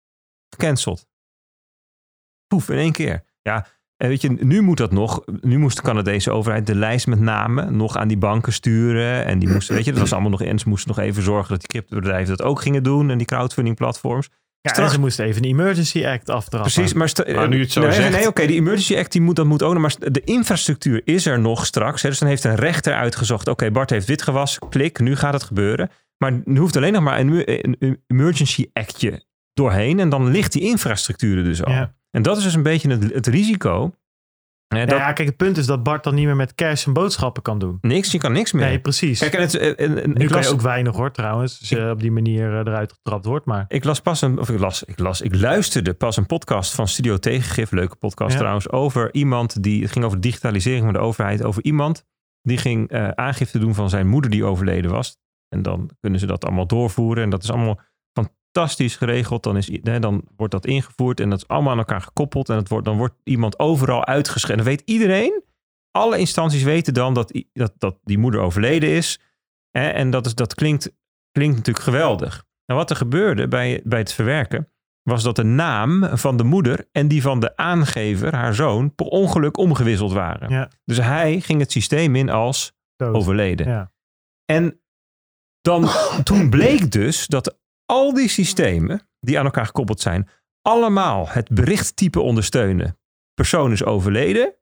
gecanceld. 0.50 1.08
Poef, 2.48 2.70
in 2.70 2.78
één 2.78 2.92
keer. 2.92 3.24
Ja, 3.42 3.68
en 3.98 4.08
weet 4.08 4.22
je, 4.22 4.30
nu 4.30 4.62
moet 4.62 4.78
dat 4.78 4.92
nog. 4.92 5.24
Nu 5.42 5.58
moest 5.58 5.76
de 5.78 5.84
Canadese 5.84 6.32
overheid 6.32 6.68
de 6.68 6.76
lijst 6.76 7.08
met 7.08 7.20
namen 7.20 7.76
nog 7.76 7.96
aan 7.98 8.08
die 8.08 8.18
banken 8.18 8.54
sturen. 8.54 9.26
En 9.26 9.40
die 9.40 9.50
moesten, 9.50 9.76
weet 9.76 9.86
je, 9.86 9.92
dat 9.92 10.00
was 10.00 10.12
allemaal 10.14 10.30
nog. 10.30 10.42
En 10.42 10.60
ze 10.60 10.70
moesten 10.70 10.90
nog 10.96 11.06
even 11.06 11.24
zorgen 11.24 11.50
dat 11.50 11.60
die 11.60 11.68
cryptobedrijven 11.68 12.38
dat 12.38 12.46
ook 12.48 12.62
gingen 12.62 12.84
doen. 12.84 13.10
En 13.10 13.18
die 13.18 13.28
crowdfunding 13.28 13.76
platforms. 13.76 14.30
Ja, 14.62 14.70
Straks- 14.74 14.90
en 14.90 14.96
ze 14.96 15.02
moesten 15.02 15.26
even 15.26 15.44
een 15.44 15.50
Emergency 15.50 16.06
Act 16.06 16.30
aftrappen. 16.30 16.72
Precies, 16.72 16.94
maar, 16.94 17.48
nu 17.50 17.60
het 17.60 17.72
zo 17.72 17.82
nee, 17.82 17.92
zegt- 17.92 18.12
Nee, 18.12 18.28
oké, 18.28 18.46
die 18.46 18.56
Emergency 18.56 18.98
Act 18.98 19.12
die 19.12 19.22
moet, 19.22 19.36
dat 19.36 19.46
moet 19.46 19.64
ook 19.64 19.74
nog. 19.74 19.82
Maar 19.82 20.12
de 20.12 20.22
infrastructuur 20.22 21.02
is 21.06 21.26
er 21.26 21.40
nog 21.40 21.66
straks. 21.66 22.02
Hè, 22.02 22.10
dus 22.10 22.20
dan 22.20 22.28
heeft 22.30 22.44
een 22.44 22.56
rechter 22.56 22.94
uitgezocht. 22.94 23.48
Oké, 23.48 23.72
Bart 23.72 23.90
heeft 23.90 24.08
dit 24.08 24.22
gewassen. 24.22 24.70
Klik, 24.70 25.00
nu 25.00 25.16
gaat 25.16 25.34
het 25.34 25.44
gebeuren. 25.44 25.90
Maar 26.18 26.42
nu 26.46 26.60
hoeft 26.60 26.76
alleen 26.76 26.94
nog 26.94 27.04
maar 27.04 27.20
een, 27.20 27.52
een 27.86 28.04
Emergency 28.08 28.70
Actje 28.74 29.26
doorheen. 29.54 30.00
En 30.00 30.10
dan 30.10 30.28
ligt 30.28 30.52
die 30.52 30.62
infrastructuur 30.62 31.38
er 31.38 31.44
dus 31.44 31.64
al. 31.64 31.72
Ja. 31.74 31.96
En 32.12 32.22
dat 32.22 32.38
is 32.38 32.44
dus 32.44 32.54
een 32.54 32.64
beetje 32.64 32.90
het, 32.90 33.14
het 33.14 33.28
risico. 33.28 33.92
Dat 34.68 34.90
ja, 34.90 35.14
kijk, 35.14 35.28
het 35.28 35.38
punt 35.38 35.58
is 35.58 35.66
dat 35.66 35.84
Bart 35.84 36.04
dan 36.04 36.16
niet 36.16 36.26
meer 36.26 36.36
met 36.36 36.56
cash 36.56 36.86
en 36.86 36.94
boodschappen 36.94 37.44
kan 37.44 37.60
doen. 37.60 37.78
niks, 37.82 38.12
je 38.12 38.18
kan 38.18 38.32
niks 38.32 38.52
meer. 38.52 38.66
Nee, 38.66 38.80
precies. 38.80 39.20
Kijk, 39.20 39.34
en 39.34 39.42
het, 39.42 39.56
en, 39.58 39.78
en- 39.78 39.94
nu 39.94 40.00
ik, 40.24 40.28
kan 40.28 40.38
las, 40.38 40.48
je 40.48 40.54
ook 40.54 40.62
weinig 40.62 40.96
hoor, 40.96 41.12
trouwens. 41.12 41.60
Als 41.60 41.70
je 41.70 41.90
op 41.92 42.00
die 42.00 42.12
manier 42.12 42.52
eh, 42.52 42.60
eruit 42.60 42.92
getrapt 42.94 43.26
wordt. 43.26 43.46
Maar 43.46 43.66
ik 43.68 43.84
las 43.84 44.00
pas 44.00 44.22
een, 44.22 44.40
of 44.40 44.50
ik 44.50 44.60
las, 44.60 44.84
ik 44.84 45.00
las, 45.00 45.22
ik 45.22 45.36
luisterde 45.36 45.94
pas 45.94 46.18
een 46.18 46.26
podcast 46.26 46.76
van 46.76 46.88
Studio 46.88 47.18
Tegengif, 47.18 47.72
leuke 47.72 47.96
podcast 47.96 48.32
Ja. 48.32 48.38
trouwens, 48.38 48.70
over 48.70 49.14
iemand 49.14 49.64
die, 49.64 49.82
het 49.82 49.92
ging 49.92 50.06
over 50.06 50.22
digitalisering 50.22 50.84
van 50.84 50.94
de 50.94 51.00
overheid, 51.00 51.44
over 51.44 51.64
iemand 51.64 52.04
die 52.42 52.58
ging 52.58 52.90
eh, 52.90 53.08
aangifte 53.10 53.60
doen 53.60 53.76
van 53.76 53.90
zijn 53.90 54.08
moeder 54.08 54.32
die 54.32 54.44
overleden 54.46 54.92
was. 54.92 55.18
En 55.50 55.62
dan 55.62 55.90
kunnen 56.00 56.20
ze 56.20 56.26
dat 56.26 56.46
allemaal 56.46 56.68
doorvoeren 56.68 57.24
en 57.24 57.30
dat 57.30 57.44
is 57.44 57.52
allemaal 57.52 57.80
fantastisch 58.14 58.96
geregeld. 58.96 59.44
Dan, 59.44 59.58
is, 59.58 59.80
hè, 59.84 60.00
dan 60.00 60.24
wordt 60.36 60.54
dat 60.54 60.66
ingevoerd 60.66 61.20
en 61.20 61.30
dat 61.30 61.38
is 61.38 61.48
allemaal 61.48 61.72
aan 61.72 61.78
elkaar 61.78 62.02
gekoppeld 62.02 62.50
en 62.50 62.56
het 62.56 62.70
wordt, 62.70 62.86
dan 62.86 62.98
wordt 62.98 63.16
iemand 63.24 63.60
overal 63.60 64.06
uitgeschreven. 64.06 64.58
Dan 64.58 64.66
weet 64.66 64.82
iedereen, 64.86 65.44
alle 65.92 66.18
instanties 66.18 66.64
weten 66.64 66.94
dan 66.94 67.14
dat, 67.14 67.44
dat, 67.54 67.74
dat 67.78 68.00
die 68.04 68.18
moeder 68.18 68.42
overleden 68.42 68.90
is. 68.90 69.20
Hè, 69.72 69.88
en 69.88 70.10
dat, 70.10 70.26
is, 70.26 70.36
dat 70.36 70.56
klinkt, 70.56 70.94
klinkt 71.32 71.56
natuurlijk 71.56 71.86
geweldig. 71.86 72.46
Nou, 72.66 72.80
wat 72.80 72.90
er 72.90 72.96
gebeurde 72.96 73.48
bij, 73.48 73.82
bij 73.84 74.00
het 74.00 74.14
verwerken, 74.14 74.72
was 75.02 75.24
dat 75.24 75.36
de 75.36 75.44
naam 75.44 76.18
van 76.18 76.38
de 76.38 76.44
moeder 76.44 76.88
en 76.92 77.08
die 77.08 77.22
van 77.22 77.40
de 77.40 77.58
aangever, 77.58 78.36
haar 78.36 78.54
zoon, 78.54 78.96
per 78.96 79.06
ongeluk 79.06 79.58
omgewisseld 79.58 80.12
waren. 80.12 80.50
Ja. 80.50 80.70
Dus 80.86 80.98
hij 80.98 81.40
ging 81.40 81.60
het 81.60 81.72
systeem 81.72 82.16
in 82.16 82.30
als 82.30 82.78
dood. 82.96 83.16
overleden. 83.16 83.68
Ja. 83.68 83.92
En 84.46 84.82
dan, 85.68 85.90
toen 86.24 86.50
bleek 86.50 86.92
dus 86.92 87.28
dat 87.28 87.58
al 87.86 88.14
die 88.14 88.28
systemen 88.30 89.10
die 89.20 89.40
aan 89.40 89.46
elkaar 89.46 89.66
gekoppeld 89.66 90.02
zijn, 90.02 90.30
allemaal 90.62 91.26
het 91.30 91.50
berichttype 91.50 92.20
ondersteunen. 92.20 92.98
Persoon 93.34 93.72
is 93.72 93.84
overleden, 93.84 94.54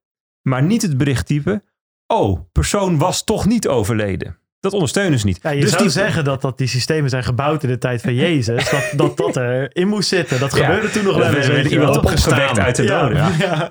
maar 0.42 0.64
niet 0.64 0.82
het 0.82 0.98
berichttype. 0.98 1.64
Oh, 2.08 2.40
persoon 2.52 2.98
was 2.98 3.24
toch 3.24 3.46
niet 3.46 3.68
overleden. 3.68 4.38
Dat 4.60 4.74
ondersteunen 4.74 5.20
ze 5.20 5.26
niet. 5.26 5.40
Ja, 5.42 5.50
je 5.50 5.62
dus 5.62 5.70
zou 5.70 5.82
die, 5.82 5.92
zeggen 5.92 6.24
dat, 6.24 6.42
dat 6.42 6.58
die 6.58 6.68
systemen 6.68 7.10
zijn 7.10 7.24
gebouwd 7.24 7.64
in 7.64 7.70
de 7.70 7.78
tijd 7.78 8.02
van 8.02 8.14
Jezus. 8.14 8.70
Dat 8.70 8.92
dat, 8.96 9.18
dat 9.18 9.36
erin 9.44 9.88
moest 9.88 10.08
zitten. 10.10 10.40
Dat 10.40 10.56
Ja. 10.56 10.66
gebeurde 10.66 10.90
toen 10.90 11.04
nog 11.04 11.18
wel 11.18 11.34
eens. 11.34 11.48
weet 11.48 11.72
iemand 11.72 11.98
opgewekt 11.98 12.60
uit 12.60 12.76
de 12.76 12.86
doden. 12.86 13.38
ja. 13.38 13.70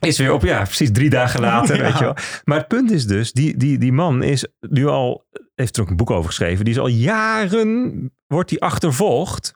Is 0.00 0.18
weer 0.18 0.32
op, 0.32 0.42
ja, 0.42 0.62
precies 0.62 0.92
drie 0.92 1.10
dagen 1.10 1.40
later, 1.40 1.78
weet 1.82 1.98
je 1.98 2.04
wel. 2.04 2.16
Maar 2.44 2.58
het 2.58 2.68
punt 2.68 2.90
is 2.90 3.06
dus, 3.06 3.32
die, 3.32 3.56
die, 3.56 3.78
die 3.78 3.92
man 3.92 4.22
is 4.22 4.46
nu 4.60 4.86
al, 4.86 5.26
heeft 5.60 5.76
er 5.76 5.82
ook 5.82 5.88
een 5.90 5.96
boek 5.96 6.10
over 6.10 6.26
geschreven, 6.28 6.64
die 6.64 6.74
is 6.74 6.80
al 6.80 6.86
jaren, 6.86 8.12
wordt 8.26 8.48
die 8.48 8.62
achtervolgd. 8.62 9.54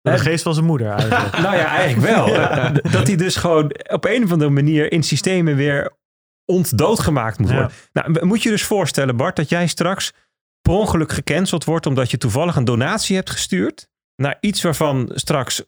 De 0.00 0.18
geest 0.18 0.42
van 0.42 0.54
zijn 0.54 0.66
moeder 0.66 0.90
eigenlijk. 0.90 1.32
Nou 1.42 1.56
ja, 1.56 1.66
eigenlijk 1.66 2.14
wel. 2.14 2.28
Ja. 2.28 2.70
Dat 2.96 3.06
hij 3.06 3.16
dus 3.16 3.36
gewoon 3.36 3.72
op 3.88 4.04
een 4.04 4.24
of 4.24 4.32
andere 4.32 4.50
manier 4.50 4.92
in 4.92 5.02
systemen 5.02 5.56
weer 5.56 5.92
ontdoodgemaakt 6.44 7.38
moet 7.38 7.48
Ja. 7.48 7.54
worden. 7.54 7.72
Nou, 7.92 8.26
moet 8.26 8.42
je 8.42 8.50
dus 8.50 8.64
voorstellen, 8.64 9.16
Bart, 9.16 9.36
dat 9.36 9.48
jij 9.48 9.66
straks 9.66 10.12
per 10.60 10.72
ongeluk 10.72 11.12
gecanceld 11.12 11.64
wordt 11.64 11.86
omdat 11.86 12.10
je 12.10 12.16
toevallig 12.18 12.56
een 12.56 12.64
donatie 12.64 13.16
hebt 13.16 13.30
gestuurd 13.30 13.88
naar 14.16 14.36
iets 14.40 14.62
waarvan 14.62 15.10
straks 15.14 15.64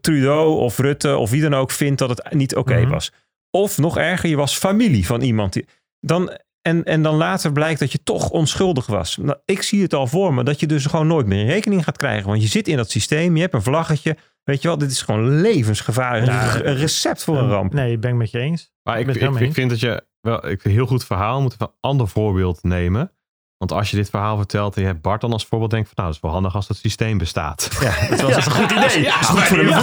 Trudeau 0.00 0.58
of 0.60 0.78
Rutte 0.78 1.16
of 1.16 1.30
wie 1.30 1.40
dan 1.42 1.54
ook 1.54 1.70
vindt 1.70 1.98
dat 1.98 2.08
het 2.08 2.32
niet 2.34 2.56
oké 2.56 2.80
Mhm. 2.80 2.90
was. 2.90 3.12
Of 3.50 3.78
nog 3.78 3.96
erger, 3.98 4.28
je 4.28 4.36
was 4.36 4.56
familie 4.58 5.06
van 5.06 5.20
iemand. 5.20 5.52
Die, 5.52 5.66
dan, 6.00 6.38
en, 6.62 6.84
en 6.84 7.02
dan 7.02 7.14
later 7.14 7.52
blijkt 7.52 7.80
dat 7.80 7.92
je 7.92 8.02
toch 8.02 8.30
onschuldig 8.30 8.86
was. 8.86 9.16
Nou, 9.16 9.38
ik 9.44 9.62
zie 9.62 9.82
het 9.82 9.94
al 9.94 10.06
voor 10.06 10.34
me 10.34 10.44
dat 10.44 10.60
je 10.60 10.66
dus 10.66 10.86
gewoon 10.86 11.06
nooit 11.06 11.26
meer 11.26 11.40
een 11.40 11.46
rekening 11.46 11.84
gaat 11.84 11.96
krijgen. 11.96 12.28
Want 12.28 12.42
je 12.42 12.48
zit 12.48 12.68
in 12.68 12.76
dat 12.76 12.90
systeem, 12.90 13.34
je 13.34 13.42
hebt 13.42 13.54
een 13.54 13.62
vlaggetje. 13.62 14.16
Weet 14.44 14.62
je 14.62 14.68
wel, 14.68 14.78
dit 14.78 14.90
is 14.90 15.02
gewoon 15.02 15.40
levensgevaarlijk. 15.40 16.32
Ja. 16.32 16.64
een 16.64 16.76
recept 16.76 17.24
voor 17.24 17.38
een 17.38 17.48
ramp. 17.48 17.72
Nee, 17.72 17.92
ik 17.92 18.00
ben 18.00 18.10
het 18.10 18.18
met 18.18 18.30
je 18.30 18.38
eens. 18.38 18.72
Maar 18.82 19.00
ik, 19.00 19.08
ik, 19.08 19.52
vind 19.52 19.70
dat 19.70 19.80
je 19.80 20.04
wel 20.20 20.48
ik, 20.48 20.64
een 20.64 20.70
heel 20.70 20.86
goed 20.86 21.04
verhaal 21.04 21.42
moet 21.42 21.52
even 21.52 21.66
een 21.66 21.76
ander 21.80 22.08
voorbeeld 22.08 22.62
nemen. 22.62 23.12
Want 23.60 23.72
als 23.72 23.90
je 23.90 23.96
dit 23.96 24.10
verhaal 24.10 24.36
vertelt 24.36 24.74
en 24.76 24.80
je 24.82 24.86
hebt 24.86 25.00
Bart 25.02 25.20
dan 25.20 25.32
als 25.32 25.46
voorbeeld, 25.46 25.70
denk 25.70 25.82
ik 25.86 25.92
van 25.94 26.04
nou, 26.04 26.08
dat 26.08 26.16
is 26.16 26.22
wel 26.22 26.32
handig 26.32 26.54
als 26.54 26.66
dat 26.66 26.76
systeem 26.76 27.18
bestaat. 27.18 27.68
Ja, 27.80 28.08
dat 28.08 28.20
was 28.20 28.46
een 28.46 28.52
goed 28.52 28.70
idee. 28.70 29.02
Ja, 29.02 29.20
is 29.20 29.26
goed 29.26 29.40
voor 29.40 29.56
de, 29.56 29.64
Ja, 29.64 29.80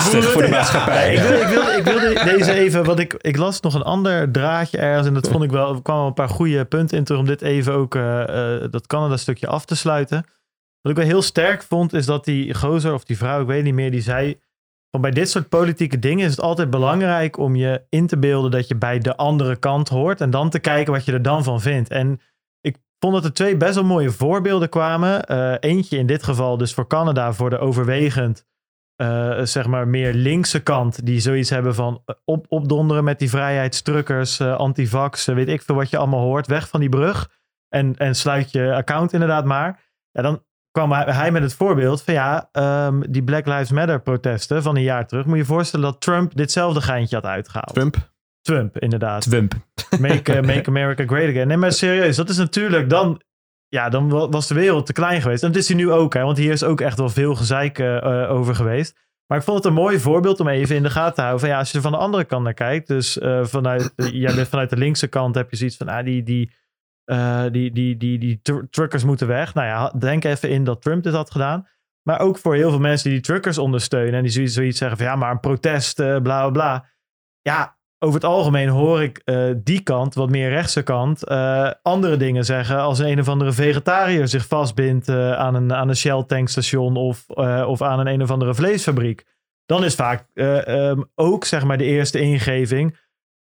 voor, 0.00 0.42
de 0.42 0.48
Ja. 0.48 0.56
maatschappij. 0.56 1.14
Ik 1.14 1.20
wilde, 1.20 1.38
ik, 1.38 1.48
wilde, 1.48 1.76
ik 1.76 1.84
wilde 1.84 2.36
deze 2.36 2.52
even, 2.52 2.84
want 2.84 2.98
ik, 2.98 3.14
ik 3.14 3.36
las 3.36 3.60
nog 3.60 3.74
een 3.74 3.82
ander 3.82 4.32
draadje 4.32 4.78
ergens. 4.78 5.06
En 5.06 5.14
dat 5.14 5.28
vond 5.28 5.44
ik 5.44 5.50
wel, 5.50 5.74
er 5.74 5.82
kwamen 5.82 6.06
een 6.06 6.12
paar 6.14 6.28
goede 6.28 6.64
punten 6.64 6.98
in 6.98 7.04
terug 7.04 7.20
om 7.20 7.26
dit 7.26 7.42
even 7.42 7.72
ook, 7.72 7.94
eh, 7.94 8.22
eh, 8.62 8.70
dat 8.70 8.86
Canada 8.86 9.16
stukje 9.16 9.46
af 9.46 9.64
te 9.64 9.76
sluiten. 9.76 10.24
Wat 10.80 10.92
ik 10.92 10.98
wel 10.98 11.06
heel 11.06 11.22
sterk 11.22 11.62
vond, 11.62 11.92
is 11.92 12.06
dat 12.06 12.24
die 12.24 12.54
gozer 12.54 12.94
of 12.94 13.04
die 13.04 13.16
vrouw, 13.16 13.40
ik 13.40 13.46
weet 13.46 13.64
niet 13.64 13.74
meer, 13.74 13.90
die 13.90 14.00
zei... 14.02 14.38
Van 14.90 15.00
bij 15.00 15.10
dit 15.10 15.30
soort 15.30 15.48
politieke 15.48 15.98
dingen 15.98 16.24
is 16.24 16.30
het 16.30 16.40
altijd 16.40 16.70
belangrijk 16.70 17.38
om 17.38 17.56
je 17.56 17.82
in 17.88 18.06
te 18.06 18.18
beelden 18.18 18.50
dat 18.50 18.68
je 18.68 18.76
bij 18.76 18.98
de 18.98 19.16
andere 19.16 19.56
kant 19.56 19.88
hoort. 19.88 20.20
En 20.20 20.30
dan 20.30 20.50
te 20.50 20.58
kijken 20.58 20.92
wat 20.92 21.04
je 21.04 21.12
er 21.12 21.22
dan 21.22 21.44
van 21.44 21.60
vindt. 21.60 21.90
En 21.90 22.20
vond 22.98 23.14
dat 23.14 23.24
er 23.24 23.32
twee 23.32 23.56
best 23.56 23.74
wel 23.74 23.84
mooie 23.84 24.10
voorbeelden 24.10 24.68
kwamen. 24.68 25.24
Eh, 25.24 25.54
eentje 25.60 25.98
in 25.98 26.06
dit 26.06 26.22
geval 26.22 26.56
dus 26.56 26.74
voor 26.74 26.86
Canada, 26.86 27.32
voor 27.32 27.50
de 27.50 27.58
overwegend 27.58 28.46
eh, 28.96 29.40
zeg 29.42 29.66
maar 29.66 29.88
meer 29.88 30.14
linkse 30.14 30.62
kant. 30.62 31.06
Die 31.06 31.20
zoiets 31.20 31.50
hebben 31.50 31.74
van 31.74 32.02
eh, 32.04 32.14
op, 32.24 32.46
opdonderen 32.48 33.04
met 33.04 33.18
die 33.18 33.30
vrijheidstruckers, 33.30 34.40
eh 34.40 34.56
antivax, 34.56 35.24
weet 35.24 35.48
ik 35.48 35.62
veel 35.62 35.74
wat 35.74 35.90
je 35.90 35.96
allemaal 35.96 36.20
hoort. 36.20 36.46
Weg 36.46 36.68
van 36.68 36.80
die 36.80 36.88
brug 36.88 37.30
en, 37.68 37.96
en 37.96 38.14
sluit 38.14 38.52
je 38.52 38.74
account 38.74 39.12
inderdaad 39.12 39.44
maar. 39.44 39.80
Ja, 40.10 40.22
dan 40.22 40.44
kwam 40.70 40.92
hij, 40.92 41.04
hij 41.04 41.30
met 41.30 41.42
het 41.42 41.54
voorbeeld 41.54 42.02
van 42.02 42.14
ja, 42.14 42.48
ehm, 42.52 43.00
die 43.10 43.24
Black 43.24 43.46
Lives 43.46 43.70
Matter 43.70 44.00
protesten 44.00 44.62
van 44.62 44.76
een 44.76 44.82
jaar 44.82 45.06
terug. 45.06 45.24
Moet 45.24 45.34
je 45.34 45.40
je 45.40 45.48
voorstellen 45.48 45.90
dat 45.90 46.00
Trump 46.00 46.36
ditzelfde 46.36 46.80
geintje 46.80 47.16
had 47.16 47.24
uitgehaald. 47.24 47.74
Trump. 47.74 47.96
Trump, 48.42 48.78
inderdaad. 48.78 49.22
Twump. 49.22 49.54
Make, 50.00 50.32
eh, 50.34 50.42
make 50.42 50.68
America 50.74 51.04
Great 51.06 51.28
Again. 51.28 51.48
Nee, 51.48 51.56
maar 51.56 51.72
serieus, 51.72 52.16
dat 52.16 52.28
is 52.28 52.36
natuurlijk 52.36 52.90
dan... 52.90 53.20
Ja, 53.68 53.88
dan 53.88 54.08
wa- 54.08 54.28
was 54.28 54.46
de 54.46 54.54
wereld 54.54 54.86
te 54.86 54.92
klein 54.92 55.22
geweest. 55.22 55.42
En 55.42 55.48
dat 55.52 55.60
is 55.62 55.68
hij 55.68 55.76
nu 55.76 55.90
ook, 55.90 56.14
hè, 56.14 56.22
want 56.22 56.36
hier 56.38 56.52
is 56.52 56.62
ook 56.64 56.80
echt 56.80 56.98
wel 56.98 57.08
veel 57.08 57.34
gezeik 57.34 57.78
eh, 57.78 57.96
eh, 58.22 58.30
over 58.30 58.54
geweest. 58.54 59.06
Maar 59.26 59.38
ik 59.38 59.44
vond 59.44 59.56
het 59.56 59.66
een 59.66 59.72
mooi 59.72 59.98
voorbeeld 59.98 60.40
om 60.40 60.48
even 60.48 60.76
in 60.76 60.82
de 60.82 60.90
gaten 60.90 61.14
te 61.14 61.20
houden. 61.20 61.40
Van, 61.40 61.48
ja, 61.48 61.58
als 61.58 61.70
je 61.70 61.76
er 61.76 61.82
van 61.82 61.92
de 61.92 61.98
andere 61.98 62.24
kant 62.24 62.44
naar 62.44 62.54
kijkt, 62.54 62.86
dus 62.88 63.18
vanuit, 63.42 63.92
jij 64.12 64.34
bent 64.34 64.48
vanuit 64.48 64.70
de 64.70 64.76
linkse 64.76 65.06
kant 65.08 65.34
heb 65.34 65.50
je 65.50 65.56
zoiets 65.56 65.76
van, 65.76 65.88
ah, 65.88 66.04
die, 66.04 66.22
die, 66.22 66.52
die, 67.50 67.70
die, 67.72 67.96
die, 67.96 68.18
die 68.18 68.40
tr- 68.42 68.64
truckers 68.70 69.04
moeten 69.04 69.26
weg. 69.26 69.54
Nou 69.54 69.66
ja, 69.66 69.92
denk 69.98 70.24
even 70.24 70.50
in 70.50 70.64
dat 70.64 70.82
Trump 70.82 71.02
dit 71.02 71.12
had 71.12 71.30
gedaan. 71.30 71.66
Maar 72.02 72.20
ook 72.20 72.38
voor 72.38 72.54
heel 72.54 72.70
veel 72.70 72.78
mensen 72.78 73.04
die 73.10 73.18
die 73.20 73.26
truckers 73.30 73.58
ondersteunen 73.58 74.14
en 74.14 74.22
die 74.22 74.30
zoiets, 74.32 74.54
zoiets 74.54 74.78
zeggen 74.78 74.96
van, 74.98 75.06
ja, 75.06 75.16
maar 75.16 75.30
een 75.30 75.40
protest, 75.40 76.00
eh, 76.00 76.06
bla 76.06 76.20
bla 76.20 76.50
bla. 76.50 76.90
Ja, 77.42 77.77
over 77.98 78.14
het 78.14 78.24
algemeen 78.24 78.68
hoor 78.68 79.02
ik 79.02 79.20
eh, 79.24 79.50
die 79.56 79.82
kant, 79.82 80.14
wat 80.14 80.30
meer 80.30 80.48
rechtse 80.48 80.82
kant, 80.82 81.24
eh, 81.24 81.70
andere 81.82 82.16
dingen 82.16 82.44
zeggen. 82.44 82.78
Als 82.78 82.98
een, 82.98 83.20
of 83.20 83.28
andere 83.28 83.52
vegetariër 83.52 84.28
zich 84.28 84.46
vastbindt 84.46 85.08
eh, 85.08 85.32
aan, 85.32 85.54
een, 85.54 85.72
aan 85.74 85.88
een 85.88 85.96
Shell 85.96 86.24
tankstation 86.26 86.96
of, 86.96 87.28
of 87.66 87.82
aan 87.82 87.98
een 87.98 88.06
een 88.06 88.22
of 88.22 88.30
andere 88.30 88.54
vleesfabriek. 88.54 89.26
Dan 89.66 89.84
is 89.84 89.94
vaak 89.94 90.26
eh, 90.34 90.88
ehm, 90.88 91.02
ook 91.14 91.44
zeg 91.44 91.64
maar 91.64 91.78
de 91.78 91.84
eerste 91.84 92.20
ingeving, 92.20 92.96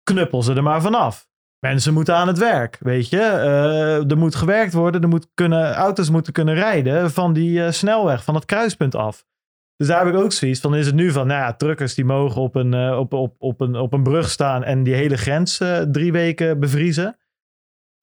knuppel 0.04 0.44
ze 0.44 0.54
er 0.54 0.64
maar 0.64 0.82
vanaf. 0.82 1.30
Mensen 1.60 1.94
moeten 1.94 2.16
aan 2.16 2.28
het 2.28 2.38
werk, 2.38 2.78
weet 2.80 3.10
je. 3.10 3.20
Er 4.10 4.18
moet 4.18 4.36
gewerkt 4.36 4.74
worden, 4.74 5.02
er 5.02 5.08
moet 5.08 5.28
kunnen, 5.34 5.74
auto's 5.74 6.10
moeten 6.10 6.34
kunnen 6.34 6.54
rijden 6.54 7.12
van 7.12 7.34
die 7.34 7.72
snelweg, 7.72 8.24
van 8.24 8.36
het 8.36 8.46
kruispunt 8.46 8.96
af. 8.96 9.26
Dus 9.82 9.90
daar 9.90 10.06
heb 10.06 10.14
ik 10.16 10.20
ook 10.22 10.32
zoiets 10.32 10.60
van, 10.60 10.76
is 10.76 10.86
het 10.86 10.96
nu 10.96 11.12
van, 11.12 11.28
nou 11.28 11.40
ja, 11.40 11.54
truckers 11.54 11.94
die 11.96 12.06
mogen 12.06 12.42
op 12.42 12.56
een, 12.56 12.74
eh, 12.74 12.98
op, 13.00 13.14
op, 13.14 13.36
op, 13.38 13.62
een, 13.62 13.76
op 13.76 13.94
een 13.94 14.04
brug 14.04 14.30
staan 14.30 14.64
en 14.64 14.84
die 14.84 14.94
hele 14.94 15.18
grens 15.18 15.60
eh, 15.60 15.78
drie 15.80 16.12
weken 16.12 16.60
bevriezen. 16.60 17.18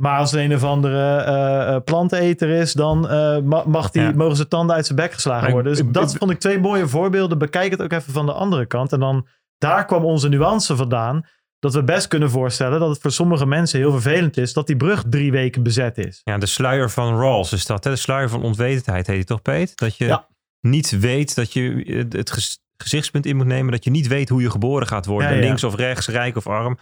Maar 0.02 0.18
als 0.18 0.30
het 0.30 0.40
een 0.40 0.54
of 0.54 0.64
andere 0.64 1.16
eh, 1.16 1.76
planteneter 1.84 2.48
is, 2.48 2.72
dan 2.72 3.00
ma- 3.44 3.64
mag 3.66 3.90
die, 3.90 4.02
Ja. 4.02 4.12
mogen 4.14 4.36
ze 4.36 4.48
tanden 4.48 4.76
uit 4.76 4.86
zijn 4.86 4.98
bek 4.98 5.12
geslagen 5.12 5.42
Maar 5.42 5.52
worden. 5.52 5.72
Dus 5.72 5.80
ik- 5.80 5.92
dat 5.92 6.12
ik- 6.12 6.18
vond 6.18 6.30
ik 6.30 6.38
twee 6.38 6.58
mooie 6.58 6.88
voorbeelden. 6.88 7.38
Bekijk 7.38 7.70
het 7.70 7.82
ook 7.82 7.92
even 7.92 8.12
van 8.12 8.26
de 8.26 8.32
andere 8.32 8.66
kant. 8.66 8.92
En 8.92 9.00
dan 9.00 9.26
daar 9.58 9.84
kwam 9.84 10.04
onze 10.04 10.28
nuance 10.28 10.76
vandaan. 10.76 11.26
dat 11.60 11.74
we 11.74 11.84
best 11.84 12.08
kunnen 12.08 12.30
voorstellen 12.30 12.80
dat 12.80 12.88
het 12.88 12.98
voor 13.00 13.10
sommige 13.12 13.46
mensen 13.46 13.78
heel 13.78 13.90
vervelend 13.92 14.36
is 14.36 14.52
dat 14.52 14.66
die 14.66 14.76
brug 14.76 15.04
drie 15.08 15.30
weken 15.32 15.62
bezet 15.62 15.98
is. 15.98 16.20
Ja, 16.24 16.38
de 16.38 16.46
sluier 16.46 16.90
van 16.90 17.20
Rawls 17.20 17.52
is 17.52 17.66
dat. 17.66 17.84
Hè? 17.84 17.90
De 17.90 17.96
sluier 17.96 18.28
van 18.28 18.42
onwetendheid 18.42 19.06
heet 19.06 19.16
die 19.16 19.24
toch, 19.24 19.42
Peet? 19.42 19.76
Dat 19.78 19.96
je 19.96 20.04
Ja. 20.06 20.26
Niet 20.60 20.98
weet 20.98 21.34
dat 21.34 21.52
je 21.52 21.84
eh, 21.84 22.18
het 22.18 22.30
ges- 22.30 22.58
gezichtspunt 22.76 23.26
in 23.26 23.36
moet 23.36 23.46
nemen. 23.46 23.72
Dat 23.72 23.84
je 23.84 23.90
niet 23.90 24.06
weet 24.06 24.28
hoe 24.28 24.42
je 24.42 24.50
geboren 24.50 24.86
gaat 24.86 25.06
worden. 25.06 25.28
Ja, 25.30 25.34
ja. 25.34 25.40
Links 25.40 25.64
of 25.64 25.74
rechts, 25.74 26.08
rijk 26.08 26.36
of 26.36 26.46
arm. 26.46 26.78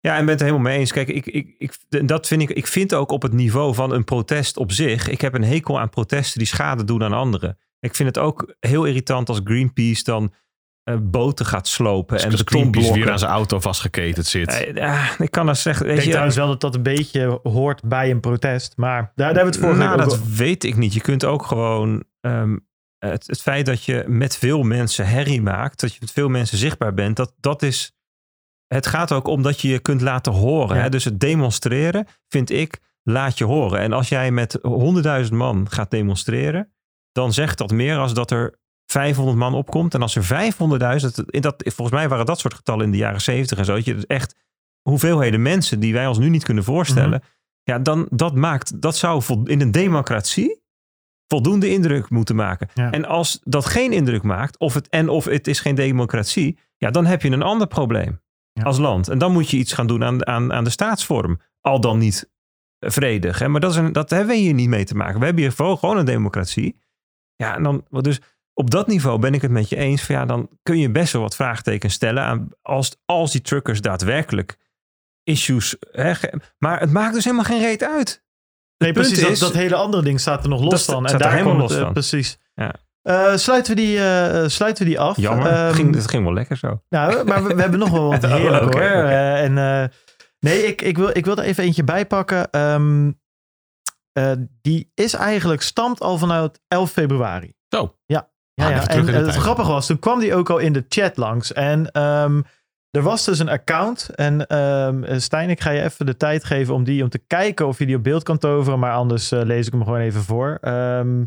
Ja, 0.00 0.12
en 0.16 0.20
ben 0.20 0.28
het 0.28 0.40
er 0.40 0.46
helemaal 0.46 0.70
mee 0.70 0.78
eens. 0.78 0.92
Kijk, 0.92 1.08
ik, 1.08 1.26
ik, 1.26 1.54
ik, 1.58 2.08
dat 2.08 2.26
vind 2.26 2.42
ik, 2.42 2.50
ik 2.50 2.66
vind 2.66 2.94
ook 2.94 3.10
op 3.10 3.22
het 3.22 3.32
niveau 3.32 3.74
van 3.74 3.92
een 3.92 4.04
protest 4.04 4.56
op 4.56 4.72
zich. 4.72 5.08
Ik 5.08 5.20
heb 5.20 5.34
een 5.34 5.44
hekel 5.44 5.80
aan 5.80 5.88
protesten 5.88 6.38
die 6.38 6.48
schade 6.48 6.84
doen 6.84 7.02
aan 7.04 7.12
anderen. 7.12 7.58
Ik 7.80 7.94
vind 7.94 8.08
het 8.08 8.18
ook 8.24 8.54
heel 8.60 8.84
irritant 8.84 9.28
als 9.28 9.40
Greenpeace 9.44 10.04
dan 10.04 10.32
eh, 10.82 10.96
boten 11.02 11.46
gaat 11.46 11.68
slopen. 11.68 12.20
en 12.20 12.30
Dus 12.30 12.42
Greenpeace 12.44 12.92
weer 12.92 13.10
aan 13.10 13.18
zijn 13.18 13.30
auto 13.30 13.60
vastgeketend 13.60 14.26
zit. 14.26 14.48
Eh, 14.74 15.10
ik 15.18 15.30
kan 15.30 15.46
dat 15.46 15.58
zeggen. 15.58 15.82
Ik 15.82 15.86
Weet 15.86 15.94
denk 15.94 16.06
je, 16.06 16.10
trouwens 16.10 16.36
wel 16.36 16.46
dat 16.46 16.60
dat 16.60 16.74
een 16.74 16.82
beetje 16.82 17.40
hoort 17.42 17.82
bij 17.82 18.10
een 18.10 18.20
protest. 18.20 18.72
Maar 18.76 19.00
daar, 19.02 19.12
daar 19.14 19.26
hebben 19.26 19.44
we 19.44 19.50
het 19.50 19.58
vorige 19.58 19.78
nou, 19.82 20.00
ook 20.02 20.10
dat 20.10 20.26
weet 20.36 20.64
ik 20.64 20.76
niet. 20.76 20.94
Je 20.94 21.00
kunt 21.00 21.24
ook 21.24 21.46
gewoon 21.46 22.04
ehm, 22.20 22.56
het, 22.98 23.26
het 23.26 23.42
feit 23.42 23.66
dat 23.66 23.84
je 23.84 24.04
met 24.06 24.36
veel 24.36 24.62
mensen 24.62 25.06
herrie 25.06 25.42
maakt, 25.42 25.80
dat 25.80 25.92
je 25.92 25.98
met 26.00 26.10
veel 26.10 26.28
mensen 26.28 26.58
zichtbaar 26.58 26.94
bent, 26.94 27.16
dat, 27.16 27.34
dat 27.40 27.62
is. 27.62 27.92
Het 28.66 28.86
gaat 28.86 29.12
ook 29.12 29.26
om 29.26 29.42
dat 29.42 29.60
je 29.60 29.68
je 29.68 29.78
kunt 29.78 30.00
laten 30.00 30.32
horen. 30.32 30.76
Ja. 30.76 30.82
Hè? 30.82 30.88
Dus 30.88 31.04
het 31.04 31.20
demonstreren, 31.20 32.06
vind 32.28 32.50
ik, 32.50 32.80
laat 33.02 33.38
je 33.38 33.44
horen. 33.44 33.80
En 33.80 33.92
als 33.92 34.08
jij 34.08 34.30
met 34.30 34.58
100.000 35.24 35.32
man 35.32 35.70
gaat 35.70 35.90
demonstreren, 35.90 36.72
dan 37.12 37.32
zegt 37.32 37.58
dat 37.58 37.70
meer 37.70 37.98
als 37.98 38.14
dat 38.14 38.30
er 38.30 38.58
500 38.86 39.38
man 39.38 39.54
opkomt. 39.54 39.94
En 39.94 40.02
als 40.02 40.16
er 40.16 40.52
500.000, 41.18 41.24
in 41.26 41.40
dat, 41.40 41.54
volgens 41.64 41.96
mij 41.98 42.08
waren 42.08 42.26
dat 42.26 42.38
soort 42.38 42.54
getallen 42.54 42.84
in 42.84 42.90
de 42.90 42.96
jaren 42.96 43.20
70 43.20 43.58
en 43.58 43.64
zo, 43.64 43.74
dat 43.74 43.84
je 43.84 43.94
dus 43.94 44.06
echt 44.06 44.34
hoeveelheden 44.82 45.42
mensen 45.42 45.80
die 45.80 45.92
wij 45.92 46.06
ons 46.06 46.18
nu 46.18 46.28
niet 46.28 46.44
kunnen 46.44 46.64
voorstellen. 46.64 47.22
Ja, 47.62 47.78
dan 47.78 48.06
dat 48.10 48.34
maakt, 48.34 48.80
dat 48.82 48.96
zou 48.96 49.22
in 49.44 49.60
een 49.60 49.70
democratie 49.70 50.57
voldoende 51.28 51.70
indruk 51.70 52.10
moeten 52.10 52.36
maken. 52.36 52.68
Ja. 52.74 52.90
En 52.90 53.04
als 53.04 53.40
dat 53.44 53.66
geen 53.66 53.92
indruk 53.92 54.22
maakt, 54.22 54.58
of 54.58 54.74
het, 54.74 54.88
en 54.88 55.08
of 55.08 55.24
het 55.24 55.46
is 55.46 55.60
geen 55.60 55.74
democratie, 55.74 56.58
ja, 56.76 56.90
dan 56.90 57.06
heb 57.06 57.22
je 57.22 57.30
een 57.30 57.42
ander 57.42 57.66
probleem 57.66 58.20
Ja. 58.52 58.62
als 58.62 58.78
land. 58.78 59.08
En 59.08 59.18
dan 59.18 59.32
moet 59.32 59.50
je 59.50 59.56
iets 59.56 59.72
gaan 59.72 59.86
doen 59.86 60.04
aan, 60.04 60.26
aan, 60.26 60.52
aan 60.52 60.64
de 60.64 60.70
staatsvorm. 60.70 61.40
Al 61.60 61.80
dan 61.80 61.98
niet 61.98 62.30
vredig. 62.78 63.38
Hè? 63.38 63.48
Maar 63.48 63.60
dat, 63.60 63.70
is 63.70 63.76
een, 63.76 63.92
dat 63.92 64.10
hebben 64.10 64.28
we 64.28 64.40
hier 64.40 64.54
niet 64.54 64.68
mee 64.68 64.84
te 64.84 64.94
maken. 64.94 65.18
We 65.18 65.24
hebben 65.24 65.42
hier 65.42 65.52
gewoon, 65.52 65.78
gewoon 65.78 65.96
een 65.96 66.04
democratie. 66.04 66.80
Ja, 67.36 67.54
en 67.56 67.62
dan, 67.62 67.84
wat 67.90 68.04
dus 68.04 68.20
op 68.54 68.70
dat 68.70 68.86
niveau 68.86 69.18
ben 69.18 69.34
ik 69.34 69.42
het 69.42 69.50
met 69.50 69.68
je 69.68 69.76
eens. 69.76 70.02
Van, 70.02 70.14
ja, 70.14 70.24
dan 70.24 70.48
kun 70.62 70.78
je 70.78 70.90
best 70.90 71.12
wel 71.12 71.22
wat 71.22 71.34
vraagtekens 71.36 71.94
stellen 71.94 72.22
aan 72.22 72.48
als, 72.62 72.96
als 73.04 73.32
die 73.32 73.40
truckers 73.40 73.80
daadwerkelijk 73.80 74.56
issues. 75.22 75.76
Hè, 75.90 76.12
maar 76.58 76.80
het 76.80 76.92
maakt 76.92 77.14
dus 77.14 77.24
helemaal 77.24 77.44
geen 77.44 77.60
reet 77.60 77.82
uit. 77.84 78.24
Nee, 78.78 78.92
precies. 78.92 79.20
Dat, 79.20 79.30
is- 79.30 79.38
dat 79.38 79.52
hele 79.52 79.74
andere 79.74 80.02
ding 80.02 80.20
staat 80.20 80.42
er 80.42 80.48
nog 80.48 80.62
los 80.62 80.84
van. 80.84 81.06
En 81.06 81.18
daar 81.18 81.32
helemaal 81.32 81.56
los 81.56 81.70
het, 81.70 81.78
eh, 81.78 81.84
van. 81.84 81.92
Precies. 81.92 82.38
Ja. 82.54 82.74
Eh, 83.02 83.36
sluiten, 83.36 83.74
we 83.74 83.80
die, 83.80 83.98
eh, 83.98 84.48
sluiten 84.48 84.84
we 84.84 84.90
die 84.90 85.00
af? 85.00 85.16
Jammer. 85.16 85.46
Ehm, 85.46 85.66
het, 85.66 85.74
ging, 85.74 85.94
het 85.94 86.10
ging 86.10 86.24
wel 86.24 86.32
lekker 86.32 86.56
zo. 86.56 86.82
Nou, 86.88 87.24
maar 87.24 87.44
we, 87.44 87.54
we 87.54 87.60
hebben 87.60 87.78
nog 87.78 87.90
wel 87.90 88.08
wat 88.10 88.24
Oh, 88.24 88.34
heerlijk 88.34 88.74
hoor. 88.74 88.82
en, 88.82 89.54
nee, 90.40 90.66
ik, 90.66 90.82
ik, 90.82 90.96
wil, 90.98 91.10
ik 91.12 91.24
wil 91.24 91.36
er 91.36 91.44
even 91.44 91.64
eentje 91.64 91.84
bij 91.84 92.06
pakken. 92.06 92.50
Ehm, 92.50 93.10
eh, 94.12 94.32
die 94.62 94.90
is 94.94 95.14
eigenlijk, 95.14 95.62
stamt 95.62 96.00
al 96.00 96.18
vanuit 96.18 96.60
11 96.68 96.90
februari. 96.90 97.54
Zo. 97.68 97.94
Ja, 98.06 98.30
Ah, 98.54 98.70
ja. 98.70 98.86
En 98.88 99.06
het 99.06 99.34
grappige 99.36 99.70
was, 99.70 99.86
toen 99.86 99.98
kwam 99.98 100.18
die 100.20 100.34
ook 100.34 100.50
al 100.50 100.58
in 100.58 100.72
de 100.72 100.84
chat 100.88 101.16
langs. 101.16 101.52
En 101.52 101.90
ehm, 101.90 102.40
er 102.98 103.04
was 103.04 103.24
dus 103.24 103.38
een 103.38 103.48
account. 103.48 104.10
En 104.14 104.46
ehm 104.46 105.18
Stijn, 105.18 105.50
ik 105.50 105.60
ga 105.60 105.70
je 105.70 105.82
even 105.82 106.06
de 106.06 106.16
tijd 106.16 106.44
geven 106.44 106.74
om, 106.74 106.84
die, 106.84 107.02
om 107.02 107.08
te 107.08 107.22
kijken 107.26 107.66
of 107.66 107.78
je 107.78 107.86
die 107.86 107.96
op 107.96 108.02
beeld 108.02 108.22
kan 108.22 108.38
toveren. 108.38 108.78
Maar 108.78 108.92
anders 108.92 109.32
eh, 109.32 109.42
lees 109.42 109.66
ik 109.66 109.72
hem 109.72 109.84
gewoon 109.84 110.00
even 110.00 110.22
voor. 110.22 110.58
Ehm 110.60 111.24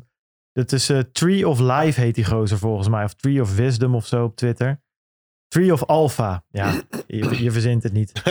dit 0.53 0.71
is 0.71 0.89
eh, 0.89 0.99
Tree 0.99 1.47
of 1.47 1.59
Life 1.59 2.01
heet 2.01 2.15
die 2.15 2.25
gozer 2.25 2.57
volgens 2.57 2.89
mij. 2.89 3.03
Of 3.03 3.13
Tree 3.13 3.41
of 3.41 3.55
Wisdom 3.55 3.95
of 3.95 4.05
zo 4.05 4.23
op 4.23 4.35
Twitter. 4.35 4.81
Tree 5.47 5.73
of 5.73 5.85
Alpha. 5.85 6.43
Ja, 6.49 6.81
je, 7.07 7.43
je 7.43 7.51
verzint 7.51 7.83
het 7.83 7.93
niet. 7.93 8.11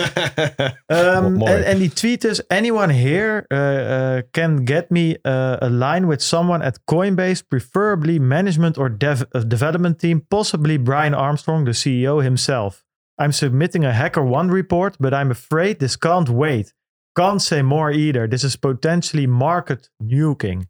Um, 0.85 1.33
Mooi. 1.33 1.53
en, 1.53 1.65
en 1.65 1.77
die 1.77 1.93
tweet 1.93 2.23
is: 2.23 2.47
Anyone 2.47 2.93
here 2.93 3.45
uh, 3.47 4.15
uh, 4.15 4.21
can 4.31 4.61
get 4.63 4.89
me 4.89 5.19
uh, 5.21 5.55
a 5.61 5.69
line 5.69 6.07
with 6.07 6.21
someone 6.21 6.63
at 6.63 6.79
Coinbase, 6.93 7.47
preferably 7.47 8.19
management 8.19 8.77
or 8.77 8.97
dev- 8.97 9.25
development 9.47 9.99
team, 9.99 10.25
possibly 10.27 10.81
Brian 10.81 11.13
Armstrong, 11.13 11.65
the 11.65 11.73
CEO 11.73 12.21
himself. 12.23 12.83
I'm 13.21 13.31
submitting 13.31 13.85
a 13.85 13.91
Hacker 13.91 14.23
One 14.23 14.51
report, 14.51 14.95
but 14.99 15.13
I'm 15.13 15.29
afraid 15.31 15.79
this 15.79 15.97
can't 15.97 16.29
wait. 16.29 16.73
Can't 17.13 17.41
say 17.41 17.61
more 17.61 17.91
either. 17.91 18.27
This 18.29 18.43
is 18.43 18.55
potentially 18.55 19.27
market 19.27 19.91
nuking. 19.97 20.69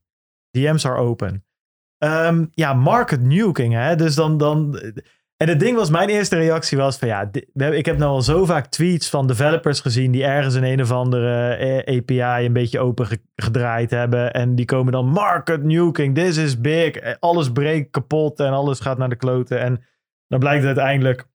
DM's 0.51 0.85
are 0.85 0.97
open. 0.97 1.43
Um, 2.03 2.49
ja, 2.53 2.73
market 2.73 3.21
nuking, 3.21 3.73
hè? 3.73 3.95
Dus 3.95 4.15
dan, 4.15 4.37
dan. 4.37 4.79
En 5.37 5.47
het 5.49 5.59
ding 5.59 5.75
was, 5.77 5.89
mijn 5.89 6.09
eerste 6.09 6.35
reactie 6.35 6.77
was 6.77 6.97
van 6.97 7.07
ja, 7.07 7.29
ik 7.71 7.85
heb 7.85 7.97
nou 7.97 8.11
al 8.11 8.21
zo 8.21 8.45
vaak 8.45 8.65
tweets 8.67 9.09
van 9.09 9.27
developers 9.27 9.79
gezien 9.79 10.11
die 10.11 10.23
ergens 10.23 10.53
een 10.55 10.63
een 10.63 10.81
of 10.81 10.91
andere 10.91 11.53
eh, 11.53 11.97
API 11.97 12.45
een 12.45 12.53
beetje 12.53 12.79
open 12.79 13.05
ge- 13.07 13.21
gedraaid 13.35 13.91
hebben. 13.91 14.33
En 14.33 14.55
die 14.55 14.65
komen 14.65 14.91
dan 14.91 15.05
market 15.05 15.63
nuking, 15.63 16.15
this 16.15 16.37
is 16.37 16.61
big. 16.61 16.95
Eh, 16.95 17.13
Alles 17.19 17.51
breekt 17.51 17.91
kapot 17.91 18.39
en 18.39 18.51
alles 18.51 18.79
gaat 18.79 18.97
naar 18.97 19.09
de 19.09 19.15
kloten. 19.15 19.59
En 19.59 19.83
dan 20.27 20.39
blijkt 20.39 20.65
uiteindelijk 20.65 21.29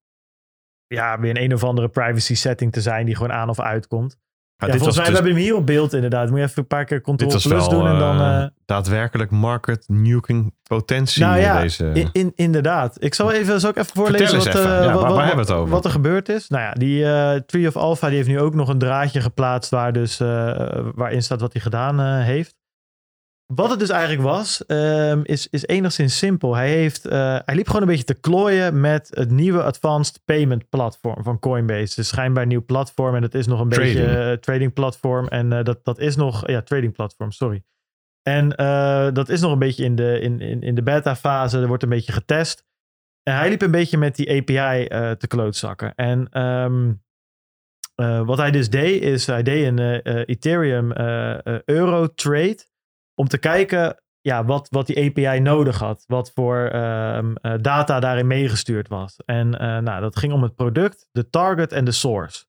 ja, 0.87 1.20
weer 1.20 1.30
een 1.30 1.43
een 1.43 1.55
of 1.55 1.64
andere 1.64 1.89
privacy 1.89 2.34
setting 2.34 2.72
te 2.72 2.80
zijn 2.80 3.07
die 3.07 3.14
gewoon 3.16 3.32
aan 3.32 3.49
of 3.49 3.61
uitkomt. 3.61 4.16
Ja, 4.59 4.66
Ja, 4.66 4.72
dit 4.72 4.82
volgens 4.82 4.97
mij 4.97 5.07
dus- 5.07 5.14
we 5.20 5.20
hebben 5.22 5.43
hem 5.43 5.51
hier 5.51 5.61
op 5.61 5.66
beeld 5.66 5.93
inderdaad. 5.95 6.28
Moet 6.30 6.39
je 6.39 6.45
even 6.45 6.59
een 6.59 6.66
paar 6.66 6.84
keer 6.84 7.01
Ctrl 7.01 7.14
plus 7.26 7.45
wel 7.47 7.68
doen 7.68 7.87
en 7.87 7.99
dan... 7.99 8.20
eh, 8.20 8.47
daadwerkelijk 8.64 9.30
market 9.30 9.84
nuking 9.89 10.55
potentie 10.62 11.22
Nou 11.22 11.39
ja, 11.39 11.55
in 11.57 11.62
deze... 11.62 11.91
In, 11.95 12.09
in- 12.12 12.32
inderdaad. 12.34 12.97
Ik 13.03 13.14
zal 13.14 13.32
even, 13.32 13.61
zal 13.61 13.70
ik 13.70 13.76
even 13.76 13.95
voorlezen 13.95 14.37
wat, 14.39 14.47
eh. 14.47 14.55
Ja, 14.55 14.61
wat, 14.62 14.68
waar- 14.84 14.93
waar 14.95 15.03
wat- 15.11 15.18
hebben 15.18 15.34
we 15.47 15.53
het 15.53 15.61
over? 15.61 15.70
wat 15.70 15.84
er 15.84 15.91
gebeurd 15.91 16.28
is. 16.28 16.49
Nou 16.49 16.62
ja, 16.62 16.72
die 16.72 17.05
eh, 17.05 17.41
Tree 17.41 17.66
of 17.68 17.76
Alpha 17.76 18.07
die 18.07 18.16
heeft 18.16 18.28
nu 18.28 18.41
ook 18.41 18.55
nog 18.55 18.68
een 18.68 18.78
draadje 18.78 19.20
geplaatst 19.20 19.70
waar 19.70 19.93
dus, 19.93 20.18
waarin 20.95 21.22
staat 21.22 21.41
wat 21.41 21.53
hij 21.53 21.62
gedaan 21.62 22.01
heeft. 22.20 22.55
Wat 23.55 23.70
het 23.70 23.78
dus 23.78 23.88
eigenlijk 23.88 24.22
was, 24.22 24.66
ehm, 24.66 25.20
is, 25.22 25.49
is 25.51 25.66
enigszins 25.66 26.18
simpel. 26.18 26.55
Hij, 26.55 26.70
heeft, 26.70 27.07
eh, 27.07 27.38
hij 27.44 27.55
liep 27.55 27.66
gewoon 27.66 27.82
een 27.82 27.88
beetje 27.88 28.05
te 28.05 28.20
klooien 28.20 28.80
met 28.80 29.11
het 29.14 29.30
nieuwe 29.30 29.62
Advanced 29.62 30.20
Payment 30.24 30.68
platform 30.68 31.22
van 31.22 31.38
Coinbase. 31.38 31.94
Dus 31.94 32.09
schijnbaar 32.09 32.42
een 32.42 32.49
nieuw 32.49 32.64
platform 32.64 33.14
en 33.14 33.22
het 33.22 33.34
is 33.34 33.47
nog 33.47 33.61
een 33.61 33.68
Trading. 33.68 33.94
beetje 33.94 34.30
eh, 34.30 34.32
trading 34.32 34.72
platform. 34.72 35.28
En 35.28 35.53
eh, 35.53 35.64
dat, 35.64 35.84
dat 35.84 35.99
is 35.99 36.16
nog, 36.16 36.49
ja, 36.49 36.62
trading 36.62 36.92
platform, 36.92 37.30
sorry. 37.30 37.62
En 38.22 38.49
dat 39.14 39.28
is 39.28 39.40
nog 39.40 39.53
een 39.53 39.59
beetje 39.59 39.84
in 39.84 39.97
de, 39.97 40.20
in, 40.20 40.40
in, 40.40 40.62
in 40.62 40.74
de 40.74 40.82
beta 40.82 41.16
fase. 41.16 41.61
Er 41.61 41.66
wordt 41.66 41.82
een 41.82 41.88
beetje 41.88 42.12
getest. 42.12 42.64
En 43.22 43.36
hij 43.36 43.49
liep 43.49 43.62
een 43.62 43.70
beetje 43.70 43.99
met 43.99 44.16
die 44.16 44.30
API 44.30 44.86
te 45.16 45.26
klootzakken. 45.28 45.94
En 45.94 46.28
ehm, 46.30 46.92
eh, 47.94 48.26
wat 48.26 48.38
hij 48.38 48.51
dus 48.51 48.70
deed, 48.70 49.03
is 49.03 49.26
hij 49.26 49.42
deed 49.42 49.66
een 49.66 49.78
Ethereum 50.24 50.92
euro 51.64 52.14
trade. 52.14 52.59
Om 53.18 53.28
te 53.28 53.38
kijken 53.38 53.96
ja, 54.26 54.44
wat, 54.44 54.68
wat 54.70 54.86
die 54.86 55.04
API 55.04 55.40
nodig 55.40 55.78
had. 55.78 56.04
Wat 56.06 56.32
voor 56.34 56.56
ehm, 56.56 57.34
eh, 57.34 57.54
data 57.60 58.00
daarin 58.00 58.26
meegestuurd 58.26 58.88
was. 58.88 59.16
En 59.24 59.58
eh, 59.58 59.78
nou, 59.78 60.00
dat 60.00 60.16
ging 60.16 60.32
om 60.32 60.42
het 60.42 60.54
product, 60.54 61.08
de 61.12 61.28
target 61.28 61.72
en 61.72 61.84
de 61.84 61.92
source. 61.92 62.44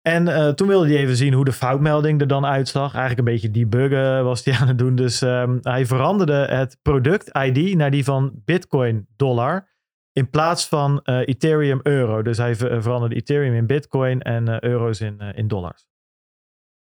En 0.00 0.28
eh, 0.28 0.48
toen 0.48 0.68
wilde 0.68 0.86
hij 0.86 0.96
even 0.96 1.16
zien 1.16 1.32
hoe 1.32 1.44
de 1.44 1.52
foutmelding 1.52 2.20
er 2.20 2.26
dan 2.26 2.46
uitzag. 2.46 2.94
Eigenlijk 2.94 3.18
een 3.18 3.34
beetje 3.34 3.50
debuggen 3.50 4.24
was 4.24 4.44
hij 4.44 4.54
aan 4.60 4.68
het 4.68 4.78
doen. 4.78 4.94
Dus 4.94 5.22
ehm, 5.22 5.58
hij 5.60 5.86
veranderde 5.86 6.46
het 6.46 6.78
product 6.82 7.36
ID 7.36 7.74
naar 7.74 7.90
die 7.90 8.04
van 8.04 8.32
Bitcoin 8.44 9.06
dollar. 9.16 9.74
In 10.12 10.30
plaats 10.30 10.68
van 10.68 11.00
Ethereum 11.04 11.80
euro. 11.82 12.22
Dus 12.22 12.36
hij 12.36 12.54
ver- 12.54 12.82
veranderde 12.82 13.14
Ethereum 13.14 13.54
in 13.54 13.66
Bitcoin 13.66 14.22
en 14.22 14.64
euro's 14.64 15.00
in, 15.00 15.20
in 15.20 15.48
dollars. 15.48 15.86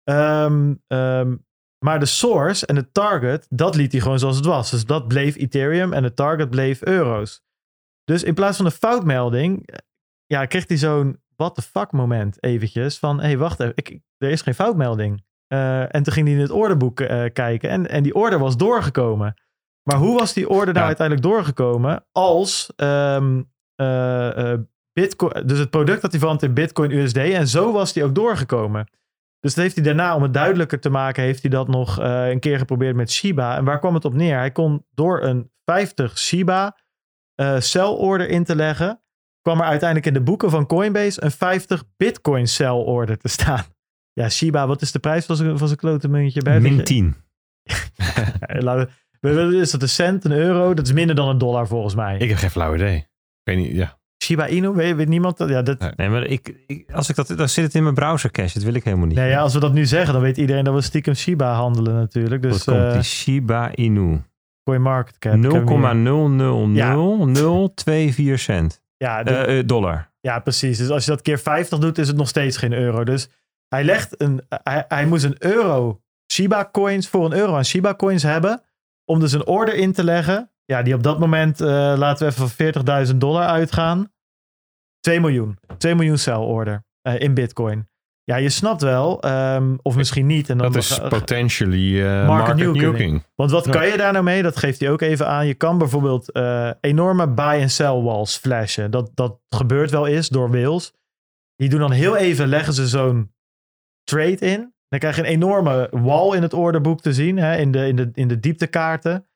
Ehm, 0.05 0.75
maar 1.87 2.01
de 2.01 2.07
source 2.07 2.67
en 2.67 2.75
de 2.75 2.93
target, 2.93 3.47
dat 3.51 3.75
liet 3.75 3.93
hij 3.93 4.01
gewoon 4.01 4.19
zoals 4.19 4.37
het 4.37 4.45
was. 4.45 4.71
Dus 4.71 4.85
dat 4.85 5.09
bleef 5.09 5.37
Ethereum 5.37 5.93
en 5.93 6.03
de 6.03 6.15
target 6.15 6.51
bleef 6.51 6.83
euro's. 6.85 7.43
Dus 8.05 8.23
in 8.23 8.35
plaats 8.35 8.57
van 8.57 8.67
een 8.67 8.73
foutmelding, 8.73 9.67
eh, 9.67 9.79
ja, 10.27 10.47
kreeg 10.47 10.69
hij 10.69 10.77
zo'n 10.77 11.21
what 11.37 11.55
the 11.55 11.63
fuck 11.63 11.93
moment 11.93 12.43
eventjes. 12.43 12.99
Van, 12.99 13.17
hé, 13.21 13.27
hey, 13.27 13.39
wacht 13.39 13.61
even, 13.61 13.73
ik, 13.77 14.01
er 14.19 14.31
is 14.31 14.43
geen 14.43 14.55
foutmelding. 14.55 15.25
Eh, 15.47 15.95
en 15.95 16.03
toen 16.03 16.13
ging 16.13 16.27
hij 16.27 16.37
in 16.37 16.43
het 16.43 16.51
orderboek 16.51 17.01
eh, 17.01 17.25
kijken 17.33 17.71
en, 17.71 17.89
en 17.89 18.03
die 18.03 18.15
order 18.15 18.39
was 18.39 18.57
doorgekomen. 18.57 19.35
Maar 19.83 19.99
hoe 19.99 20.19
was 20.19 20.33
die 20.33 20.49
order 20.49 20.67
nou 20.75 20.79
Ja. 20.79 20.87
uiteindelijk 20.87 21.27
doorgekomen 21.27 22.07
als 22.13 22.73
ehm, 22.77 23.43
eh, 23.75 24.53
eh, 24.53 24.61
Bitcoin, 24.93 25.47
dus 25.47 25.59
het 25.59 25.71
product 25.71 26.03
dat 26.03 26.11
hij 26.11 26.21
veranderd 26.21 26.49
in 26.49 26.55
Bitcoin 26.55 26.91
USD 26.91 27.17
en 27.17 27.49
zo 27.49 27.73
was 27.73 27.93
die 27.93 28.05
ook 28.05 28.15
doorgekomen. 28.15 28.89
Dus 29.47 29.55
dat 29.55 29.65
heeft 29.65 29.77
hij 29.77 29.85
daarna, 29.85 30.15
om 30.15 30.23
het 30.23 30.35
duidelijker 30.35 30.81
te 30.81 30.91
maken, 30.91 31.23
heeft 31.23 31.43
hij 31.43 31.51
dat 31.51 31.69
nog 31.69 32.01
eh, 32.01 32.29
een 32.29 32.41
keer 32.41 32.59
geprobeerd 32.59 32.97
met 32.97 33.11
Shiba. 33.11 33.57
En 33.57 33.65
waar 33.65 33.79
kwam 33.79 33.95
het 33.95 34.05
op 34.05 34.15
neer? 34.15 34.37
Hij 34.39 34.51
kon 34.51 34.87
door 34.95 35.23
een 35.23 35.51
50 35.65 36.19
Shiba 36.19 36.77
order 37.85 38.29
in 38.29 38.45
te 38.45 38.57
leggen, 38.57 39.03
kwam 39.41 39.61
er 39.61 39.67
uiteindelijk 39.67 40.09
in 40.09 40.15
de 40.15 40.23
boeken 40.23 40.51
van 40.51 40.67
Coinbase 40.67 41.23
een 41.25 41.31
50 41.31 41.85
bitcoin 41.97 42.49
sell 42.49 42.69
order 42.71 43.19
te 43.19 43.29
staan. 43.29 43.65
Ja, 44.13 44.29
Shiba, 44.29 44.67
wat 44.67 44.83
is 44.83 44.93
de 44.93 44.99
prijs 44.99 45.27
van 45.27 45.37
zijn, 45.37 45.59
van 45.59 45.77
klote 45.77 46.09
muntje? 46.09 46.43
Bert? 46.43 46.63
Min 46.63 46.85
10. 46.85 47.17
Ja, 47.63 48.15
laten 48.63 48.91
we- 49.21 49.35
we- 49.35 49.47
we- 49.47 49.57
Is 49.57 49.71
dat 49.71 49.83
een 49.83 49.89
cent, 49.89 50.25
een 50.25 50.33
euro? 50.33 50.75
Dat 50.75 50.87
is 50.87 50.93
minder 50.93 51.17
dan 51.17 51.29
een 51.29 51.39
dollar 51.39 51.67
volgens 51.67 51.95
mij. 51.95 52.19
Ik 52.19 52.29
heb 52.29 52.39
geen 52.39 52.51
flauw 52.51 52.75
idee. 52.75 52.97
Ik 52.97 53.07
weet 53.43 53.57
niet, 53.57 53.73
ja. 53.77 53.99
Shiba 54.25 54.49
Inu, 54.49 54.69
weet, 54.69 54.97
weet 54.97 55.09
niemand 55.09 55.37
dat? 55.37 55.49
Ja, 55.49 55.63
dat, 55.63 55.97
Nee. 55.97 56.09
Maar 56.09 56.25
ik, 56.25 56.55
ik, 56.67 56.93
als 56.93 57.09
ik 57.09 57.17
dat, 57.17 57.29
dan 57.37 57.49
zit 57.49 57.65
het 57.65 57.75
in 57.75 57.83
mijn 57.83 57.95
browser 57.95 58.31
cache. 58.31 58.55
Dat 58.55 58.63
wil 58.63 58.75
ik 58.75 58.85
helemaal 58.85 59.07
niet. 59.07 59.17
nee, 59.17 59.29
ja, 59.29 59.41
als 59.41 59.55
we 59.55 59.61
dat 59.61 59.73
nu 59.73 59.87
zeggen, 59.87 60.13
dan 60.13 60.23
weet 60.23 60.37
iedereen 60.37 60.65
dat 60.65 60.75
we 60.75 60.81
stiekem 60.81 61.15
Shiba 61.15 61.53
handelen 61.55 61.95
natuurlijk. 61.95 62.43
Dus 62.43 62.53
Wat 62.65 62.65
komt 62.77 62.87
eh 62.87 62.93
die 62.93 63.03
Shiba 63.03 63.75
Inu? 63.75 64.23
Hem 65.19 65.41
hier. 66.73 66.95
0,00024 66.95 68.39
cent. 68.41 68.83
Ja, 68.97 69.23
de- 69.23 69.31
Eh, 69.31 69.59
eh, 69.59 69.67
dollar. 69.67 70.11
Ja, 70.21 70.39
precies. 70.39 70.79
Dus 70.79 70.89
als 70.91 71.05
je 71.05 71.11
dat 71.11 71.23
keer 71.23 71.39
50 71.39 71.79
doet, 71.79 71.99
is 71.99 72.09
het 72.09 72.17
nog 72.17 72.29
steeds 72.29 72.57
geen 72.57 72.73
euro. 72.73 73.05
Dus 73.05 73.29
hij 73.69 73.85
legt 73.85 74.21
een. 74.23 74.43
Hij, 74.49 74.85
hij 74.89 75.07
moest 75.07 75.25
een 75.25 75.37
euro 75.39 76.01
Shiba 76.33 76.69
coins 76.73 77.09
voor 77.09 77.25
een 77.25 77.33
euro 77.39 77.55
aan 77.57 77.65
Shiba 77.65 77.95
coins 77.95 78.23
hebben. 78.23 78.63
Om 79.05 79.21
dus 79.21 79.33
een 79.33 79.47
order 79.47 79.75
in 79.75 79.93
te 79.93 80.05
leggen. 80.05 80.51
Ja, 80.67 80.83
die 80.83 80.95
op 80.95 81.03
dat 81.03 81.19
moment, 81.19 81.61
eh, 81.61 81.67
laten 81.97 82.27
we 82.27 82.33
even 82.33 82.49
van 82.49 83.07
40.000 83.09 83.17
dollar 83.21 83.47
uitgaan. 83.47 84.13
2 85.01 85.21
miljoen. 85.21 85.59
2 85.79 85.95
miljoen 85.95 86.19
sell 86.19 86.35
order 86.37 86.85
eh, 87.03 87.21
in 87.21 87.35
Bitcoin. 87.35 87.89
Ja, 88.25 88.37
je 88.37 88.49
snapt 88.49 88.83
wel, 88.83 89.21
ehm, 89.23 89.77
of 89.83 89.97
misschien 89.97 90.27
niet. 90.27 90.51
En 90.51 90.59
dan 90.59 90.73
Dat 90.73 90.83
is 90.83 90.91
ga- 90.91 91.09
potentially 91.09 92.03
eh, 92.07 92.27
Market 92.27 92.57
market, 92.57 92.83
nuking. 92.83 93.25
want 93.35 93.51
wat 93.51 93.69
kan 93.71 93.87
je 93.87 93.97
daar 93.97 94.13
nou 94.13 94.25
mee? 94.25 94.43
Dat 94.43 94.57
geeft 94.57 94.81
hij 94.81 94.91
ook 94.91 95.01
even 95.01 95.27
aan. 95.29 95.47
Je 95.47 95.55
kan 95.55 95.79
bijvoorbeeld 95.79 96.33
eh, 96.33 96.71
enorme 96.81 97.29
buy- 97.29 97.61
en 97.61 97.71
sell 97.71 98.01
walls 98.01 98.37
flashen. 98.37 98.91
Dat, 98.91 99.11
dat 99.15 99.39
gebeurt 99.49 99.91
wel 99.91 100.07
eens 100.07 100.29
door 100.29 100.51
whales. 100.51 100.93
Die 101.57 101.69
doen 101.69 101.81
dan 101.81 101.91
heel 101.93 102.17
even, 102.17 102.47
leggen 102.49 102.73
ze 102.73 102.89
zo'n 102.89 103.33
trade 104.05 104.37
in. 104.39 104.75
Dan 104.89 104.99
krijg 104.99 105.17
je 105.17 105.23
een 105.23 105.29
enorme 105.29 105.89
wall 105.91 106.37
in 106.37 106.43
het 106.43 106.53
orderboek 106.55 107.01
te 107.01 107.13
zien. 107.13 107.37
Hè, 107.37 107.57
in, 107.57 107.73
de, 107.73 107.87
in, 107.87 107.97
de, 107.97 108.11
in 108.15 108.29
de 108.29 108.41
dieptekaarten. 108.41 109.27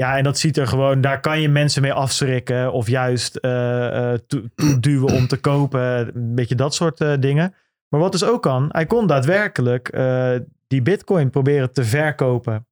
Ja, 0.00 0.16
en 0.16 0.22
dat 0.24 0.38
ziet 0.38 0.56
er 0.56 0.66
gewoon, 0.66 1.00
daar 1.00 1.20
kan 1.20 1.40
je 1.40 1.48
mensen 1.48 1.82
mee 1.82 1.92
afschrikken. 1.92 2.72
Of 2.72 2.88
juist 2.88 3.32
toe- 4.26 4.50
toeduwen 4.54 5.14
om 5.14 5.26
te 5.26 5.36
kopen. 5.36 5.80
Een 6.16 6.34
beetje 6.34 6.54
dat 6.54 6.74
soort 6.74 7.00
eh, 7.00 7.12
dingen. 7.20 7.54
Maar 7.88 8.00
wat 8.00 8.12
dus 8.12 8.24
ook 8.24 8.42
kan, 8.42 8.68
hij 8.68 8.86
kon 8.86 9.06
daadwerkelijk 9.06 9.90
die 10.66 10.82
bitcoin 10.82 11.30
proberen 11.30 11.72
te 11.72 11.84
verkopen. 11.84 12.66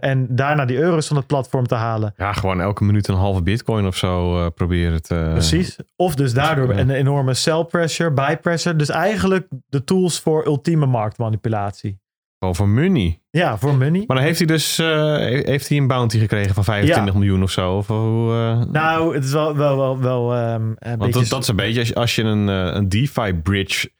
en 0.00 0.26
daarna 0.30 0.64
die 0.64 0.78
euro's 0.78 1.06
van 1.06 1.16
het 1.16 1.26
platform 1.26 1.66
te 1.66 1.74
halen. 1.74 2.12
Ja, 2.16 2.32
gewoon 2.32 2.60
elke 2.60 2.84
minuut 2.84 3.08
een 3.08 3.14
halve 3.14 3.42
bitcoin 3.42 3.86
of 3.86 3.96
zo 3.96 4.50
proberen 4.50 5.02
te... 5.02 5.28
Precies. 5.32 5.76
Of 5.96 6.14
dus 6.14 6.32
daardoor 6.34 6.70
een 6.70 6.90
enorme 6.90 7.34
sell 7.34 7.64
pressure, 7.64 8.10
buy 8.10 8.36
pressure. 8.36 8.76
Dus 8.76 8.88
eigenlijk 8.88 9.48
de 9.68 9.84
tools 9.84 10.20
voor 10.20 10.46
ultieme 10.46 10.86
marktmanipulatie. 10.86 12.00
Gewoon 12.40 12.54
voor 12.54 12.68
money. 12.68 13.20
Ja, 13.30 13.58
voor 13.58 13.74
money. 13.74 14.04
Maar 14.06 14.16
dan 14.16 14.24
heeft 14.26 14.38
hij 14.38 14.46
dus 14.46 14.78
eh, 14.78 15.16
heeft 15.44 15.68
hij 15.68 15.78
een 15.78 15.86
bounty 15.86 16.18
gekregen 16.18 16.54
van 16.54 16.64
25 16.64 17.14
miljoen 17.14 17.42
of 17.42 17.50
zo. 17.50 17.76
Of, 17.76 17.86
hoe, 17.86 18.32
eh, 18.32 18.62
Nou, 18.72 19.14
het 19.14 19.24
is 19.24 19.32
wel, 19.32 19.56
wel, 19.56 19.76
wel, 19.76 19.98
wel 20.00 20.34
ehm, 20.34 20.62
een 20.62 20.76
want 20.80 20.98
beetje... 20.98 21.20
dat, 21.20 21.28
dat 21.28 21.42
is 21.42 21.48
een 21.48 21.56
beetje, 21.56 21.78
als 21.78 21.88
je, 21.88 21.94
als 21.94 22.14
je 22.14 22.22
een, 22.22 22.48
eh, 22.48 22.74
een 22.74 22.88
DeFi 22.88 23.34
bridge 23.34 23.90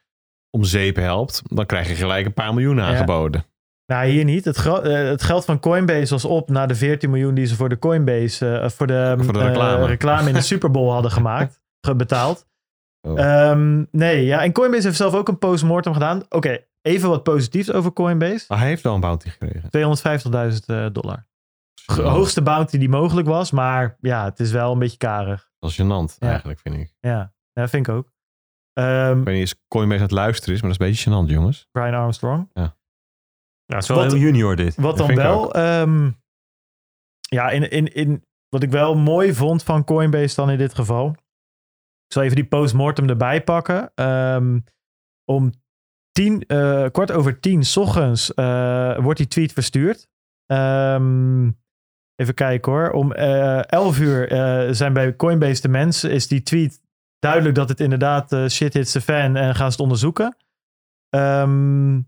om 0.51 0.65
zeep 0.65 0.97
helpt, 0.97 1.43
dan 1.45 1.67
krijg 1.67 1.89
je 1.89 1.95
gelijk 1.95 2.27
een 2.27 2.35
paar 2.35 2.55
miljoen 2.55 2.81
aangeboden. 2.81 3.45
Nou, 3.87 4.07
hier 4.09 4.25
niet. 4.25 4.45
Het, 4.45 4.65
het 4.83 5.23
geld 5.23 5.45
van 5.45 5.61
Coinbase 5.61 6.13
was 6.13 6.25
op 6.25 6.51
na 6.51 6.67
de 6.67 6.75
14 6.75 7.11
miljoen 7.11 7.35
die 7.35 7.47
ze 7.47 7.55
voor 7.57 7.69
de 7.69 7.79
Coinbase, 7.79 8.49
eh, 8.49 8.69
voor 8.69 8.87
de, 8.87 9.15
Voor 9.19 9.33
de 9.33 9.39
eh, 9.39 9.47
reclame. 9.47 9.87
reclame 9.87 10.29
in 10.29 10.35
de 10.35 10.41
Super 10.53 10.71
Bowl 10.71 10.91
hadden 10.93 11.11
gemaakt, 11.11 11.61
ge- 11.81 11.95
betaald. 11.97 12.47
Oh. 13.09 13.21
Ehm, 13.21 13.85
nee, 13.91 14.25
ja. 14.25 14.43
En 14.43 14.53
Coinbase 14.53 14.85
heeft 14.87 14.97
zelf 14.97 15.15
ook 15.15 15.29
een 15.29 15.39
postmortem 15.39 15.93
gedaan. 15.93 16.23
Oké, 16.29 16.59
even 16.83 17.09
wat 17.09 17.23
positiefs 17.23 17.73
over 17.73 17.93
Coinbase. 17.93 18.45
Maar 18.49 18.59
hij 18.59 18.69
heeft 18.69 18.83
wel 18.83 18.95
een 18.95 19.01
bounty 19.01 19.29
gekregen. 19.29 19.71
250.000 20.53 20.65
eh, 20.67 20.87
dollar. 20.93 21.29
Ge- 21.87 22.03
hoogste 22.03 22.43
bounty 22.43 22.79
die 22.79 22.89
mogelijk 22.89 23.27
was, 23.29 23.51
maar 23.51 23.97
ja, 24.01 24.25
het 24.25 24.41
is 24.41 24.51
wel 24.51 24.73
een 24.73 24.79
beetje 24.79 24.97
karig. 24.97 25.51
Dat 25.59 25.71
is 25.71 25.81
gênant 25.83 26.17
Ja. 26.19 26.29
eigenlijk, 26.29 26.59
vind 26.61 26.75
ik. 26.77 26.95
Ja, 27.01 27.33
ja 27.53 27.69
vind 27.69 27.89
ik 27.89 27.95
ook. 27.95 28.13
Ehm, 28.73 29.19
Ik 29.19 29.25
weet 29.25 29.35
niet 29.35 29.41
eens 29.51 29.63
Coinbase 29.69 29.99
aan 30.01 30.07
het 30.07 30.15
luisteren 30.17 30.55
is, 30.55 30.61
maar 30.63 30.71
dat 30.71 30.81
is 30.81 30.87
een 30.87 30.93
beetje 30.93 31.11
gênant, 31.27 31.31
jongens. 31.31 31.69
Brian 31.71 31.95
Armstrong. 31.95 32.51
Ja, 32.53 32.77
het 33.67 33.83
is 33.83 33.89
wel 33.89 33.97
Wat- 33.99 34.13
heel 34.13 34.21
junior 34.21 34.57
dit. 34.57 34.75
Wat 34.77 34.97
Dat 34.97 35.07
dan 35.07 35.17
wel, 35.17 35.55
ehm, 35.55 36.11
ja, 37.21 37.51
in, 37.51 37.71
in, 37.71 37.95
in, 37.95 38.25
wat 38.49 38.63
ik 38.63 38.71
wel 38.71 38.95
mooi 38.97 39.35
vond 39.35 39.63
van 39.63 39.85
Coinbase 39.85 40.35
dan 40.35 40.51
in 40.51 40.59
dit 40.59 40.75
geval. 40.75 41.09
Ik 42.07 42.13
zal 42.17 42.23
even 42.23 42.37
die 42.37 42.47
postmortem 42.47 43.09
erbij 43.09 43.45
pakken. 43.45 43.93
Ehm, 43.95 44.61
om 45.25 45.53
tien, 46.13 46.45
eh, 46.47 46.87
kwart 46.93 47.13
over 47.13 47.41
tien 47.41 47.65
's 47.65 47.77
ochtends 47.77 48.35
eh, 48.35 48.99
wordt 48.99 49.19
die 49.19 49.29
tweet 49.29 49.53
verstuurd. 49.53 50.09
Ehm, 50.47 51.51
even 52.15 52.35
kijken 52.35 52.73
hoor. 52.73 52.91
Om 52.91 53.13
eh 53.13 53.65
11 53.67 53.99
uur 54.01 54.29
zijn 54.75 54.93
bij 54.93 55.17
Coinbase 55.17 55.63
de 55.63 55.69
mensen. 55.69 56.11
Is 56.11 56.29
die 56.29 56.43
tweet 56.43 56.81
duidelijk 57.19 57.55
dat 57.55 57.69
het 57.69 57.81
inderdaad 57.81 58.37
shit 58.51 58.75
hits 58.75 58.93
the 58.93 59.01
fan 59.01 59.37
en 59.37 59.55
gaan 59.55 59.67
ze 59.67 59.73
het 59.73 59.81
onderzoeken. 59.81 60.37
Ehm, 61.09 62.01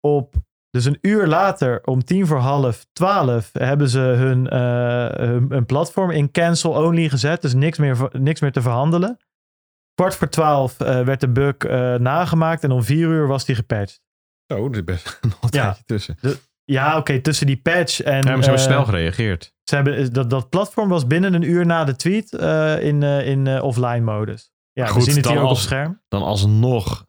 op 0.00 0.34
dus 0.70 0.84
een 0.84 0.98
uur 1.00 1.26
later, 1.26 1.84
om 1.84 2.04
tien 2.04 2.26
voor 2.26 2.38
half 2.38 2.86
twaalf, 2.92 3.50
hebben 3.52 3.88
ze 3.88 3.98
hun, 3.98 4.54
hun, 5.50 5.66
platform 5.66 6.10
in 6.10 6.30
cancel 6.30 6.72
only 6.72 7.08
gezet. 7.08 7.42
Dus 7.42 7.54
niks 7.54 7.78
meer, 7.78 8.08
niks 8.12 8.40
meer 8.40 8.52
te 8.52 8.62
verhandelen. 8.62 9.18
Kwart 9.98 10.14
voor 10.16 10.28
twaalf 10.28 10.80
eh, 10.80 11.04
werd 11.04 11.20
de 11.20 11.28
bug 11.28 11.56
eh, 11.56 11.94
nagemaakt 11.94 12.64
en 12.64 12.70
om 12.70 12.82
vier 12.82 13.08
uur 13.08 13.26
was 13.26 13.44
die 13.44 13.54
gepatcht. 13.54 14.00
Zo, 14.46 14.66
er 14.68 14.74
is 14.74 14.84
best 14.84 15.18
nog 15.22 15.32
een 15.42 15.48
Ja. 15.50 15.62
tijdje 15.62 15.82
tussen. 15.84 16.16
Ja, 16.64 16.96
oké, 16.96 17.20
tussen 17.20 17.46
die 17.46 17.56
patch 17.56 18.00
en... 18.02 18.12
Ja, 18.16 18.22
maar 18.22 18.24
ze 18.24 18.50
hebben 18.50 18.52
eh, 18.52 18.58
snel 18.72 18.84
gereageerd. 18.84 19.54
ze 19.64 19.74
hebben, 19.74 20.12
dat, 20.12 20.30
dat 20.30 20.48
platform 20.50 20.88
was 20.88 21.06
binnen 21.06 21.34
een 21.34 21.42
uur 21.42 21.66
na 21.66 21.84
de 21.84 21.96
tweet 21.96 22.34
eh, 22.34 22.82
in, 22.84 23.02
eh, 23.02 23.26
in 23.26 23.46
eh, 23.46 23.62
offline 23.62 24.00
modus. 24.00 24.50
Ja, 24.72 24.82
Maar 24.84 24.92
we 24.92 24.98
goed, 24.98 25.04
zien 25.08 25.14
het 25.14 25.24
dan 25.24 25.32
hier 25.32 25.42
ook 25.42 25.48
op 25.48 25.54
als- 25.54 25.62
scherm. 25.62 26.02
Dan 26.08 26.22
alsnog 26.22 27.06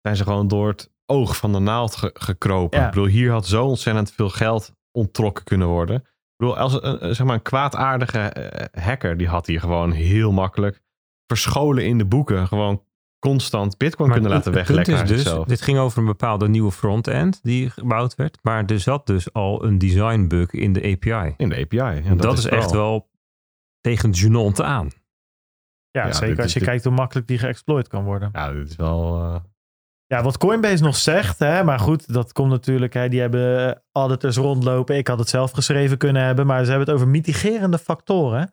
zijn 0.00 0.16
ze 0.16 0.22
gewoon 0.22 0.48
door 0.48 0.68
het 0.68 0.90
oog 1.06 1.36
van 1.36 1.52
de 1.52 1.58
naald 1.58 1.96
ge- 1.96 2.10
gekropen. 2.14 2.78
Ja. 2.78 2.84
Ik 2.84 2.90
bedoel, 2.90 3.06
hier 3.08 3.30
had 3.30 3.46
zo 3.46 3.64
ontzettend 3.66 4.12
veel 4.12 4.28
geld 4.28 4.72
onttrokken 4.92 5.44
kunnen 5.44 5.68
worden. 5.68 5.96
Ik 5.96 6.36
bedoel, 6.36 6.58
als 6.58 6.82
een, 6.82 7.14
zeg 7.14 7.26
maar 7.26 7.34
een 7.34 7.42
kwaadaardige 7.42 8.18
eh, 8.18 8.84
hacker, 8.84 9.16
die 9.16 9.28
had 9.28 9.46
hier 9.46 9.60
gewoon 9.60 9.92
heel 9.92 10.32
makkelijk 10.32 10.80
verscholen 11.36 11.84
in 11.86 11.98
de 11.98 12.04
boeken. 12.06 12.46
Gewoon 12.46 12.82
constant 13.18 13.76
bitcoin 13.76 14.08
Maar 14.08 14.18
kunnen 14.18 14.36
laten 14.36 14.52
het- 14.52 14.66
weglekken 14.68 15.06
dus. 15.06 15.46
Dit 15.46 15.62
ging 15.62 15.78
over 15.78 15.98
een 15.98 16.04
bepaalde 16.06 16.48
nieuwe 16.48 16.72
front-end 16.72 17.40
die 17.42 17.70
gebouwd 17.70 18.14
werd. 18.14 18.38
Maar 18.42 18.64
er 18.64 18.80
zat 18.80 19.06
dus 19.06 19.32
al 19.32 19.64
een 19.64 19.78
design 19.78 20.26
bug 20.26 20.50
in 20.50 20.72
de 20.72 20.80
API. 20.82 21.34
In 21.36 21.48
de 21.48 21.56
API. 21.56 22.02
En 22.08 22.16
dat, 22.16 22.38
is 22.38 22.46
echt 22.46 22.70
wel 22.70 23.08
tegen 23.80 24.12
gênant 24.16 24.60
aan. 24.64 24.88
Ja, 25.90 26.06
Ja, 26.06 26.12
zeker 26.12 26.28
dit 26.34 26.38
als 26.44 26.52
je 26.52 26.58
dit- 26.58 26.68
kijkt 26.68 26.84
hoe 26.84 26.92
makkelijk 26.92 27.26
die 27.26 27.38
geëxploit 27.38 27.88
kan 27.88 28.04
worden. 28.04 28.28
Ja, 28.32 28.52
dit 28.52 28.68
is 28.68 28.76
wel... 28.76 29.22
eh, 29.22 29.40
Ja, 30.06 30.22
wat 30.22 30.38
Coinbase 30.38 30.82
nog 30.82 30.96
zegt, 30.96 31.38
hè, 31.38 31.64
maar 31.64 31.78
goed, 31.78 32.12
dat 32.12 32.32
komt 32.32 32.50
natuurlijk, 32.50 32.92
hè, 32.94 33.08
die 33.08 33.20
hebben 33.20 33.82
auditors 33.92 34.36
rondlopen. 34.36 34.96
Ik 34.96 35.08
had 35.08 35.18
het 35.18 35.28
zelf 35.28 35.50
geschreven 35.50 35.98
kunnen 35.98 36.22
hebben, 36.22 36.46
maar 36.46 36.64
ze 36.64 36.70
hebben 36.70 36.86
het 36.88 36.96
over 36.96 37.08
mitigerende 37.08 37.78
factoren. 37.78 38.52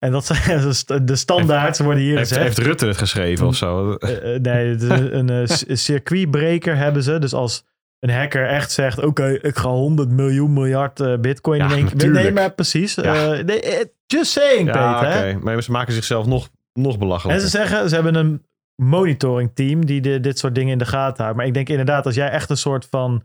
En 0.00 0.12
dat 0.12 0.24
zijn 0.26 0.60
de 1.06 1.16
standaards 1.16 1.78
worden 1.78 2.02
hier 2.02 2.16
heeft, 2.16 2.28
gezegd. 2.28 2.46
heeft 2.46 2.58
Rutte 2.68 2.86
het 2.86 2.96
geschreven 2.98 3.46
of 3.46 3.56
zo? 3.56 3.94
Eh, 3.94 4.34
eh, 4.34 4.40
nee, 4.42 4.82
een, 5.12 5.30
eh, 5.30 5.42
c- 5.42 5.64
circuitbreaker 5.76 6.76
hebben 6.76 7.02
ze. 7.02 7.18
Dus 7.18 7.32
als 7.34 7.64
een 7.98 8.10
hacker 8.10 8.46
echt 8.48 8.72
zegt, 8.72 8.98
oké, 9.02 9.28
ik 9.42 9.56
ga 9.56 9.68
100 9.68 10.10
miljoen 10.10 10.52
miljard 10.52 11.20
bitcoin 11.20 11.58
Ja, 11.58 11.64
in 11.68 11.72
één 11.76 11.96
keer. 11.96 12.10
Nee, 12.10 12.32
maar 12.32 12.52
precies. 12.52 12.94
Ja. 12.94 13.42
Nee, 13.42 13.62
just 14.06 14.30
saying, 14.30 14.66
Ja, 14.74 14.92
Peter. 15.00 15.12
hè. 15.12 15.28
oké. 15.30 15.38
Maar 15.44 15.62
ze 15.62 15.70
maken 15.70 15.92
zichzelf 15.92 16.26
nog, 16.26 16.48
nog 16.72 16.98
belachelijk. 16.98 17.36
En 17.38 17.44
ze 17.44 17.50
zeggen, 17.50 17.88
ze 17.88 17.94
hebben 17.94 18.14
een 18.14 18.44
monitoring 18.82 19.50
team 19.54 19.86
die 19.86 20.00
de, 20.00 20.20
dit 20.20 20.38
soort 20.38 20.54
dingen 20.54 20.72
in 20.72 20.78
de 20.78 20.86
gaten 20.86 21.22
houdt. 21.22 21.36
Maar 21.38 21.46
ik 21.46 21.54
denk 21.54 21.68
inderdaad, 21.68 22.06
als 22.06 22.14
jij 22.14 22.30
echt 22.30 22.50
een 22.50 22.56
soort 22.56 22.86
van 22.90 23.22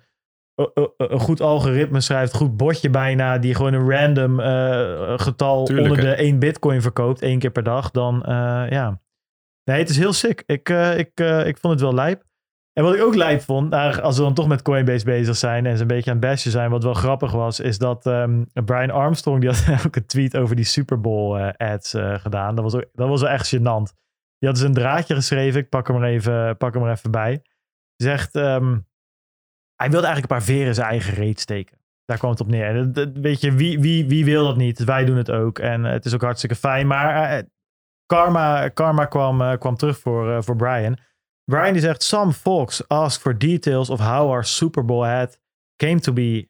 een 0.56 1.20
goed 1.20 1.42
algoritme 1.42 2.02
schrijft, 2.02 2.34
goed 2.34 2.58
botje 2.58 2.90
bijna, 2.90 3.38
die 3.38 3.56
gewoon 3.56 3.74
een 3.74 3.92
random 3.92 4.40
eh, 4.40 5.14
getal 5.20 5.66
Tuurlijk, 5.66 5.90
onder 5.90 6.06
hè. 6.06 6.10
de 6.10 6.22
1 6.22 6.40
bitcoin 6.40 6.82
verkoopt, 6.82 7.22
één 7.22 7.40
keer 7.40 7.52
per 7.52 7.64
dag, 7.64 7.92
dan 7.92 8.24
eh, 8.24 8.66
ja. 8.70 9.00
Nee, 9.64 9.80
het 9.80 9.90
is 9.90 9.98
heel 9.98 10.14
sick. 10.14 10.44
Ik, 10.46 10.70
eh, 10.70 10.98
ik, 10.98 11.20
ik 11.46 11.58
vond 11.58 11.74
het 11.74 11.82
wel 11.82 11.94
lijp. 11.94 12.24
En 12.74 12.84
wat 12.84 12.96
ik 12.96 13.02
ook 13.02 13.16
lijp 13.16 13.42
vond, 13.42 13.70
nou, 13.70 14.02
als 14.02 14.18
we 14.18 14.24
dan 14.24 14.34
toch 14.34 14.48
met 14.48 14.62
Coinbase 14.62 15.06
bezig 15.06 15.36
zijn 15.36 15.66
en 15.66 15.76
ze 15.76 15.82
een 15.82 15.88
beetje 15.88 16.12
aan 16.12 16.18
het 16.18 16.26
bashen 16.26 16.52
zijn, 16.52 16.70
wat 16.70 16.84
wel 16.84 16.94
grappig 16.94 17.32
was, 17.32 17.60
is 17.60 17.78
dat 17.78 18.06
ehm, 18.06 18.44
Brian 18.66 18.92
Armstrong, 18.92 19.42
die 19.42 19.50
had 19.50 19.86
ook 19.86 19.96
een 19.96 20.06
tweet 20.06 20.38
over 20.38 20.56
die 20.56 20.66
Super 20.66 21.02
Bowl 21.02 21.38
ads 21.58 21.96
gedaan. 21.98 22.56
Dat 22.56 22.64
was, 22.64 22.76
ook, 22.76 22.86
dat 22.94 23.08
was 23.08 23.22
wel 23.22 23.30
echt 23.30 23.56
gênant. 23.56 23.94
Die 24.38 24.50
had 24.50 24.56
dus 24.56 24.68
een 24.68 24.74
draadje 24.74 25.16
geschreven, 25.16 25.62
ik 25.62 25.70
pak 25.70 25.88
hem 25.88 26.04
er 26.04 26.10
even, 26.10 26.58
pak 26.58 26.74
hem 26.74 26.84
er 26.84 26.92
even 26.92 27.12
bij. 27.12 27.42
Zegt, 27.96 28.36
ehm, 28.36 28.78
hij 29.76 29.90
wilde 29.90 30.06
eigenlijk 30.08 30.32
een 30.32 30.38
paar 30.38 30.56
veren 30.56 30.76
zijn 30.76 30.88
eigen 30.88 31.14
reet 31.14 31.40
steken. 31.40 31.78
Daar 32.06 32.18
kwam 32.18 32.32
het 32.32 32.40
op 32.42 32.48
neer. 32.48 32.92
Dat- 32.94 33.10
weet 33.14 33.42
je, 33.42 33.54
wie, 33.54 33.80
wie, 33.80 34.06
wie 34.08 34.26
wil 34.26 34.46
dat 34.46 34.58
niet? 34.58 34.84
Wij 34.84 35.06
doen 35.06 35.18
het 35.18 35.32
ook. 35.32 35.60
En 35.60 35.84
het 35.84 36.06
is 36.06 36.14
ook 36.14 36.22
hartstikke 36.22 36.56
fijn. 36.56 36.88
Maar 36.88 37.38
eh, 37.38 37.44
karma, 38.06 38.70
karma 38.70 39.06
kwam, 39.06 39.42
eh, 39.42 39.58
kwam 39.58 39.76
terug 39.76 40.00
voor, 40.00 40.32
eh, 40.32 40.42
voor 40.42 40.56
Brian. 40.56 40.98
Brian 41.52 41.72
die 41.74 41.82
zegt, 41.82 42.04
some 42.04 42.34
folks 42.34 42.88
ask 42.88 43.22
for 43.22 43.38
details 43.38 43.90
of 43.90 44.00
how 44.00 44.30
our 44.30 44.44
Super 44.44 44.86
Bowl 44.86 45.06
ad 45.06 45.40
came 45.76 46.00
to 46.00 46.14
be. 46.14 46.50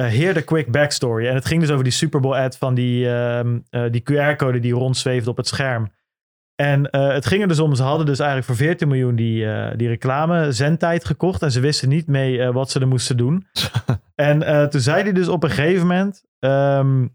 Uh, 0.00 0.06
here 0.06 0.32
the 0.32 0.42
quick 0.44 0.70
backstory. 0.72 1.26
En 1.28 1.34
het 1.34 1.44
ging 1.44 1.60
dus 1.60 1.70
over 1.70 1.84
die 1.84 1.92
Super 1.92 2.20
Bowl 2.20 2.36
ad 2.36 2.56
van 2.58 2.74
die, 2.74 3.08
ehm, 3.14 3.58
eh, 3.70 3.84
die 3.90 4.02
QR-code 4.02 4.58
die 4.58 4.72
rondzweefde 4.72 5.30
op 5.30 5.36
het 5.36 5.46
scherm. 5.48 5.92
En 6.56 6.90
eh, 6.90 7.12
het 7.12 7.26
ging 7.26 7.42
er 7.42 7.48
dus 7.48 7.60
om, 7.60 7.74
ze 7.74 7.82
hadden 7.82 8.06
dus 8.06 8.18
eigenlijk 8.18 8.48
voor 8.48 8.56
14 8.56 8.88
miljoen 8.88 9.16
die, 9.16 9.50
eh, 9.50 9.76
die 9.76 9.88
reclame 9.88 10.52
zendtijd 10.52 11.04
gekocht. 11.04 11.42
En 11.42 11.52
ze 11.52 11.60
wisten 11.60 11.88
niet 11.88 12.06
mee 12.06 12.42
eh, 12.42 12.52
wat 12.52 12.70
ze 12.70 12.80
er 12.80 12.88
moesten 12.88 13.16
doen. 13.16 13.46
en 14.14 14.70
toen 14.70 14.80
zei 14.80 15.02
hij 15.02 15.12
dus 15.12 15.28
op 15.28 15.42
een 15.42 15.50
gegeven 15.50 15.86
moment... 15.86 16.24
ehm, 16.38 17.06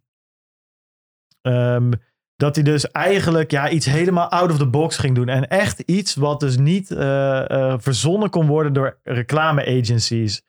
ehm, 1.42 1.92
dat 2.36 2.56
hij 2.56 2.64
dus 2.64 2.92
eigenlijk 2.92 3.52
ja, 3.52 3.70
iets 3.70 3.86
helemaal 3.86 4.30
out 4.30 4.52
of 4.52 4.58
the 4.58 4.68
box 4.68 4.98
ging 4.98 5.16
doen. 5.16 5.30
En 5.30 5.48
echt 5.48 5.80
iets 5.80 6.16
wat 6.16 6.40
dus 6.40 6.58
niet 6.58 6.88
verzonnen 7.78 8.30
kon 8.30 8.48
worden 8.48 8.74
door 8.74 9.00
reclame 9.04 9.66
agencies. 9.66 10.44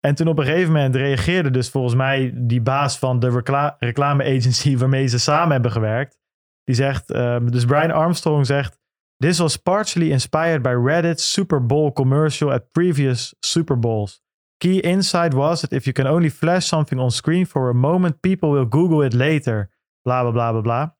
En 0.00 0.14
toen 0.14 0.28
op 0.28 0.38
een 0.38 0.44
gegeven 0.44 0.72
moment 0.72 0.94
reageerde 0.96 1.50
dus 1.50 1.70
volgens 1.70 1.94
mij 1.94 2.32
die 2.34 2.60
baas 2.60 2.98
van 2.98 3.18
de 3.18 3.30
recla 3.30 3.76
reclame 3.78 4.24
agency 4.24 4.76
waarmee 4.76 5.06
ze 5.06 5.18
samen 5.18 5.52
hebben 5.52 5.70
gewerkt. 5.70 6.18
Die 6.66 6.74
zegt, 6.74 7.10
ehm, 7.10 7.50
dus 7.50 7.64
Brian 7.64 7.90
Armstrong 7.90 8.46
zegt, 8.46 8.78
This 9.18 9.38
was 9.38 9.56
partially 9.56 10.10
inspired 10.10 10.62
by 10.62 10.74
Reddit's 10.74 11.24
Super 11.24 11.58
Bowl 11.58 11.90
commercial 11.90 12.52
at 12.52 12.72
previous 12.72 13.34
Super 13.40 13.76
Bowls. 13.76 14.20
Key 14.58 14.80
insight 14.80 15.32
was 15.32 15.60
that 15.60 15.72
if 15.72 15.86
you 15.86 15.92
can 15.92 16.06
only 16.06 16.28
flash 16.28 16.66
something 16.66 16.98
on 16.98 17.10
screen 17.10 17.46
for 17.46 17.70
a 17.70 17.74
moment, 17.74 18.20
people 18.20 18.50
will 18.50 18.66
Google 18.66 19.02
it 19.02 19.14
later. 19.14 19.70
Bla 20.04 20.22
bla 20.22 20.32
bla 20.32 20.52
bla 20.52 20.62
bla. 20.62 20.95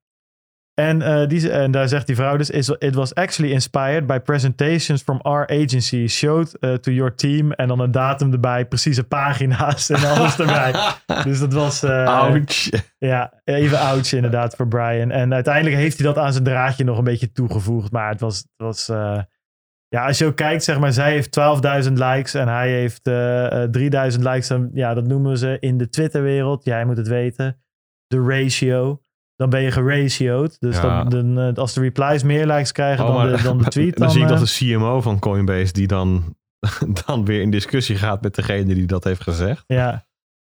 En, 0.80 1.02
eh, 1.02 1.26
die, 1.28 1.50
en 1.50 1.70
daar 1.70 1.88
zegt 1.88 2.06
die 2.06 2.16
vrouw 2.16 2.36
dus: 2.36 2.50
"Is- 2.50 2.68
It 2.68 2.94
was 2.94 3.14
actually 3.14 3.52
inspired 3.52 4.06
by 4.06 4.18
presentations 4.18 5.02
from 5.02 5.18
our 5.22 5.46
agency. 5.46 6.06
Showed 6.06 6.58
eh, 6.58 6.72
to 6.74 6.92
your 6.92 7.14
team. 7.14 7.52
En 7.52 7.68
dan 7.68 7.80
een 7.80 7.90
datum 7.90 8.32
erbij, 8.32 8.66
precieze 8.66 9.04
pagina's 9.04 9.90
en 9.90 10.04
alles 10.08 10.38
erbij. 10.38 10.74
Dus 11.24 11.38
dat 11.38 11.52
was. 11.52 11.82
eh, 11.82 12.04
Ouch. 12.06 12.68
ja, 12.98 13.32
even 13.44 13.78
ouch 13.78 14.12
inderdaad 14.12 14.54
voor 14.56 14.68
Brian. 14.68 15.10
En 15.10 15.34
uiteindelijk 15.34 15.76
heeft 15.76 15.98
hij 15.98 16.06
dat 16.06 16.18
aan 16.18 16.32
zijn 16.32 16.44
draadje 16.44 16.84
nog 16.84 16.98
een 16.98 17.04
beetje 17.04 17.32
toegevoegd. 17.32 17.92
Maar 17.92 18.08
het 18.10 18.20
was, 18.20 18.36
het 18.36 18.48
was 18.56 18.86
ja, 19.88 20.06
als 20.06 20.18
je 20.18 20.26
ook 20.26 20.36
kijkt, 20.36 20.64
zeg 20.64 20.78
maar, 20.78 20.92
zij 20.92 21.10
heeft 21.10 21.38
12.000 21.86 21.92
likes 21.92 22.34
en 22.34 22.48
hij 22.48 22.70
heeft 22.70 23.06
eh, 23.06 23.62
eh, 23.62 23.70
3000 23.70 24.24
likes. 24.24 24.48
Dan, 24.48 24.70
ja, 24.72 24.94
dat 24.94 25.06
noemen 25.06 25.38
ze 25.38 25.56
in 25.60 25.78
de 25.78 25.88
Twitterwereld, 25.88 26.64
jij 26.64 26.84
moet 26.84 26.96
het 26.96 27.08
weten, 27.08 27.60
de 28.06 28.24
ratio. 28.28 29.00
Dan 29.36 29.50
ben 29.50 29.62
je 29.62 29.70
geratioed. 29.70 30.56
Dus 30.60 30.76
Ja. 30.76 31.04
dan, 31.04 31.34
dan, 31.34 31.48
eh, 31.48 31.54
als 31.54 31.72
de 31.72 31.80
replies 31.80 32.22
meer 32.22 32.46
likes 32.46 32.72
krijgen 32.72 33.04
Oh, 33.04 33.14
dan, 33.22 33.32
de, 33.36 33.42
dan 33.42 33.58
de 33.58 33.64
tweet. 33.76 33.96
Dan, 33.96 34.10
zie 34.10 34.22
ik 34.22 34.28
eh, 34.30 34.38
dat 34.38 34.46
de 34.48 34.54
CMO 34.74 35.00
van 35.00 35.18
Coinbase 35.18 35.72
die 35.72 35.86
dan, 35.86 36.36
dan 37.06 37.24
weer 37.24 37.40
in 37.40 37.50
discussie 37.50 37.96
gaat 37.96 38.22
met 38.22 38.34
degene 38.34 38.74
die 38.74 38.86
dat 38.86 39.04
heeft 39.04 39.22
gezegd. 39.22 39.64
Ja, 39.66 40.04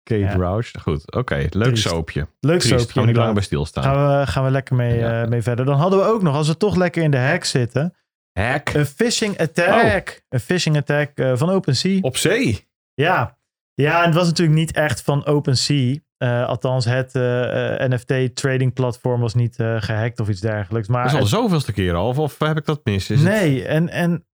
Kate 0.02 0.20
Ja. 0.20 0.34
Rouch. 0.36 0.70
Goed, 0.82 1.12
oké. 1.16 1.34
Leuk 1.50 1.50
Triest. 1.66 1.82
soapje. 1.88 2.28
leuk 2.40 2.58
Triest. 2.60 2.68
soapje. 2.78 2.92
Gaan 2.92 3.02
we 3.02 3.08
niet 3.08 3.16
langer 3.16 3.28
inderdaad. 3.28 3.34
bij 3.34 3.42
stilstaan. 3.42 3.84
Gaan 3.84 4.20
we, 4.20 4.26
gaan 4.26 4.44
we 4.44 4.50
lekker 4.50 4.74
mee, 4.76 4.98
Ja. 4.98 5.22
eh, 5.22 5.28
mee 5.28 5.42
verder. 5.42 5.64
Dan 5.64 5.76
hadden 5.78 5.98
we 5.98 6.04
ook 6.04 6.22
nog, 6.22 6.34
als 6.36 6.48
we 6.48 6.56
toch 6.56 6.76
lekker 6.76 7.02
in 7.02 7.10
de 7.10 7.16
hack 7.18 7.44
zitten, 7.44 7.94
Hack. 8.32 8.68
een 8.74 8.86
phishing 8.86 9.38
attack. 9.40 10.24
Een 10.28 10.40
phishing 10.40 10.76
attack 10.76 11.10
eh, 11.18 11.32
van 11.36 11.50
OpenSea. 11.50 11.98
Op 12.00 12.16
zee. 12.16 12.68
Ja. 12.94 13.38
ja, 13.74 14.00
en 14.00 14.06
het 14.06 14.14
was 14.14 14.26
natuurlijk 14.26 14.58
niet 14.58 14.72
echt 14.72 15.02
van 15.02 15.24
OpenSea. 15.26 15.96
Eh, 16.16 16.46
althans, 16.46 16.84
het 16.84 17.14
eh, 17.14 17.82
eh, 17.84 17.90
NFT 17.90 18.36
trading 18.36 18.72
platform 18.72 19.20
was 19.20 19.34
niet 19.34 19.58
eh, 19.58 19.82
gehackt 19.82 20.20
of 20.20 20.28
iets 20.28 20.40
dergelijks. 20.40 20.88
Maar 20.88 21.02
Dat 21.02 21.10
is 21.12 21.16
al 21.16 21.22
het- 21.24 21.28
zoveelste 21.30 21.72
keer 21.72 21.94
al. 21.94 22.08
Of, 22.08 22.18
of 22.18 22.38
heb 22.38 22.56
ik 22.56 22.64
dat 22.64 22.80
mis? 22.84 23.10
Is 23.10 23.20
het 23.22 23.28
nee, 23.32 23.64
en, 23.66 23.88
en, 23.88 24.26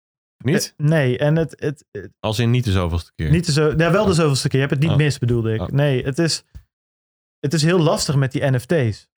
niet? 0.44 0.74
nee, 0.76 1.18
en 1.18 1.36
het, 1.36 1.54
het, 1.58 1.84
het- 1.90 2.10
Als 2.20 2.38
in 2.38 2.50
niet 2.50 2.64
de 2.64 2.70
zoveelste 2.72 3.12
keer. 3.14 3.30
niet 3.30 3.46
de 3.46 3.52
zo, 3.52 3.74
ja, 3.76 3.90
wel 3.90 4.06
de 4.06 4.12
zoveelste 4.14 4.48
keer. 4.48 4.60
Je 4.60 4.66
hebt 4.66 4.78
het 4.78 4.82
niet 4.88 4.92
Oh. 4.98 5.04
mis, 5.04 5.18
bedoelde 5.18 5.54
ik. 5.54 5.60
Oh. 5.60 5.68
Nee, 5.68 6.04
het 6.04 6.18
is, 6.18 6.44
het 7.40 7.52
is 7.52 7.62
heel 7.62 7.78
lastig 7.80 8.16
met 8.16 8.32
die 8.32 8.50
NFT's. 8.50 9.08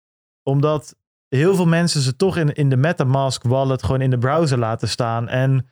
Omdat 0.42 0.96
heel 1.28 1.54
veel 1.54 1.66
mensen 1.66 2.00
ze 2.00 2.16
toch 2.16 2.36
in, 2.36 2.52
in 2.52 2.68
de 2.70 2.76
MetaMask 2.76 3.42
wallet 3.42 3.82
gewoon 3.82 4.00
in 4.00 4.10
de 4.10 4.18
browser 4.18 4.58
laten 4.58 4.88
staan. 4.88 5.28
En 5.28 5.66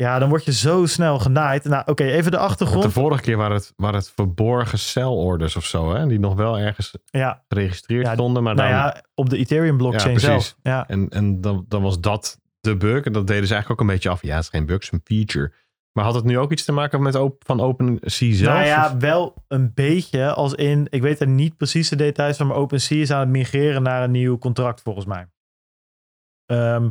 ja, 0.00 0.18
dan 0.18 0.28
word 0.28 0.44
je 0.44 0.52
zo 0.52 0.86
snel 0.86 1.18
genaaid. 1.18 1.64
Nou, 1.64 1.82
oké, 1.86 2.04
even 2.04 2.30
de 2.30 2.36
Want 2.36 2.50
achtergrond. 2.50 2.82
de 2.82 2.90
vorige 2.90 3.22
keer 3.22 3.36
waren 3.36 3.56
het, 3.56 3.72
waren 3.76 3.98
het 3.98 4.10
verborgen 4.14 4.78
celorders 4.78 5.56
of 5.56 5.64
zo. 5.64 5.94
Hè? 5.94 6.06
Die 6.06 6.18
nog 6.18 6.34
wel 6.34 6.58
ergens 6.58 6.94
Ja, 7.04 7.44
geregistreerd 7.48 8.06
Ja, 8.06 8.12
stonden. 8.12 8.42
Maar 8.42 8.54
nou 8.54 8.68
dan, 8.68 8.78
ja, 8.78 9.02
op 9.14 9.30
de 9.30 9.36
Ethereum 9.36 9.76
blockchain 9.76 10.12
Ja, 10.14 10.18
zelf. 10.18 10.56
Ja, 10.62 10.88
En, 10.88 11.08
en 11.08 11.40
dan, 11.40 11.64
dan 11.68 11.82
was 11.82 12.00
dat 12.00 12.40
de 12.60 12.76
bug. 12.76 13.04
En 13.04 13.12
dat 13.12 13.26
deden 13.26 13.46
ze 13.46 13.52
eigenlijk 13.52 13.70
ook 13.82 13.88
een 13.88 13.94
beetje 13.94 14.08
af. 14.08 14.22
Ja, 14.22 14.34
het 14.34 14.44
is 14.44 14.48
geen 14.50 14.66
bug, 14.66 14.74
het 14.74 14.84
is 14.84 14.92
een 14.92 15.16
feature. 15.16 15.52
Maar 15.92 16.04
had 16.04 16.14
het 16.14 16.24
nu 16.24 16.38
ook 16.38 16.52
iets 16.52 16.64
te 16.64 16.72
maken 16.72 17.02
met 17.02 17.18
van 17.38 17.60
OpenSea 17.60 18.34
zelf? 18.34 18.54
Nou 18.54 18.66
ja, 18.66 18.96
wel 18.96 19.44
een 19.48 19.74
beetje. 19.74 20.32
Als 20.32 20.54
in, 20.54 20.86
ik 20.90 21.02
weet 21.02 21.20
er 21.20 21.28
niet 21.28 21.56
precies 21.56 21.88
de 21.88 21.96
details 21.96 22.36
van, 22.36 22.46
maar 22.46 22.56
OpenSea 22.56 23.00
is 23.00 23.10
aan 23.10 23.20
het 23.20 23.28
migreren 23.28 23.82
naar 23.82 24.02
een 24.02 24.10
nieuw 24.10 24.38
contract 24.38 24.80
volgens 24.82 25.06
mij. 25.06 25.26
Ehm, 26.46 26.88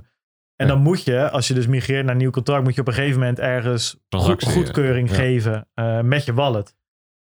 en 0.60 0.68
dan 0.68 0.82
moet 0.82 1.04
je, 1.04 1.30
als 1.30 1.48
je 1.48 1.54
dus 1.54 1.68
migreert 1.68 2.04
naar 2.04 2.12
een 2.12 2.18
nieuw 2.20 2.30
contract, 2.30 2.64
moet 2.64 2.76
je 2.76 2.82
op 2.82 2.88
een 2.88 2.94
gegeven 2.94 3.20
moment 3.20 3.40
ergens 3.40 3.90
goed, 3.92 4.02
Transactie, 4.10 4.52
goedkeuring 4.52 5.16
geven 5.16 5.68
eh, 5.74 6.02
met 6.02 6.26
je 6.26 6.34
wallet. 6.34 6.78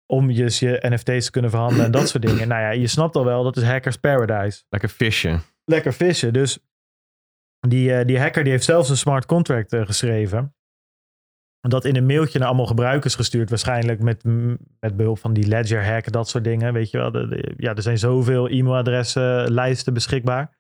Om 0.06 0.34
dus 0.34 0.60
je 0.60 0.78
NFT's 0.90 1.26
te 1.26 1.32
kunnen 1.32 1.52
verhandelen 1.52 1.86
en 1.86 1.92
dat 1.92 2.10
soort 2.10 2.26
dingen. 2.26 2.48
Nou 2.48 2.62
ja, 2.62 2.70
je 2.70 2.88
snapt 2.88 3.16
al 3.16 3.26
wel, 3.26 3.44
dat 3.44 3.58
is 3.58 3.64
Hackers 3.64 3.98
Paradise. 3.98 4.64
Lekker 4.70 4.90
visje. 4.90 5.40
Lekker 5.66 5.94
vissen. 5.94 6.34
Dus 6.34 6.60
die, 7.68 7.94
eh, 7.94 8.06
die 8.06 8.20
hacker 8.20 8.44
die 8.44 8.52
heeft 8.52 8.64
zelfs 8.64 8.90
een 8.90 8.98
smart 8.98 9.26
contract 9.26 9.74
eh, 9.74 9.86
geschreven. 9.86 10.56
Dat 11.60 11.86
in 11.86 11.96
een 11.96 12.06
mailtje 12.06 12.40
naar 12.40 12.48
allemaal 12.48 12.66
gebruikers 12.66 13.16
gestuurd. 13.16 13.50
Waarschijnlijk 13.50 14.00
met, 14.00 14.24
met 14.80 14.96
behulp 14.98 15.20
van 15.20 15.34
die 15.34 15.48
Ledger 15.48 15.86
hack, 15.86 16.12
dat 16.12 16.30
soort 16.30 16.44
dingen. 16.44 16.74
Weet 16.74 16.92
je 16.92 16.98
wel. 16.98 17.12
De, 17.12 17.28
de- 17.28 17.54
ja, 17.58 17.76
er 17.76 17.82
zijn 17.82 17.98
zoveel 17.98 18.48
e-mailadressen, 18.50 19.52
lijsten 19.52 19.94
beschikbaar. 19.94 20.60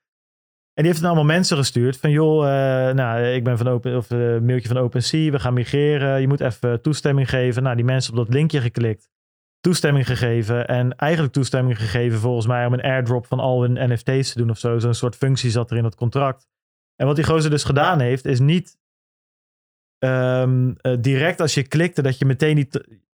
En 0.74 0.84
die 0.84 0.86
heeft 0.86 0.96
het 0.96 1.02
naar 1.02 1.12
allemaal 1.12 1.36
mensen 1.36 1.58
gestuurd. 1.58 1.98
Van 1.98 2.12
joh, 2.12 2.46
eh, 2.46 2.96
nou, 2.96 3.24
ik 3.24 3.44
ben 3.44 3.58
van 3.58 3.68
Open, 3.68 3.98
of 3.98 4.12
eh, 4.12 4.18
mailtje 4.40 4.68
van 4.68 4.78
OpenSea. 4.78 5.32
We 5.32 5.40
gaan 5.40 5.54
migreren. 5.54 6.22
Je 6.22 6.28
moet 6.28 6.42
even 6.42 6.82
toestemming 6.82 7.30
geven. 7.30 7.64
Nou, 7.64 7.76
die 7.76 7.86
mensen 7.86 8.12
op 8.12 8.18
dat 8.18 8.34
linkje 8.34 8.62
geklikt. 8.62 9.10
Toestemming 9.60 10.08
gegeven. 10.08 10.68
En 10.68 10.96
eigenlijk 10.96 11.34
toestemming 11.34 11.78
gegeven 11.78 12.20
volgens 12.20 12.48
mij 12.48 12.66
om 12.66 12.74
een 12.74 12.82
airdrop 12.82 13.26
van 13.26 13.40
al 13.40 13.62
hun 13.62 13.92
NFT's 13.92 14.32
te 14.32 14.38
doen 14.38 14.50
of 14.50 14.58
zo. 14.58 14.80
Zo'n 14.80 14.94
soort 14.94 15.16
functie 15.16 15.50
zat 15.50 15.72
er 15.72 15.78
in 15.78 15.84
het 15.84 15.96
contract. 15.96 16.48
En 16.96 17.06
wat 17.06 17.16
die 17.16 17.26
gozer 17.26 17.50
dus 17.50 17.64
gedaan 17.64 18.00
heeft, 18.00 18.26
is 18.26 18.40
niet 18.40 18.78
ehm, 19.98 20.74
eh, 20.82 20.98
direct 21.00 21.40
als 21.40 21.54
je 21.54 21.68
klikte 21.68 22.02
dat 22.02 22.18
je 22.18 22.26
meteen 22.26 22.56
die, 22.56 22.70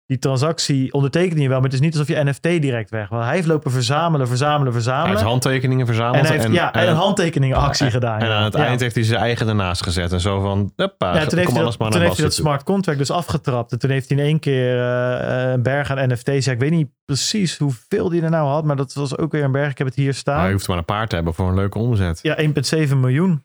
die 0.07 0.19
transactie 0.19 0.93
ondertekende 0.93 1.41
je 1.41 1.47
wel, 1.47 1.57
maar 1.57 1.65
het 1.65 1.73
is 1.73 1.79
niet 1.85 1.93
alsof 1.93 2.07
je 2.07 2.23
NFT 2.23 2.43
direct 2.43 2.89
weg. 2.89 3.09
Want 3.09 3.23
hij 3.23 3.34
heeft 3.35 3.47
lopen 3.47 3.71
verzamelen, 3.71 4.27
verzamelen, 4.27 4.63
Hij 4.63 4.71
verzamelen. 4.71 5.09
heeft 5.11 5.21
handtekeningen 5.21 5.85
verzameld. 5.85 6.25
en 6.29 6.39
hij 6.41 6.49
ja, 6.51 6.73
en 6.73 6.88
een 6.89 6.95
handtekeningenactie 6.95 7.85
en- 7.85 7.91
gedaan. 7.91 8.19
En 8.19 8.27
ja. 8.27 8.35
aan 8.38 8.43
het 8.43 8.53
Ja. 8.53 8.65
eind 8.65 8.79
heeft 8.79 8.95
hij 8.95 9.03
zijn 9.03 9.19
eigen 9.19 9.47
ernaast 9.47 9.84
gezet. 9.84 10.11
En 10.11 10.19
zo 10.19 10.41
van, 10.41 10.71
hoppa, 10.75 11.05
Ja, 11.07 11.11
toen 11.25 11.38
heeft, 11.39 11.51
hij 11.53 11.63
dat, 11.63 11.77
toen 11.77 12.01
heeft 12.01 12.15
hij 12.15 12.25
dat 12.25 12.34
smart 12.34 12.63
contract 12.63 12.97
dus 12.97 13.11
afgetrapt. 13.11 13.71
En 13.71 13.79
toen 13.79 13.89
heeft 13.89 14.09
hij 14.09 14.17
in 14.17 14.23
één 14.23 14.39
keer 14.39 14.79
eh, 14.81 15.51
een 15.51 15.63
berg 15.63 15.91
aan 15.91 16.09
NFT's. 16.11 16.47
Ik 16.47 16.59
weet 16.59 16.71
niet 16.71 16.89
precies 17.05 17.57
hoeveel 17.57 18.09
die 18.09 18.21
er 18.21 18.29
nou 18.29 18.47
had, 18.47 18.63
maar 18.63 18.75
dat 18.75 18.93
was 18.93 19.17
ook 19.17 19.31
weer 19.31 19.43
een 19.43 19.51
berg. 19.51 19.71
Ik 19.71 19.77
heb 19.77 19.88
het 19.88 19.95
hier 19.95 20.13
staan. 20.13 20.38
Maar 20.38 20.45
je 20.47 20.53
hoeft 20.53 20.67
maar 20.67 20.77
een 20.77 20.85
paar 20.85 21.07
te 21.07 21.15
hebben 21.15 21.34
voor 21.34 21.47
een 21.47 21.55
leuke 21.55 21.77
omzet. 21.79 22.19
Ja, 22.21 22.35
1,7 22.38 22.99
miljoen. 22.99 23.43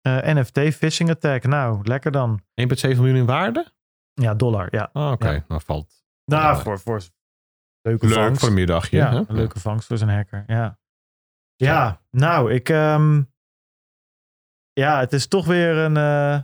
Eh, 0.00 0.16
NFT 0.22 0.58
phishing 0.74 1.10
attack. 1.10 1.46
Nou, 1.46 1.80
lekker 1.82 2.10
dan. 2.12 2.40
1,7 2.54 2.96
miljoen 2.96 3.16
in 3.16 3.26
waarde? 3.26 3.66
Ja, 4.14 4.34
dollar. 4.34 4.68
Ja. 4.70 4.90
Ah, 4.92 5.10
Oké, 5.10 5.30
Ja. 5.30 5.44
nou 5.48 5.60
valt 5.64 5.99
Nou, 6.30 6.56
Ja. 6.56 6.62
voor, 6.62 6.78
voor 6.80 7.00
leuke 7.82 8.06
leuk 8.06 8.14
vangst. 8.14 8.40
voor 8.40 8.48
een 8.48 8.54
middagje. 8.54 8.96
ja, 8.96 9.10
hè? 9.10 9.16
een 9.26 9.34
leuke 9.34 9.60
vangst 9.60 9.86
voor 9.86 9.98
zijn 9.98 10.10
hacker. 10.10 10.44
Ja, 10.46 10.78
ja 11.56 12.02
nou, 12.10 12.52
ik... 12.52 12.68
ehm, 12.68 13.22
ja, 14.72 14.98
het 15.00 15.12
is 15.12 15.26
toch 15.28 15.46
weer 15.46 15.76
een... 15.76 15.96
eh, 15.96 16.42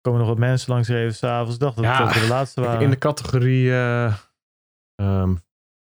komen 0.00 0.20
nog 0.20 0.28
wat 0.28 0.38
mensen 0.38 0.72
langs 0.72 0.88
even 0.88 1.14
s'avonds. 1.14 1.54
Ik 1.54 1.60
dacht 1.60 1.76
dat 1.76 1.84
Ja, 1.84 2.06
het 2.06 2.22
de 2.22 2.28
laatste 2.28 2.60
waren. 2.60 2.80
In 2.80 2.90
de 2.90 2.98
categorie 2.98 3.70
eh, 3.70 4.14
ehm, 4.94 5.34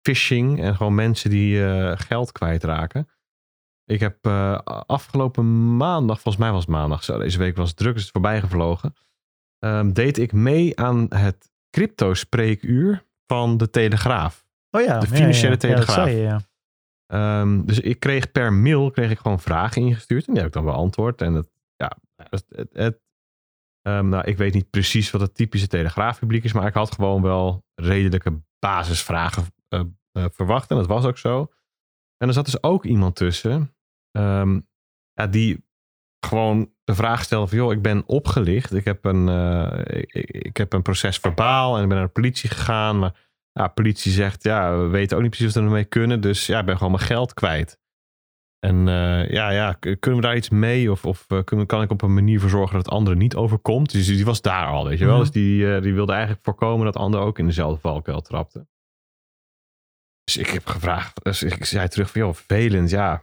phishing 0.07 0.61
en 0.63 0.77
gewoon 0.77 0.95
mensen 0.95 1.31
die 1.31 1.67
eh, 1.67 1.99
geld 1.99 2.33
kwijtraken. 2.33 3.09
Ik 3.85 4.01
heb 4.01 4.27
eh, 4.27 4.59
afgelopen 4.87 5.77
maandag, 5.77 6.21
volgens 6.21 6.45
mij 6.45 6.53
was 6.53 6.61
het 6.61 6.71
maandag, 6.71 7.05
zo 7.05 7.19
deze 7.19 7.39
week 7.39 7.57
was 7.57 7.69
het 7.69 7.77
druk, 7.77 7.95
is 7.97 8.03
het 8.03 8.11
voorbij 8.11 8.41
gevlogen. 8.41 8.95
ehm, 9.59 9.93
deed 9.93 10.19
ik 10.19 10.33
mee 10.33 10.79
aan 10.81 11.07
het 11.15 11.51
crypto-spreekuur 11.71 13.07
van 13.27 13.57
de 13.57 13.71
Telegraaf. 13.71 14.47
oh 14.71 14.81
ja, 14.83 14.99
de 14.99 15.07
financiële 15.07 15.33
ja, 15.35 15.43
ja, 15.43 15.51
dat 15.51 15.61
telegraaf. 15.61 15.95
zei 16.09 16.17
je, 16.17 16.23
ja. 16.23 16.41
Ehm, 17.07 17.65
dus 17.65 17.81
ik 17.81 18.01
kreeg 18.01 18.33
per 18.33 18.53
mail 18.53 18.91
kreeg 18.91 19.11
ik 19.11 19.19
gewoon 19.19 19.41
vragen 19.41 19.83
ingestuurd. 19.83 20.27
En 20.27 20.33
die 20.33 20.43
heb 20.43 20.47
ik 20.51 20.57
dan 20.57 20.65
beantwoord. 20.65 21.21
En 21.23 21.33
het, 21.35 21.51
ja, 21.77 21.93
het, 22.17 22.45
het, 22.49 22.69
het- 22.73 23.01
ehm, 23.83 24.09
nou, 24.09 24.25
ik 24.25 24.37
weet 24.37 24.55
niet 24.55 24.71
precies 24.71 25.11
wat 25.11 25.21
het 25.21 25.35
typische 25.35 25.67
telegraafpubliek 25.67 26.45
is. 26.45 26.53
Maar 26.53 26.67
ik 26.67 26.75
had 26.75 26.95
gewoon 26.95 27.23
wel 27.23 27.65
redelijke 27.75 28.43
basisvragen 28.59 29.45
eh, 29.69 29.81
eh, 30.13 30.25
verwacht. 30.33 30.71
En 30.71 30.77
dat 30.77 30.87
was 30.87 31.05
ook 31.05 31.19
zo. 31.19 31.53
En 32.17 32.29
er 32.29 32.35
zat 32.35 32.45
dus 32.45 32.63
ook 32.63 32.85
iemand 32.85 33.17
tussen. 33.17 33.75
ehm, 34.11 34.61
ja, 35.13 35.27
die 35.27 35.65
gewoon 36.27 36.73
de 36.89 36.95
vraag 36.95 37.23
stellen 37.23 37.49
van... 37.49 37.59
joh, 37.59 37.73
ik 37.73 37.83
ben 37.83 38.03
opgelicht. 38.07 38.75
Ik 38.75 38.85
heb 38.85 39.05
een, 39.05 39.29
eh, 39.29 40.01
ik, 40.09 40.31
ik 40.31 40.57
heb 40.57 40.73
een 40.73 40.83
proces 40.83 41.19
verbaal 41.19 41.77
en 41.77 41.83
ik 41.83 41.89
ben 41.89 41.97
naar 41.97 42.07
de 42.07 42.13
politie 42.13 42.51
gegaan. 42.51 42.99
Maar 42.99 43.15
ja, 43.53 43.69
politie 43.69 44.13
zegt, 44.13 44.43
ja, 44.43 44.79
we 44.79 44.87
weten 44.87 45.17
ook 45.17 45.23
niet 45.23 45.31
precies 45.31 45.55
wat 45.55 45.63
we 45.63 45.69
ermee 45.69 45.85
kunnen. 45.85 46.21
Dus 46.21 46.47
ja, 46.47 46.59
ik 46.59 46.67
ben 46.67 46.77
gewoon 46.77 46.93
mijn 46.93 47.05
geld 47.05 47.35
kwijt. 47.35 47.79
En 48.59 48.89
eh, 48.89 49.31
ja, 49.31 49.51
ja, 49.51 49.73
kunnen 49.73 50.21
we 50.21 50.27
daar 50.27 50.37
iets 50.37 50.49
mee? 50.49 50.91
Of, 50.91 51.05
of 51.05 51.25
eh, 51.29 51.45
kunnen, 51.45 51.67
kan 51.67 51.83
ik 51.83 51.91
op 51.91 52.03
een 52.03 52.15
manier 52.15 52.41
voor 52.41 52.51
zorgen 52.51 52.77
dat 52.77 52.85
het 52.85 52.95
andere 52.95 53.17
niet 53.17 53.37
overkomt? 53.37 53.93
Dus 53.93 54.07
die 54.07 54.25
was 54.25 54.41
daar 54.41 54.67
al, 54.67 54.89
weet 54.89 54.99
je 54.99 55.05
wel. 55.05 55.15
Mhm. 55.15 55.23
Dus 55.23 55.33
die, 55.33 55.81
die 55.81 55.95
wilde 55.95 56.13
eigenlijk 56.13 56.45
voorkomen 56.45 56.85
dat 56.85 56.97
anderen 56.97 57.27
ook 57.27 57.39
in 57.39 57.47
dezelfde 57.47 57.81
valkuil 57.81 58.21
trapten. 58.21 58.69
Dus 60.25 60.37
ik 60.37 60.47
heb 60.47 60.67
gevraagd, 60.67 61.25
dus 61.25 61.43
ik 61.43 61.65
zei 61.65 61.89
terug 61.89 62.11
van, 62.11 62.21
joh, 62.21 62.35
vervelend, 62.35 62.91
ja. 62.91 63.23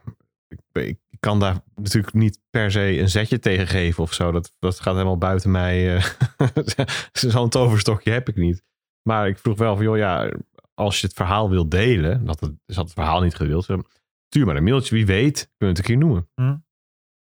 Ik, 0.72 0.97
kan 1.19 1.39
daar 1.39 1.61
natuurlijk 1.76 2.13
niet 2.13 2.41
per 2.49 2.72
se 2.72 2.99
een 2.99 3.09
zetje 3.09 3.39
tegen 3.39 3.67
geven 3.67 4.03
of 4.03 4.13
zo. 4.13 4.31
Dat, 4.31 4.53
dat 4.59 4.80
gaat 4.80 4.93
helemaal 4.93 5.17
buiten 5.17 5.51
mij. 5.51 5.95
eh, 5.95 6.05
Zo'n 7.11 7.49
toverstokje 7.49 8.11
heb 8.11 8.30
ik 8.30 8.35
niet. 8.35 8.63
Maar 9.09 9.27
ik 9.27 9.38
vroeg 9.38 9.57
wel 9.57 9.76
van, 9.76 9.85
joh, 9.85 9.97
ja, 9.97 10.31
als 10.73 10.99
je 11.01 11.07
het 11.07 11.15
verhaal 11.15 11.49
wil 11.49 11.69
delen, 11.69 12.26
dat 12.26 12.39
het, 12.39 12.53
dus 12.65 12.76
had 12.76 12.85
het 12.85 12.93
verhaal 12.93 13.22
niet 13.22 13.35
gedeeld, 13.35 13.63
stuur 14.34 14.45
maar 14.45 14.55
een 14.55 14.63
mailtje, 14.63 14.95
wie 14.95 15.05
weet, 15.05 15.38
kunnen 15.57 15.57
we 15.57 15.65
het 15.65 15.77
een 15.77 15.84
keer 15.84 15.97
noemen. 15.97 16.30
Hm. 16.35 16.57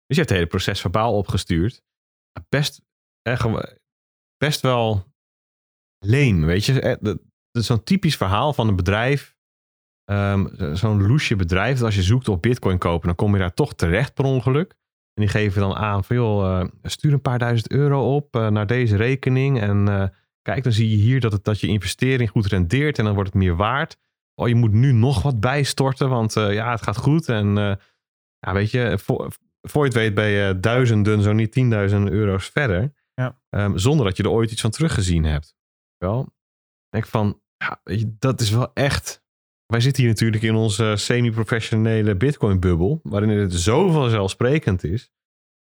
Dus 0.07 0.17
je 0.17 0.23
hebt 0.23 0.29
het 0.29 0.39
hele 0.39 0.47
proces 0.47 0.81
verbaal 0.81 1.17
opgestuurd. 1.17 1.83
Best, 2.49 2.83
gewo- 3.23 3.77
best 4.37 4.61
wel 4.61 5.05
leem, 6.05 6.45
weet 6.47 6.65
je. 6.65 6.81
Eh, 6.81 6.97
Dat, 7.01 7.19
dat 7.51 7.63
is 7.63 7.67
zo'n 7.67 7.83
typisch 7.85 8.17
verhaal 8.17 8.53
van 8.53 8.69
een 8.69 8.77
bedrijf. 8.77 9.36
Ehm, 10.07 10.75
zo'n 10.75 11.07
loesje 11.07 11.37
bedrijf. 11.37 11.77
Dat 11.77 11.85
als 11.85 11.95
je 11.95 12.03
zoekt 12.03 12.29
op 12.29 12.43
bitcoin 12.43 12.79
kopen, 12.79 13.07
dan 13.07 13.17
kom 13.17 13.33
je 13.33 13.39
daar 13.39 13.55
toch 13.55 13.75
terecht 13.75 14.15
per 14.15 14.25
ongeluk. 14.25 14.75
En 15.15 15.23
die 15.23 15.29
geven 15.29 15.61
dan 15.61 15.75
aan 15.75 16.05
van 16.05 16.17
joh, 16.17 16.61
eh, 16.61 16.69
stuur 16.83 17.13
een 17.13 17.21
paar 17.21 17.39
duizend 17.39 17.71
euro 17.71 18.15
op 18.15 18.37
eh, 18.37 18.49
naar 18.49 18.67
deze 18.67 18.97
rekening. 18.97 19.61
En 19.61 19.89
eh, 19.89 20.09
kijk, 20.43 20.63
dan 20.63 20.73
zie 20.73 20.91
je 20.91 20.97
hier 20.97 21.21
dat, 21.21 21.33
het, 21.33 21.45
dat 21.45 21.61
je 21.61 21.67
investering 21.67 22.31
goed 22.31 22.47
rendeert 22.47 22.99
en 22.99 23.05
dan 23.05 23.15
wordt 23.15 23.33
het 23.33 23.43
meer 23.43 23.57
waard. 23.57 23.97
Oh, 24.35 24.49
je 24.49 24.55
moet 24.55 24.73
nu 24.73 24.93
nog 24.93 25.23
wat 25.23 25.41
bijstorten, 25.41 26.09
want 26.09 26.33
ja, 26.33 26.71
het 26.71 26.83
gaat 26.83 26.97
goed. 26.97 27.29
En 27.29 27.55
ja, 28.39 28.53
weet 28.53 28.71
je, 28.71 28.99
voor, 29.03 29.33
voor 29.61 29.83
je 29.83 29.89
het 29.89 29.99
weet 29.99 30.15
ben 30.15 30.29
je 30.29 30.61
duizenden, 30.61 31.23
zo 31.23 31.33
niet 31.33 31.53
tienduizenden 31.53 32.13
euro's 32.13 32.49
verder. 32.49 32.93
Ja. 33.15 33.41
Ehm, 33.49 33.77
zonder 33.77 34.07
dat 34.07 34.17
je 34.17 34.23
er 34.23 34.31
ooit 34.31 34.51
iets 34.51 34.61
van 34.61 34.71
teruggezien 34.71 35.25
hebt. 35.25 35.55
Wel, 35.97 36.21
ik 36.21 36.91
denk 36.91 37.07
van, 37.07 37.41
ja, 37.57 37.81
weet 37.85 38.01
je, 38.01 38.15
dat 38.19 38.41
is 38.41 38.51
wel 38.51 38.71
echt. 38.75 39.25
Wij 39.67 39.81
zitten 39.81 40.03
hier 40.03 40.13
natuurlijk 40.13 40.43
in 40.43 40.55
onze 40.55 40.95
semi-professionele 40.97 42.17
Bitcoin-bubbel, 42.17 43.01
waarin 43.03 43.29
het 43.29 43.55
zo 43.55 43.91
vanzelfsprekend 43.91 44.85
is. 44.85 45.11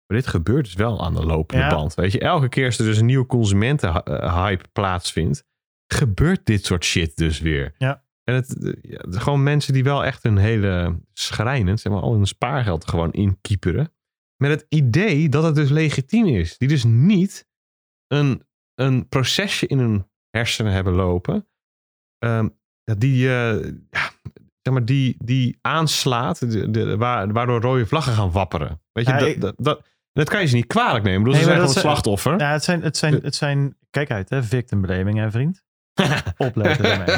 Maar 0.07 0.19
dit 0.19 0.27
gebeurt 0.27 0.65
dus 0.65 0.75
wel 0.75 1.05
aan 1.05 1.15
de 1.15 1.27
lopende 1.27 1.63
Ja. 1.63 1.69
band. 1.69 1.95
Weet 1.95 2.13
je, 2.13 2.19
elke 2.21 2.49
keer 2.49 2.67
als 2.67 2.79
er 2.79 2.85
dus 2.85 2.99
een 2.99 3.07
nieuwe 3.07 3.27
consumentenhype 3.27 4.69
plaatsvindt, 4.73 5.45
gebeurt 5.93 6.47
dit 6.47 6.65
soort 6.65 6.85
shit 6.85 7.17
dus 7.17 7.41
weer. 7.41 7.75
Ja. 7.79 8.05
En 8.25 8.35
het, 8.35 8.77
ja, 8.83 8.97
het- 8.99 9.17
gewoon 9.17 9.43
mensen 9.43 9.73
die 9.73 9.85
wel 9.85 10.05
echt 10.05 10.25
een 10.25 10.37
hele 10.37 11.01
schrijnend, 11.13 11.81
zeg 11.81 11.93
maar, 11.93 12.03
al 12.03 12.13
hun 12.15 12.27
spaargeld 12.27 12.89
gewoon 12.89 13.13
inkieperen. 13.13 13.93
Met 14.37 14.51
het 14.51 14.67
idee 14.69 15.29
dat 15.29 15.43
het 15.45 15.55
dus 15.55 15.71
legitiem 15.71 16.27
is. 16.27 16.59
Die 16.59 16.69
dus 16.69 16.85
niet 16.85 17.47
een, 18.07 18.47
een 18.75 19.09
procesje 19.09 19.67
in 19.67 19.79
hun 19.79 20.09
hersenen 20.31 20.73
hebben 20.73 20.93
lopen. 20.93 21.49
ehm, 22.19 22.49
ja, 22.85 22.95
die, 22.99 23.29
eh, 23.29 23.73
ja, 23.91 24.11
zeg 24.63 24.75
maar, 24.75 24.85
die, 24.85 25.17
die 25.19 25.59
aanslaat, 25.61 26.51
de, 26.51 26.71
de, 26.71 26.97
waar, 26.97 27.33
waardoor 27.33 27.61
rode 27.61 27.87
vlaggen 27.87 28.13
gaan 28.13 28.31
wapperen. 28.31 28.81
Weet 28.93 29.07
je, 29.07 29.13
Ja, 29.13 29.19
dat, 29.19 29.41
dat, 29.41 29.55
dat, 29.57 29.83
dat 30.13 30.29
kan 30.29 30.41
je 30.41 30.47
ze 30.47 30.55
niet 30.55 30.67
kwalijk 30.67 31.05
nemen. 31.05 31.19
Ik 31.19 31.25
bedoel, 31.25 31.33
Nee, 31.33 31.43
ze 31.43 31.49
zijn 31.49 31.61
gewoon 31.61 31.75
dat 31.75 31.83
slachtoffer. 31.83 32.39
Ja, 32.39 32.53
het 32.53 32.65
zijn, 32.65 32.83
het 32.83 32.97
zijn, 32.97 33.15
het 33.23 33.35
zijn, 33.35 33.77
kijk 33.91 34.11
uit 34.11 34.31
hè, 34.31 34.43
victimblaming 34.43 35.19
hè 35.19 35.31
vriend. 35.31 35.63
Opletten 36.37 36.85
ermee. 36.85 37.17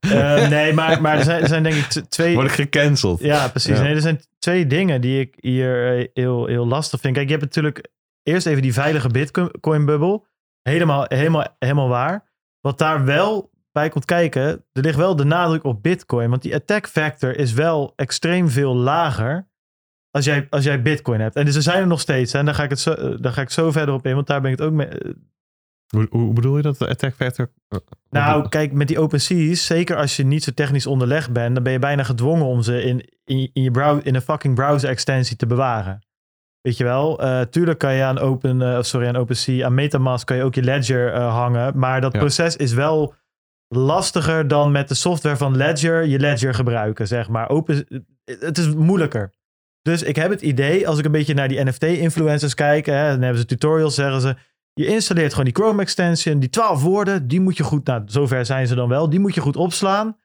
Eh, 0.00 0.48
nee, 0.48 0.72
maar, 0.72 1.00
maar 1.00 1.16
er, 1.16 1.24
zijn, 1.24 1.42
er 1.42 1.48
zijn 1.48 1.62
denk 1.62 1.74
ik 1.74 2.04
twee... 2.08 2.34
Word 2.34 2.46
ik 2.46 2.54
gecanceld. 2.54 3.20
Ja, 3.20 3.48
precies. 3.48 3.76
Ja. 3.76 3.82
Nee, 3.82 3.94
er 3.94 4.00
zijn 4.00 4.20
twee 4.38 4.66
dingen 4.66 5.00
die 5.00 5.20
ik 5.20 5.34
hier 5.40 5.98
eh, 5.98 6.08
heel, 6.14 6.46
heel 6.46 6.66
lastig 6.66 7.00
vind. 7.00 7.14
Kijk, 7.14 7.26
je 7.26 7.32
hebt 7.32 7.44
natuurlijk 7.44 7.88
eerst 8.22 8.46
even 8.46 8.62
die 8.62 8.72
veilige 8.72 9.08
Bitcoin-bubbel. 9.08 10.26
Helemaal, 10.62 11.04
helemaal, 11.08 11.56
helemaal 11.58 11.88
waar. 11.88 12.32
Wat 12.60 12.78
daar 12.78 13.04
wel 13.04 13.50
bij 13.74 13.88
komt 13.88 14.04
kijken, 14.04 14.42
er 14.72 14.82
ligt 14.82 14.96
wel 14.96 15.16
de 15.16 15.24
nadruk 15.24 15.64
op 15.64 15.82
Bitcoin. 15.82 16.30
Want 16.30 16.42
die 16.42 16.54
attack 16.54 16.86
factor 16.88 17.36
is 17.36 17.52
wel 17.52 17.92
extreem 17.96 18.48
veel 18.48 18.74
lager 18.76 19.46
als 20.10 20.24
jij, 20.24 20.46
als 20.50 20.64
jij 20.64 20.82
Bitcoin 20.82 21.20
hebt. 21.20 21.36
En 21.36 21.44
dus 21.44 21.54
er 21.56 21.62
zijn 21.62 21.80
er 21.80 21.86
nog 21.86 22.00
steeds. 22.00 22.32
Hè, 22.32 22.38
en 22.38 22.44
daar 22.44 22.54
ga, 22.54 22.62
ik 22.62 22.70
het 22.70 22.80
zo, 22.80 22.92
eh, 22.92 23.14
daar 23.20 23.32
ga 23.32 23.40
ik 23.40 23.50
zo 23.50 23.70
verder 23.70 23.94
op 23.94 24.06
in, 24.06 24.14
want 24.14 24.26
daar 24.26 24.40
ben 24.40 24.50
ik 24.52 24.58
het 24.58 24.66
ook 24.66 24.72
mee. 24.74 24.86
eh, 24.86 25.10
Hoe, 25.88 26.06
hoe 26.10 26.32
bedoel 26.32 26.56
je 26.56 26.62
dat, 26.62 26.78
de 26.78 26.88
attack 26.88 27.14
factor? 27.14 27.50
nou, 28.10 28.48
kijk, 28.48 28.72
met 28.72 28.88
die 28.88 28.98
OpenSea's, 28.98 29.66
zeker 29.66 29.96
als 29.96 30.16
je 30.16 30.24
niet 30.24 30.44
zo 30.44 30.52
technisch 30.52 30.86
onderlegd 30.86 31.32
bent, 31.32 31.54
dan 31.54 31.62
ben 31.64 31.72
je 31.72 31.78
bijna 31.78 32.02
gedwongen 32.02 32.46
om 32.46 32.62
ze 32.62 32.82
in, 32.82 33.08
in, 33.24 33.50
in, 33.52 33.62
je 33.62 33.70
brow, 33.70 34.00
in 34.06 34.14
een 34.14 34.20
fucking 34.20 34.54
browser 34.54 34.88
extensie 34.88 35.36
te 35.36 35.46
bewaren. 35.46 35.98
Weet 36.60 36.76
je 36.76 36.84
wel? 36.84 37.20
Eh, 37.22 37.40
tuurlijk 37.40 37.78
kan 37.78 37.94
je 37.94 38.02
aan, 38.02 38.18
open, 38.18 38.62
eh, 38.62 38.82
sorry, 38.82 39.06
aan 39.08 39.16
OpenSea, 39.16 39.66
aan 39.66 39.74
Metamask 39.74 40.26
kan 40.26 40.36
je 40.36 40.42
ook 40.42 40.54
je 40.54 40.62
ledger 40.62 41.12
eh, 41.12 41.34
hangen. 41.34 41.78
Maar 41.78 42.00
dat 42.00 42.12
Ja. 42.12 42.18
proces 42.18 42.56
is 42.56 42.72
wel 42.72 43.14
lastiger 43.76 44.48
dan 44.48 44.72
met 44.72 44.88
de 44.88 44.94
software 44.94 45.36
van 45.36 45.56
Ledger 45.56 46.06
je 46.06 46.18
ledger 46.18 46.54
gebruiken, 46.54 47.06
zeg 47.06 47.28
maar. 47.28 47.48
Open, 47.48 47.86
het 48.24 48.58
is 48.58 48.74
moeilijker. 48.74 49.32
Dus 49.82 50.02
ik 50.02 50.16
heb 50.16 50.30
het 50.30 50.42
idee, 50.42 50.88
als 50.88 50.98
ik 50.98 51.04
een 51.04 51.12
beetje 51.12 51.34
naar 51.34 51.48
die 51.48 51.64
NFT-influencers 51.64 52.54
kijk, 52.54 52.86
hè, 52.86 53.08
dan 53.08 53.22
hebben 53.22 53.38
ze 53.38 53.46
tutorials, 53.46 53.94
zeggen 53.94 54.20
ze, 54.20 54.36
je 54.72 54.86
installeert 54.86 55.30
gewoon 55.30 55.44
die 55.44 55.54
Chrome 55.54 55.82
extension, 55.82 56.38
die 56.38 56.48
12 56.48 56.82
woorden, 56.82 57.28
die 57.28 57.40
moet 57.40 57.56
je 57.56 57.62
goed, 57.62 57.86
nou, 57.86 58.02
zover 58.06 58.46
zijn 58.46 58.66
ze 58.66 58.74
dan 58.74 58.88
wel, 58.88 59.10
die 59.10 59.20
moet 59.20 59.34
je 59.34 59.40
goed 59.40 59.56
opslaan. 59.56 60.16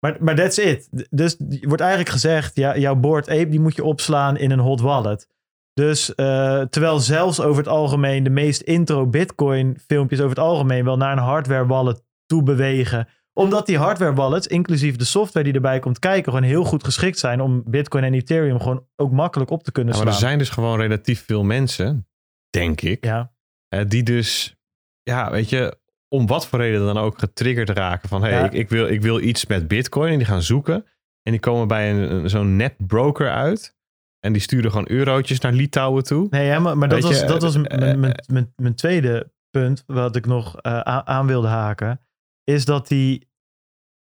Maar, 0.00 0.16
maar 0.20 0.34
that's 0.34 0.58
it. 0.58 0.88
Dus 1.10 1.36
wordt 1.60 1.80
eigenlijk 1.80 2.10
gezegd, 2.10 2.56
ja, 2.56 2.76
jouw 2.76 2.94
Board 2.94 3.28
Ape, 3.28 3.48
die 3.48 3.60
moet 3.60 3.76
je 3.76 3.84
opslaan 3.84 4.36
in 4.36 4.50
een 4.50 4.58
hot 4.58 4.80
wallet. 4.80 5.28
Dus 5.74 6.14
eh, 6.14 6.60
terwijl 6.60 6.98
zelfs 6.98 7.40
over 7.40 7.58
het 7.58 7.72
algemeen 7.72 8.22
de 8.22 8.30
meest 8.30 8.60
intro 8.60 9.06
Bitcoin 9.06 9.78
filmpjes 9.86 10.18
over 10.18 10.36
het 10.36 10.44
algemeen 10.44 10.84
wel 10.84 10.96
naar 10.96 11.12
een 11.12 11.22
hardware 11.22 11.66
wallet 11.66 12.02
toe 12.28 12.42
bewegen. 12.42 13.08
Omdat 13.32 13.66
die 13.66 13.78
hardware 13.78 14.14
wallets, 14.14 14.46
inclusief 14.46 14.96
de 14.96 15.04
software 15.04 15.44
die 15.44 15.54
erbij 15.54 15.78
komt 15.78 15.98
kijken, 15.98 16.32
gewoon 16.32 16.48
heel 16.48 16.64
goed 16.64 16.84
geschikt 16.84 17.18
zijn 17.18 17.40
om 17.40 17.62
Bitcoin 17.66 18.04
en 18.04 18.14
Ethereum 18.14 18.60
gewoon 18.60 18.86
ook 18.96 19.12
makkelijk 19.12 19.50
op 19.50 19.62
te 19.62 19.72
kunnen 19.72 19.92
Ja, 19.94 19.98
maar 19.98 20.08
er 20.08 20.14
slaan. 20.14 20.28
zijn 20.28 20.38
dus 20.40 20.48
gewoon 20.48 20.80
relatief 20.80 21.24
veel 21.24 21.44
mensen, 21.44 22.06
denk 22.50 22.80
ik, 22.80 23.04
Ja, 23.04 23.32
eh, 23.68 23.80
die 23.88 24.02
dus, 24.02 24.56
ja, 25.02 25.30
weet 25.30 25.48
je, 25.48 25.78
om 26.08 26.26
wat 26.26 26.46
voor 26.46 26.58
reden 26.58 26.84
dan 26.86 26.98
ook 26.98 27.18
getriggerd 27.18 27.68
raken 27.70 28.08
van, 28.08 28.22
hé, 28.22 28.28
hey, 28.28 28.38
Ja. 28.38 28.44
ik, 28.44 28.52
ik, 28.52 28.68
wil, 28.68 28.86
ik 28.88 29.02
wil 29.02 29.20
iets 29.20 29.46
met 29.46 29.68
Bitcoin 29.68 30.12
en 30.12 30.18
die 30.18 30.26
gaan 30.26 30.42
zoeken 30.42 30.84
en 31.22 31.32
die 31.32 31.40
komen 31.40 31.68
bij 31.68 31.92
een, 31.92 32.30
zo'n 32.30 32.56
net 32.56 32.74
broker 32.86 33.30
uit 33.30 33.76
en 34.20 34.32
die 34.32 34.42
sturen 34.42 34.70
gewoon 34.70 34.90
eurotjes 34.90 35.40
naar 35.40 35.52
Litouwen 35.52 36.04
toe. 36.04 36.26
nee, 36.30 36.58
maar, 36.58 36.78
maar 36.78 36.88
dat 36.88 37.02
was, 37.02 37.26
dat 37.26 37.42
was 37.42 37.54
eh, 37.54 37.62
mijn, 37.62 37.82
eh, 37.82 37.96
mijn, 37.98 38.14
mijn, 38.26 38.52
mijn 38.56 38.74
tweede 38.74 39.32
punt 39.50 39.84
wat 39.86 40.16
ik 40.16 40.26
nog 40.26 40.62
aan 40.62 41.26
wilde 41.26 41.48
haken. 41.48 42.00
Is 42.48 42.64
dat 42.64 42.88
die, 42.88 43.30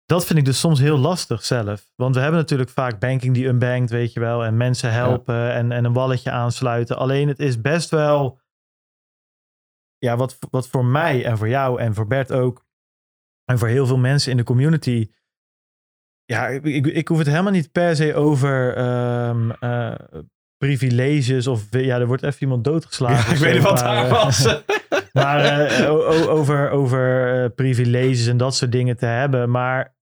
dat 0.05 0.27
vind 0.27 0.39
ik 0.39 0.45
dus 0.45 0.61
soms 0.61 0.79
heel 0.79 0.99
lastig 0.99 1.45
zelf. 1.45 1.93
Want 1.97 2.15
we 2.15 2.21
hebben 2.21 2.41
natuurlijk 2.41 2.71
vaak 2.71 3.01
banking 3.01 3.35
die 3.35 3.47
unbanked, 3.47 3.91
weet 3.91 4.13
je 4.13 4.21
wel. 4.21 4.45
En 4.45 4.57
mensen 4.57 4.93
helpen 4.93 5.53
en, 5.53 5.73
en 5.73 5.85
een 5.85 5.93
walletje 5.93 6.31
aansluiten. 6.31 6.97
Alleen 6.97 7.29
het 7.29 7.39
is 7.39 7.61
best 7.61 7.91
wel, 7.91 8.41
ja, 9.99 10.17
wat, 10.17 10.39
wat 10.51 10.69
voor 10.69 10.85
mij 10.85 11.25
en 11.25 11.39
voor 11.39 11.49
jou 11.49 11.81
en 11.81 11.95
voor 11.95 12.07
Bert 12.07 12.33
ook. 12.33 12.67
En 13.45 13.59
voor 13.59 13.69
heel 13.69 13.87
veel 13.87 13.99
mensen 13.99 14.31
in 14.31 14.37
de 14.37 14.43
community. 14.43 15.11
Ja, 16.25 16.49
ik, 16.49 16.65
ik, 16.65 16.87
ik 16.87 17.09
hoef 17.09 17.19
het 17.19 17.27
helemaal 17.27 17.53
niet 17.53 17.73
per 17.73 17.97
se 17.97 18.15
over 18.15 18.77
ehm, 18.77 19.51
eh, 19.51 19.95
privileges 20.67 21.47
of 21.47 21.67
ja, 21.71 21.99
er 21.99 22.07
wordt 22.07 22.23
even 22.23 22.41
iemand 22.41 22.65
doodgeslagen. 22.65 23.25
Ja, 23.25 23.31
ik 23.31 23.37
zo, 23.37 23.45
weet 23.45 23.55
niet 23.55 23.63
wat 23.63 23.79
daar 23.79 24.05
eh, 24.05 24.11
was. 24.11 24.61
maar 25.13 25.45
eh, 25.45 25.91
over, 26.31 26.71
over 26.71 27.35
eh, 27.43 27.51
privileges 27.55 28.27
en 28.27 28.37
dat 28.37 28.55
soort 28.55 28.73
dingen 28.73 28.97
te 28.97 29.07
hebben. 29.07 29.51
Maar 29.51 29.95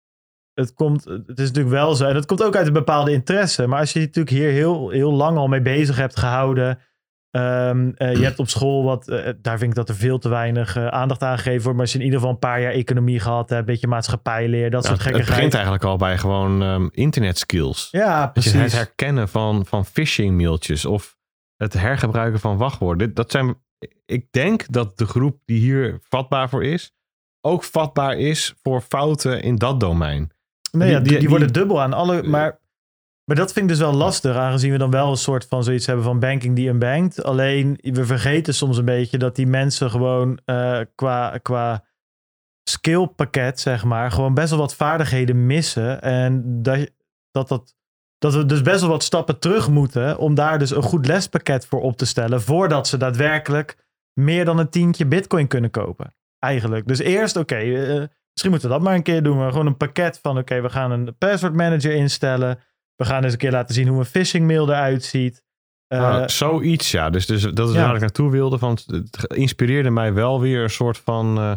het, 0.53 0.73
komt, 0.73 1.03
het 1.03 1.39
is 1.39 1.47
natuurlijk 1.47 1.75
wel 1.75 1.95
zo. 1.95 2.05
En 2.05 2.15
het 2.15 2.25
komt 2.25 2.43
ook 2.43 2.55
uit 2.55 2.67
een 2.67 2.73
bepaalde 2.73 3.11
interesse. 3.11 3.67
Maar 3.67 3.79
als 3.79 3.93
je 3.93 3.99
je 3.99 4.05
natuurlijk 4.05 4.35
hier 4.35 4.49
heel, 4.49 4.89
heel 4.89 5.13
lang 5.13 5.37
al 5.37 5.47
mee 5.47 5.61
bezig 5.61 5.95
hebt 5.95 6.19
gehouden. 6.19 6.79
Ehm, 7.31 7.91
eh, 7.95 8.15
je 8.15 8.23
hebt 8.23 8.39
op 8.39 8.49
school 8.49 8.83
wat, 8.83 9.07
eh, 9.07 9.33
daar 9.41 9.57
vind 9.57 9.69
ik 9.69 9.75
dat 9.75 9.89
er 9.89 9.95
veel 9.95 10.17
te 10.19 10.29
weinig 10.29 10.75
eh, 10.75 10.87
aandacht 10.87 11.23
aan 11.23 11.37
gegeven 11.37 11.61
wordt. 11.61 11.71
Maar 11.73 11.81
als 11.81 11.91
je 11.91 11.97
in 11.99 12.03
ieder 12.05 12.19
geval 12.19 12.33
een 12.33 12.39
paar 12.39 12.61
jaar 12.61 12.71
economie 12.71 13.19
gehad 13.19 13.49
hebt, 13.49 13.59
een 13.61 13.65
beetje 13.65 13.87
maatschappijleer, 13.87 14.69
dat 14.71 14.83
Ja, 14.83 14.89
soort 14.89 15.03
het, 15.03 15.15
het 15.17 15.25
begint 15.25 15.53
eigenlijk 15.53 15.83
al 15.83 15.97
bij 15.97 16.17
gewoon 16.17 16.61
ehm, 16.63 16.87
internet 16.91 17.37
skills. 17.37 17.87
Ja, 17.91 18.31
Dus 18.33 18.43
je 18.43 18.49
het 18.49 18.57
precies. 18.59 18.77
herkennen 18.77 19.29
van, 19.29 19.65
van 19.65 19.85
phishing 19.85 20.37
mailtjes 20.37 20.85
of 20.85 21.17
het 21.57 21.73
hergebruiken 21.73 22.39
van 22.39 22.57
wachtwoorden. 22.57 23.13
Dat 23.13 23.31
zijn, 23.31 23.55
ik 24.05 24.27
denk 24.31 24.65
dat 24.71 24.97
de 24.97 25.05
groep 25.05 25.39
die 25.45 25.59
hier 25.59 25.99
vatbaar 26.01 26.49
voor 26.49 26.63
is, 26.63 26.93
ook 27.41 27.63
vatbaar 27.63 28.17
is 28.17 28.53
voor 28.63 28.81
fouten 28.81 29.41
in 29.41 29.55
dat 29.55 29.79
domein. 29.79 30.31
Nee, 30.71 30.89
ja, 30.89 30.93
die- 30.95 31.01
die, 31.03 31.09
die, 31.11 31.19
die- 31.19 31.29
worden 31.29 31.53
dubbel 31.53 31.81
aan 31.81 31.93
alle. 31.93 32.23
Maar 32.23 32.59
Maar 33.29 33.37
dat 33.37 33.53
vind 33.53 33.65
ik 33.65 33.71
dus 33.71 33.81
wel 33.81 33.93
lastig, 33.93 34.35
aangezien 34.35 34.71
we 34.71 34.77
dan 34.77 34.91
wel 34.91 35.09
een 35.09 35.17
soort 35.17 35.45
van 35.45 35.63
zoiets 35.63 35.85
hebben 35.85 36.05
van 36.05 36.19
banking 36.19 36.55
die 36.55 36.69
unbanked. 36.69 37.23
Alleen 37.23 37.77
we 37.81 38.05
vergeten 38.05 38.53
soms 38.53 38.77
een 38.77 38.85
beetje 38.85 39.17
dat 39.17 39.35
die 39.35 39.47
mensen 39.47 39.89
gewoon 39.89 40.39
eh, 40.45 40.79
qua, 40.95 41.37
qua 41.37 41.85
skillpakket, 42.63 43.59
zeg 43.59 43.83
maar, 43.83 44.11
gewoon 44.11 44.33
best 44.33 44.49
wel 44.49 44.59
wat 44.59 44.75
vaardigheden 44.75 45.45
missen. 45.45 46.01
En 46.01 46.43
dat, 46.63 46.89
dat, 47.31 47.47
dat, 47.47 47.75
dat 48.17 48.33
we 48.33 48.45
dus 48.45 48.61
best 48.61 48.81
wel 48.81 48.89
wat 48.89 49.03
stappen 49.03 49.39
terug 49.39 49.69
moeten 49.69 50.17
om 50.17 50.35
daar 50.35 50.59
dus 50.59 50.71
een 50.71 50.83
goed 50.83 51.05
lespakket 51.05 51.65
voor 51.65 51.81
op 51.81 51.97
te 51.97 52.05
stellen, 52.05 52.41
voordat 52.41 52.87
ze 52.87 52.97
daadwerkelijk 52.97 53.77
meer 54.13 54.45
dan 54.45 54.57
een 54.57 54.69
tientje 54.69 55.05
bitcoin 55.05 55.47
kunnen 55.47 55.71
kopen. 55.71 56.15
Eigenlijk. 56.39 56.87
Dus 56.87 56.99
eerst, 56.99 57.35
oké, 57.35 57.55
eh, 57.55 58.03
misschien 58.31 58.51
moeten 58.51 58.69
we 58.69 58.75
dat 58.75 58.81
maar 58.81 58.95
een 58.95 59.03
keer 59.03 59.23
doen. 59.23 59.37
Maar 59.37 59.51
gewoon 59.51 59.67
een 59.67 59.77
pakket 59.77 60.19
van, 60.21 60.37
oké, 60.37 60.61
we 60.61 60.69
gaan 60.69 60.91
een 60.91 61.15
password 61.17 61.53
manager 61.53 61.91
instellen. 61.91 62.59
We 62.99 63.05
gaan 63.05 63.23
eens 63.23 63.31
een 63.33 63.39
keer 63.39 63.51
laten 63.51 63.75
zien 63.75 63.87
hoe 63.87 63.99
een 63.99 64.05
phishing 64.05 64.47
mail 64.47 64.69
eruit 64.69 65.03
ziet. 65.03 65.43
Uh, 65.93 65.99
Nou, 65.99 66.29
zoiets, 66.29 66.91
ja. 66.91 67.09
Dus, 67.09 67.25
dus 67.25 67.41
dat 67.41 67.69
is 67.69 67.75
Ja. 67.75 67.85
waar 67.85 67.95
ik 67.95 68.01
naartoe 68.01 68.31
wilde. 68.31 68.57
Van, 68.57 68.77
het 68.85 69.23
inspireerde 69.33 69.89
mij 69.89 70.13
wel 70.13 70.41
weer 70.41 70.63
een 70.63 70.69
soort 70.69 70.97
van... 70.97 71.37
eh, 71.37 71.53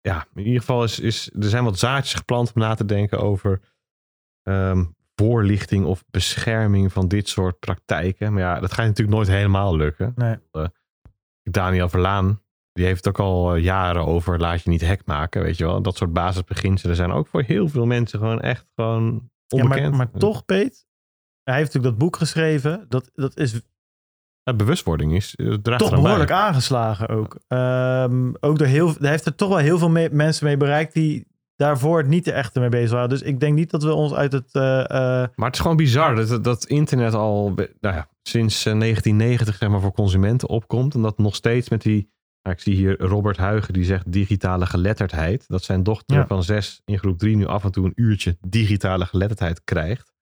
ja, 0.00 0.26
in 0.34 0.42
ieder 0.44 0.60
geval 0.60 0.84
is, 0.84 0.98
is... 1.00 1.30
Er 1.40 1.48
zijn 1.48 1.64
wat 1.64 1.78
zaadjes 1.78 2.14
geplant 2.14 2.52
om 2.54 2.60
na 2.60 2.74
te 2.74 2.84
denken 2.84 3.18
over... 3.18 3.60
ehm, 4.42 4.84
voorlichting 5.14 5.84
of 5.84 6.04
bescherming 6.10 6.92
van 6.92 7.08
dit 7.08 7.28
soort 7.28 7.58
praktijken. 7.58 8.32
Maar 8.32 8.42
ja, 8.42 8.60
dat 8.60 8.72
gaat 8.72 8.86
natuurlijk 8.86 9.16
nooit 9.16 9.28
helemaal 9.28 9.76
lukken. 9.76 10.12
Nee. 10.16 10.36
Eh, 10.50 10.64
Daniel 11.42 11.88
Verlaan, 11.88 12.42
die 12.72 12.84
heeft 12.84 13.04
het 13.04 13.08
ook 13.18 13.26
al 13.26 13.54
eh, 13.54 13.62
jaren 13.62 14.06
over... 14.06 14.38
laat 14.40 14.62
je 14.62 14.70
niet 14.70 14.80
hek 14.80 15.06
maken, 15.06 15.42
weet 15.42 15.56
je 15.56 15.64
wel. 15.64 15.82
Dat 15.82 15.96
soort 15.96 16.12
basisbeginselen 16.12 16.96
zijn 16.96 17.10
ook 17.12 17.26
voor 17.26 17.42
heel 17.42 17.68
veel 17.68 17.86
mensen 17.86 18.18
gewoon 18.18 18.40
echt 18.40 18.66
gewoon 18.74 19.30
ja, 19.56 19.62
onbekend. 19.62 19.96
maar, 19.96 20.08
maar 20.12 20.20
toch, 20.20 20.44
Peet, 20.44 20.86
hij 21.42 21.54
heeft 21.58 21.66
natuurlijk 21.66 21.98
dat 21.98 21.98
boek 22.08 22.16
geschreven. 22.16 22.84
Dat, 22.88 23.10
dat 23.14 23.36
is 23.36 23.60
Ja, 24.42 24.54
bewustwording 24.54 25.14
is... 25.14 25.34
eh, 25.34 25.54
draagt 25.62 25.80
toch 25.80 25.90
bij. 25.90 26.00
behoorlijk 26.02 26.30
aangeslagen 26.30 27.08
ook. 27.08 27.38
Ehm, 27.48 28.32
ook 28.40 28.58
door 28.58 28.66
heel, 28.66 28.94
hij 28.98 29.10
heeft 29.10 29.26
er 29.26 29.34
toch 29.34 29.48
wel 29.48 29.58
heel 29.58 29.78
veel 29.78 29.90
mee- 29.90 30.10
mensen 30.10 30.44
mee 30.46 30.56
bereikt 30.56 30.94
die 30.94 31.28
daarvoor 31.56 31.98
het 31.98 32.06
niet 32.08 32.24
de 32.24 32.32
echte 32.32 32.60
mee 32.60 32.68
bezig 32.68 32.90
waren. 32.90 33.08
Dus 33.08 33.22
ik 33.22 33.40
denk 33.40 33.54
niet 33.54 33.70
dat 33.70 33.82
we 33.82 33.92
ons 33.92 34.14
uit 34.14 34.32
het... 34.32 34.54
eh, 34.54 34.80
eh, 34.80 35.28
Maar 35.34 35.46
het 35.46 35.54
is 35.54 35.60
gewoon 35.60 35.76
bizar 35.76 36.14
dat, 36.26 36.44
dat 36.44 36.64
internet 36.66 37.14
al 37.14 37.50
nou 37.80 37.94
ja, 37.94 38.08
sinds 38.22 38.66
eh, 38.66 38.78
1990 38.78 39.56
zeg 39.56 39.68
maar, 39.68 39.80
voor 39.80 39.92
consumenten 39.92 40.48
opkomt. 40.48 40.94
En 40.94 41.02
dat 41.02 41.18
nog 41.18 41.34
steeds 41.34 41.68
met 41.68 41.82
die. 41.82 42.10
Nou, 42.42 42.56
ik 42.56 42.62
zie 42.62 42.74
hier 42.74 43.00
Robert 43.00 43.36
Huigen 43.36 43.72
die 43.72 43.84
zegt 43.84 44.12
digitale 44.12 44.66
geletterdheid. 44.66 45.44
Dat 45.48 45.64
zijn 45.64 45.82
dochter 45.82 46.16
Ja. 46.16 46.26
van 46.26 46.42
zes 46.42 46.80
in 46.84 46.98
groep 46.98 47.18
drie 47.18 47.36
nu 47.36 47.46
af 47.46 47.64
en 47.64 47.72
toe 47.72 47.86
een 47.86 47.92
uurtje 47.94 48.36
digitale 48.40 49.06
geletterdheid 49.06 49.64
krijgt. 49.64 50.12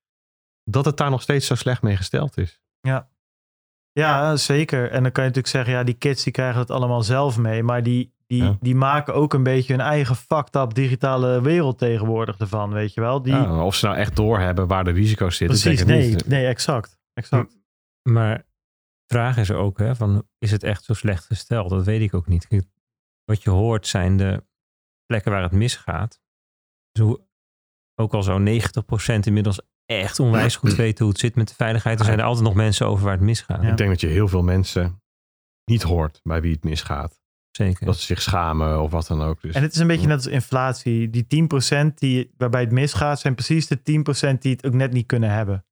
Dat 0.65 0.85
het 0.85 0.97
daar 0.97 1.11
nog 1.11 1.23
steeds 1.23 1.47
zo 1.47 1.55
slecht 1.55 1.83
mee 1.83 1.97
gesteld 1.97 2.37
is. 2.39 2.61
ja, 3.93 4.37
zeker. 4.37 4.91
En 4.91 5.03
dan 5.03 5.13
kan 5.13 5.25
je 5.25 5.29
natuurlijk 5.29 5.47
zeggen, 5.55 5.73
ja, 5.73 5.83
die 5.85 5.95
kids 5.95 6.23
die 6.25 6.33
krijgen 6.33 6.61
het 6.61 6.71
allemaal 6.71 7.03
zelf 7.03 7.39
mee. 7.39 7.63
Maar 7.63 7.83
die, 7.83 8.15
die, 8.27 8.43
Ja. 8.43 8.57
die 8.61 8.75
maken 8.75 9.15
ook 9.15 9.35
een 9.35 9.43
beetje 9.43 9.73
hun 9.73 9.83
eigen 9.83 10.17
fucked 10.17 10.57
up 10.57 10.75
digitale 10.75 11.41
wereld 11.43 11.79
tegenwoordig 11.79 12.39
ervan, 12.39 12.73
weet 12.73 12.95
je 12.95 13.01
wel. 13.01 13.23
Die, 13.23 13.33
Ja, 13.33 13.65
of 13.65 13.75
ze 13.75 13.87
nou 13.87 13.99
echt 13.99 14.17
doorhebben 14.17 14.67
waar 14.67 14.85
de 14.85 14.91
risico's 14.91 15.37
zitten. 15.37 15.61
precies, 15.61 15.85
nee, 15.85 16.09
niet. 16.09 16.27
nee, 16.27 16.47
exact. 16.47 16.99
exact. 17.15 17.57
Maar 18.03 18.45
vraag 19.13 19.37
is 19.37 19.49
er 19.49 19.57
ook, 19.57 19.79
hè, 19.79 19.97
van, 19.97 20.29
is 20.39 20.51
het 20.51 20.63
echt 20.63 20.85
zo 20.85 20.93
slecht 20.95 21.25
gesteld? 21.25 21.71
Dat 21.71 21.85
weet 21.85 22.01
ik 22.01 22.15
ook 22.15 22.27
niet. 22.27 22.47
Wat 23.25 23.43
je 23.43 23.51
hoort 23.51 23.87
zijn 23.87 24.17
de 24.17 24.47
plekken 25.07 25.33
waar 25.33 25.43
het 25.43 25.53
misgaat. 25.53 26.21
Dus 26.93 27.05
hoe, 27.05 27.27
ook 27.95 28.15
al 28.15 28.23
zo 28.23 28.39
90% 28.39 28.43
inmiddels 29.21 29.61
echt 29.87 30.21
onwijs 30.21 30.57
goed 30.57 30.75
weten 30.85 31.05
hoe 31.05 31.13
het 31.13 31.23
zit 31.23 31.35
met 31.35 31.49
de 31.49 31.55
veiligheid. 31.55 31.99
Er 31.99 32.05
zijn 32.05 32.19
er 32.19 32.25
altijd 32.25 32.45
nog 32.45 32.55
mensen 32.55 32.87
over 32.87 33.05
waar 33.05 33.13
het 33.13 33.23
misgaat. 33.23 33.63
Ja. 33.63 33.71
Ik 33.71 33.77
denk 33.77 33.91
dat 33.91 34.01
je 34.01 34.07
heel 34.07 34.29
veel 34.29 34.43
mensen 34.43 35.03
niet 35.65 35.83
hoort 35.83 36.21
bij 36.23 36.41
wie 36.41 36.53
het 36.53 36.65
misgaat. 36.65 37.21
Zeker. 37.51 37.87
Dat 37.87 37.97
ze 37.97 38.05
zich 38.05 38.23
schamen 38.23 38.83
of 38.83 38.91
wat 38.91 39.07
dan 39.07 39.23
ook. 39.23 39.41
Dus 39.41 39.55
En 39.55 39.63
het 39.63 39.73
is 39.73 39.79
een 39.79 39.87
beetje 39.87 40.07
net 40.07 40.17
als 40.17 40.27
inflatie. 40.27 41.11
Die 41.11 41.49
10% 41.91 41.95
die, 41.95 42.35
waarbij 42.37 42.61
het 42.61 42.73
misgaat, 42.73 43.21
zijn 43.21 43.35
precies 43.35 43.67
de 43.67 43.79
10% 43.79 44.39
die 44.39 44.53
het 44.53 44.67
ook 44.67 44.73
net 44.73 44.93
niet 44.93 45.07
kunnen 45.07 45.31
hebben. 45.31 45.67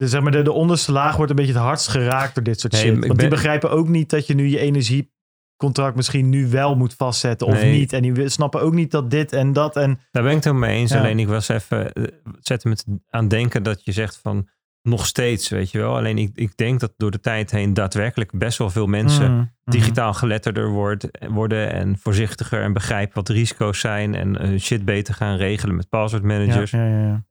Dus 0.00 0.10
zeg 0.10 0.20
maar, 0.20 0.32
de, 0.32 0.42
de 0.42 0.52
onderste 0.52 0.92
laag 0.92 1.16
wordt 1.16 1.30
een 1.30 1.36
beetje 1.36 1.52
het 1.52 1.62
hardst 1.62 1.88
geraakt 1.88 2.34
door 2.34 2.44
dit 2.44 2.60
soort 2.60 2.72
Nee, 2.72 2.82
shit. 2.82 3.06
Want 3.06 3.18
die 3.18 3.28
begrijpen 3.28 3.70
ook 3.70 3.88
niet 3.88 4.10
dat 4.10 4.26
je 4.26 4.34
nu 4.34 4.46
je 4.46 4.58
energiecontract 4.58 5.96
misschien 5.96 6.28
nu 6.28 6.48
wel 6.48 6.76
moet 6.76 6.94
vastzetten 6.94 7.46
of 7.46 7.52
Nee. 7.54 7.78
niet. 7.78 7.92
En 7.92 8.02
die 8.02 8.28
snappen 8.28 8.60
ook 8.60 8.74
niet 8.74 8.90
dat 8.90 9.10
dit 9.10 9.32
en 9.32 9.52
dat 9.52 9.76
en... 9.76 9.98
Daar 10.10 10.22
ben 10.22 10.30
ik 10.30 10.36
het 10.36 10.44
helemaal 10.44 10.68
mee 10.68 10.78
eens. 10.78 10.90
Ja. 10.90 10.98
Alleen 10.98 11.18
ik 11.18 11.28
was 11.28 11.48
even 11.48 11.92
eh, 11.92 12.02
zette 12.40 12.68
me 12.68 12.76
aan 13.08 13.28
denken 13.28 13.62
dat 13.62 13.84
je 13.84 13.92
zegt 13.92 14.18
van 14.22 14.48
nog 14.82 15.06
steeds, 15.06 15.48
weet 15.48 15.70
je 15.70 15.78
wel. 15.78 15.96
Alleen 15.96 16.18
ik, 16.18 16.30
ik 16.34 16.56
denk 16.56 16.80
dat 16.80 16.92
door 16.96 17.10
de 17.10 17.20
tijd 17.20 17.50
heen 17.50 17.74
daadwerkelijk 17.74 18.38
best 18.38 18.58
wel 18.58 18.70
veel 18.70 18.86
mensen 18.86 19.30
Mm, 19.30 19.36
mm. 19.36 19.50
digitaal 19.64 20.14
geletterder 20.14 20.68
wordt, 20.68 21.08
worden 21.28 21.72
en 21.72 21.98
voorzichtiger 21.98 22.62
en 22.62 22.72
begrijpen 22.72 23.14
wat 23.14 23.26
de 23.26 23.32
risico's 23.32 23.80
zijn 23.80 24.14
en 24.14 24.38
eh, 24.38 24.58
shit 24.58 24.84
beter 24.84 25.14
gaan 25.14 25.36
regelen 25.36 25.76
met 25.76 25.88
password 25.88 26.22
managers. 26.22 26.70
ja, 26.70 26.86
ja, 26.86 27.00
ja. 27.00 27.28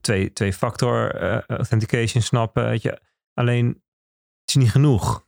Twee, 0.00 0.32
twee 0.32 0.52
factor 0.52 1.14
eh, 1.14 1.38
authentication 1.46 2.22
snappen. 2.22 2.64
Weet 2.64 2.82
je. 2.82 3.00
Alleen 3.34 3.66
het 3.66 4.48
is 4.48 4.54
niet 4.54 4.70
genoeg. 4.70 5.26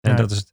En 0.00 0.10
Ja. 0.10 0.16
dat 0.16 0.30
is 0.30 0.36
het. 0.36 0.52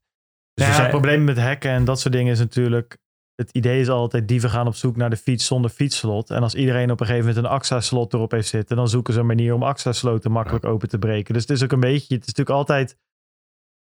Dus 0.54 0.66
Ja, 0.66 0.72
zijn- 0.72 0.82
het 0.82 0.92
probleem 0.92 1.24
met 1.24 1.38
hacken 1.40 1.72
en 1.72 1.86
dat 1.86 2.00
soort 2.00 2.14
dingen 2.14 2.32
is 2.32 2.40
natuurlijk... 2.40 2.98
Het 3.36 3.52
idee 3.52 3.80
is 3.82 3.90
altijd, 3.90 4.28
dieven 4.28 4.50
gaan 4.50 4.68
op 4.68 4.76
zoek 4.76 4.96
naar 4.96 5.10
de 5.10 5.18
fiets 5.18 5.46
zonder 5.46 5.72
fietsslot. 5.72 6.30
En 6.30 6.42
als 6.42 6.56
iedereen 6.56 6.92
op 6.92 7.00
een 7.00 7.06
gegeven 7.06 7.28
moment 7.28 7.46
een 7.46 7.52
AXA-slot 7.52 8.14
erop 8.14 8.32
heeft 8.32 8.48
zitten... 8.48 8.76
dan 8.76 8.88
zoeken 8.88 9.14
ze 9.14 9.20
een 9.20 9.26
manier 9.26 9.54
om 9.54 9.64
AXA-sloten 9.64 10.32
makkelijk 10.32 10.66
open 10.66 10.90
te 10.90 10.98
breken. 10.98 11.34
Dus 11.34 11.42
het 11.42 11.52
is 11.52 11.64
ook 11.64 11.72
een 11.72 11.80
beetje... 11.80 12.14
Het 12.16 12.22
is 12.28 12.34
natuurlijk 12.34 12.58
altijd... 12.58 12.98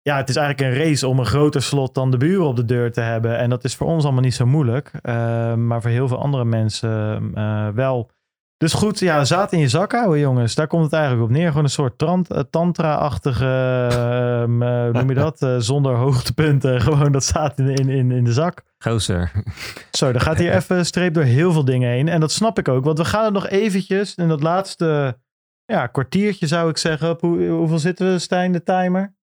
Ja, 0.01 0.17
het 0.17 0.29
is 0.29 0.35
eigenlijk 0.35 0.73
een 0.75 0.83
race 0.83 1.07
om 1.07 1.19
een 1.19 1.25
groter 1.25 1.61
slot 1.61 1.93
dan 1.95 2.11
de 2.11 2.17
buren 2.17 2.45
op 2.47 2.55
de 2.55 2.65
deur 2.65 2.91
te 2.91 3.01
hebben. 3.01 3.37
En 3.37 3.49
dat 3.49 3.63
is 3.63 3.75
voor 3.75 3.87
ons 3.87 4.03
allemaal 4.03 4.21
niet 4.21 4.33
zo 4.35 4.45
moeilijk. 4.45 4.91
Eh, 5.01 5.13
maar 5.55 5.81
voor 5.81 5.91
heel 5.91 6.07
veel 6.07 6.19
andere 6.21 6.45
mensen 6.45 7.31
eh, 7.35 7.69
wel. 7.69 8.11
Dus 8.57 8.73
goed, 8.73 8.99
ja, 8.99 9.25
zaad 9.25 9.51
in 9.51 9.59
je 9.59 9.67
zak 9.67 9.91
houden, 9.91 10.19
jongens. 10.19 10.55
Daar 10.55 10.67
komt 10.67 10.83
het 10.83 10.93
eigenlijk 10.93 11.23
op 11.23 11.29
neer. 11.29 11.47
Gewoon 11.47 11.63
een 11.63 11.69
soort 11.69 12.01
eh, 12.01 12.39
tantra-achtige, 12.49 13.45
hoe 14.45 14.91
noem 14.91 15.09
je 15.09 15.15
dat? 15.15 15.47
Zonder 15.63 15.95
hoogtepunten. 15.95 16.81
Gewoon 16.87 17.11
dat 17.11 17.23
zaad 17.23 17.59
in, 17.59 17.89
in, 17.89 18.11
in, 18.11 18.23
de 18.23 18.33
zak. 18.33 18.63
Gozer. 18.77 19.31
Zo, 19.91 20.11
dan 20.11 20.21
gaat 20.21 20.37
hier 20.37 20.55
even 20.59 20.85
streep 20.85 21.13
door 21.13 21.23
heel 21.23 21.51
veel 21.51 21.65
dingen 21.65 21.89
heen. 21.89 22.07
En 22.07 22.19
dat 22.19 22.31
snap 22.31 22.59
ik 22.59 22.67
ook. 22.67 22.83
Want 22.83 22.97
we 22.97 23.05
gaan 23.05 23.23
het 23.23 23.33
nog 23.33 23.47
eventjes 23.47 24.15
in 24.15 24.27
dat 24.27 24.41
laatste 24.41 25.17
ja, 25.65 25.87
kwartiertje 25.87 26.47
zou 26.47 26.69
ik 26.69 26.77
zeggen. 26.77 27.09
Op 27.09 27.21
hoe, 27.21 27.47
hoeveel 27.47 27.79
zitten 27.79 28.11
we, 28.11 28.19
Stijn, 28.19 28.51
de 28.51 28.63
timer? 28.63 29.15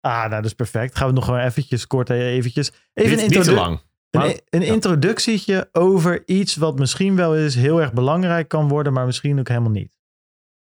Ah, 0.00 0.18
nou, 0.18 0.30
dat 0.30 0.44
is 0.44 0.54
perfect. 0.54 0.96
Gaan 0.96 1.08
we 1.08 1.14
nog 1.14 1.24
gewoon 1.24 1.40
eventjes 1.40 1.86
kort 1.86 2.10
eventjes. 2.10 2.72
Even 2.92 3.16
niet, 3.16 3.30
niet 3.30 3.44
te 3.44 3.52
lang. 3.52 3.80
Een, 4.22 4.40
een 4.50 4.62
introductietje 4.62 5.68
over 5.72 6.22
iets 6.26 6.56
wat 6.56 6.78
misschien 6.78 7.16
wel 7.16 7.36
eens 7.36 7.54
heel 7.54 7.80
erg 7.80 7.92
belangrijk 7.92 8.48
kan 8.48 8.68
worden, 8.68 8.92
maar 8.92 9.06
misschien 9.06 9.38
ook 9.38 9.48
helemaal 9.48 9.70
niet. 9.70 9.98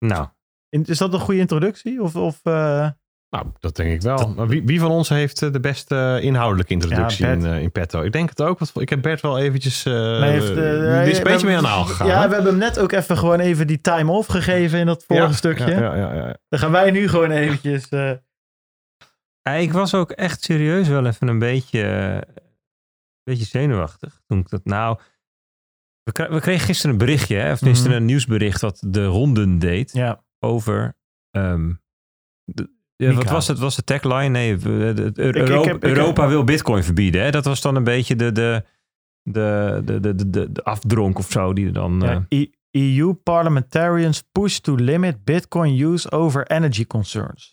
Nou, 0.06 0.28
Is 0.70 0.98
dat 0.98 1.14
een 1.14 1.20
goede 1.20 1.40
introductie? 1.40 2.02
Of, 2.02 2.16
of 2.16 2.40
eh, 2.44 2.88
Nou, 3.30 3.46
dat 3.60 3.76
denk 3.76 3.92
ik 3.92 4.02
wel. 4.02 4.34
Maar 4.36 4.48
wie, 4.48 4.64
wie 4.66 4.80
van 4.80 4.92
ons 4.92 5.10
heeft 5.10 5.42
eh, 5.42 5.52
de 5.52 5.60
beste 5.60 6.20
inhoudelijke 6.22 6.74
introductie 6.74 7.26
Ja, 7.26 7.32
in, 7.32 7.46
eh, 7.46 7.62
in 7.62 7.72
petto? 7.72 8.02
Ik 8.02 8.12
denk 8.12 8.30
het 8.30 8.42
ook. 8.42 8.60
Want 8.60 8.82
ik 8.82 8.90
heb 8.90 9.02
Bert 9.02 9.22
wel 9.22 9.40
eventjes... 9.40 9.86
eh 9.86 10.22
heeft, 10.22 10.50
eh, 10.50 10.56
die 11.04 11.12
is 11.12 11.18
een 11.18 11.24
beetje 11.24 11.48
mee 11.48 11.56
aan 11.58 11.64
de 11.64 11.70
haal 11.70 11.84
gegaan. 11.84 12.08
Ja, 12.08 12.22
hè? 12.22 12.28
we 12.28 12.34
hebben 12.34 12.52
hem 12.52 12.60
net 12.62 12.80
ook 12.80 12.92
even 12.92 13.18
gewoon 13.18 13.40
even 13.40 13.68
die 13.68 13.82
time-off 13.82 14.28
gegeven 14.28 14.80
in 14.80 14.86
dat 14.86 15.04
vorige 15.08 15.28
Ja, 15.28 15.34
stukje. 15.34 15.70
Ja, 15.72 15.80
ja, 15.80 15.96
ja, 15.96 16.14
ja. 16.14 16.38
Dan 16.50 16.60
gaan 16.60 16.72
wij 16.72 16.92
nu 16.92 17.08
gewoon 17.08 17.32
eventjes... 17.32 17.90
eh, 17.90 19.62
ik 19.62 19.74
was 19.74 19.94
ook 19.94 20.12
echt 20.12 20.44
serieus 20.44 20.88
wel 20.88 21.06
even 21.06 21.28
een 21.28 21.40
beetje, 21.40 21.82
eh, 21.84 22.42
beetje 23.24 23.46
zenuwachtig. 23.46 24.22
Toen 24.28 24.40
ik 24.40 24.50
dat 24.50 24.66
nou. 24.66 25.00
We, 26.04 26.12
kre- 26.12 26.30
we 26.34 26.40
kregen 26.40 26.66
gisteren 26.66 26.92
een 26.92 26.98
berichtje, 26.98 27.36
hè, 27.36 27.52
of 27.52 27.58
tenminste 27.58 27.88
Mhm. 27.88 27.98
een 27.98 28.06
nieuwsbericht 28.06 28.62
wat 28.62 28.84
de 28.88 29.06
ronden 29.06 29.60
deed 29.60 29.92
ja, 29.94 30.24
over. 30.40 30.98
ehm, 31.32 31.74
de- 32.44 32.70
ja, 32.96 33.14
wat 33.14 33.30
was 33.30 33.48
het? 33.48 33.60
Was 33.60 33.76
de 33.76 33.84
tagline? 33.84 34.30
Nee, 34.30 34.58
we- 34.58 34.92
de- 34.96 35.12
de- 35.12 35.22
ik 35.24 35.36
Europa, 35.36 35.68
heb- 35.68 35.76
ik 35.84 35.90
Europa 35.98 36.22
heb- 36.22 36.32
wil 36.32 36.44
Bitcoin 36.44 36.84
verbieden. 36.84 37.22
Hè? 37.24 37.32
Dat 37.32 37.46
was 37.46 37.62
dan 37.62 37.76
een 37.76 37.84
beetje 37.84 38.16
de, 38.16 38.32
de, 38.32 38.64
de, 39.22 39.82
de, 39.86 40.00
de, 40.16 40.52
de, 40.52 40.64
afdronk 40.64 41.18
of 41.18 41.32
zo 41.32 41.54
die 41.54 41.66
er 41.66 41.74
dan. 41.74 42.04
eh, 42.04 42.10
ja, 42.12 42.26
E- 42.30 42.48
EU 42.72 43.14
parliamentarians 43.14 44.22
push 44.32 44.58
to 44.58 44.76
limit 44.76 45.24
Bitcoin 45.24 45.80
use 45.82 46.12
over 46.12 46.48
energy 46.48 46.86
concerns. 46.88 47.53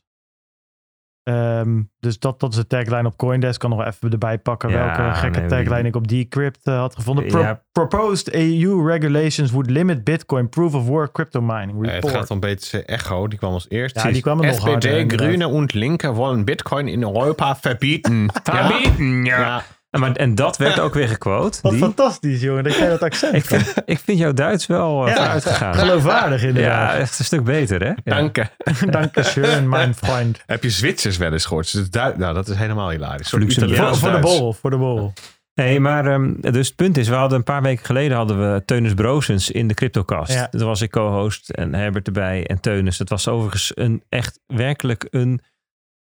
Ehm, 1.22 1.82
dus 1.98 2.18
dat, 2.18 2.40
dat 2.40 2.51
is 2.51 2.56
de 2.56 2.66
tagline 2.66 3.09
op 3.09 3.16
Coindesk. 3.16 3.60
Kan 3.60 3.70
nog 3.70 3.78
wel 3.78 3.88
even 3.88 4.10
erbij 4.10 4.38
pakken 4.38 4.68
Ja, 4.70 4.76
welke 4.97 5.14
gekke 5.14 5.38
nee, 5.40 5.48
tagline 5.48 5.88
ik 5.88 5.97
op 5.97 6.09
Decrypt 6.09 6.60
eh, 6.66 6.78
had 6.78 6.94
gevonden. 6.94 7.26
Pro- 7.26 7.40
Ja. 7.40 7.62
Proposed 7.72 8.34
EU 8.34 8.86
regulations 8.86 9.51
would 9.51 9.70
limit 9.70 10.05
Bitcoin 10.05 10.48
proof 10.48 10.74
of 10.74 10.86
work 10.86 11.12
crypto 11.12 11.40
mining. 11.40 11.70
Eh, 11.70 11.80
het 11.84 11.90
Report. 11.92 12.12
gaat 12.14 12.30
om 12.30 12.40
BTC 12.40 12.72
Echo. 12.72 13.28
Die 13.28 13.38
kwam 13.38 13.52
als 13.52 13.66
eerst. 13.68 14.02
Ja, 14.02 14.10
die 14.10 14.22
kwam 14.22 14.40
er 14.40 14.47
nog 14.47 14.59
harder, 14.59 14.90
SPD. 14.98 15.12
Grüne 15.22 15.48
und 15.48 15.72
Linke 15.74 16.12
wollen 16.12 16.44
Bitcoin 16.44 16.88
in 16.88 17.02
Europa 17.02 17.56
verbieten. 17.56 18.30
Verbieten, 18.42 19.24
ja. 19.24 19.40
ja. 19.40 19.62
En, 19.91 20.01
maar, 20.01 20.12
en 20.17 20.35
dat 20.35 20.57
werd 20.57 20.81
ook 20.81 20.95
weer 20.95 21.09
gequote. 21.09 21.59
Wat 21.62 21.73
die. 21.73 21.81
fantastisch, 21.81 22.41
jongen, 22.41 22.65
dat 22.65 22.77
jij 22.77 22.89
dat 22.89 23.03
accent 23.03 23.35
Ik 23.35 23.45
vind, 23.45 23.75
ik 23.85 23.99
vind 23.99 24.19
jouw 24.19 24.33
Duits 24.33 24.67
wel 24.67 25.09
uh, 25.09 25.15
Ja, 25.15 25.29
uitgegaan. 25.29 25.75
Geloofwaardig 25.75 26.41
Ja, 26.43 26.49
inderdaad. 26.49 26.99
echt 26.99 27.19
een 27.19 27.25
stuk 27.25 27.45
beter, 27.45 27.81
hè? 27.81 27.89
Ja. 27.89 27.95
Dank 28.05 28.37
je. 28.37 28.47
Dankeschön, 28.91 29.69
mijn 29.69 29.95
vriend. 29.95 30.43
Heb 30.47 30.62
je 30.62 30.71
Zwitsers 30.71 31.17
wel 31.17 31.33
eens 31.33 31.45
gehoord? 31.45 31.73
Dus 31.73 31.91
du- 31.91 32.12
nou, 32.17 32.35
dat 32.35 32.49
is 32.49 32.57
helemaal 32.57 32.91
hilarisch. 32.91 33.29
Voor, 33.31 33.41
Italiaans 33.43 33.99
voor 33.99 34.11
de 34.12 34.19
borrel, 34.19 34.53
voor 34.53 34.71
de 34.71 34.77
borrel. 34.77 35.12
Nee, 35.55 35.81
maar 35.81 36.07
ehm, 36.07 36.35
dus 36.41 36.67
het 36.67 36.77
punt 36.77 36.97
is, 36.97 37.09
we 37.09 37.15
hadden 37.15 37.39
een 37.39 37.45
paar 37.45 37.62
weken 37.62 37.85
geleden 37.85 38.17
hadden 38.17 38.53
we 38.53 38.62
Teunus 38.65 38.95
Broosens 38.95 39.51
in 39.51 39.69
de 39.69 39.75
CryptoCast. 39.75 40.33
Ja. 40.33 40.49
Daar 40.51 40.67
was 40.67 40.81
ik 40.81 40.91
co-host 40.91 41.51
en 41.51 41.75
Herbert 41.75 42.07
erbij 42.07 42.47
en 42.47 42.61
Teunus. 42.61 42.99
Het 42.99 43.09
was 43.09 43.29
overigens 43.29 43.73
een 43.75 44.03
echt 44.09 44.41
werkelijk 44.47 45.07
een 45.11 45.41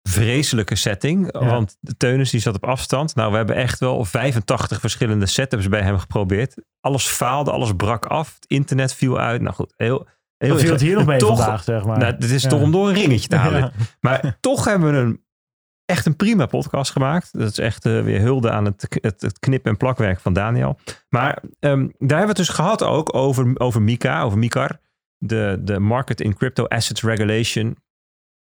vreselijke 0.08 0.74
setting. 0.74 1.32
Ja. 1.32 1.46
Want 1.46 1.76
de 1.80 1.96
Teunus 1.96 2.30
die 2.30 2.40
zat 2.40 2.54
op 2.54 2.64
afstand. 2.64 3.14
Nou, 3.14 3.30
we 3.30 3.36
hebben 3.36 3.56
echt 3.56 3.78
wel 3.78 4.04
85 4.04 4.80
verschillende 4.80 5.26
setups 5.26 5.68
bij 5.68 5.82
hem 5.82 5.98
geprobeerd. 5.98 6.54
Alles 6.80 7.06
faalde, 7.06 7.50
alles 7.50 7.72
brak 7.76 8.06
af. 8.06 8.34
Het 8.34 8.46
internet 8.46 8.94
viel 8.94 9.18
uit. 9.18 9.40
Nou 9.40 9.54
goed, 9.54 9.72
heel... 9.76 10.06
heel 10.36 10.48
Dat 10.52 10.60
viel 10.60 10.70
het 10.72 10.80
hier 10.80 10.94
nog 10.96 11.06
mee 11.12 11.18
Toch- 11.18 11.36
vandaag, 11.38 11.62
zeg 11.62 11.84
maar. 11.84 11.98
Nou, 11.98 12.12
het 12.14 12.24
is 12.30 12.42
Ja. 12.42 12.48
toch 12.48 12.60
om 12.62 12.72
door 12.72 12.88
een 12.88 12.94
ringetje 12.94 13.28
te 13.28 13.36
halen. 13.36 13.60
Ja. 13.60 13.72
Maar 14.00 14.36
toch 14.40 14.64
hebben 14.64 14.92
we 14.92 14.96
een, 14.98 15.24
echt 15.84 16.06
een 16.06 16.16
prima 16.16 16.46
podcast 16.46 16.92
gemaakt. 16.92 17.28
Dat 17.38 17.50
is 17.50 17.58
echt 17.58 17.86
eh, 17.86 18.02
weer 18.02 18.20
hulde 18.20 18.50
aan 18.50 18.64
het, 18.64 18.98
het, 19.00 19.20
het 19.20 19.38
knip- 19.38 19.66
en 19.66 19.76
plakwerk 19.76 20.20
van 20.20 20.32
Daniel. 20.32 20.78
Maar 21.08 21.42
ehm, 21.60 21.78
daar 21.80 21.88
hebben 21.98 22.18
we 22.18 22.26
het 22.26 22.36
dus 22.36 22.48
gehad 22.48 22.82
ook 22.82 23.14
over, 23.14 23.52
over 23.60 23.82
MiCA, 23.82 24.22
over 24.22 24.38
MiCAR. 24.38 24.78
De, 25.18 25.58
de 25.62 25.78
Market 25.78 26.20
in 26.20 26.34
Crypto 26.34 26.64
Assets 26.66 27.02
Regulation. 27.02 27.76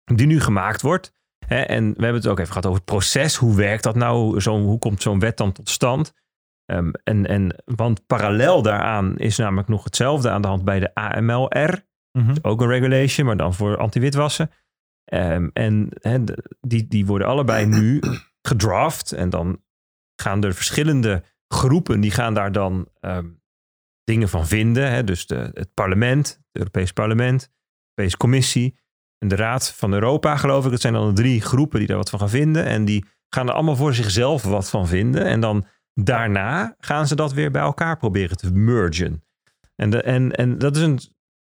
Die 0.03 0.27
nu 0.27 0.39
gemaakt 0.41 0.81
wordt. 0.81 1.13
Hè, 1.53 1.61
en 1.61 1.83
we 1.87 2.03
hebben 2.03 2.21
het 2.21 2.27
ook 2.27 2.39
even 2.39 2.51
gehad 2.51 2.65
over 2.65 2.77
het 2.77 2.89
proces. 2.89 3.35
Hoe 3.35 3.55
werkt 3.55 3.83
dat 3.83 3.95
nou? 3.95 4.41
Zo, 4.41 4.59
hoe 4.59 4.79
komt 4.79 5.01
zo'n 5.01 5.19
wet 5.19 5.37
dan 5.37 5.51
tot 5.51 5.69
stand? 5.69 6.13
Ehm, 6.65 6.91
en, 7.03 7.25
en, 7.27 7.63
want 7.65 8.05
parallel 8.05 8.61
daaraan 8.61 9.17
is 9.17 9.37
namelijk 9.37 9.67
nog 9.67 9.83
hetzelfde 9.83 10.29
aan 10.29 10.41
de 10.41 10.47
hand 10.47 10.63
bij 10.63 10.79
de 10.79 10.95
AMLR 10.95 11.89
Mhm. 12.11 12.35
ook 12.41 12.61
een 12.61 12.67
regulation, 12.67 13.25
maar 13.25 13.37
dan 13.37 13.53
voor 13.53 13.77
anti-witwassen. 13.77 14.51
Ehm, 15.03 15.49
en 15.53 15.89
die, 16.61 16.87
die 16.87 17.05
worden 17.05 17.27
allebei 17.27 17.65
nu 17.65 17.99
gedraft. 18.49 19.11
En 19.11 19.29
dan 19.29 19.63
gaan 20.21 20.43
er 20.43 20.53
verschillende 20.53 21.23
groepen, 21.47 21.99
die 21.99 22.11
gaan 22.11 22.33
daar 22.33 22.51
dan 22.51 22.89
ehm, 22.99 23.27
dingen 24.03 24.29
van 24.29 24.47
vinden. 24.47 24.91
Hè? 24.91 25.03
Dus 25.03 25.27
de, 25.27 25.51
het 25.53 25.73
parlement, 25.73 26.27
het 26.27 26.47
Europees 26.51 26.93
parlement, 26.93 27.41
de 27.41 27.49
Europese 27.81 28.17
Commissie 28.17 28.79
de 29.27 29.35
Raad 29.35 29.73
van 29.73 29.93
Europa, 29.93 30.35
geloof 30.35 30.65
ik. 30.65 30.71
Dat 30.71 30.81
zijn 30.81 30.93
dan 30.93 31.07
de 31.07 31.21
drie 31.21 31.41
groepen 31.41 31.79
die 31.79 31.87
daar 31.87 31.97
wat 31.97 32.09
van 32.09 32.19
gaan 32.19 32.29
vinden. 32.29 32.65
En 32.65 32.85
die 32.85 33.05
gaan 33.29 33.47
er 33.47 33.53
allemaal 33.53 33.75
voor 33.75 33.93
zichzelf 33.93 34.43
wat 34.43 34.69
van 34.69 34.87
vinden. 34.87 35.25
En 35.25 35.39
dan 35.39 35.65
daarna 35.93 36.75
gaan 36.79 37.07
ze 37.07 37.15
dat 37.15 37.33
weer 37.33 37.51
bij 37.51 37.61
elkaar 37.61 37.97
proberen 37.97 38.37
te 38.37 38.53
mergen. 38.53 39.23
En, 39.75 39.89
de, 39.89 40.01
en, 40.01 40.31
en 40.31 40.57
dat 40.57 40.75
is 40.75 40.81
een 40.81 40.99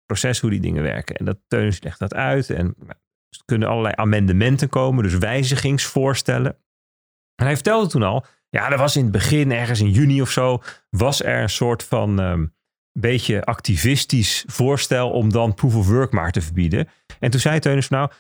proces 0.05 0.39
hoe 0.39 0.49
die 0.49 0.59
dingen 0.59 0.83
werken. 0.83 1.15
En 1.15 1.25
dat 1.25 1.37
Teunis 1.47 1.81
legt 1.81 1.99
dat 1.99 2.13
uit. 2.13 2.49
En 2.49 2.75
er 2.87 2.95
kunnen 3.45 3.67
allerlei 3.67 3.93
amendementen 3.97 4.69
komen, 4.69 5.03
dus 5.03 5.17
wijzigingsvoorstellen. 5.17 6.57
En 7.35 7.45
hij 7.45 7.53
vertelde 7.55 7.89
toen 7.89 8.03
al, 8.03 8.25
ja, 8.49 8.71
er 8.71 8.77
was 8.77 8.95
in 8.95 9.03
het 9.03 9.11
begin, 9.11 9.51
ergens 9.51 9.79
in 9.79 9.91
juni 9.91 10.21
of 10.21 10.31
zo, 10.31 10.61
was 10.89 11.23
er 11.23 11.41
een 11.41 11.49
soort 11.49 11.83
van 11.83 12.19
ehm, 12.19 12.45
beetje 12.93 13.43
activistisch 13.43 14.43
voorstel 14.47 15.11
om 15.11 15.31
dan 15.31 15.53
proof 15.53 15.75
of 15.75 15.87
work 15.87 16.11
maar 16.11 16.31
te 16.31 16.41
verbieden. 16.41 16.89
En 17.19 17.31
toen 17.31 17.39
zei 17.39 17.59
Teunis 17.59 17.87
van, 17.87 17.97
nou, 17.97 18.11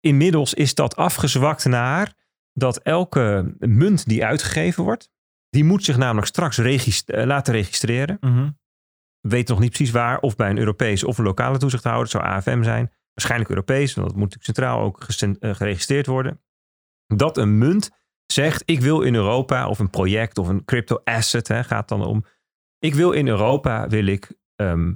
inmiddels 0.00 0.54
is 0.54 0.74
dat 0.74 0.96
afgezwakt 0.96 1.64
naar 1.64 2.12
dat 2.52 2.78
elke 2.78 3.54
munt 3.58 4.08
die 4.08 4.24
uitgegeven 4.24 4.84
wordt, 4.84 5.10
die 5.50 5.64
moet 5.64 5.84
zich 5.84 5.96
namelijk 5.96 6.26
straks 6.26 6.58
regist- 6.58 7.10
eh, 7.10 7.24
laten 7.24 7.54
registreren 7.54 8.16
Mhm. 8.20 8.50
weet 9.20 9.48
nog 9.48 9.58
niet 9.58 9.68
precies 9.70 9.90
waar, 9.90 10.20
of 10.20 10.36
bij 10.36 10.50
een 10.50 10.58
Europees 10.58 11.04
of 11.04 11.18
een 11.18 11.24
lokale 11.24 11.58
toezichthouder. 11.58 12.02
Het 12.02 12.12
zou 12.12 12.24
AFM 12.24 12.62
zijn. 12.62 12.90
Waarschijnlijk 13.14 13.50
Europees, 13.50 13.94
want 13.94 14.06
dat 14.08 14.16
moet 14.16 14.34
natuurlijk 14.34 14.58
centraal 14.58 14.80
ook 14.80 15.06
eh, 15.40 15.54
geregistreerd 15.54 16.06
worden. 16.06 16.40
Dat 17.06 17.36
een 17.36 17.58
munt 17.58 17.90
zegt, 18.26 18.62
ik 18.64 18.80
wil 18.80 19.00
in 19.02 19.14
Europa, 19.14 19.68
of 19.68 19.78
een 19.78 19.90
project 19.90 20.38
of 20.38 20.48
een 20.48 20.64
crypto 20.64 21.00
asset, 21.04 21.48
hè, 21.48 21.64
gaat 21.64 21.88
dan 21.88 22.04
om. 22.04 22.24
Ik 22.84 22.94
wil 22.94 23.12
in 23.12 23.28
Europa, 23.28 23.88
wil 23.88 24.06
ik 24.06 24.32
ehm, 24.56 24.92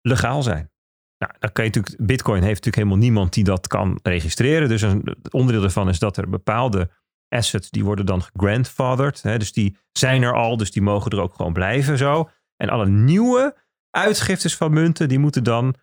legaal 0.00 0.42
zijn. 0.42 0.70
Nou, 1.18 1.32
dan 1.38 1.52
kan 1.52 1.64
je 1.64 1.70
natuurlijk, 1.70 2.06
Bitcoin 2.06 2.42
heeft 2.42 2.64
natuurlijk 2.64 2.76
helemaal 2.76 2.98
niemand 2.98 3.32
die 3.32 3.44
dat 3.44 3.66
kan 3.66 3.98
registreren. 4.02 4.68
Dus 4.68 4.82
een 4.82 5.16
onderdeel 5.30 5.60
daarvan 5.60 5.88
is 5.88 5.98
dat 5.98 6.16
er 6.16 6.28
bepaalde 6.28 6.90
assets, 7.28 7.70
die 7.70 7.84
worden 7.84 8.06
dan 8.06 8.22
grandfathered. 8.34 9.22
Hè, 9.22 9.38
dus 9.38 9.52
die 9.52 9.76
zijn 9.92 10.22
er 10.22 10.34
al, 10.34 10.56
dus 10.56 10.70
die 10.70 10.82
mogen 10.82 11.10
er 11.10 11.20
ook 11.20 11.34
gewoon 11.34 11.52
blijven 11.52 11.98
zo. 11.98 12.30
En 12.56 12.68
alle 12.68 12.86
nieuwe 12.86 13.56
uitgiftes 13.90 14.56
van 14.56 14.72
munten, 14.72 15.08
die 15.08 15.18
moeten 15.18 15.44
dan, 15.44 15.74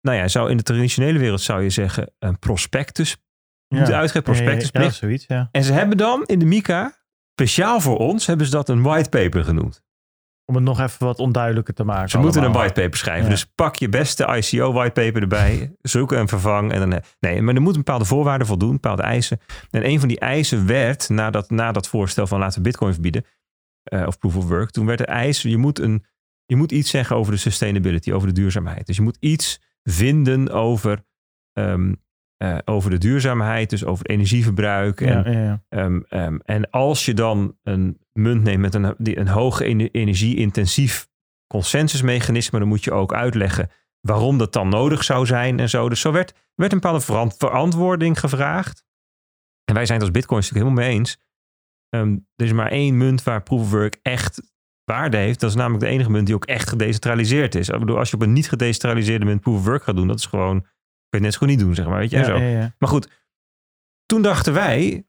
nou 0.00 0.16
ja, 0.16 0.28
zou 0.28 0.50
in 0.50 0.56
de 0.56 0.62
traditionele 0.62 1.18
wereld 1.18 1.40
zou 1.40 1.62
je 1.62 1.70
zeggen, 1.70 2.12
een 2.18 2.38
prospectus 2.38 3.16
moeten 3.68 3.94
uitgeven, 3.94 4.32
Ja, 4.32 4.32
prospectusplicht. 4.32 4.94
zoiets, 4.94 5.26
ja. 5.26 5.48
En 5.52 5.64
ze 5.64 5.72
hebben 5.72 5.96
dan 5.96 6.24
in 6.26 6.38
de 6.38 6.46
Mica, 6.46 6.94
speciaal 7.32 7.80
voor 7.80 7.98
ons, 7.98 8.26
hebben 8.26 8.46
ze 8.46 8.52
dat 8.52 8.68
een 8.68 8.82
whitepaper 8.82 9.44
genoemd. 9.44 9.82
Om 10.50 10.56
het 10.56 10.64
nog 10.64 10.80
even 10.80 11.06
wat 11.06 11.18
onduidelijker 11.18 11.74
te 11.74 11.84
maken. 11.84 12.08
Ze 12.08 12.18
moeten 12.18 12.42
een 12.42 12.52
whitepaper 12.52 12.98
schrijven. 12.98 13.24
Ja. 13.24 13.30
Dus 13.30 13.46
pak 13.46 13.76
je 13.76 13.88
beste 13.88 14.36
ICO 14.36 14.72
whitepaper 14.72 15.22
erbij, 15.22 15.72
zoek 15.82 16.12
en 16.12 16.28
vervang. 16.28 16.72
En 16.72 16.90
dan, 16.90 17.00
nee, 17.20 17.42
maar 17.42 17.54
er 17.54 17.60
moeten 17.60 17.82
bepaalde 17.82 18.04
voorwaarden 18.04 18.46
voldoen, 18.46 18.72
bepaalde 18.72 19.02
eisen. 19.02 19.40
En 19.70 19.86
een 19.86 19.98
van 19.98 20.08
die 20.08 20.18
eisen 20.18 20.66
werd, 20.66 21.08
na 21.08 21.30
dat, 21.30 21.50
na 21.50 21.72
dat 21.72 21.88
voorstel 21.88 22.26
van 22.26 22.38
laten 22.38 22.56
we 22.56 22.64
bitcoin 22.64 22.92
verbieden, 22.92 23.24
eh, 23.82 24.06
of 24.06 24.18
proof 24.18 24.36
of 24.36 24.48
work, 24.48 24.70
toen 24.70 24.86
werd 24.86 24.98
de 24.98 25.06
eis, 25.06 25.42
je 25.42 25.56
moet, 25.56 25.78
een, 25.78 26.04
je 26.46 26.56
moet 26.56 26.72
iets 26.72 26.90
zeggen 26.90 27.16
over 27.16 27.32
de 27.32 27.38
sustainability, 27.38 28.12
over 28.12 28.28
de 28.28 28.34
duurzaamheid. 28.34 28.86
Dus 28.86 28.96
je 28.96 29.02
moet 29.02 29.16
iets 29.20 29.60
vinden 29.82 30.52
over, 30.52 31.04
ehm, 31.52 31.92
eh, 32.40 32.58
over 32.64 32.90
de 32.90 32.98
duurzaamheid, 32.98 33.70
dus 33.70 33.84
over 33.84 34.06
energieverbruik. 34.06 35.00
En, 35.00 35.08
Ja, 35.24 35.30
ja, 35.30 35.40
ja. 35.40 35.62
Ehm, 35.68 36.00
ehm, 36.08 36.38
en 36.44 36.70
als 36.70 37.04
je 37.04 37.14
dan 37.14 37.56
een 37.62 37.98
munt 38.12 38.42
neemt 38.42 38.60
met 38.60 38.74
een, 38.74 38.94
die, 38.98 39.18
een 39.18 39.28
hoog 39.28 39.60
ene- 39.60 39.90
energie-intensief 39.90 41.08
consensusmechanisme, 41.46 42.58
dan 42.58 42.68
moet 42.68 42.84
je 42.84 42.92
ook 42.92 43.14
uitleggen 43.14 43.70
waarom 44.00 44.38
dat 44.38 44.52
dan 44.52 44.68
nodig 44.68 45.04
zou 45.04 45.26
zijn 45.26 45.58
en 45.60 45.68
zo. 45.68 45.88
Dus 45.88 46.00
zo 46.00 46.12
werd, 46.12 46.34
werd 46.54 46.72
een 46.72 46.80
bepaalde 46.80 47.04
verant- 47.04 47.34
verantwoording 47.38 48.20
gevraagd. 48.20 48.84
En 49.64 49.74
wij 49.74 49.86
zijn 49.86 49.98
het 49.98 50.08
als 50.08 50.16
Bitcoin 50.18 50.40
natuurlijk 50.40 50.66
helemaal 50.66 50.88
mee 50.88 50.98
eens. 50.98 51.18
Ehm, 51.88 52.16
er 52.36 52.44
is 52.44 52.52
maar 52.52 52.70
één 52.70 52.96
munt 52.96 53.22
waar 53.22 53.42
proof 53.42 53.60
of 53.60 53.70
work 53.70 53.98
echt 54.02 54.52
waarde 54.84 55.16
heeft. 55.16 55.40
Dat 55.40 55.50
is 55.50 55.56
namelijk 55.56 55.84
de 55.84 55.90
enige 55.90 56.10
munt 56.10 56.26
die 56.26 56.34
ook 56.34 56.44
echt 56.44 56.68
gedecentraliseerd 56.68 57.54
is. 57.54 57.68
Ik 57.68 57.78
bedoel, 57.78 57.98
als 57.98 58.10
je 58.10 58.16
op 58.16 58.22
een 58.22 58.32
niet 58.32 58.48
gedecentraliseerde 58.48 59.24
munt 59.24 59.40
proof 59.40 59.56
of 59.58 59.64
work 59.64 59.82
gaat 59.82 59.96
doen, 59.96 60.06
dat 60.06 60.18
is 60.18 60.26
gewoon, 60.26 60.66
kun 61.10 61.20
je 61.20 61.26
het 61.26 61.26
net 61.26 61.32
zo 61.32 61.38
goed 61.38 61.48
niet 61.48 61.58
doen, 61.58 61.74
zeg 61.74 61.86
maar. 61.86 61.98
Weet 61.98 62.10
je, 62.10 62.16
en 62.16 62.22
Ja, 62.22 62.28
zo. 62.28 62.36
ja, 62.44 62.60
ja. 62.60 62.74
Maar 62.78 62.88
goed, 62.88 63.08
toen 64.06 64.22
dachten 64.22 64.52
wij, 64.52 65.04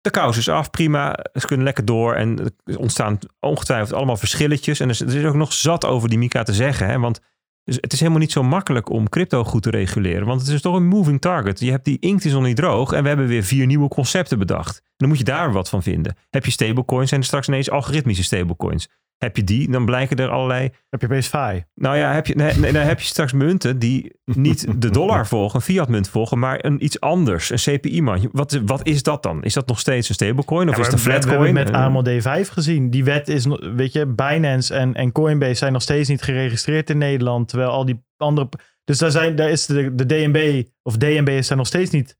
de 0.00 0.10
kous 0.10 0.36
is 0.36 0.48
af, 0.48 0.70
prima, 0.70 1.18
ze 1.32 1.46
kunnen 1.46 1.64
lekker 1.64 1.84
door. 1.84 2.14
En 2.14 2.52
er 2.64 2.78
ontstaan 2.78 3.18
ongetwijfeld 3.40 3.92
allemaal 3.92 4.16
verschilletjes. 4.16 4.80
En 4.80 4.84
er 4.88 4.94
is, 4.94 5.00
er 5.00 5.14
is 5.16 5.24
ook 5.24 5.34
nog 5.34 5.52
zat 5.52 5.84
over 5.84 6.08
die 6.08 6.18
Mika 6.18 6.42
te 6.42 6.54
zeggen. 6.54 6.86
Hè? 6.86 6.98
Want 6.98 7.20
dus 7.64 7.78
het 7.80 7.92
is 7.92 7.98
helemaal 7.98 8.20
niet 8.20 8.32
zo 8.32 8.42
makkelijk 8.42 8.90
om 8.90 9.08
crypto 9.08 9.44
goed 9.44 9.62
te 9.62 9.70
reguleren. 9.70 10.26
Want 10.26 10.40
het 10.40 10.50
is 10.50 10.60
toch 10.60 10.74
een 10.76 10.86
moving 10.86 11.20
target. 11.20 11.60
Je 11.60 11.70
hebt 11.70 11.84
die 11.84 11.98
inkt 11.98 12.24
is 12.24 12.32
nog 12.32 12.42
niet 12.42 12.56
droog. 12.56 12.92
En 12.92 13.02
we 13.02 13.08
hebben 13.08 13.26
weer 13.26 13.42
vier 13.42 13.66
nieuwe 13.66 13.88
concepten 13.88 14.38
bedacht. 14.38 14.82
Dan 14.96 15.08
moet 15.08 15.18
je 15.18 15.24
daar 15.24 15.52
wat 15.52 15.68
van 15.68 15.82
vinden. 15.82 16.16
Heb 16.30 16.44
je 16.44 16.50
stablecoins, 16.50 17.12
er 17.12 17.24
straks 17.24 17.48
ineens 17.48 17.70
algoritmische 17.70 18.24
stablecoins. 18.24 18.88
Heb 19.20 19.36
je 19.36 19.44
die, 19.44 19.70
dan 19.70 19.84
blijken 19.84 20.16
er 20.16 20.28
allerlei 20.28 20.70
Heb 20.88 21.00
je 21.00 21.06
opeens 21.06 21.26
FI? 21.26 21.64
nou 21.74 21.96
ja, 21.96 22.12
heb 22.12 22.26
je, 22.26 22.34
nee, 22.34 22.54
nee, 22.54 22.72
dan 22.72 22.82
heb 22.82 23.00
je 23.00 23.06
straks 23.06 23.32
munten 23.32 23.78
die 23.78 24.12
niet 24.24 24.82
de 24.82 24.90
dollar 24.90 25.26
volgen, 25.26 25.56
een 25.56 25.62
fiat 25.62 25.88
munt 25.88 26.08
volgen, 26.08 26.38
maar 26.38 26.64
een 26.64 26.84
iets 26.84 27.00
anders, 27.00 27.50
een 27.50 27.78
CPI-man. 27.78 28.28
Wat, 28.32 28.60
wat 28.64 28.86
is 28.86 29.02
dat 29.02 29.22
dan? 29.22 29.42
Is 29.42 29.54
dat 29.54 29.66
nog 29.66 29.78
steeds 29.78 30.08
een 30.08 30.14
stablecoin 30.14 30.68
of 30.68 30.74
Ja, 30.74 30.80
is 30.80 30.86
het 30.86 30.94
een 30.94 31.00
flatcoin? 31.00 31.52
We 31.52 31.58
hebben 31.58 31.64
met 31.64 32.24
AML 32.24 32.44
D5 32.44 32.50
gezien. 32.50 32.90
Die 32.90 33.04
wet 33.04 33.28
is, 33.28 33.46
weet 33.60 33.92
je, 33.92 34.06
Binance 34.06 34.74
en, 34.74 34.94
en 34.94 35.12
Coinbase 35.12 35.54
zijn 35.54 35.72
nog 35.72 35.82
steeds 35.82 36.08
niet 36.08 36.22
geregistreerd 36.22 36.90
in 36.90 36.98
Nederland. 36.98 37.48
Terwijl 37.48 37.70
al 37.70 37.84
die 37.84 38.04
andere... 38.16 38.48
Dus 38.84 38.98
daar, 38.98 39.10
zijn, 39.10 39.36
daar 39.36 39.50
is 39.50 39.66
de, 39.66 39.94
de 39.94 40.06
DNB 40.06 40.62
of 40.82 40.96
DNB 40.96 41.42
zijn 41.42 41.58
nog 41.58 41.66
steeds 41.66 41.90
niet... 41.90 42.18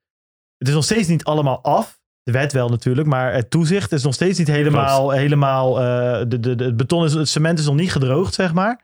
Het 0.56 0.68
is 0.68 0.74
nog 0.74 0.84
steeds 0.84 1.08
niet 1.08 1.24
allemaal 1.24 1.62
af. 1.62 1.99
De 2.32 2.38
wet 2.38 2.52
wel 2.52 2.68
natuurlijk, 2.68 3.08
maar 3.08 3.32
het 3.34 3.50
toezicht 3.50 3.92
is 3.92 4.02
nog 4.02 4.14
steeds 4.14 4.38
niet 4.38 4.48
helemaal... 4.48 5.10
helemaal 5.10 5.80
eh, 5.80 6.24
de, 6.28 6.40
de, 6.40 6.54
de, 6.54 6.64
het 6.64 6.76
beton 6.76 7.04
is, 7.04 7.12
het 7.12 7.28
cement 7.28 7.58
is 7.58 7.66
nog 7.66 7.74
niet 7.74 7.92
gedroogd, 7.92 8.34
zeg 8.34 8.52
maar. 8.52 8.80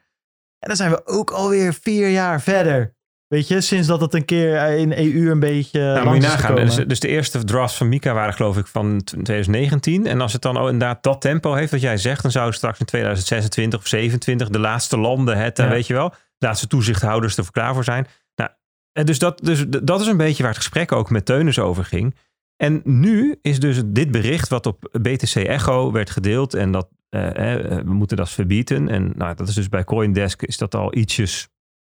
En 0.59 0.68
dan 0.68 0.77
zijn 0.77 0.90
we 0.90 1.06
ook 1.06 1.31
alweer 1.31 1.74
vier 1.82 2.09
jaar 2.09 2.40
verder. 2.40 2.94
Weet 3.27 3.48
je, 3.48 3.60
sinds 3.60 3.89
dat 3.89 4.01
het 4.01 4.14
een 4.14 4.24
keer 4.24 4.78
in 4.78 4.93
EU 4.93 5.31
een 5.31 5.40
beetje 5.40 5.81
nou, 5.81 6.06
moet 6.06 6.14
je 6.14 6.20
nagaan. 6.20 6.55
Dus, 6.55 6.74
dus 6.74 7.01
de 7.01 7.09
eerste 7.09 7.44
drafts 7.44 7.77
van 7.77 7.89
Mika 7.89 8.12
waren 8.12 8.35
geloof 8.35 8.56
ik 8.56 8.66
van 8.66 9.01
2019. 9.05 10.06
En 10.06 10.20
als 10.20 10.32
het 10.32 10.43
dan 10.43 10.56
ook 10.56 10.70
inderdaad 10.70 11.02
dat 11.02 11.20
tempo 11.20 11.55
heeft 11.55 11.70
wat 11.70 11.81
jij 11.81 11.97
zegt, 11.97 12.23
dan 12.23 12.31
zou 12.31 12.52
straks 12.52 12.81
in 12.81 12.86
2026 12.86 13.78
of 13.78 13.86
27 13.86 14.48
de 14.48 14.59
laatste 14.59 14.98
landen 14.98 15.39
het, 15.39 15.59
Ja. 15.59 15.68
weet 15.68 15.86
je 15.86 15.94
wel, 15.94 16.09
de 16.09 16.47
laatste 16.47 16.66
toezichthouders 16.66 17.36
er 17.36 17.51
klaar 17.51 17.74
voor 17.74 17.85
zijn. 17.85 18.06
Nou, 18.35 18.51
en 18.93 19.06
dus 19.06 19.18
dat, 19.18 19.40
dus 19.43 19.64
dat 19.68 20.01
is 20.01 20.06
een 20.06 20.16
beetje 20.16 20.43
waar 20.43 20.52
het 20.52 20.62
gesprek 20.62 20.93
ook 20.93 21.10
met 21.10 21.24
Teunis 21.24 21.59
over 21.59 21.85
ging. 21.85 22.14
En 22.57 22.81
nu 22.85 23.39
is 23.43 23.61
dus 23.61 23.83
dit 23.87 24.11
bericht 24.11 24.49
wat 24.49 24.66
op 24.66 24.99
BTC 25.03 25.35
Echo 25.35 25.93
werd 25.93 26.11
gedeeld 26.11 26.55
en 26.55 26.73
dat 26.73 26.89
eh, 27.09 27.53
eh, 27.53 27.85
we 27.85 27.93
moeten 27.93 28.16
dat 28.16 28.31
verbieden. 28.31 28.89
En 28.89 29.12
nou, 29.16 29.35
dat 29.35 29.49
is 29.49 29.55
dus 29.55 29.69
bij 29.69 29.85
Coindesk 29.85 30.43
is 30.43 30.59
dat 30.59 30.74
al 30.74 30.95
ietsjes 30.95 31.49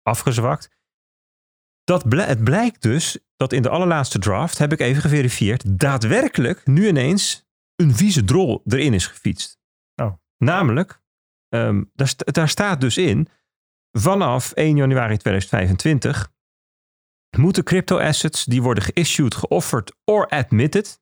afgezwakt. 0.02 0.76
Dat 1.84 2.08
bl- 2.08 2.18
het 2.18 2.44
blijkt 2.44 2.82
dus 2.82 3.18
dat 3.36 3.52
in 3.52 3.62
de 3.62 3.68
allerlaatste 3.68 4.18
draft, 4.18 4.58
heb 4.58 4.72
ik 4.72 4.80
even 4.80 5.02
geverifieerd, 5.02 5.78
daadwerkelijk 5.78 6.66
nu 6.66 6.86
ineens 6.86 7.46
een 7.76 7.94
vieze 7.94 8.24
drol 8.24 8.62
erin 8.66 8.94
is 8.94 9.06
gefietst. 9.06 9.58
Oh. 9.94 10.12
Namelijk, 10.36 11.02
ehm, 11.48 11.84
daar 12.24 12.48
staat 12.48 12.80
dus 12.80 12.96
in, 12.96 13.28
vanaf 13.98 14.52
1 14.52 14.76
januari 14.76 15.16
2025 15.16 16.32
moeten 17.36 17.64
crypto 17.64 17.98
assets 17.98 18.44
die 18.44 18.62
worden 18.62 18.84
geissued, 18.84 19.34
geofferd 19.34 19.96
or 20.04 20.28
admitted 20.28 21.00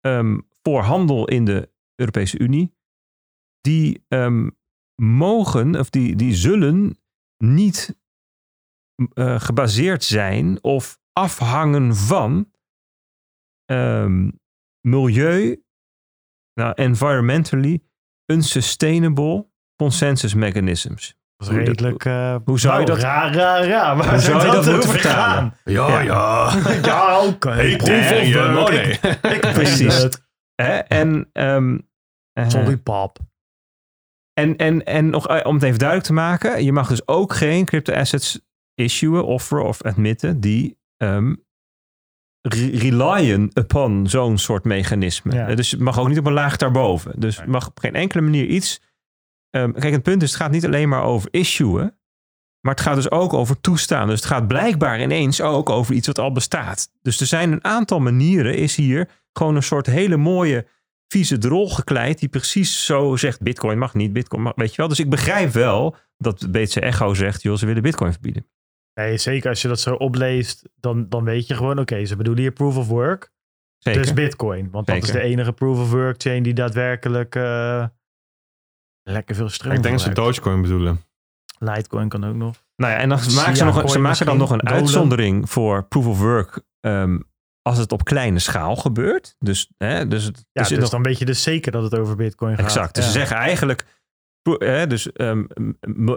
ehm, 0.00 0.40
voor 0.62 0.82
handel 0.82 1.28
in 1.28 1.44
de 1.44 1.72
Europese 1.94 2.38
Unie, 2.38 2.74
die 3.60 4.04
ehm, 4.08 4.50
mogen 5.02 5.76
of 5.76 5.90
die, 5.90 6.16
die 6.16 6.34
zullen 6.34 6.98
niet 7.36 7.98
eh, 9.14 9.40
gebaseerd 9.40 10.04
zijn 10.04 10.62
of 10.62 10.98
afhangen 11.12 11.96
van 11.96 12.52
ehm, 13.64 14.30
milieu, 14.80 15.62
nou, 16.54 16.72
environmentally 16.74 17.82
unsustainable 18.26 19.48
consensus 19.76 20.34
mechanisms. 20.34 21.19
Dat 21.40 21.48
is 21.50 21.56
redelijk... 21.64 22.04
eh, 22.04 22.36
hoe 22.44 22.60
zou 22.60 22.80
je 22.80 22.86
nou, 22.86 22.98
dat- 22.98 23.04
Raar, 23.08 23.34
raar, 23.34 23.66
raar. 23.66 23.96
Waar 23.96 24.08
Hoe 24.10 24.18
zou 24.18 24.46
je 24.46 24.52
dat 24.52 24.66
moeten 24.70 24.90
vertalen? 24.90 25.54
Ja, 25.64 26.00
ja. 26.00 26.52
ja, 26.82 27.20
oké. 27.26 27.50
Hey, 27.50 27.76
Proof 27.76 28.10
of 28.12 28.26
je 28.26 28.50
money. 28.54 28.90
Ik, 29.34 29.44
ik 29.44 29.52
Precies. 29.52 30.08
Hè? 30.54 30.76
En, 30.78 31.28
ehm, 31.32 31.78
eh, 32.32 32.48
Sorry, 32.48 32.76
pap. 32.76 33.18
En, 34.32 34.56
en, 34.56 34.84
en 34.84 35.10
nog 35.10 35.28
eh, 35.28 35.46
om 35.46 35.54
het 35.54 35.62
even 35.62 35.78
duidelijk 35.78 36.08
te 36.08 36.14
maken, 36.14 36.64
je 36.64 36.72
mag 36.72 36.88
dus 36.88 37.08
ook 37.08 37.32
geen 37.34 37.64
crypto 37.64 37.92
assets 37.92 38.40
issuen, 38.74 39.24
offeren 39.26 39.64
of 39.64 39.82
admitten 39.82 40.40
die 40.40 40.78
re- 42.42 42.70
relyen 42.78 43.50
upon 43.54 44.06
zo'n 44.08 44.38
soort 44.38 44.64
mechanisme. 44.64 45.32
Ja. 45.34 45.48
Eh, 45.48 45.56
Dus 45.56 45.70
het 45.70 45.80
mag 45.80 45.98
ook 45.98 46.08
niet 46.08 46.18
op 46.18 46.26
een 46.26 46.32
laag 46.32 46.56
daarboven. 46.56 47.12
Dus 47.20 47.36
het 47.36 47.46
mag 47.46 47.66
op 47.68 47.78
geen 47.80 47.94
enkele 47.94 48.22
manier 48.22 48.44
iets. 48.46 48.80
Ehm, 49.50 49.72
kijk, 49.72 49.92
het 49.92 50.02
punt 50.02 50.22
is, 50.22 50.30
het 50.30 50.40
gaat 50.40 50.50
niet 50.50 50.64
alleen 50.64 50.88
maar 50.88 51.02
over 51.02 51.28
issuen, 51.30 51.98
maar 52.60 52.74
het 52.74 52.82
gaat 52.82 52.94
dus 52.94 53.10
ook 53.10 53.32
over 53.32 53.60
toestaan. 53.60 54.06
Dus 54.06 54.20
het 54.20 54.28
gaat 54.28 54.48
blijkbaar 54.48 55.02
ineens 55.02 55.40
ook 55.40 55.70
over 55.70 55.94
iets 55.94 56.06
wat 56.06 56.18
al 56.18 56.32
bestaat. 56.32 56.90
Dus 57.02 57.20
er 57.20 57.26
zijn 57.26 57.52
een 57.52 57.64
aantal 57.64 58.00
manieren, 58.00 58.56
is 58.56 58.76
hier 58.76 59.08
gewoon 59.32 59.56
een 59.56 59.62
soort 59.62 59.86
hele 59.86 60.16
mooie 60.16 60.66
vieze 61.08 61.38
drol 61.38 61.70
gekleid 61.70 62.18
die 62.18 62.28
precies 62.28 62.84
zo 62.84 63.16
zegt 63.16 63.42
bitcoin 63.42 63.78
mag 63.78 63.94
niet, 63.94 64.12
bitcoin 64.12 64.42
mag, 64.42 64.52
weet 64.56 64.70
je 64.70 64.76
wel. 64.76 64.88
Dus 64.88 64.98
ik 64.98 65.10
begrijp 65.10 65.52
wel 65.52 65.96
dat 66.16 66.50
BTC 66.50 66.74
Echo 66.76 67.14
zegt, 67.14 67.42
joh, 67.42 67.56
ze 67.56 67.66
willen 67.66 67.82
bitcoin 67.82 68.12
verbieden. 68.12 68.46
Nee, 68.94 69.16
zeker 69.16 69.48
als 69.48 69.62
je 69.62 69.68
dat 69.68 69.80
zo 69.80 69.94
opleest, 69.94 70.68
dan, 70.76 71.08
dan 71.08 71.24
weet 71.24 71.46
je 71.46 71.54
gewoon, 71.54 71.78
oké, 71.78 72.04
ze 72.04 72.16
bedoelen 72.16 72.42
hier 72.42 72.52
proof 72.52 72.76
of 72.76 72.88
work. 72.88 73.32
Zeker. 73.78 74.02
Dus 74.02 74.12
bitcoin. 74.12 74.70
Want 74.70 74.86
dat 74.86 75.02
is 75.02 75.10
de 75.10 75.20
enige 75.20 75.52
proof 75.52 75.78
of 75.78 75.90
work 75.90 76.22
chain 76.22 76.42
die 76.42 76.54
daadwerkelijk 76.54 77.34
eh, 77.34 77.84
lekker 79.02 79.34
veel 79.34 79.48
stroom 79.48 79.74
Ik 79.74 79.82
denk 79.82 79.94
dat 79.98 80.04
ze. 80.06 80.12
Dogecoin 80.14 80.62
bedoelen. 80.62 81.00
Litecoin 81.58 82.08
kan 82.08 82.24
ook 82.24 82.34
nog. 82.34 82.64
nou 82.76 82.92
ja, 82.92 82.98
en 82.98 83.08
dan 83.08 83.18
maken 83.34 83.56
ze, 83.56 83.64
nog, 83.64 83.90
ze 83.90 83.98
maken 83.98 84.26
dan 84.26 84.36
nog 84.38 84.50
een 84.50 84.58
Dolen. 84.58 84.74
uitzondering 84.80 85.50
voor 85.50 85.84
proof 85.84 86.06
of 86.06 86.18
work 86.18 86.60
ehm, 86.80 87.18
als 87.62 87.78
het 87.78 87.92
op 87.92 88.04
kleine 88.04 88.38
schaal 88.38 88.76
gebeurt. 88.76 89.34
Dus, 89.38 89.70
hè, 89.76 90.08
dus, 90.08 90.24
het- 90.24 90.44
Ja, 90.52 90.62
dus 90.62 90.78
nog- 90.78 90.88
dan 90.90 91.02
weet 91.02 91.18
je 91.18 91.24
dus 91.24 91.42
zeker 91.42 91.72
dat 91.72 91.82
het 91.82 91.98
over 91.98 92.16
bitcoin 92.16 92.56
gaat. 92.56 92.64
Exact. 92.64 92.94
Dus 92.94 93.04
Ja. 93.04 93.10
ze 93.10 93.18
zeggen 93.18 93.36
eigenlijk, 93.36 93.84
hè, 94.58 94.86
dus 94.86 95.12
ehm, 95.12 95.44
m- 95.80 96.16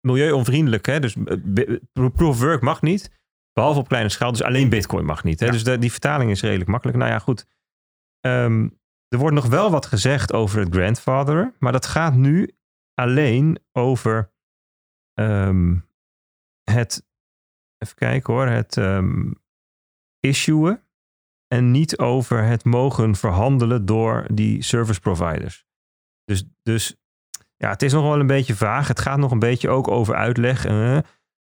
milieuonvriendelijk, 0.00 0.86
hè, 0.86 1.00
dus 1.00 1.14
eh, 1.24 1.76
proof 1.92 2.18
of 2.28 2.40
work 2.40 2.60
mag 2.60 2.82
niet, 2.82 3.10
behalve 3.52 3.78
op 3.78 3.88
kleine 3.88 4.08
schaal. 4.08 4.30
Dus 4.32 4.42
alleen 4.42 4.68
bitcoin 4.68 5.04
mag 5.04 5.24
niet. 5.24 5.40
Hè? 5.40 5.46
Ja. 5.46 5.52
Dus 5.52 5.64
de- 5.64 5.78
die 5.78 5.90
vertaling 5.90 6.30
is 6.30 6.40
redelijk 6.42 6.70
makkelijk. 6.70 6.98
Nou 6.98 7.10
ja, 7.10 7.18
goed. 7.18 7.46
Ehm, 8.20 8.68
er 9.10 9.18
wordt 9.18 9.34
nog 9.34 9.46
wel 9.46 9.70
wat 9.70 9.86
gezegd 9.86 10.32
over 10.32 10.60
het 10.60 10.74
grandfatheren, 10.74 11.54
maar 11.58 11.72
dat 11.72 11.86
gaat 11.86 12.14
nu 12.14 12.50
alleen 12.94 13.58
over 13.72 14.32
ehm, 15.14 15.78
het, 16.70 17.06
even 17.78 17.94
kijken 17.94 18.34
hoor, 18.34 18.46
het 18.46 18.76
ehm 18.76 19.30
issuen 20.20 20.84
en 21.46 21.70
niet 21.70 21.98
over 21.98 22.44
het 22.44 22.64
mogen 22.64 23.14
verhandelen 23.14 23.86
door 23.86 24.26
die 24.32 24.62
service 24.62 25.00
providers. 25.00 25.66
Dus, 26.24 26.44
dus 26.62 26.96
ja, 27.56 27.70
het 27.70 27.82
is 27.82 27.92
nog 27.92 28.02
wel 28.02 28.20
een 28.20 28.26
beetje 28.26 28.54
vaag. 28.54 28.88
Het 28.88 29.00
gaat 29.00 29.18
nog 29.18 29.30
een 29.30 29.38
beetje 29.38 29.68
ook 29.68 29.88
over 29.88 30.14
uitleg. 30.14 30.64
eh, 30.64 30.98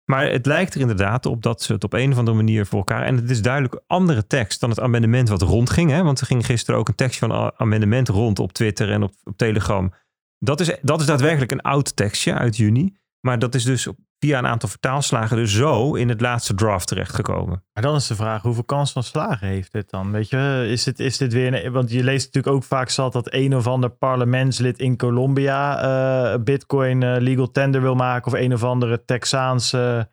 maar 0.06 0.32
het 0.32 0.46
lijkt 0.46 0.74
er 0.74 0.82
inderdaad 0.82 1.26
op 1.26 1.44
dat 1.44 1.62
ze 1.62 1.74
het 1.74 1.84
op 1.84 1.94
een 1.94 2.12
of 2.12 2.18
andere 2.18 2.38
manier 2.38 2.66
voor 2.66 2.78
elkaar. 2.78 3.04
En 3.04 3.16
het 3.16 3.30
is 3.30 3.42
duidelijk 3.42 3.82
andere 3.88 4.28
tekst 4.28 4.60
dan 4.60 4.70
het 4.70 4.80
amendement 4.80 5.30
wat 5.30 5.42
rondging. 5.42 5.92
Hè? 5.92 6.04
Want 6.04 6.20
er 6.20 6.26
ging 6.26 6.46
gisteren 6.46 6.80
ook 6.80 6.88
een 6.88 6.96
tekst 6.96 7.20
van 7.20 7.32
a- 7.32 7.52
amendement 7.58 8.08
rond 8.10 8.40
op 8.40 8.54
Twitter 8.54 8.92
en 8.92 9.04
op, 9.04 9.14
op 9.24 9.38
Telegram. 9.38 9.94
Dat 10.40 10.60
is, 10.60 10.76
dat 10.82 11.00
is 11.00 11.06
daadwerkelijk 11.06 11.52
een 11.52 11.62
oud 11.62 11.96
tekstje 11.96 12.34
uit 12.34 12.58
juni. 12.58 12.98
Maar 13.20 13.40
dat 13.40 13.56
is 13.56 13.64
dus 13.64 13.88
via 14.20 14.38
een 14.38 14.48
aantal 14.48 14.70
vertaalslagen 14.70 15.38
dus 15.38 15.54
zo 15.54 15.96
in 15.96 16.10
het 16.10 16.22
laatste 16.22 16.54
draft 16.54 16.88
terechtgekomen. 16.88 17.64
Maar 17.74 17.84
dan 17.84 17.96
is 17.96 18.08
de 18.08 18.16
vraag, 18.16 18.42
hoeveel 18.42 18.64
kans 18.64 18.92
van 18.92 19.04
slagen 19.04 19.48
heeft 19.48 19.72
dit 19.72 19.90
dan? 19.90 20.12
Weet 20.12 20.30
je, 20.30 20.66
is 20.70 20.84
dit, 20.84 21.00
is 21.00 21.18
dit 21.18 21.34
weer... 21.34 21.66
een- 21.66 21.72
want 21.72 21.92
je 21.92 22.04
leest 22.04 22.26
natuurlijk 22.26 22.56
ook 22.56 22.64
vaak 22.64 22.90
zat 22.90 23.14
dat 23.14 23.34
een 23.34 23.56
of 23.56 23.68
ander 23.68 23.90
parlementslid 23.90 24.80
in 24.80 24.98
Colombia 24.98 25.82
eh, 26.34 26.44
bitcoin 26.44 27.04
eh, 27.04 27.16
legal 27.22 27.52
tender 27.52 27.82
wil 27.82 27.96
maken. 27.96 28.32
Of 28.32 28.40
een 28.40 28.54
of 28.54 28.64
andere 28.64 29.06
Texaanse 29.06 30.10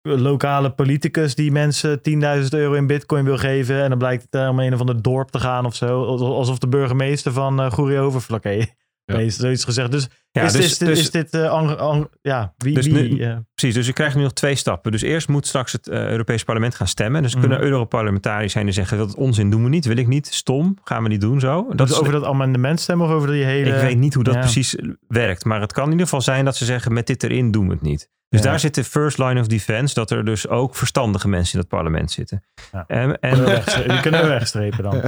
eh, 0.00 0.16
lokale 0.18 0.70
politicus 0.70 1.34
die 1.34 1.52
mensen 1.52 1.98
10.000 2.42 2.48
euro 2.50 2.72
in 2.72 2.86
bitcoin 2.86 3.24
wil 3.24 3.38
geven. 3.38 3.82
En 3.82 3.88
dan 3.88 3.98
blijkt 3.98 4.26
het 4.30 4.48
om 4.48 4.58
een 4.60 4.74
of 4.74 4.80
ander 4.80 5.02
dorp 5.02 5.28
te 5.30 5.40
gaan 5.40 5.66
of 5.66 5.74
zo. 5.74 6.04
Alsof 6.04 6.58
de 6.58 6.68
burgemeester 6.68 7.32
van 7.32 7.60
uh, 7.60 8.02
Overflakke 8.04 8.68
Ja. 9.04 9.28
zoiets 9.28 9.64
gezegd. 9.64 9.90
Dus, 9.90 10.08
Ja, 10.30 10.42
is, 10.42 10.52
dus- 10.52 10.78
dit, 10.78 10.88
dus- 10.88 10.98
is 10.98 11.10
dit... 11.10 11.34
eh, 11.34 11.50
ang- 11.50 11.70
ang- 11.70 12.08
ja, 12.22 12.54
wie... 12.56 12.74
Dus 12.74 12.86
wie 12.86 12.94
nu- 13.12 13.18
eh, 13.20 13.36
Precies, 13.54 13.74
dus 13.74 13.86
je 13.86 13.92
krijgt 13.92 14.16
nu 14.16 14.22
nog 14.22 14.32
twee 14.32 14.54
stappen. 14.54 14.92
Dus 14.92 15.02
eerst 15.02 15.28
moet 15.28 15.46
straks 15.46 15.72
het 15.72 15.86
uh, 15.86 16.08
Europees 16.08 16.44
Parlement 16.44 16.74
gaan 16.74 16.88
stemmen. 16.88 17.22
Dus 17.22 17.32
Mhm. 17.32 17.40
kunnen 17.40 17.62
Europarlementariërs 17.62 18.52
zijn 18.52 18.64
die 18.64 18.74
zeggen 18.74 18.98
dat 18.98 19.08
het 19.08 19.16
onzin 19.16 19.50
doen 19.50 19.62
we 19.62 19.68
niet, 19.68 19.84
wil 19.84 19.96
ik 19.96 20.06
niet, 20.06 20.26
stom, 20.26 20.76
gaan 20.84 21.02
we 21.02 21.08
niet 21.08 21.20
doen 21.20 21.40
zo. 21.40 21.66
dat 21.74 21.88
is 21.90 21.98
over 22.00 22.12
dat 22.12 22.24
amendement 22.24 22.80
stemmen 22.80 23.06
of 23.06 23.12
over 23.12 23.30
die 23.30 23.44
hele... 23.44 23.70
Ik 23.74 23.80
weet 23.80 23.98
niet 23.98 24.14
hoe 24.14 24.24
dat 24.24 24.34
Ja. 24.34 24.40
precies 24.40 24.76
werkt, 25.08 25.44
maar 25.44 25.60
het 25.60 25.72
kan 25.72 25.84
in 25.84 25.90
ieder 25.90 26.06
geval 26.06 26.20
zijn 26.22 26.44
dat 26.44 26.56
ze 26.56 26.64
zeggen 26.64 26.92
met 26.92 27.06
dit 27.06 27.22
erin 27.22 27.50
doen 27.50 27.66
we 27.66 27.72
het 27.72 27.82
niet. 27.82 28.10
Dus 28.34 28.42
Ja. 28.44 28.50
daar 28.50 28.60
zit 28.60 28.74
de 28.74 28.84
first 28.84 29.18
line 29.18 29.40
of 29.40 29.46
defense, 29.46 29.94
dat 29.94 30.10
er 30.10 30.24
dus 30.24 30.48
ook 30.48 30.74
verstandige 30.76 31.28
mensen 31.28 31.54
in 31.54 31.60
het 31.60 31.68
parlement 31.68 32.10
zitten. 32.10 32.44
Ja. 32.72 32.84
En, 32.86 33.08
we 33.08 33.18
en, 33.18 33.88
die 33.88 34.00
kunnen 34.00 34.22
we 34.22 34.28
wegstrepen 34.28 34.82
dan. 34.82 34.94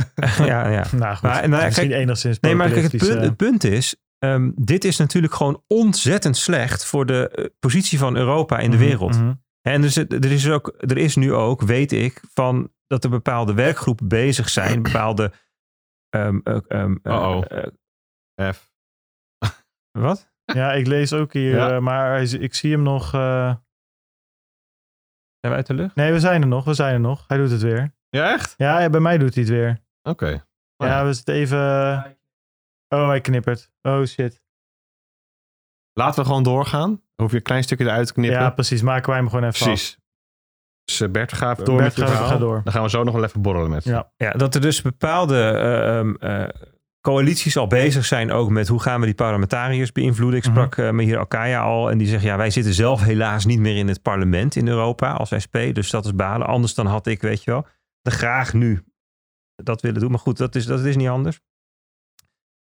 ja, 0.47 0.69
ja. 0.69 0.85
Nou 0.99 1.13
goed, 1.15 1.23
Maar, 1.23 1.49
nou 1.49 1.65
misschien 1.65 1.89
kijk- 1.89 2.01
enigszins 2.01 2.41
Nee, 2.41 2.55
maar 2.55 2.71
kijk, 2.71 2.83
het 2.93 2.97
punt, 2.97 3.15
eh, 3.17 3.21
het 3.21 3.37
punt 3.37 3.65
is, 3.65 3.97
ehm, 4.19 4.51
dit 4.55 4.85
is 4.85 4.97
natuurlijk 4.97 5.35
gewoon 5.35 5.63
ontzettend 5.67 6.37
slecht 6.37 6.85
voor 6.85 7.07
de 7.07 7.29
eh, 7.29 7.45
positie 7.59 7.99
van 7.99 8.17
Europa 8.17 8.59
in 8.59 8.71
de 8.71 8.77
mhm, 8.77 8.87
wereld. 8.87 9.15
mhm. 9.19 9.33
En 9.61 9.81
er 9.81 9.87
is, 9.87 9.97
er, 9.97 10.25
is 10.33 10.49
ook, 10.51 10.75
er 10.79 10.97
is 10.99 11.17
nu 11.17 11.33
ook, 11.33 11.63
weet 11.63 11.93
ik, 11.93 12.21
van 12.35 12.71
dat 12.87 13.05
er 13.05 13.11
bepaalde 13.11 13.55
werkgroepen 13.55 14.09
bezig 14.09 14.49
zijn, 14.49 14.83
bepaalde. 14.83 15.33
ehm, 16.09 16.39
ehm, 16.43 16.95
eh, 17.03 17.41
F. 18.53 18.71
Ja, 19.93 20.17
ja, 20.55 20.73
ik 20.73 20.87
lees 20.87 21.13
ook 21.13 21.33
hier, 21.33 21.57
Ja. 21.57 21.71
eh, 21.75 21.79
maar 21.79 22.23
ik 22.23 22.55
zie 22.55 22.73
hem 22.73 22.83
nog... 22.83 23.15
eh, 23.15 23.55
zijn 25.41 25.53
we 25.53 25.55
uit 25.55 25.67
de 25.67 25.75
lucht? 25.75 25.95
Nee, 25.95 26.13
we 26.13 26.21
zijn 26.21 26.43
er 26.43 26.49
nog, 26.49 26.65
we 26.65 26.75
zijn 26.75 26.95
er 26.95 27.01
nog. 27.01 27.25
Hij 27.27 27.37
doet 27.37 27.51
het 27.51 27.63
weer. 27.63 27.95
Ja, 28.09 28.33
echt? 28.33 28.55
Ja, 28.57 28.81
ja, 28.81 28.91
bij 28.91 29.01
mij 29.01 29.19
doet 29.19 29.35
hij 29.35 29.43
het 29.43 29.53
weer. 29.53 29.79
Oké. 30.03 30.45
Oh 30.77 30.89
Ja, 30.89 30.99
ja. 30.99 31.05
we 31.07 31.13
zitten 31.13 31.35
even... 31.35 31.59
Oh, 32.89 33.09
hij 33.09 33.21
knippert. 33.21 33.71
Oh, 33.83 34.05
shit. 34.05 34.43
Laten 35.93 36.21
we 36.21 36.27
gewoon 36.27 36.43
doorgaan. 36.43 36.91
Dan 36.91 37.01
hoef 37.17 37.31
je 37.31 37.37
een 37.37 37.43
klein 37.43 37.63
stukje 37.63 37.85
eruit 37.85 38.07
te 38.07 38.13
knippen. 38.13 38.41
Ja, 38.41 38.51
precies. 38.51 38.83
Maken 38.83 39.09
wij 39.09 39.19
hem 39.19 39.29
gewoon 39.29 39.45
even 39.45 39.61
af. 39.61 39.67
Precies. 39.67 39.99
Dus 40.85 41.01
eh, 41.01 41.09
Bert, 41.11 41.33
ga 41.33 41.51
even 41.51 41.65
door 41.65 41.77
Bert, 41.77 41.87
met 41.89 41.97
je 41.97 42.03
ga- 42.03 42.09
verhaal. 42.19 42.29
ga 42.29 42.39
door. 42.39 42.61
Dan 42.65 42.73
gaan 42.73 42.83
we 42.83 42.91
zo 42.91 43.03
nog 43.05 43.15
wel 43.15 43.25
even 43.25 43.43
borrelen 43.43 43.71
met 43.71 43.85
je. 43.85 43.91
Ja. 43.91 44.13
Ja, 44.17 44.31
dat 44.31 44.55
er 44.55 44.61
dus 44.61 44.83
bepaalde 44.83 45.37
eh, 45.41 45.99
ehm, 45.99 46.15
eh, 46.15 46.49
coalities 47.07 47.57
al 47.57 47.67
bezig 47.67 48.05
zijn 48.05 48.31
ook 48.31 48.51
met 48.51 48.69
hoe 48.69 48.81
gaan 48.83 49.01
we 49.01 49.07
die 49.07 49.15
parlementariërs 49.15 49.93
beïnvloeden. 49.93 50.39
Ik 50.39 50.45
Mhm. 50.47 50.53
sprak 50.53 50.77
eh, 50.77 50.91
met 50.91 51.07
hier 51.07 51.19
Alkaya 51.19 51.61
al 51.63 51.91
en 51.91 51.99
die 51.99 52.07
zegt 52.07 52.23
ja, 52.23 52.37
wij 52.37 52.51
zitten 52.51 52.75
zelf 52.75 53.03
helaas 53.03 53.45
niet 53.45 53.59
meer 53.59 53.77
in 53.77 53.89
het 53.89 54.03
parlement 54.03 54.57
in 54.57 54.69
Europa 54.69 55.13
als 55.13 55.33
SP. 55.45 55.57
Dus 55.73 55.91
dat 55.91 56.05
is 56.05 56.15
balen. 56.15 56.47
Anders 56.47 56.75
dan 56.75 56.87
had 56.87 57.07
ik, 57.07 57.21
weet 57.21 57.45
je 57.45 57.51
wel, 57.51 57.67
er 58.03 58.13
graag 58.13 58.53
nu 58.53 58.85
dat 59.55 59.81
willen 59.83 60.01
doen. 60.01 60.11
Maar 60.11 60.19
goed, 60.21 60.37
dat 60.37 60.55
is, 60.55 60.67
dat 60.67 60.85
is 60.85 60.97
niet 60.97 61.09
anders. 61.09 61.41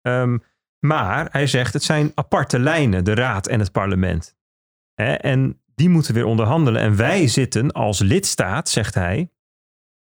Ehm, 0.01 0.39
maar 0.79 1.29
hij 1.31 1.47
zegt 1.47 1.73
het 1.73 1.83
zijn 1.83 2.13
aparte 2.15 2.59
lijnen, 2.59 3.05
de 3.05 3.15
raad 3.15 3.47
en 3.47 3.61
het 3.61 3.73
parlement. 3.73 4.37
Hè, 4.95 5.13
en 5.13 5.61
die 5.75 5.89
moeten 5.89 6.15
weer 6.15 6.25
onderhandelen. 6.25 6.81
En 6.83 6.97
wij 6.97 7.29
zitten 7.29 7.73
als 7.73 7.99
lidstaat, 7.99 8.69
zegt 8.69 8.95
hij, 8.95 9.31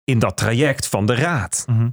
in 0.04 0.18
dat 0.18 0.36
traject 0.36 0.88
van 0.88 1.06
de 1.06 1.14
raad. 1.14 1.64
Mhm. 1.68 1.90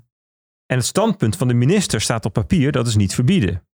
En 0.71 0.77
het 0.77 0.85
standpunt 0.85 1.35
van 1.35 1.47
de 1.47 1.53
minister 1.53 2.01
staat 2.01 2.25
op 2.25 2.33
papier, 2.33 2.71
dat 2.71 2.87
is 2.87 2.95
niet 2.95 3.13
verbieden. 3.15 3.67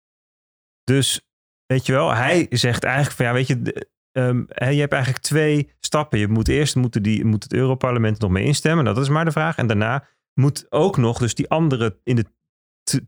Dus, 0.84 1.28
weet 1.66 1.86
je 1.86 1.92
wel, 1.92 2.14
hij 2.14 2.46
zegt 2.50 2.84
eigenlijk 2.84 3.16
van 3.16 3.26
ja, 3.26 3.32
weet 3.32 3.46
je, 3.46 3.62
de- 3.62 3.88
ehm, 4.12 4.38
je 4.72 4.80
hebt 4.80 4.92
eigenlijk 4.92 5.22
twee 5.22 5.70
stappen. 5.80 6.18
Je 6.18 6.28
moet 6.28 6.48
eerst 6.48 6.76
moeten 6.76 7.02
die, 7.02 7.24
moet 7.24 7.42
het 7.42 7.52
Europarlement 7.52 8.18
nog 8.20 8.30
mee 8.30 8.44
instemmen, 8.44 8.84
dat 8.84 8.98
is 8.98 9.08
maar 9.08 9.24
de 9.24 9.30
vraag. 9.32 9.56
En 9.56 9.66
daarna 9.66 10.04
moet 10.34 10.66
ook 10.68 10.96
nog, 10.96 11.18
dus 11.18 11.34
die 11.34 11.48
andere 11.48 11.98
in 12.04 12.16
de 12.16 12.26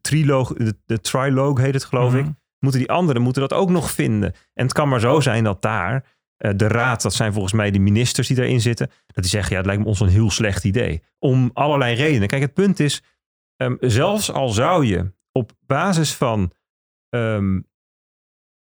triloog, 0.01 0.53
de, 0.53 0.77
de 0.87 1.01
triloog 1.01 1.61
heet 1.61 1.75
het 1.75 1.85
geloof 1.85 2.13
Mhm. 2.13 2.19
ik, 2.27 2.35
moeten 2.59 2.81
die 2.81 2.91
anderen 2.91 3.23
moeten 3.23 3.43
dat 3.43 3.53
ook 3.53 3.71
nog 3.71 3.91
vinden. 3.91 4.33
En 4.55 4.65
het 4.65 4.73
kan 4.73 4.89
maar 4.89 5.01
zo 5.01 5.21
zijn 5.21 5.45
dat 5.45 5.63
daar 5.63 6.15
eh, 6.37 6.51
de 6.57 6.69
raad, 6.69 7.03
dat 7.03 7.15
zijn 7.15 7.33
volgens 7.33 7.53
mij 7.53 7.71
de 7.71 7.79
ministers 7.79 8.27
die 8.29 8.37
daarin 8.37 8.61
zitten, 8.61 8.87
dat 9.07 9.23
die 9.25 9.33
zeggen 9.33 9.51
ja, 9.51 9.57
het 9.57 9.67
lijkt 9.67 9.83
me 9.83 9.89
ons 9.89 10.01
een 10.01 10.09
heel 10.09 10.31
slecht 10.31 10.65
idee. 10.65 11.03
Om 11.19 11.51
allerlei 11.53 11.95
redenen. 11.95 12.29
Kijk, 12.29 12.43
het 12.43 12.55
punt 12.55 12.81
is, 12.81 13.03
ehm, 13.57 13.77
zelfs 13.81 14.33
al 14.33 14.49
zou 14.49 14.85
je 14.87 15.13
op 15.33 15.53
basis 15.67 16.15
van 16.15 16.53
ehm, 17.09 17.61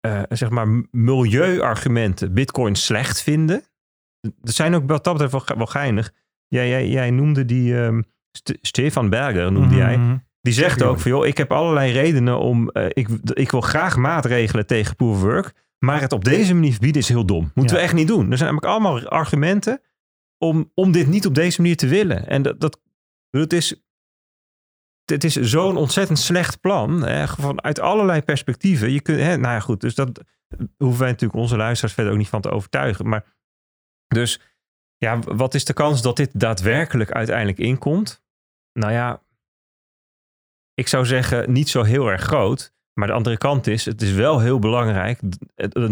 eh, 0.00 0.22
zeg 0.28 0.50
maar 0.50 0.68
milieuargumenten 0.90 2.34
Bitcoin 2.34 2.74
slecht 2.74 3.22
vinden. 3.22 3.62
Er 4.20 4.52
zijn 4.52 4.74
ook 4.74 4.88
wat 4.88 5.04
dat 5.04 5.12
betreft 5.12 5.32
wel, 5.32 5.40
ge- 5.40 5.56
wel 5.56 5.66
geinig. 5.66 6.12
Jij, 6.48 6.68
jij, 6.68 6.88
jij 6.88 7.10
noemde 7.10 7.44
die 7.44 7.74
St- 8.32 8.58
Stefan 8.60 9.10
Berger, 9.10 9.52
noemde 9.52 9.74
jij. 9.74 9.96
Mhm. 9.98 10.16
Die 10.40 10.52
zegt 10.54 10.82
ook 10.82 11.00
van, 11.00 11.10
joh, 11.10 11.26
ik 11.26 11.36
heb 11.38 11.52
allerlei 11.52 11.92
redenen 11.92 12.38
om, 12.38 12.70
eh, 12.70 12.86
ik, 12.88 13.08
ik 13.32 13.50
wil 13.50 13.60
graag 13.60 13.96
maatregelen 13.96 14.66
tegen 14.66 14.96
proof 14.96 15.14
of 15.14 15.20
work, 15.20 15.52
maar 15.78 16.00
het 16.00 16.12
op 16.12 16.24
deze 16.24 16.54
manier 16.54 16.70
verbieden 16.72 17.00
is 17.02 17.08
heel 17.08 17.26
dom. 17.26 17.50
Moeten 17.54 17.74
Ja. 17.76 17.80
we 17.82 17.86
echt 17.86 17.96
niet 17.96 18.08
doen. 18.08 18.30
Er 18.30 18.36
zijn 18.38 18.54
namelijk 18.54 18.66
allemaal 18.72 19.08
argumenten 19.08 19.80
om, 20.38 20.70
om 20.74 20.92
dit 20.92 21.06
niet 21.06 21.26
op 21.26 21.34
deze 21.34 21.60
manier 21.60 21.76
te 21.76 21.86
willen. 21.86 22.26
En 22.28 22.42
dat, 22.42 22.60
dat 22.60 22.80
het 23.30 23.52
is, 23.52 23.85
het 25.06 25.24
is 25.24 25.34
zo'n 25.34 25.76
ontzettend 25.76 26.18
slecht 26.18 26.60
plan, 26.60 27.02
hè, 27.02 27.28
vanuit 27.28 27.80
allerlei 27.80 28.22
perspectieven. 28.22 28.92
Je 28.92 29.00
kunt, 29.00 29.20
hè, 29.20 29.36
nou 29.36 29.54
ja, 29.54 29.60
goed, 29.60 29.80
dus 29.80 29.94
dat 29.94 30.20
hoeven 30.76 31.00
wij 31.00 31.10
natuurlijk 31.10 31.40
onze 31.40 31.56
luisteraars 31.56 31.94
verder 31.94 32.12
ook 32.12 32.18
niet 32.18 32.28
van 32.28 32.40
te 32.40 32.50
overtuigen. 32.50 33.08
Maar 33.08 33.24
dus, 34.06 34.40
ja, 34.96 35.18
wat 35.18 35.54
is 35.54 35.64
de 35.64 35.72
kans 35.72 36.02
dat 36.02 36.16
dit 36.16 36.40
daadwerkelijk 36.40 37.10
uiteindelijk 37.10 37.58
inkomt? 37.58 38.24
Nou 38.72 38.92
ja, 38.92 39.22
ik 40.74 40.88
zou 40.88 41.06
zeggen 41.06 41.52
niet 41.52 41.68
zo 41.68 41.82
heel 41.82 42.08
erg 42.08 42.22
groot. 42.22 42.74
Maar 42.98 43.08
de 43.08 43.14
andere 43.14 43.36
kant 43.36 43.66
is, 43.66 43.84
het 43.84 44.02
is 44.02 44.12
wel 44.12 44.40
heel 44.40 44.58
belangrijk, 44.58 45.20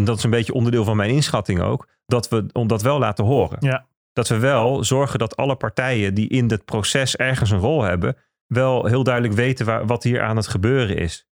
dat 0.05 0.17
is 0.17 0.23
een 0.23 0.29
beetje 0.29 0.53
onderdeel 0.53 0.83
van 0.83 0.95
mijn 0.95 1.09
inschatting 1.09 1.61
ook, 1.61 1.87
dat 2.05 2.29
we 2.29 2.45
om 2.51 2.67
dat 2.67 2.81
wel 2.81 2.99
laten 2.99 3.25
horen. 3.25 3.57
Ja. 3.59 3.87
Dat 4.13 4.27
we 4.27 4.37
wel 4.37 4.83
zorgen 4.83 5.19
dat 5.19 5.35
alle 5.35 5.55
partijen 5.55 6.13
die 6.13 6.29
in 6.29 6.47
dit 6.47 6.65
proces 6.65 7.15
ergens 7.15 7.51
een 7.51 7.59
rol 7.59 7.81
hebben, 7.81 8.17
wel 8.47 8.85
heel 8.85 9.03
duidelijk 9.03 9.33
weten 9.33 9.65
waar, 9.65 9.85
wat 9.85 10.03
hier 10.03 10.21
aan 10.21 10.35
het 10.35 10.47
gebeuren 10.47 10.97
is. 10.97 11.27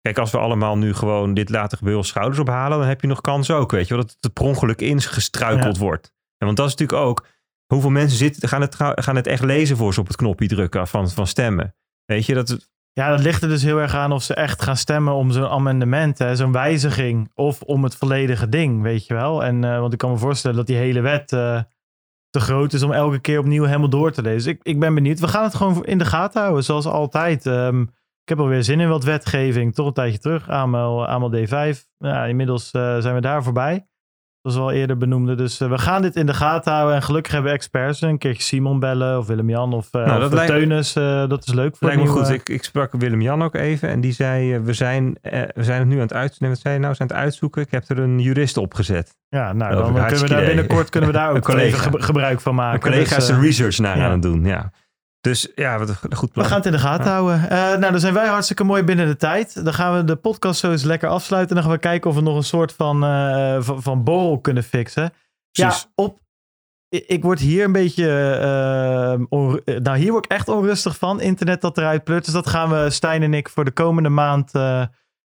Kijk, 0.00 0.18
als 0.18 0.30
we 0.30 0.38
allemaal 0.38 0.78
nu 0.78 0.94
gewoon 0.94 1.34
dit 1.34 1.48
laten 1.50 1.78
gebeuren, 1.78 2.04
schouders 2.04 2.38
ophalen, 2.38 2.78
dan 2.78 2.86
heb 2.86 3.00
je 3.00 3.06
nog 3.06 3.20
kans 3.20 3.50
ook, 3.50 3.70
weet 3.70 3.88
je 3.88 3.94
wel, 3.94 4.02
dat 4.04 4.16
het 4.20 4.32
per 4.32 4.44
ongeluk 4.44 4.80
ingestruikeld 4.80 5.78
wordt. 5.78 6.12
En 6.36 6.46
want 6.46 6.56
dat 6.56 6.66
is 6.66 6.74
natuurlijk 6.74 7.06
ook, 7.08 7.26
hoeveel 7.66 7.90
mensen 7.90 8.18
zitten, 8.18 8.48
gaan 8.48 8.60
het, 8.60 8.74
gaan 8.78 9.16
het 9.16 9.26
echt 9.26 9.44
lezen 9.44 9.76
voor 9.76 9.94
ze 9.94 10.00
op 10.00 10.06
het 10.06 10.16
knopje 10.16 10.48
drukken 10.48 10.86
van, 10.86 11.10
van 11.10 11.26
stemmen. 11.26 11.74
Weet 12.04 12.26
je, 12.26 12.34
dat, 12.34 12.68
Ja, 12.92 13.10
dat 13.10 13.20
ligt 13.20 13.42
er 13.42 13.48
dus 13.48 13.62
heel 13.62 13.78
erg 13.78 13.94
aan 13.94 14.12
of 14.12 14.22
ze 14.22 14.34
echt 14.34 14.62
gaan 14.62 14.76
stemmen 14.76 15.14
om 15.14 15.30
zo'n 15.30 15.48
amendement, 15.48 16.24
zo'n 16.32 16.52
wijziging, 16.52 17.30
of 17.34 17.62
om 17.62 17.84
het 17.84 17.96
volledige 17.96 18.48
ding, 18.48 18.82
weet 18.82 19.06
je 19.06 19.14
wel. 19.14 19.44
En, 19.44 19.64
eh, 19.64 19.80
want 19.80 19.92
ik 19.92 19.98
kan 19.98 20.10
me 20.10 20.16
voorstellen 20.16 20.56
dat 20.56 20.66
die 20.66 20.76
hele 20.76 21.00
wet 21.00 21.32
eh, 21.32 21.60
te 22.30 22.40
groot 22.40 22.72
is 22.72 22.82
om 22.82 22.92
elke 22.92 23.18
keer 23.18 23.38
opnieuw 23.38 23.64
helemaal 23.64 23.88
door 23.88 24.12
te 24.12 24.22
lezen. 24.22 24.52
Ik, 24.52 24.60
ik 24.62 24.80
ben 24.80 24.94
benieuwd. 24.94 25.20
We 25.20 25.28
gaan 25.28 25.44
het 25.44 25.54
gewoon 25.54 25.84
in 25.84 25.98
de 25.98 26.04
gaten 26.04 26.40
houden, 26.40 26.64
zoals 26.64 26.86
altijd. 26.86 27.46
Ehm, 27.46 27.82
ik 28.22 28.28
heb 28.28 28.38
alweer 28.38 28.62
zin 28.62 28.80
in 28.80 28.88
wat 28.88 29.04
wetgeving, 29.04 29.74
toch 29.74 29.86
een 29.86 29.92
tijdje 29.92 30.18
terug. 30.18 30.48
AML, 30.48 31.06
AML 31.06 31.32
D5. 31.32 31.86
Ja, 31.98 32.24
inmiddels 32.24 32.70
eh, 32.70 32.98
zijn 32.98 33.14
we 33.14 33.20
daar 33.20 33.42
voorbij. 33.42 33.86
Zoals 34.42 34.56
we 34.56 34.62
al 34.62 34.70
eerder 34.72 34.96
benoemde. 34.96 35.34
Dus 35.34 35.60
eh, 35.60 35.68
we 35.70 35.78
gaan 35.78 36.02
dit 36.02 36.16
in 36.16 36.26
de 36.26 36.34
gaten 36.34 36.72
houden. 36.72 36.94
En 36.94 37.02
gelukkig 37.02 37.32
hebben 37.32 37.50
we 37.50 37.56
experts. 37.56 38.00
Een 38.00 38.18
keertje 38.18 38.42
Simon 38.42 38.78
bellen 38.80 39.18
of 39.18 39.26
Willem-Jan 39.26 39.72
of, 39.72 39.88
eh 39.92 40.04
Nou, 40.06 40.18
dat 40.20 40.28
of 40.28 40.34
lijkt- 40.34 40.52
Teunis. 40.52 40.96
eh, 40.96 41.28
dat 41.28 41.46
is 41.46 41.52
leuk 41.52 41.76
voor 41.76 41.86
lijkt 41.88 42.02
me 42.02 42.08
nieuwe- 42.08 42.24
goed. 42.26 42.34
Ik, 42.34 42.48
ik 42.48 42.64
sprak 42.64 42.92
Willem-Jan 42.92 43.42
ook 43.42 43.54
even 43.54 43.88
en 43.88 44.00
die 44.00 44.12
zei, 44.12 44.58
we 44.58 44.72
zijn, 44.72 45.18
we 45.22 45.48
zijn 45.64 45.78
het 45.78 45.88
nu 45.88 45.94
aan 45.94 46.00
het 46.00 46.12
uitzoeken. 46.12 46.48
Wat 46.48 46.58
zei 46.58 46.74
je 46.74 46.80
nou? 46.80 46.90
We 46.90 46.96
zijn 46.96 47.08
het 47.08 47.18
uitzoeken. 47.18 47.62
Ik 47.62 47.70
heb 47.70 47.88
er 47.88 47.98
een 47.98 48.20
jurist 48.20 48.56
opgezet. 48.56 49.16
Ja, 49.28 49.52
nou, 49.52 49.74
Dat 49.74 49.84
dan 49.94 49.94
kunnen 50.06 50.20
we 50.20 50.28
daar 50.28 50.44
binnenkort 50.44 50.88
kunnen 50.88 51.10
we 51.10 51.16
daar 51.16 51.30
Een 51.30 51.36
ook 51.36 51.42
collega. 51.44 51.90
gebruik 51.92 52.40
van 52.40 52.54
maken. 52.54 52.70
Mijn 52.80 52.92
collega 52.92 53.14
Dus, 53.16 53.28
is 53.28 53.36
er 53.36 53.40
research 53.42 53.78
naar 53.78 53.96
ja. 53.98 54.04
aan 54.04 54.10
het 54.12 54.22
doen. 54.22 54.44
Ja. 54.44 54.70
Dus 55.20 55.48
ja, 55.54 55.78
wat 55.78 55.88
een 55.88 55.94
goed 56.16 56.28
we 56.28 56.34
plan. 56.34 56.46
gaan 56.46 56.56
het 56.56 56.66
in 56.66 56.72
de 56.72 56.78
gaten 56.78 57.04
Ja. 57.04 57.10
houden. 57.12 57.50
Eh, 57.50 57.58
nou, 57.58 57.90
dan 57.90 58.00
zijn 58.00 58.14
wij 58.14 58.26
hartstikke 58.28 58.64
mooi 58.64 58.82
binnen 58.82 59.06
de 59.06 59.16
tijd. 59.16 59.64
Dan 59.64 59.74
gaan 59.74 59.96
we 59.96 60.04
de 60.04 60.16
podcast 60.16 60.60
zo 60.60 60.70
eens 60.70 60.82
lekker 60.82 61.08
afsluiten. 61.08 61.48
En 61.56 61.62
dan 61.62 61.64
gaan 61.70 61.80
we 61.80 61.88
kijken 61.88 62.10
of 62.10 62.16
we 62.16 62.22
nog 62.22 62.36
een 62.36 62.42
soort 62.42 62.72
van, 62.72 63.04
eh, 63.04 63.56
van, 63.60 63.82
van 63.82 64.04
borrel 64.04 64.40
kunnen 64.40 64.62
fixen. 64.62 65.12
Precies. 65.52 65.80
Ja, 65.82 65.88
op. 65.94 66.18
Ik 66.88 67.22
word 67.22 67.38
hier 67.38 67.64
een 67.64 67.72
beetje. 67.72 68.10
eh, 68.10 69.76
nou, 69.78 69.98
hier 69.98 70.12
word 70.12 70.24
ik 70.24 70.30
echt 70.30 70.48
onrustig 70.48 70.96
van. 70.98 71.20
Internet 71.20 71.60
dat 71.60 71.78
eruit 71.78 72.04
pleurt. 72.04 72.24
Dus 72.24 72.34
dat 72.34 72.46
gaan 72.46 72.70
we, 72.70 72.90
Stijn 72.90 73.22
en 73.22 73.34
ik, 73.34 73.48
voor 73.48 73.64
de 73.64 73.70
komende 73.70 74.08
maand 74.08 74.50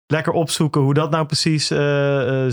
lekker 0.05 0.33
opzoeken 0.33 0.81
hoe 0.81 0.93
dat 0.93 1.11
nou 1.11 1.25
precies 1.25 1.67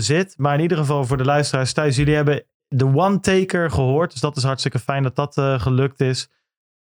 zit. 0.05 0.33
Maar 0.37 0.55
in 0.55 0.61
ieder 0.61 0.77
geval 0.77 1.05
voor 1.05 1.17
de 1.17 1.25
luisteraars 1.25 1.73
thuis. 1.73 1.95
Jullie 1.95 2.15
hebben 2.15 2.43
de 2.67 2.85
one-taker 2.85 3.71
gehoord. 3.71 4.11
Dus 4.11 4.21
dat 4.21 4.37
is 4.37 4.43
hartstikke 4.43 4.79
fijn 4.79 5.03
dat 5.03 5.15
dat 5.15 5.33
gelukt 5.61 5.99
is. 6.01 6.29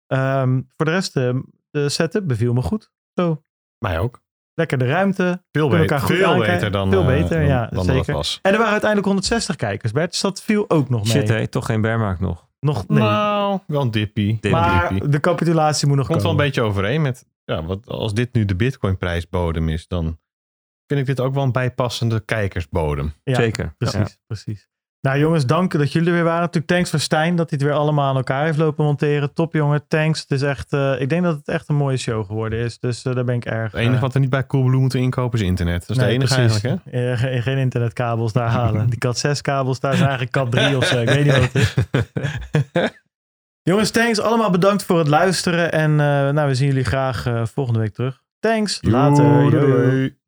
Ehm, 0.07 0.61
voor 0.77 0.87
de 0.87 0.93
rest, 0.93 1.17
eh, 1.17 1.35
de 1.71 1.89
setup 1.89 2.27
beviel 2.27 2.53
me 2.53 2.63
goed. 2.63 2.91
Zo, 3.15 3.43
Mij 3.79 3.99
ook. 3.99 4.21
lekker 4.55 4.79
de 4.79 4.87
ruimte. 4.87 5.45
Veel, 5.53 5.67
beter, 5.69 5.81
elkaar 5.81 6.01
goed 6.01 6.17
veel 6.17 6.39
beter 6.39 6.71
dan, 6.71 6.91
Veel 6.91 7.01
eh, 7.01 7.07
beter, 7.07 7.39
dan, 7.39 7.47
ja, 7.47 7.67
dan 7.67 7.85
zeker. 7.85 7.99
het 8.01 8.11
was. 8.11 8.39
En 8.43 8.51
er 8.53 8.57
waren 8.59 8.71
uiteindelijk 8.73 9.09
160 9.09 9.57
kijkers, 9.57 9.93
Bert. 9.93 10.11
Dus 10.11 10.21
dat 10.21 10.43
viel 10.43 10.71
ook 10.71 10.89
nog 10.89 11.03
mee. 11.03 11.13
Shit, 11.13 11.29
hé, 11.29 11.47
toch 11.47 11.67
geen 11.67 11.81
bearmarkt 11.81 12.21
nog. 12.21 12.49
Nog, 12.61 12.89
nee. 12.89 12.99
Nou, 12.99 13.59
wel 13.67 13.81
een 13.83 13.91
dippie. 13.91 14.27
Dippie. 14.33 14.51
maar 14.51 15.11
de 15.11 15.21
capitulatie 15.21 15.89
moet 15.89 15.97
nog 15.97 16.07
Komt 16.07 16.23
wel 16.23 16.31
een 16.31 16.37
komen. 16.37 16.51
beetje 16.53 16.69
overeen 16.71 17.03
met, 17.03 17.27
ja, 17.45 17.65
wat, 17.65 17.87
als 17.87 18.15
dit 18.15 18.33
nu 18.35 18.45
de 18.45 18.57
Bitcoin-prijsbodem 18.57 19.69
is, 19.69 19.89
dan 19.89 20.19
vind 20.87 21.01
ik 21.01 21.07
dit 21.07 21.21
ook 21.21 21.35
wel 21.35 21.43
een 21.43 21.53
bijpassende 21.53 22.21
kijkersbodem. 22.21 23.13
Ja, 23.25 23.35
Zeker. 23.35 23.75
Precies, 23.79 23.99
Ja. 23.99 24.07
precies. 24.27 24.69
Nou 25.03 25.19
jongens, 25.19 25.47
dank 25.47 25.73
dat 25.73 25.93
jullie 25.93 26.09
er 26.09 26.15
weer 26.15 26.25
waren. 26.25 26.41
Natuurlijk 26.41 26.67
thanks 26.67 26.91
voor 26.91 26.99
Stijn 27.01 27.37
dat 27.37 27.51
hij 27.51 27.59
het 27.59 27.69
weer 27.69 27.79
allemaal 27.79 28.09
aan 28.09 28.17
elkaar 28.17 28.45
heeft 28.45 28.59
lopen 28.59 28.85
monteren. 28.85 29.33
Top 29.33 29.53
jongen, 29.53 29.85
thanks. 29.89 30.21
Het 30.21 30.31
is 30.31 30.43
echt, 30.43 30.73
eh, 30.73 31.01
ik 31.01 31.09
denk 31.09 31.23
dat 31.23 31.37
het 31.37 31.49
echt 31.49 31.69
een 31.69 31.75
mooie 31.75 31.97
show 31.97 32.27
geworden 32.27 32.59
is. 32.59 32.79
Dus 32.79 33.05
eh, 33.05 33.15
daar 33.15 33.25
ben 33.25 33.35
ik 33.35 33.45
erg... 33.45 33.73
Het 33.73 33.81
enige 33.81 33.95
eh, 33.95 34.01
wat 34.01 34.13
we 34.13 34.19
niet 34.19 34.31
bij 34.31 34.47
Coolblue 34.47 34.81
moeten 34.81 35.01
inkopen 35.01 35.39
is 35.39 35.45
internet. 35.45 35.87
Dat 35.87 35.97
is 35.97 36.03
de 36.03 36.09
enige 36.09 36.35
precies. 36.35 36.63
eigenlijk, 36.63 36.85
hè? 36.91 37.17
Geen, 37.17 37.43
geen 37.43 37.59
internetkabels 37.59 38.33
daar 38.33 38.49
halen. 38.61 38.91
Die 38.91 38.99
cat 38.99 39.19
6 39.19 39.41
kabels, 39.41 39.81
daar 39.81 39.97
zijn 39.97 40.09
eigenlijk 40.09 40.37
cat 40.37 40.51
3 40.51 40.77
of 40.77 40.85
zo. 40.85 41.01
Ik 41.01 41.09
weet 41.09 41.25
niet 41.25 41.39
wat 41.39 41.53
het 41.53 41.55
is. 41.55 41.75
Jongens, 43.71 43.91
thanks. 43.91 44.21
Allemaal 44.21 44.51
bedankt 44.51 44.85
voor 44.85 44.99
het 44.99 45.09
luisteren. 45.09 45.73
En 45.73 45.97
nou, 46.35 46.49
we 46.49 46.55
zien 46.55 46.69
jullie 46.69 46.85
graag 46.85 47.49
volgende 47.55 47.81
week 47.81 47.95
terug. 47.95 48.23
Thanks. 48.41 48.79
Later. 48.83 49.51
Doei. 49.51 50.21